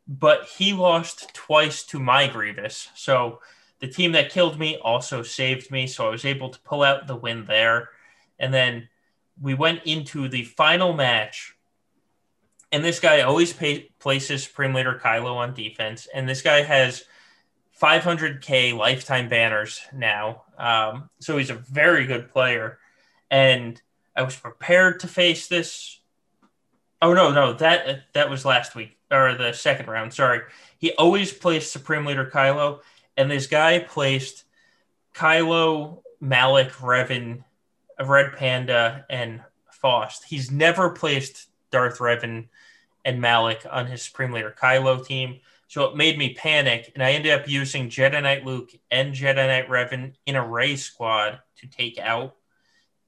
But 0.08 0.46
he 0.46 0.74
lost 0.74 1.34
twice 1.34 1.84
to 1.86 2.00
my 2.00 2.28
Grievous. 2.28 2.90
So 2.96 3.40
the 3.80 3.88
team 3.88 4.12
that 4.14 4.32
killed 4.32 4.60
me 4.60 4.78
also 4.78 5.24
saved 5.24 5.72
me. 5.72 5.88
So 5.88 6.08
I 6.08 6.12
was 6.12 6.26
able 6.26 6.50
to 6.50 6.60
pull 6.62 6.84
out 6.84 7.08
the 7.08 7.16
win 7.16 7.46
there. 7.46 7.90
And 8.40 8.54
then 8.54 8.90
we 9.40 9.54
went 9.54 9.84
into 9.86 10.28
the 10.28 10.44
final 10.44 10.94
match. 10.94 11.56
And 12.72 12.84
this 12.84 13.00
guy 13.00 13.22
always 13.22 13.54
pay, 13.54 13.90
places 14.00 14.44
Supreme 14.44 14.74
Leader 14.74 15.00
Kylo 15.02 15.36
on 15.36 15.54
defense. 15.54 16.08
And 16.14 16.28
this 16.28 16.42
guy 16.42 16.62
has 16.62 17.04
500K 17.82 18.76
lifetime 18.76 19.30
banners 19.30 19.82
now. 19.94 20.44
Um, 20.58 21.10
so 21.20 21.38
he's 21.38 21.50
a 21.50 21.56
very 21.56 22.06
good 22.06 22.30
player. 22.32 22.80
And 23.30 23.82
I 24.16 24.24
was 24.24 24.36
prepared 24.36 25.00
to 25.02 25.08
face 25.08 25.48
this 25.48 26.01
Oh 27.02 27.14
no, 27.14 27.32
no, 27.32 27.54
that 27.54 28.04
that 28.14 28.30
was 28.30 28.46
last 28.46 28.76
week 28.76 28.98
or 29.10 29.34
the 29.36 29.54
second 29.54 29.88
round. 29.88 30.14
Sorry, 30.14 30.42
he 30.78 30.94
always 30.94 31.34
placed 31.34 31.72
Supreme 31.72 32.06
Leader 32.06 32.30
Kylo, 32.32 32.82
and 33.18 33.30
this 33.30 33.48
guy 33.48 33.80
placed 33.80 34.44
Kylo, 35.16 36.04
Malak, 36.20 36.72
Revan, 36.74 37.44
Red 38.00 38.34
Panda, 38.34 39.06
and 39.10 39.42
Faust. 39.72 40.26
He's 40.26 40.52
never 40.52 40.92
placed 40.92 41.50
Darth 41.72 41.98
Revan 41.98 42.50
and 43.04 43.20
Malak 43.20 43.66
on 43.70 43.88
his 43.88 44.04
Supreme 44.04 44.32
Leader 44.32 44.56
Kylo 44.56 45.04
team. 45.04 45.40
So 45.68 45.86
it 45.86 45.96
made 45.96 46.20
me 46.20 46.34
panic, 46.34 46.92
and 46.94 47.04
I 47.04 47.14
ended 47.14 47.32
up 47.32 47.48
using 47.48 47.90
Jedi 47.90 48.22
Knight 48.22 48.46
Luke 48.46 48.72
and 48.92 49.16
Jedi 49.16 49.36
Knight 49.36 49.70
Revan 49.70 50.14
in 50.26 50.36
a 50.36 50.46
Rey 50.46 50.76
squad 50.76 51.40
to 51.58 51.68
take 51.68 51.98
out 51.98 52.36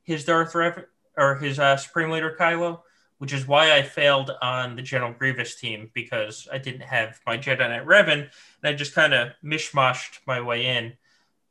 his 0.02 0.26
Darth 0.26 0.54
Revan 0.54 0.86
or 1.16 1.36
his 1.36 1.60
uh, 1.60 1.78
Supreme 1.78 2.10
Leader 2.10 2.36
Kylo 2.40 2.80
which 3.24 3.32
is 3.32 3.48
why 3.48 3.74
I 3.74 3.84
failed 3.84 4.32
on 4.42 4.76
the 4.76 4.82
General 4.82 5.14
Grievous 5.14 5.56
team 5.56 5.90
because 5.94 6.46
I 6.52 6.58
didn't 6.58 6.82
have 6.82 7.22
my 7.26 7.38
Jedi 7.38 7.58
Knight 7.58 7.86
Revan, 7.86 8.20
and 8.20 8.30
I 8.66 8.74
just 8.74 8.94
kind 8.94 9.14
of 9.14 9.30
mishmashed 9.42 10.20
my 10.28 10.42
way 10.42 10.66
in. 10.66 10.92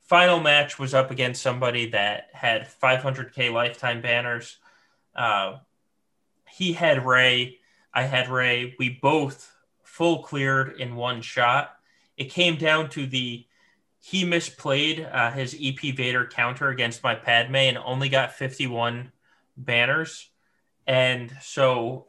Final 0.02 0.38
match 0.38 0.78
was 0.78 0.92
up 0.92 1.10
against 1.10 1.40
somebody 1.40 1.88
that 1.92 2.28
had 2.34 2.68
500k 2.68 3.50
lifetime 3.50 4.02
banners. 4.02 4.58
Uh, 5.16 5.60
he 6.46 6.74
had 6.74 7.06
Rey, 7.06 7.56
I 7.94 8.02
had 8.02 8.28
Rey. 8.28 8.74
We 8.78 8.90
both 8.90 9.50
full 9.82 10.22
cleared 10.24 10.78
in 10.78 10.94
one 10.94 11.22
shot. 11.22 11.74
It 12.18 12.24
came 12.24 12.56
down 12.56 12.90
to 12.90 13.06
the 13.06 13.46
he 13.98 14.26
misplayed 14.26 15.10
uh, 15.10 15.30
his 15.30 15.56
EP 15.58 15.94
Vader 15.96 16.26
counter 16.26 16.68
against 16.68 17.02
my 17.02 17.14
Padme 17.14 17.56
and 17.56 17.78
only 17.78 18.10
got 18.10 18.34
51 18.34 19.10
banners 19.56 20.28
and 20.93 21.35
so 21.40 22.06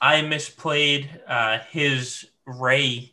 I 0.00 0.20
misplayed 0.20 1.08
uh, 1.26 1.58
his 1.68 2.28
Rey, 2.46 3.10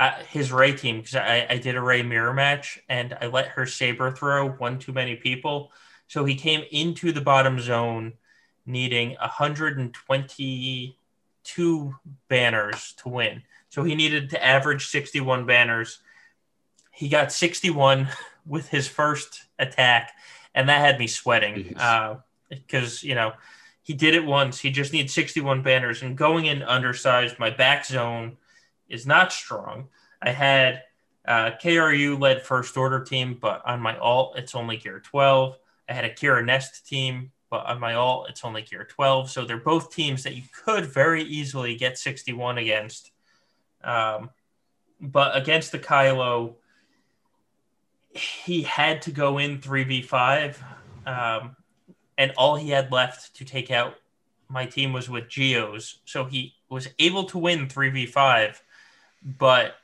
uh, 0.00 0.14
his 0.30 0.50
Rey 0.50 0.72
team 0.72 0.96
because 0.96 1.14
I, 1.14 1.46
I 1.48 1.58
did 1.58 1.76
a 1.76 1.80
Rey 1.80 2.02
mirror 2.02 2.34
match 2.34 2.80
and 2.88 3.16
I 3.20 3.28
let 3.28 3.46
her 3.46 3.66
saber 3.66 4.10
throw 4.10 4.48
one 4.48 4.80
too 4.80 4.92
many 4.92 5.14
people. 5.14 5.70
So 6.08 6.24
he 6.24 6.34
came 6.34 6.64
into 6.72 7.12
the 7.12 7.20
bottom 7.20 7.60
zone 7.60 8.14
needing 8.66 9.10
122 9.10 11.94
banners 12.26 12.94
to 12.96 13.08
win. 13.08 13.44
So 13.68 13.84
he 13.84 13.94
needed 13.94 14.30
to 14.30 14.44
average 14.44 14.88
61 14.88 15.46
banners. 15.46 16.00
He 16.90 17.08
got 17.08 17.30
61 17.30 18.08
with 18.44 18.70
his 18.70 18.88
first 18.88 19.44
attack, 19.60 20.10
and 20.52 20.68
that 20.68 20.80
had 20.80 20.98
me 20.98 21.06
sweating 21.06 21.76
because, 22.50 23.04
uh, 23.04 23.06
you 23.06 23.14
know, 23.14 23.34
he 23.84 23.92
did 23.92 24.14
it 24.14 24.24
once. 24.24 24.58
He 24.58 24.70
just 24.70 24.94
needs 24.94 25.12
61 25.12 25.62
banners. 25.62 26.02
And 26.02 26.16
going 26.16 26.46
in 26.46 26.62
undersized, 26.62 27.38
my 27.38 27.50
back 27.50 27.84
zone 27.84 28.38
is 28.88 29.06
not 29.06 29.30
strong. 29.30 29.88
I 30.22 30.30
had 30.30 30.82
uh, 31.28 31.50
KRU 31.62 32.18
led 32.18 32.40
first 32.40 32.78
order 32.78 33.04
team, 33.04 33.36
but 33.38 33.60
on 33.66 33.80
my 33.80 33.96
alt, 33.98 34.38
it's 34.38 34.54
only 34.54 34.78
gear 34.78 35.00
12. 35.00 35.58
I 35.86 35.92
had 35.92 36.06
a 36.06 36.10
Qi'ra 36.10 36.42
Nest 36.42 36.86
team, 36.86 37.30
but 37.50 37.66
on 37.66 37.78
my 37.78 37.92
alt, 37.92 38.30
it's 38.30 38.42
only 38.42 38.62
gear 38.62 38.88
12. 38.88 39.28
So 39.30 39.44
they're 39.44 39.58
both 39.58 39.94
teams 39.94 40.22
that 40.22 40.34
you 40.34 40.44
could 40.64 40.86
very 40.86 41.22
easily 41.22 41.76
get 41.76 41.98
61 41.98 42.56
against. 42.56 43.10
Um, 43.82 44.30
but 44.98 45.36
against 45.36 45.72
the 45.72 45.78
Kylo, 45.78 46.54
he 48.08 48.62
had 48.62 49.02
to 49.02 49.10
go 49.10 49.36
in 49.36 49.58
3v5. 49.58 50.56
Um, 51.04 51.56
and 52.16 52.32
all 52.36 52.56
he 52.56 52.70
had 52.70 52.92
left 52.92 53.34
to 53.36 53.44
take 53.44 53.70
out 53.70 53.94
my 54.48 54.66
team 54.66 54.92
was 54.92 55.08
with 55.08 55.28
Geos. 55.28 55.98
So 56.04 56.24
he 56.24 56.54
was 56.68 56.88
able 56.98 57.24
to 57.24 57.38
win 57.38 57.66
3v5, 57.66 58.60
but 59.38 59.76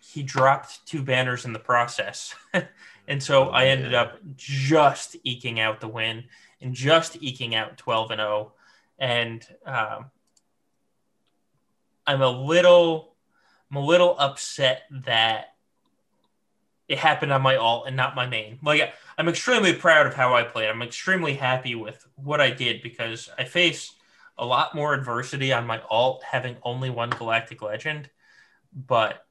he 0.00 0.22
dropped 0.22 0.84
two 0.86 1.02
banners 1.02 1.44
in 1.44 1.52
the 1.52 1.58
process. 1.58 2.34
and 3.08 3.22
so 3.22 3.48
I 3.48 3.66
ended 3.66 3.94
up 3.94 4.18
just 4.36 5.16
eking 5.24 5.60
out 5.60 5.80
the 5.80 5.88
win 5.88 6.24
and 6.60 6.74
just 6.74 7.16
eking 7.22 7.54
out 7.54 7.78
12 7.78 8.10
and 8.10 8.20
0. 8.20 8.52
And 8.98 9.46
um, 9.64 10.10
I'm 12.06 12.20
a 12.20 12.30
little, 12.30 13.14
I'm 13.70 13.78
a 13.78 13.84
little 13.84 14.16
upset 14.18 14.82
that 15.06 15.51
it 16.92 16.98
happened 16.98 17.32
on 17.32 17.40
my 17.40 17.56
alt 17.56 17.86
and 17.86 17.96
not 17.96 18.14
my 18.14 18.26
main. 18.26 18.58
Like 18.62 18.92
I'm 19.16 19.26
extremely 19.26 19.72
proud 19.72 20.06
of 20.06 20.12
how 20.12 20.34
I 20.34 20.42
played. 20.42 20.68
I'm 20.68 20.82
extremely 20.82 21.32
happy 21.32 21.74
with 21.74 22.06
what 22.16 22.38
I 22.38 22.50
did 22.50 22.82
because 22.82 23.30
I 23.38 23.44
face 23.44 23.94
a 24.36 24.44
lot 24.44 24.74
more 24.74 24.92
adversity 24.92 25.54
on 25.54 25.66
my 25.66 25.80
alt 25.88 26.22
having 26.22 26.58
only 26.62 26.90
one 26.90 27.08
galactic 27.08 27.62
legend. 27.62 28.10
But 28.74 29.24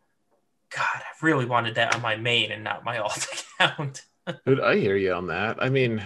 God, 0.76 0.88
I 0.96 1.04
really 1.22 1.46
wanted 1.46 1.76
that 1.76 1.94
on 1.94 2.02
my 2.02 2.16
main 2.16 2.52
and 2.52 2.64
not 2.64 2.84
my 2.84 2.98
alt 3.04 3.28
account. 3.32 4.06
Dude, 4.44 4.60
I 4.60 4.78
hear 4.78 4.96
you 4.96 5.14
on 5.14 5.28
that. 5.28 5.62
I 5.62 5.70
mean, 5.70 6.04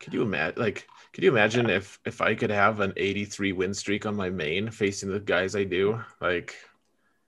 could 0.00 0.14
you 0.14 0.22
imagine 0.22 0.62
like 0.62 0.86
Could 1.12 1.22
you 1.22 1.30
imagine 1.30 1.68
if 1.68 2.00
if 2.06 2.22
I 2.22 2.34
could 2.34 2.50
have 2.50 2.80
an 2.80 2.94
83 2.96 3.52
win 3.52 3.74
streak 3.74 4.06
on 4.06 4.16
my 4.16 4.30
main 4.30 4.70
facing 4.70 5.10
the 5.10 5.20
guys 5.20 5.54
I 5.54 5.64
do? 5.64 6.00
Like, 6.18 6.54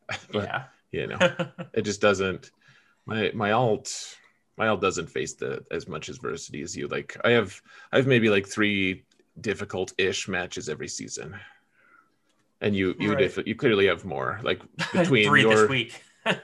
but 0.32 0.44
yeah. 0.44 0.64
you 0.92 1.08
know, 1.08 1.18
it 1.74 1.82
just 1.82 2.00
doesn't. 2.00 2.50
My 3.06 3.30
my 3.34 3.52
alt 3.52 4.16
my 4.58 4.68
alt 4.68 4.80
doesn't 4.80 5.08
face 5.10 5.34
the 5.34 5.64
as 5.70 5.86
much 5.86 6.08
adversity 6.08 6.62
as 6.62 6.76
you. 6.76 6.88
Like, 6.88 7.16
I 7.24 7.30
have 7.30 7.60
I 7.92 7.96
have 7.96 8.06
maybe 8.06 8.28
like 8.28 8.46
three 8.48 9.04
difficult 9.40 9.92
ish 9.98 10.28
matches 10.28 10.68
every 10.68 10.88
season, 10.88 11.36
and 12.60 12.74
you 12.74 12.94
you 12.98 13.14
Right. 13.14 13.46
you 13.46 13.54
clearly 13.54 13.86
have 13.86 14.04
more. 14.04 14.40
Like 14.42 14.60
between 14.92 15.26
Three 15.28 15.42
your 15.42 15.54
this 15.56 15.68
week. 15.68 16.02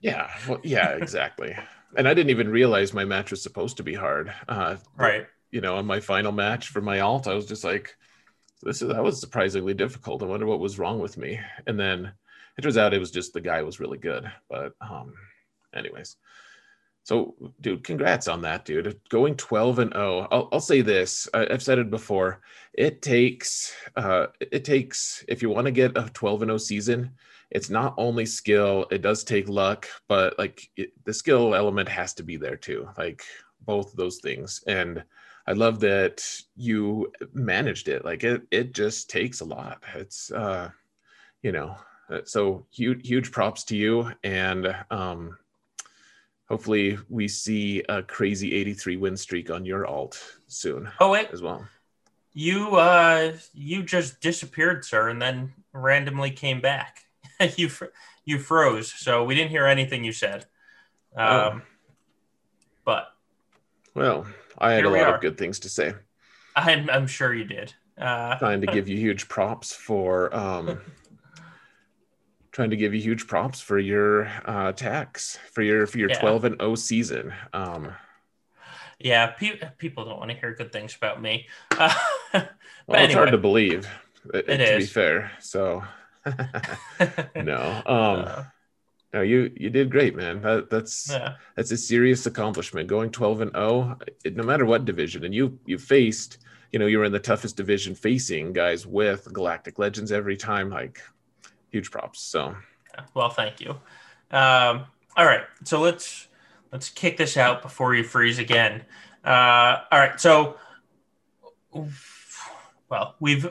yeah 0.00 0.30
well, 0.48 0.60
yeah 0.62 0.90
exactly. 0.90 1.56
And 1.96 2.06
I 2.06 2.14
didn't 2.14 2.30
even 2.30 2.50
realize 2.50 2.92
my 2.92 3.04
match 3.04 3.30
was 3.30 3.42
supposed 3.42 3.78
to 3.78 3.82
be 3.82 3.94
hard. 3.94 4.32
Uh, 4.46 4.76
right. 4.96 5.26
you 5.50 5.60
know, 5.60 5.76
on 5.76 5.86
my 5.86 6.00
final 6.00 6.32
match 6.32 6.68
for 6.68 6.80
my 6.82 7.00
alt, 7.00 7.26
I 7.26 7.34
was 7.34 7.46
just 7.46 7.64
like, 7.64 7.96
this 8.62 8.82
is 8.82 8.88
that 8.88 9.02
was 9.02 9.20
surprisingly 9.20 9.74
difficult. 9.74 10.22
I 10.22 10.26
wonder 10.26 10.46
what 10.46 10.60
was 10.60 10.78
wrong 10.78 10.98
with 11.00 11.16
me. 11.16 11.40
And 11.66 11.80
then 11.80 12.12
it 12.56 12.62
turns 12.62 12.76
out 12.76 12.92
it 12.94 12.98
was 13.00 13.10
just 13.10 13.32
the 13.32 13.40
guy 13.40 13.62
was 13.62 13.80
really 13.80 13.98
good. 13.98 14.30
But 14.50 14.74
um, 14.80 15.14
anyways. 15.74 16.16
So, 17.08 17.34
dude, 17.62 17.84
congrats 17.84 18.28
on 18.28 18.42
that, 18.42 18.66
dude. 18.66 19.00
Going 19.08 19.34
12 19.34 19.78
and 19.78 19.92
0. 19.94 20.28
I'll, 20.30 20.48
I'll 20.52 20.60
say 20.60 20.82
this. 20.82 21.26
I, 21.32 21.46
I've 21.50 21.62
said 21.62 21.78
it 21.78 21.88
before. 21.88 22.42
It 22.74 23.00
takes, 23.00 23.74
uh, 23.96 24.26
it 24.40 24.62
takes, 24.62 25.24
if 25.26 25.40
you 25.40 25.48
want 25.48 25.64
to 25.64 25.70
get 25.70 25.96
a 25.96 26.10
12 26.12 26.42
and 26.42 26.48
0 26.50 26.58
season, 26.58 27.10
it's 27.50 27.70
not 27.70 27.94
only 27.96 28.26
skill, 28.26 28.86
it 28.90 29.00
does 29.00 29.24
take 29.24 29.48
luck, 29.48 29.88
but 30.06 30.38
like 30.38 30.68
it, 30.76 30.92
the 31.04 31.14
skill 31.14 31.54
element 31.54 31.88
has 31.88 32.12
to 32.12 32.22
be 32.22 32.36
there 32.36 32.56
too. 32.56 32.86
Like 32.98 33.22
both 33.62 33.94
those 33.94 34.18
things. 34.18 34.62
And 34.66 35.02
I 35.46 35.52
love 35.52 35.80
that 35.80 36.22
you 36.56 37.10
managed 37.32 37.88
it. 37.88 38.04
Like 38.04 38.22
it, 38.22 38.42
it 38.50 38.74
just 38.74 39.08
takes 39.08 39.40
a 39.40 39.46
lot. 39.46 39.82
It's, 39.94 40.30
uh, 40.30 40.68
you 41.40 41.52
know, 41.52 41.74
uh, 42.10 42.20
so 42.24 42.66
huge, 42.70 43.08
huge 43.08 43.32
props 43.32 43.64
to 43.64 43.76
you. 43.76 44.12
And, 44.24 44.76
um, 44.90 45.38
hopefully 46.48 46.98
we 47.08 47.28
see 47.28 47.82
a 47.88 48.02
crazy 48.02 48.54
83 48.54 48.96
win 48.96 49.16
streak 49.16 49.50
on 49.50 49.64
your 49.64 49.86
alt 49.86 50.20
soon 50.46 50.88
Oh 51.00 51.10
wait, 51.10 51.28
as 51.32 51.42
well. 51.42 51.66
you 52.32 52.76
uh, 52.76 53.32
you 53.54 53.82
just 53.82 54.20
disappeared, 54.20 54.84
sir, 54.84 55.08
and 55.08 55.20
then 55.20 55.52
randomly 55.72 56.30
came 56.30 56.60
back. 56.60 57.04
you 57.56 57.68
fr- 57.68 57.86
you 58.24 58.38
froze, 58.38 58.92
so 58.92 59.24
we 59.24 59.34
didn't 59.34 59.50
hear 59.50 59.66
anything 59.66 60.04
you 60.04 60.12
said. 60.12 60.46
Um, 61.16 61.26
Oh. 61.26 61.60
but 62.84 63.08
Well, 63.94 64.26
I 64.58 64.72
had 64.72 64.84
a 64.84 64.90
lot 64.90 65.14
of 65.14 65.20
good 65.20 65.38
things 65.38 65.58
to 65.60 65.68
say. 65.68 65.94
I'm 66.56 66.88
I'm 66.90 67.06
sure 67.06 67.32
you 67.34 67.44
did. 67.44 67.74
Uh, 67.96 68.36
Trying 68.38 68.60
to 68.60 68.66
give 68.72 68.88
you 68.88 68.96
huge 68.96 69.28
props 69.28 69.72
for, 69.72 70.34
um, 70.34 70.80
trying 72.58 72.70
to 72.70 72.76
give 72.76 72.92
you 72.92 73.00
huge 73.00 73.28
props 73.28 73.60
for 73.60 73.78
your 73.78 74.26
uh, 74.44 74.70
attacks 74.70 75.38
for 75.52 75.62
your 75.62 75.86
for 75.86 75.98
your 75.98 76.10
Yeah. 76.10 76.18
12 76.18 76.44
and 76.44 76.60
0 76.60 76.74
season. 76.74 77.32
Um, 77.52 77.92
yeah, 78.98 79.28
pe- 79.28 79.60
people 79.78 80.04
don't 80.04 80.18
want 80.18 80.32
to 80.32 80.36
hear 80.36 80.56
good 80.56 80.72
things 80.72 80.96
about 80.96 81.22
me. 81.22 81.46
Uh, 81.70 81.94
but 82.32 82.50
well, 82.88 83.04
it's 83.04 83.14
hard 83.14 83.30
to 83.30 83.38
believe. 83.38 83.86
uh, 84.34 84.38
It 84.38 84.56
to 84.58 84.78
be 84.78 84.86
fair, 84.86 85.30
so 85.38 85.84
no, 87.36 87.82
um, 87.86 88.26
Uh, 88.26 88.44
no, 89.14 89.22
you 89.22 89.52
you 89.56 89.70
did 89.70 89.88
great, 89.88 90.16
man. 90.16 90.42
That, 90.42 90.68
that's 90.68 91.08
yeah. 91.12 91.34
that's 91.54 91.70
a 91.70 91.76
serious 91.76 92.26
accomplishment 92.26 92.88
going 92.88 93.10
12 93.12 93.40
and 93.42 93.52
0 93.52 93.98
it- 94.24 94.34
no 94.36 94.42
matter 94.42 94.66
what 94.66 94.84
division 94.84 95.24
and 95.24 95.32
you 95.32 95.60
you 95.64 95.78
faced 95.78 96.38
you 96.72 96.78
know 96.80 96.86
you 96.86 96.98
were 96.98 97.04
in 97.06 97.12
the 97.12 97.20
toughest 97.30 97.56
division 97.56 97.94
facing 97.94 98.52
guys 98.52 98.84
with 98.84 99.32
galactic 99.32 99.78
legends 99.78 100.10
every 100.12 100.36
time 100.36 100.68
like 100.70 101.00
huge 101.70 101.90
props 101.90 102.20
so 102.20 102.56
Well, 103.14 103.30
thank 103.30 103.60
you. 103.60 103.70
Um, 104.30 104.84
all 105.16 105.24
right, 105.24 105.44
so 105.64 105.80
let's 105.80 106.28
let's 106.72 106.88
kick 106.88 107.16
this 107.16 107.36
out 107.36 107.62
before 107.62 107.94
you 107.94 108.04
freeze 108.04 108.38
again. 108.38 108.84
Uh, 109.24 109.78
all 109.90 109.98
right, 109.98 110.20
so 110.20 110.56
well, 112.90 113.14
we've 113.20 113.48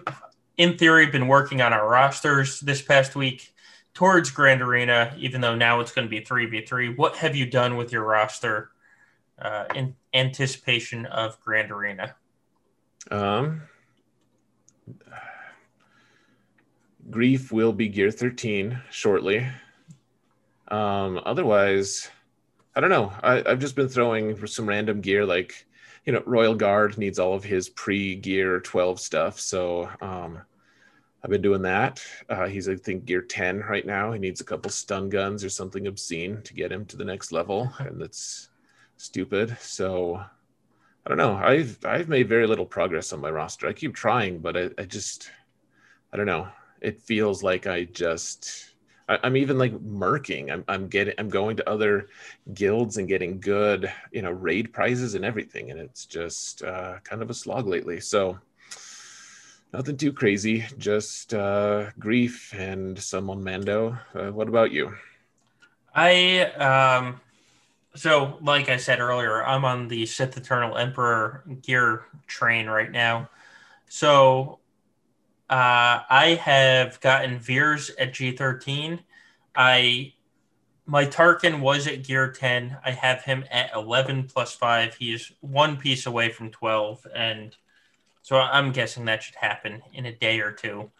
in 0.58 0.78
theory 0.78 1.08
been 1.08 1.28
working 1.28 1.62
on 1.62 1.74
our 1.74 1.88
rosters 1.88 2.60
this 2.60 2.82
past 2.82 3.16
week 3.16 3.54
towards 3.94 4.30
Grand 4.32 4.62
Arena, 4.62 5.16
even 5.18 5.42
though 5.42 5.56
now 5.56 5.80
it's 5.80 5.92
going 5.92 6.06
to 6.06 6.10
be 6.10 6.24
three 6.24 6.46
v 6.46 6.66
three. 6.66 6.94
What 6.94 7.16
have 7.18 7.36
you 7.36 7.46
done 7.46 7.78
with 7.78 7.92
your 7.92 8.04
roster 8.04 8.72
uh, 9.40 9.66
in 9.76 9.96
anticipation 10.14 11.06
of 11.08 11.40
Grand 11.42 11.72
Arena? 11.72 12.16
um 13.12 13.62
Greef 17.10 17.52
will 17.54 17.72
be 17.72 17.88
gear 17.88 18.12
13 18.12 18.82
shortly. 18.92 19.48
Um 20.68 21.22
otherwise 21.26 22.10
i 22.76 22.80
don't 22.82 22.90
know. 22.90 23.14
I, 23.24 23.44
i've 23.46 23.60
just 23.60 23.76
been 23.76 23.88
throwing 23.88 24.46
some 24.46 24.68
random 24.68 25.00
gear 25.02 25.26
like 25.26 25.66
you 26.06 26.12
know 26.14 26.22
royal 26.26 26.56
guard 26.56 26.98
needs 26.98 27.20
all 27.20 27.34
of 27.34 27.44
his 27.44 27.70
pre-gear 27.70 28.60
12 28.60 29.00
stuff 29.00 29.40
so 29.40 29.90
um 30.02 30.40
i've 31.24 31.30
been 31.30 31.42
doing 31.42 31.62
that. 31.62 32.04
Uh, 32.30 32.48
he's 32.48 32.68
i 32.68 32.76
think 32.76 33.06
gear 33.06 33.22
10 33.22 33.62
right 33.62 33.86
now. 33.86 34.12
He 34.12 34.20
needs 34.20 34.42
a 34.42 34.46
couple 34.46 34.70
stun 34.70 35.08
guns 35.10 35.46
or 35.46 35.50
something 35.50 35.88
obscene 35.88 36.42
to 36.44 36.54
get 36.54 36.72
him 36.72 36.86
to 36.88 36.98
the 36.98 37.06
next 37.06 37.32
level 37.32 37.72
and 37.80 38.02
that's 38.02 38.50
stupid. 38.98 39.58
So 39.62 40.18
i 41.06 41.10
don't 41.10 41.18
know. 41.18 41.36
I've 41.36 41.78
i've 41.86 42.10
made 42.10 42.28
very 42.28 42.48
little 42.48 42.66
progress 42.66 43.14
on 43.14 43.22
my 43.22 43.32
roster. 43.32 43.68
I 43.68 43.74
keep 43.74 43.96
trying 43.96 44.40
but 44.40 44.58
i, 44.58 44.70
I 44.78 44.84
just 44.84 45.32
i 46.12 46.18
don't 46.18 46.26
know 46.26 46.50
it 46.82 47.02
feels 47.02 47.44
like 47.44 47.68
i 47.68 47.84
just 47.86 48.74
I, 49.10 49.20
i'm 49.24 49.38
even 49.38 49.58
like 49.58 49.74
murking. 49.74 50.52
I'm, 50.52 50.64
I'm 50.68 50.88
getting 50.88 51.14
i'm 51.18 51.30
going 51.30 51.58
to 51.58 51.70
other 51.70 52.08
guilds 52.54 52.98
and 52.98 53.08
getting 53.08 53.40
good 53.40 53.92
you 54.12 54.22
know 54.22 54.32
raid 54.32 54.74
prizes 54.74 55.16
and 55.16 55.26
everything 55.26 55.72
and 55.72 55.80
it's 55.80 56.06
just 56.06 56.64
uh, 56.64 57.00
kind 57.04 57.22
of 57.22 57.30
a 57.30 57.34
slog 57.34 57.68
lately. 57.68 58.00
So 58.00 58.40
nothing 59.74 59.98
too 59.98 60.14
crazy 60.14 60.66
just 60.78 61.34
uh, 61.34 61.88
Greef 62.00 62.54
and 62.58 62.98
some 63.00 63.30
on 63.30 63.44
mando. 63.44 63.98
Uh, 64.14 64.32
what 64.32 64.48
about 64.48 64.72
you? 64.72 64.94
I 65.94 66.42
um 66.54 67.20
so 67.96 68.38
like 68.42 68.70
I 68.70 68.78
said 68.78 69.00
earlier, 69.00 69.44
I'm 69.44 69.66
on 69.66 69.88
the 69.88 70.06
Sith 70.06 70.38
Eternal 70.38 70.78
Emperor 70.78 71.44
gear 71.64 72.06
train 72.28 72.68
right 72.68 72.92
now. 72.92 73.30
So 73.90 74.60
uh 75.50 76.04
I 76.10 76.40
have 76.42 77.00
gotten 77.00 77.40
Veers 77.40 77.90
at 77.98 78.14
G13. 78.14 79.00
I 79.56 80.14
my 80.86 81.06
Tarkin 81.06 81.60
was 81.60 81.88
at 81.88 82.04
gear 82.04 82.32
10. 82.32 82.78
I 82.84 82.92
have 82.92 83.24
him 83.24 83.44
at 83.52 83.74
11 83.76 84.24
plus 84.26 84.54
5. 84.56 84.96
He's 84.96 85.32
one 85.42 85.76
piece 85.78 86.06
away 86.06 86.30
from 86.30 86.50
12 86.50 87.08
and 87.16 87.56
so 88.22 88.38
I'm 88.38 88.72
guessing 88.72 89.06
that 89.06 89.24
should 89.24 89.36
happen 89.36 89.82
in 89.94 90.06
a 90.06 90.12
day 90.12 90.40
or 90.40 90.52
two. 90.52 90.92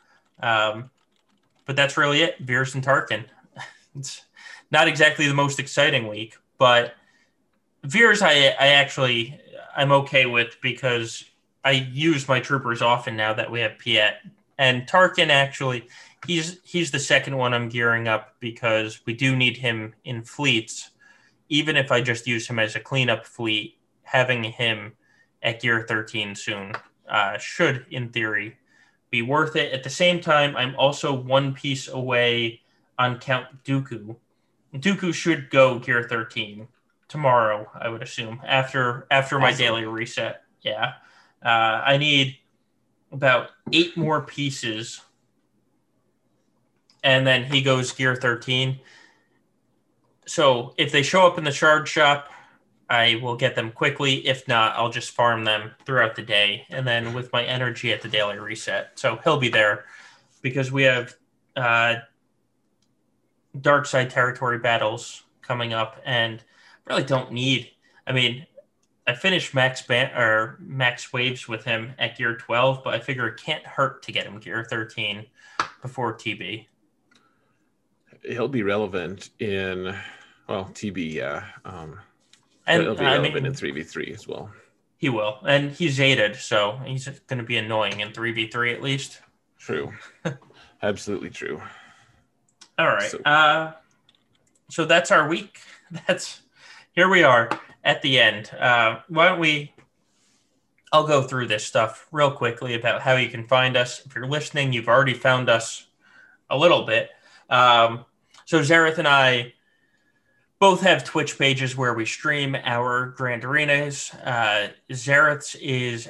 Um 0.42 0.90
but 1.66 1.76
that's 1.76 1.98
really 1.98 2.22
it. 2.22 2.40
Veers 2.40 2.76
and 2.76 2.84
Tarkin. 2.84 3.26
it's 3.96 4.24
not 4.72 4.88
exactly 4.88 5.28
the 5.28 5.34
most 5.34 5.60
exciting 5.60 6.08
week, 6.08 6.38
but 6.58 6.94
Veers 7.84 8.22
I 8.22 8.56
I 8.60 8.68
actually 8.68 9.40
I'm 9.76 9.92
okay 9.92 10.26
with 10.26 10.58
because 10.62 11.24
I 11.64 11.72
use 11.72 12.28
my 12.28 12.40
troopers 12.40 12.82
often 12.82 13.18
now 13.18 13.34
that 13.34 13.52
we 13.52 13.60
have 13.60 13.74
Piett. 13.74 14.16
And 14.58 14.88
Tarkin 14.88 15.30
actually 15.30 15.88
he's 16.26 16.60
he's 16.64 16.92
the 16.92 17.00
second 17.00 17.38
one 17.38 17.54
I'm 17.54 17.70
gearing 17.70 18.08
up 18.08 18.36
because 18.40 19.02
we 19.06 19.14
do 19.14 19.36
need 19.36 19.58
him 19.58 19.94
in 20.04 20.24
fleets. 20.24 20.92
Even 21.50 21.78
if 21.78 21.92
I 21.92 22.02
just 22.02 22.28
use 22.28 22.48
him 22.48 22.60
as 22.60 22.76
a 22.76 22.80
cleanup 22.80 23.26
fleet, 23.26 23.78
having 24.04 24.44
him 24.44 24.94
at 25.42 25.62
gear 25.62 25.86
13 25.88 26.36
soon 26.36 26.74
uh, 27.10 27.38
should, 27.38 27.86
in 27.90 28.10
theory, 28.10 28.58
be 29.12 29.22
worth 29.22 29.56
it. 29.56 29.72
At 29.72 29.84
the 29.84 29.90
same 29.90 30.20
time, 30.20 30.58
I'm 30.58 30.76
also 30.76 31.14
one 31.14 31.54
piece 31.54 31.88
away 31.88 32.62
on 33.00 33.20
Count 33.20 33.64
Dooku. 33.64 34.18
Dooku 34.76 35.14
should 35.14 35.50
go 35.50 35.80
gear 35.80 36.04
13 36.04 36.68
tomorrow, 37.08 37.70
I 37.74 37.88
would 37.88 38.04
assume, 38.04 38.42
after 38.46 39.08
after 39.10 39.40
my 39.40 39.50
Awesome. 39.50 39.58
daily 39.58 39.86
reset. 39.86 40.44
Yeah. 40.62 40.94
Uh, 41.44 41.48
I 41.86 41.98
need 41.98 42.38
about 43.12 43.52
eight 43.72 43.96
more 43.98 44.22
pieces. 44.22 45.02
And 47.04 47.26
then 47.26 47.46
he 47.46 47.62
goes 47.62 47.92
gear 47.92 48.16
13. 48.16 48.80
So 50.26 50.74
if 50.78 50.92
they 50.92 51.04
show 51.04 51.26
up 51.26 51.38
in 51.38 51.44
the 51.44 51.52
shard 51.52 51.88
shop, 51.88 52.30
I 52.90 53.20
will 53.22 53.36
get 53.36 53.56
them 53.56 53.72
quickly. 53.72 54.26
If 54.28 54.48
not, 54.48 54.76
I'll 54.76 54.92
just 54.92 55.12
farm 55.12 55.44
them 55.44 55.72
throughout 55.86 56.16
the 56.16 56.22
day 56.22 56.66
and 56.70 56.88
then 56.88 57.14
with 57.14 57.32
my 57.34 57.44
energy 57.44 57.92
at 57.92 58.02
the 58.02 58.10
daily 58.10 58.40
reset. 58.40 58.92
So 58.96 59.20
he'll 59.24 59.40
be 59.40 59.50
there 59.50 59.86
because 60.42 60.72
we 60.72 60.84
have 60.84 61.16
uh, 61.56 61.96
dark 63.60 63.86
side 63.86 64.10
territory 64.10 64.60
battles 64.60 65.24
coming 65.42 65.74
up 65.74 66.02
and 66.06 66.44
really 66.86 67.04
don't 67.04 67.32
need. 67.32 67.72
I 68.06 68.14
mean, 68.14 68.46
I 69.08 69.14
finished 69.14 69.54
max 69.56 69.82
ban 69.82 70.12
or 70.16 70.58
max 70.60 71.14
waves 71.14 71.48
with 71.48 71.64
him 71.64 71.94
at 71.98 72.18
gear 72.18 72.36
12, 72.36 72.84
but 72.84 72.94
I 72.94 73.00
figure 73.00 73.26
it 73.28 73.42
can't 73.42 73.66
hurt 73.66 74.04
to 74.04 74.12
get 74.12 74.26
him 74.26 74.38
gear 74.40 74.66
13 74.70 75.26
before 75.82 76.14
TB. 76.18 76.66
He'll 78.24 78.50
be 78.50 78.64
relevant 78.64 79.30
in 79.40 79.96
well 80.48 80.66
TB, 80.74 81.14
yeah. 81.14 81.46
Um, 81.64 82.00
And 82.66 82.84
he'll 82.84 82.96
be 82.96 83.06
I 83.06 83.14
relevant 83.14 83.36
mean, 83.36 83.46
in 83.46 83.54
three 83.54 83.72
v 83.72 83.84
three 83.84 84.12
as 84.14 84.28
well. 84.28 84.52
he 84.98 85.08
will, 85.10 85.40
and 85.46 85.72
he's 85.72 86.00
aided, 86.02 86.36
so 86.36 86.80
he's 86.86 87.08
going 87.28 87.38
to 87.40 87.46
be 87.46 87.58
annoying 87.58 88.00
in 88.02 88.10
3v3 88.12 88.74
at 88.74 88.82
least. 88.82 89.22
True, 89.58 89.94
absolutely 90.84 91.30
true. 91.30 91.62
All 92.78 92.88
right. 92.88 93.10
So- 93.12 93.20
uh, 93.20 93.74
so 94.70 94.84
that's 94.86 95.12
our 95.12 95.30
week. 95.30 95.60
That's 96.08 96.42
here 96.92 97.08
we 97.08 97.24
are 97.24 97.50
at 97.88 98.02
the 98.02 98.20
end. 98.20 98.52
Uh, 98.54 99.00
why 99.08 99.30
don't 99.30 99.40
we? 99.40 99.74
I'll 100.92 101.08
go 101.08 101.22
through 101.24 101.48
this 101.48 101.66
stuff 101.66 102.08
real 102.12 102.32
quickly 102.32 102.76
about 102.76 103.02
how 103.02 103.16
you 103.16 103.30
can 103.30 103.48
find 103.48 103.76
us. 103.76 104.06
If 104.06 104.14
you're 104.14 104.28
listening, 104.28 104.74
you've 104.74 104.90
already 104.90 105.14
found 105.14 105.50
us 105.50 105.88
a 106.50 106.58
little 106.58 106.86
bit. 106.86 107.10
Um, 107.50 108.06
so 108.46 108.60
Xaereth 108.60 108.98
and 108.98 109.08
I 109.08 109.54
both 110.60 110.82
have 110.82 111.04
Twitch 111.04 111.38
pages 111.38 111.78
where 111.78 111.94
we 111.94 112.06
stream 112.06 112.56
our 112.64 113.08
Grand 113.18 113.46
Arenas. 113.46 114.14
Uh, 114.24 114.68
Xaereth's 114.90 115.56
is 115.56 116.10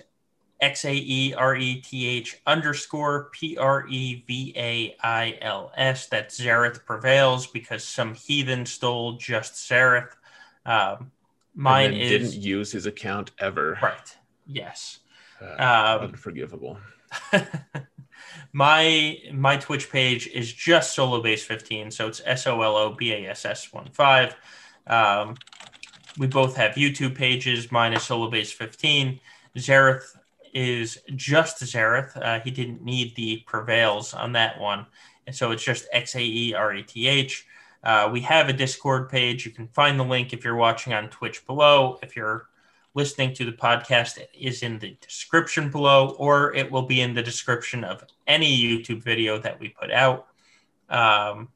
X 0.60 0.86
A 0.86 0.94
E 0.94 1.34
R 1.36 1.56
E 1.56 1.82
T 1.82 2.08
H 2.08 2.42
underscore 2.48 3.30
P 3.34 3.56
R 3.58 3.88
E 3.88 4.24
V 4.28 4.54
A 4.56 4.96
I 5.04 5.38
L 5.42 5.72
S. 5.76 6.08
That's 6.08 6.40
Xaereth 6.40 6.86
Prevails 6.86 7.46
because 7.46 7.84
some 7.84 8.16
heathen 8.16 8.66
stole 8.66 9.14
just 9.14 9.54
Xaereth. 9.54 10.14
Um, 10.66 11.12
mine 11.58 11.94
is 11.94 12.10
didn't 12.32 12.42
use 12.42 12.72
his 12.72 12.86
account 12.86 13.32
ever. 13.40 13.78
right. 13.82 14.18
Yes. 14.46 15.00
Uh, 15.42 16.00
Um, 16.02 16.10
unforgivable. 16.10 16.80
my 18.54 19.18
my 19.34 19.58
Twitch 19.58 19.90
page 19.92 20.28
is 20.28 20.52
just 20.52 20.98
Solobass 20.98 21.40
15, 21.40 21.92
so 21.92 22.08
it's 22.08 22.22
S 22.26 22.48
O 22.48 22.62
L 22.62 22.76
O 22.76 22.92
B 22.92 23.12
A 23.14 23.30
S 23.30 23.46
S 23.46 23.72
1 23.74 23.90
5. 23.92 24.36
Um, 24.88 25.36
we 26.18 26.28
both 26.28 26.56
have 26.56 26.76
YouTube 26.76 27.16
pages. 27.16 27.72
Mine 27.72 27.94
is 27.94 28.02
Solobass 28.02 28.52
15. 28.54 29.20
Xaereth 29.58 30.16
is 30.54 30.98
just 31.16 31.62
Xaereth. 31.62 32.16
Uh, 32.20 32.40
he 32.40 32.52
didn't 32.52 32.84
need 32.84 33.16
the 33.16 33.44
prevails 33.46 34.14
on 34.14 34.32
that 34.34 34.60
one. 34.60 34.86
And 35.28 35.36
so 35.36 35.52
it's 35.52 35.64
just 35.64 35.88
X 35.92 36.16
A 36.16 36.22
E 36.22 36.54
R 36.54 36.74
E 36.74 36.84
T 36.84 37.08
H. 37.08 37.46
Uh, 37.84 38.10
we 38.12 38.22
have 38.22 38.50
a 38.50 38.54
Discord 38.54 39.10
page. 39.10 39.46
You 39.46 39.52
can 39.52 39.68
find 39.68 40.00
the 40.00 40.04
link 40.04 40.34
if 40.34 40.44
you're 40.44 40.56
watching 40.56 40.94
on 40.94 41.10
Twitch 41.10 41.46
below. 41.46 42.00
If 42.02 42.16
you're 42.16 42.48
listening 42.94 43.34
to 43.36 43.46
the 43.46 43.52
podcast, 43.52 44.18
it 44.18 44.30
is 44.38 44.64
in 44.64 44.80
the 44.80 44.98
description 45.02 45.70
below, 45.70 46.16
or 46.18 46.54
it 46.56 46.72
will 46.72 46.82
be 46.82 47.02
in 47.02 47.14
the 47.14 47.22
description 47.22 47.84
of 47.84 48.04
any 48.26 48.58
YouTube 48.58 49.04
video 49.04 49.38
that 49.40 49.60
we 49.60 49.70
put 49.70 49.92
out. 49.92 50.28
Um, 50.90 51.50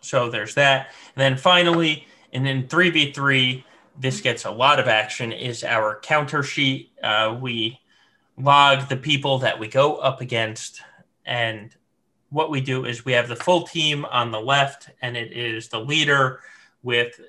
so 0.00 0.30
there's 0.30 0.54
that. 0.54 0.88
And 1.14 1.20
then 1.20 1.36
finally, 1.36 2.06
and 2.32 2.44
then 2.44 2.66
3v3, 2.68 3.64
this 3.98 4.20
gets 4.20 4.44
a 4.44 4.50
lot 4.50 4.80
of 4.80 4.88
action, 4.88 5.32
is 5.32 5.62
our 5.62 6.00
counter 6.00 6.42
sheet. 6.42 6.90
Uh, 7.02 7.36
we 7.38 7.78
log 8.38 8.88
the 8.88 8.96
people 8.96 9.38
that 9.40 9.58
we 9.58 9.68
go 9.68 9.96
up 9.96 10.20
against. 10.20 10.80
And 11.26 11.74
what 12.30 12.50
we 12.50 12.60
do 12.60 12.84
is 12.84 13.04
we 13.04 13.12
have 13.12 13.28
the 13.28 13.36
full 13.36 13.62
team 13.62 14.04
on 14.06 14.30
the 14.30 14.40
left, 14.40 14.90
and 15.02 15.16
it 15.16 15.32
is 15.32 15.68
the 15.68 15.80
leader 15.80 16.40
with 16.82 17.20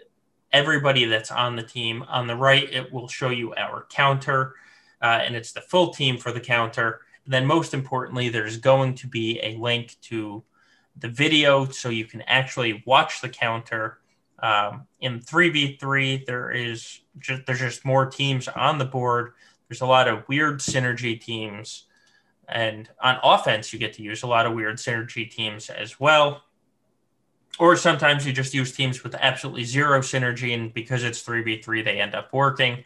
everybody 0.51 1.05
that's 1.05 1.31
on 1.31 1.55
the 1.55 1.63
team. 1.63 2.03
On 2.07 2.27
the 2.27 2.35
right, 2.35 2.71
it 2.71 2.91
will 2.91 3.07
show 3.07 3.29
you 3.29 3.53
our 3.55 3.87
counter, 3.89 4.55
uh, 5.01 5.19
and 5.23 5.35
it's 5.35 5.51
the 5.51 5.61
full 5.61 5.93
team 5.93 6.17
for 6.17 6.31
the 6.31 6.39
counter. 6.39 7.01
And 7.25 7.33
then, 7.33 7.45
most 7.45 7.73
importantly, 7.73 8.29
there's 8.29 8.57
going 8.57 8.95
to 8.95 9.07
be 9.07 9.39
a 9.41 9.57
link 9.57 9.97
to 10.03 10.43
the 10.97 11.09
video 11.09 11.65
so 11.65 11.89
you 11.89 12.05
can 12.05 12.21
actually 12.23 12.83
watch 12.85 13.21
the 13.21 13.29
counter. 13.29 13.99
Um, 14.39 14.87
in 14.99 15.19
3v3, 15.19 16.25
there 16.25 16.51
is 16.51 17.01
just 17.19 17.45
there's 17.45 17.59
just 17.59 17.85
more 17.85 18.05
teams 18.05 18.47
on 18.47 18.77
the 18.77 18.85
board. 18.85 19.33
There's 19.67 19.81
a 19.81 19.85
lot 19.85 20.07
of 20.07 20.27
weird 20.27 20.59
synergy 20.59 21.19
teams. 21.19 21.85
And 22.51 22.89
on 23.01 23.17
offense, 23.23 23.71
you 23.71 23.79
get 23.79 23.93
to 23.93 24.03
use 24.03 24.23
a 24.23 24.27
lot 24.27 24.45
of 24.45 24.53
weird 24.53 24.77
synergy 24.77 25.29
teams 25.29 25.69
as 25.69 25.99
well. 25.99 26.43
Or 27.59 27.75
sometimes 27.75 28.25
you 28.25 28.33
just 28.33 28.53
use 28.53 28.71
teams 28.71 29.03
with 29.03 29.15
absolutely 29.15 29.63
zero 29.63 29.99
synergy 29.99 30.53
and 30.53 30.73
because 30.73 31.03
it's 31.03 31.23
3v3 31.23 31.83
they 31.83 31.99
end 31.99 32.15
up 32.15 32.33
working. 32.33 32.83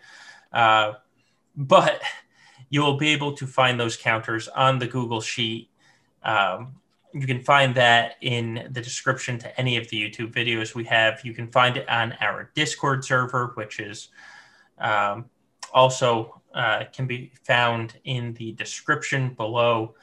Uh, 0.52 0.94
but 1.56 2.02
you 2.70 2.82
will 2.82 2.98
be 2.98 3.10
able 3.10 3.34
to 3.34 3.48
find 3.48 3.80
those 3.80 3.96
counters 3.96 4.48
on 4.48 4.80
the 4.80 4.88
google 4.88 5.22
sheet. 5.22 5.70
Um, 6.24 6.76
you 7.14 7.26
can 7.26 7.42
find 7.44 7.76
that 7.76 8.16
in 8.22 8.68
the 8.72 8.82
description 8.82 9.38
to 9.40 9.60
any 9.60 9.78
of 9.78 9.88
the 9.90 9.98
youtube 10.02 10.34
videos 10.34 10.76
we 10.76 10.84
have. 10.86 11.24
You 11.24 11.34
can 11.34 11.50
find 11.52 11.78
it 11.78 11.88
on 11.88 12.14
our 12.20 12.52
discord 12.56 13.06
server 13.06 13.52
which 13.56 13.80
is 13.80 14.10
um, 14.80 15.26
also 15.74 16.42
uh, 16.56 16.86
can 16.91 17.06
be 17.06 17.32
found 17.44 17.99
in 18.06 18.34
the 18.34 18.53
description 18.53 19.34
below 19.34 19.94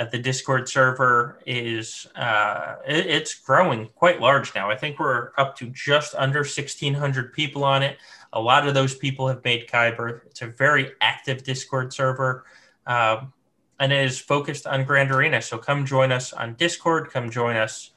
uh, 0.00 0.04
the 0.04 0.18
Discord 0.18 0.68
server 0.68 1.40
is 1.46 2.06
uh, 2.16 2.76
it, 2.86 3.06
it's 3.06 3.34
growing 3.34 3.88
quite 3.94 4.20
large 4.20 4.54
now. 4.54 4.70
I 4.70 4.76
think 4.76 4.98
we're 4.98 5.30
up 5.36 5.56
to 5.58 5.66
just 5.66 6.14
under 6.14 6.40
1,600 6.40 7.32
people 7.32 7.64
on 7.64 7.82
it. 7.82 7.98
A 8.32 8.40
lot 8.40 8.66
of 8.66 8.74
those 8.74 8.94
people 8.94 9.28
have 9.28 9.44
made 9.44 9.68
Kyber. 9.68 10.22
It's 10.26 10.42
a 10.42 10.46
very 10.46 10.92
active 11.00 11.42
Discord 11.42 11.92
server, 11.92 12.44
um, 12.86 13.32
and 13.78 13.92
it 13.92 14.04
is 14.04 14.18
focused 14.18 14.66
on 14.66 14.84
Grand 14.84 15.10
Arena. 15.10 15.42
So 15.42 15.58
come 15.58 15.84
join 15.84 16.12
us 16.12 16.32
on 16.32 16.54
Discord. 16.54 17.10
Come 17.10 17.30
join 17.30 17.56
us 17.56 17.90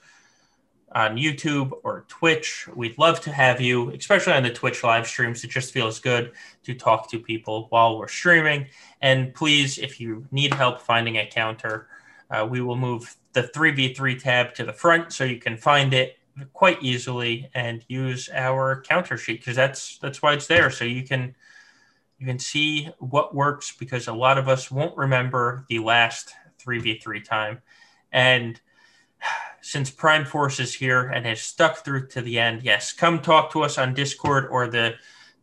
on 0.94 1.18
YouTube 1.18 1.72
or 1.84 2.06
Twitch. 2.08 2.68
We'd 2.76 2.98
love 2.98 3.20
to 3.22 3.32
have 3.32 3.60
you, 3.60 3.92
especially 3.92 4.34
on 4.34 4.44
the 4.44 4.52
Twitch 4.52 4.84
live 4.84 5.08
streams. 5.08 5.44
It 5.44 5.50
just 5.50 5.74
feels 5.74 6.00
good 6.00 6.32
to 6.64 6.76
talk 6.76 7.10
to 7.12 7.20
people 7.20 7.68
while 7.70 7.98
we're 7.98 8.08
streaming. 8.08 8.68
And 9.02 9.34
please, 9.34 9.78
if 9.78 10.00
you 10.00 10.26
need 10.32 10.54
help 10.54 10.82
finding 10.82 11.18
a 11.18 11.26
counter, 11.26 11.88
uh, 12.30 12.48
we 12.50 12.62
will 12.62 12.76
move 12.76 13.16
the 13.34 13.44
3v3 13.44 14.22
tab 14.22 14.54
to 14.56 14.66
the 14.66 14.74
front 14.74 15.12
so 15.14 15.24
you 15.24 15.40
can 15.40 15.58
find 15.58 15.94
it 15.94 16.18
quite 16.54 16.82
easily 16.82 17.50
and 17.54 17.84
use 17.88 18.30
our 18.34 18.82
counter 18.88 19.18
sheet 19.18 19.40
because 19.40 19.56
that's 19.56 20.00
that's 20.00 20.22
why 20.22 20.34
it's 20.34 20.48
there 20.48 20.72
so 20.72 20.84
you 20.84 21.04
can 21.04 21.36
you 22.18 22.26
can 22.26 22.40
see 22.40 22.90
what 22.98 23.36
works 23.36 23.72
because 23.78 24.08
a 24.08 24.14
lot 24.14 24.40
of 24.40 24.48
us 24.48 24.72
won't 24.72 24.98
remember 24.98 25.66
the 25.70 25.78
last 25.78 26.34
3v3 26.66 27.24
time 27.24 27.62
and 28.12 28.60
since 29.64 29.90
prime 29.90 30.26
force 30.26 30.60
is 30.60 30.74
here 30.74 31.08
and 31.10 31.26
has 31.26 31.42
stuck 31.42 31.78
through 31.78 32.06
to 32.06 32.22
the 32.22 32.38
end 32.38 32.62
yes 32.64 32.92
come 32.92 33.20
talk 33.20 33.52
to 33.52 33.64
us 33.64 33.78
on 33.78 33.94
discord 33.94 34.48
or 34.52 34.68
the 34.68 34.94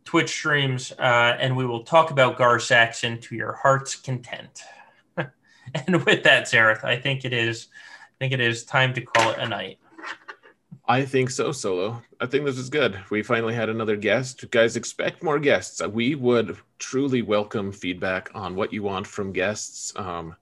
twitch 0.05 0.29
streams 0.29 0.91
uh, 0.99 1.35
and 1.39 1.55
we 1.55 1.65
will 1.65 1.83
talk 1.83 2.11
about 2.11 2.37
gar 2.37 2.59
saxon 2.59 3.19
to 3.19 3.35
your 3.35 3.53
heart's 3.53 3.95
content 3.95 4.61
and 5.17 6.05
with 6.05 6.23
that 6.23 6.45
Xaereth 6.45 6.83
i 6.83 6.95
think 6.95 7.25
it 7.25 7.33
is 7.33 7.67
i 8.07 8.15
think 8.19 8.31
it 8.31 8.39
is 8.39 8.63
time 8.63 8.93
to 8.93 9.01
call 9.01 9.31
it 9.31 9.39
a 9.39 9.47
night 9.47 9.79
I 10.87 11.05
think 11.05 11.29
so, 11.29 11.53
Solo. 11.53 12.01
I 12.19 12.25
think 12.25 12.43
this 12.43 12.57
is 12.57 12.69
good. 12.69 12.99
We 13.09 13.23
finally 13.23 13.53
had 13.53 13.69
another 13.69 13.95
guest. 13.95 14.49
Guys, 14.51 14.75
expect 14.75 15.23
more 15.23 15.39
guests. 15.39 15.81
We 15.81 16.15
would 16.15 16.57
truly 16.79 17.21
welcome 17.21 17.71
feedback 17.71 18.29
on 18.33 18.55
what 18.55 18.73
you 18.73 18.83
want 18.83 19.07
from 19.07 19.31
guests. 19.31 19.93
Um, 19.95 20.35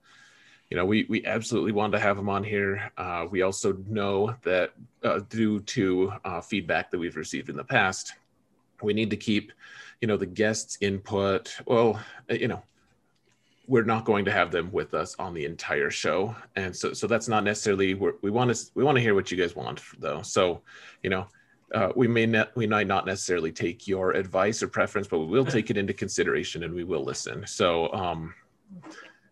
you 0.69 0.77
know, 0.77 0.85
we, 0.85 1.05
we 1.09 1.25
absolutely 1.25 1.71
want 1.71 1.93
to 1.93 1.99
have 1.99 2.15
them 2.15 2.29
on 2.29 2.43
here. 2.43 2.91
Uh, 2.97 3.25
we 3.29 3.41
also 3.41 3.73
know 3.87 4.35
that 4.43 4.71
uh, 5.03 5.21
due 5.29 5.59
to 5.61 6.13
uh, 6.23 6.41
feedback 6.41 6.91
that 6.91 6.99
we've 6.99 7.15
received 7.15 7.49
in 7.49 7.55
the 7.55 7.63
past, 7.63 8.13
we 8.81 8.93
need 8.93 9.09
to 9.09 9.17
keep, 9.17 9.51
you 9.99 10.07
know, 10.07 10.15
the 10.15 10.25
guests' 10.25 10.77
input. 10.79 11.55
Well, 11.65 11.99
you 12.29 12.47
know, 12.47 12.61
we're 13.69 13.83
not 13.83 14.03
going 14.03 14.25
to 14.25 14.31
have 14.31 14.51
them 14.51 14.71
with 14.71 14.95
us 14.95 15.15
on 15.19 15.33
the 15.33 15.45
entire 15.45 15.91
show 15.91 16.35
and 16.55 16.75
so 16.75 16.91
so 16.91 17.05
that's 17.05 17.27
not 17.27 17.43
necessarily 17.43 17.93
we're, 17.93 18.15
we 18.23 18.31
want 18.31 18.53
to 18.53 18.65
we 18.73 18.83
want 18.83 18.95
to 18.95 19.01
hear 19.01 19.13
what 19.13 19.29
you 19.29 19.37
guys 19.37 19.55
want 19.55 19.79
though 19.99 20.23
so 20.23 20.59
you 21.03 21.09
know 21.09 21.27
uh, 21.75 21.91
we 21.95 22.07
may 22.07 22.25
not 22.25 22.53
we 22.55 22.65
might 22.65 22.87
not 22.87 23.05
necessarily 23.05 23.51
take 23.51 23.87
your 23.87 24.11
advice 24.13 24.63
or 24.63 24.67
preference 24.67 25.07
but 25.07 25.19
we 25.19 25.27
will 25.27 25.45
take 25.45 25.69
it 25.69 25.77
into 25.77 25.93
consideration 25.93 26.63
and 26.63 26.73
we 26.73 26.83
will 26.83 27.03
listen 27.03 27.45
so 27.45 27.93
um 27.93 28.33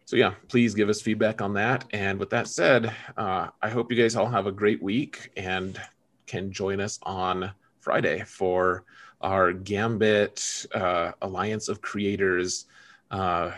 so 0.07 0.15
yeah 0.15 0.33
please 0.47 0.73
give 0.73 0.89
us 0.89 0.99
feedback 0.99 1.41
on 1.41 1.53
that 1.53 1.85
and 1.91 2.19
with 2.19 2.31
that 2.31 2.47
said 2.47 2.91
uh, 3.17 3.47
i 3.61 3.69
hope 3.69 3.91
you 3.91 4.01
guys 4.01 4.15
all 4.15 4.27
have 4.27 4.47
a 4.47 4.51
great 4.51 4.81
week 4.81 5.29
and 5.37 5.79
can 6.25 6.51
join 6.51 6.81
us 6.81 6.97
on 7.03 7.51
friday 7.79 8.23
for 8.25 8.83
our 9.21 9.53
gambit 9.53 10.65
uh, 10.73 11.11
alliance 11.21 11.69
of 11.69 11.81
creators 11.81 12.65
uh, 13.11 13.51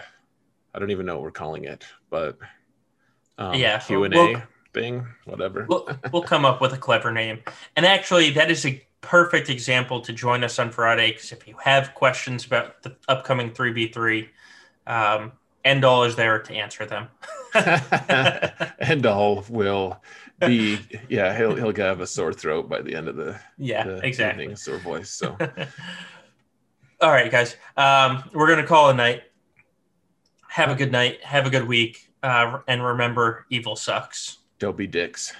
I 0.74 0.80
don't 0.80 0.92
even 0.92 1.06
know 1.06 1.16
what 1.16 1.24
we're 1.24 1.32
calling 1.32 1.66
it, 1.66 1.86
but 2.10 2.38
um, 3.38 3.56
Yeah, 3.56 3.80
Q 3.80 4.04
and 4.04 4.14
A 4.14 4.48
thing, 4.74 5.08
whatever. 5.26 5.66
we'll, 5.68 5.90
we'll 6.12 6.24
come 6.24 6.46
up 6.46 6.62
with 6.62 6.74
a 6.74 6.78
clever 6.78 7.12
name. 7.12 7.40
And 7.76 7.86
actually, 7.86 8.30
that 8.32 8.52
is 8.52 8.66
a 8.66 8.82
perfect 9.02 9.50
example 9.50 10.02
to 10.02 10.14
join 10.14 10.44
us 10.44 10.60
on 10.60 10.72
Friday 10.72 11.12
because 11.12 11.32
if 11.32 11.48
you 11.48 11.56
have 11.64 11.96
questions 11.96 12.46
about 12.46 12.84
the 12.84 12.96
upcoming 13.08 13.52
3v3, 13.52 14.28
um, 14.86 15.32
Endall 15.66 16.08
is 16.08 16.16
there 16.16 16.40
to 16.40 16.54
answer 16.54 16.86
them. 16.86 17.08
Endall 18.82 19.50
will 19.50 20.02
be, 20.40 20.80
yeah, 21.10 21.36
he'll 21.38 21.56
he'll 21.56 21.76
have 21.76 22.00
a 22.00 22.08
sore 22.08 22.34
throat 22.34 22.70
by 22.70 22.82
the 22.82 22.96
end 22.96 23.08
of 23.08 23.16
the 23.16 23.40
yeah, 23.58 23.84
the 23.84 23.98
exactly. 23.98 24.44
evening, 24.44 24.58
sore 24.58 24.78
voice. 24.78 25.10
So 25.10 25.38
All 27.02 27.12
right, 27.12 27.32
guys. 27.32 27.56
Um, 27.78 28.24
we're 28.34 28.48
gonna 28.48 28.68
call 28.68 28.90
a 28.90 28.94
night. 28.94 29.24
Have 30.50 30.70
a 30.70 30.76
good 30.76 30.92
night. 30.92 31.24
Have 31.24 31.46
a 31.46 31.50
good 31.50 31.68
week. 31.68 32.12
Uh, 32.22 32.60
and 32.68 32.84
remember, 32.84 33.46
evil 33.50 33.76
sucks. 33.76 34.40
don't 34.60 34.76
be 34.76 34.88
dicks. 34.88 35.34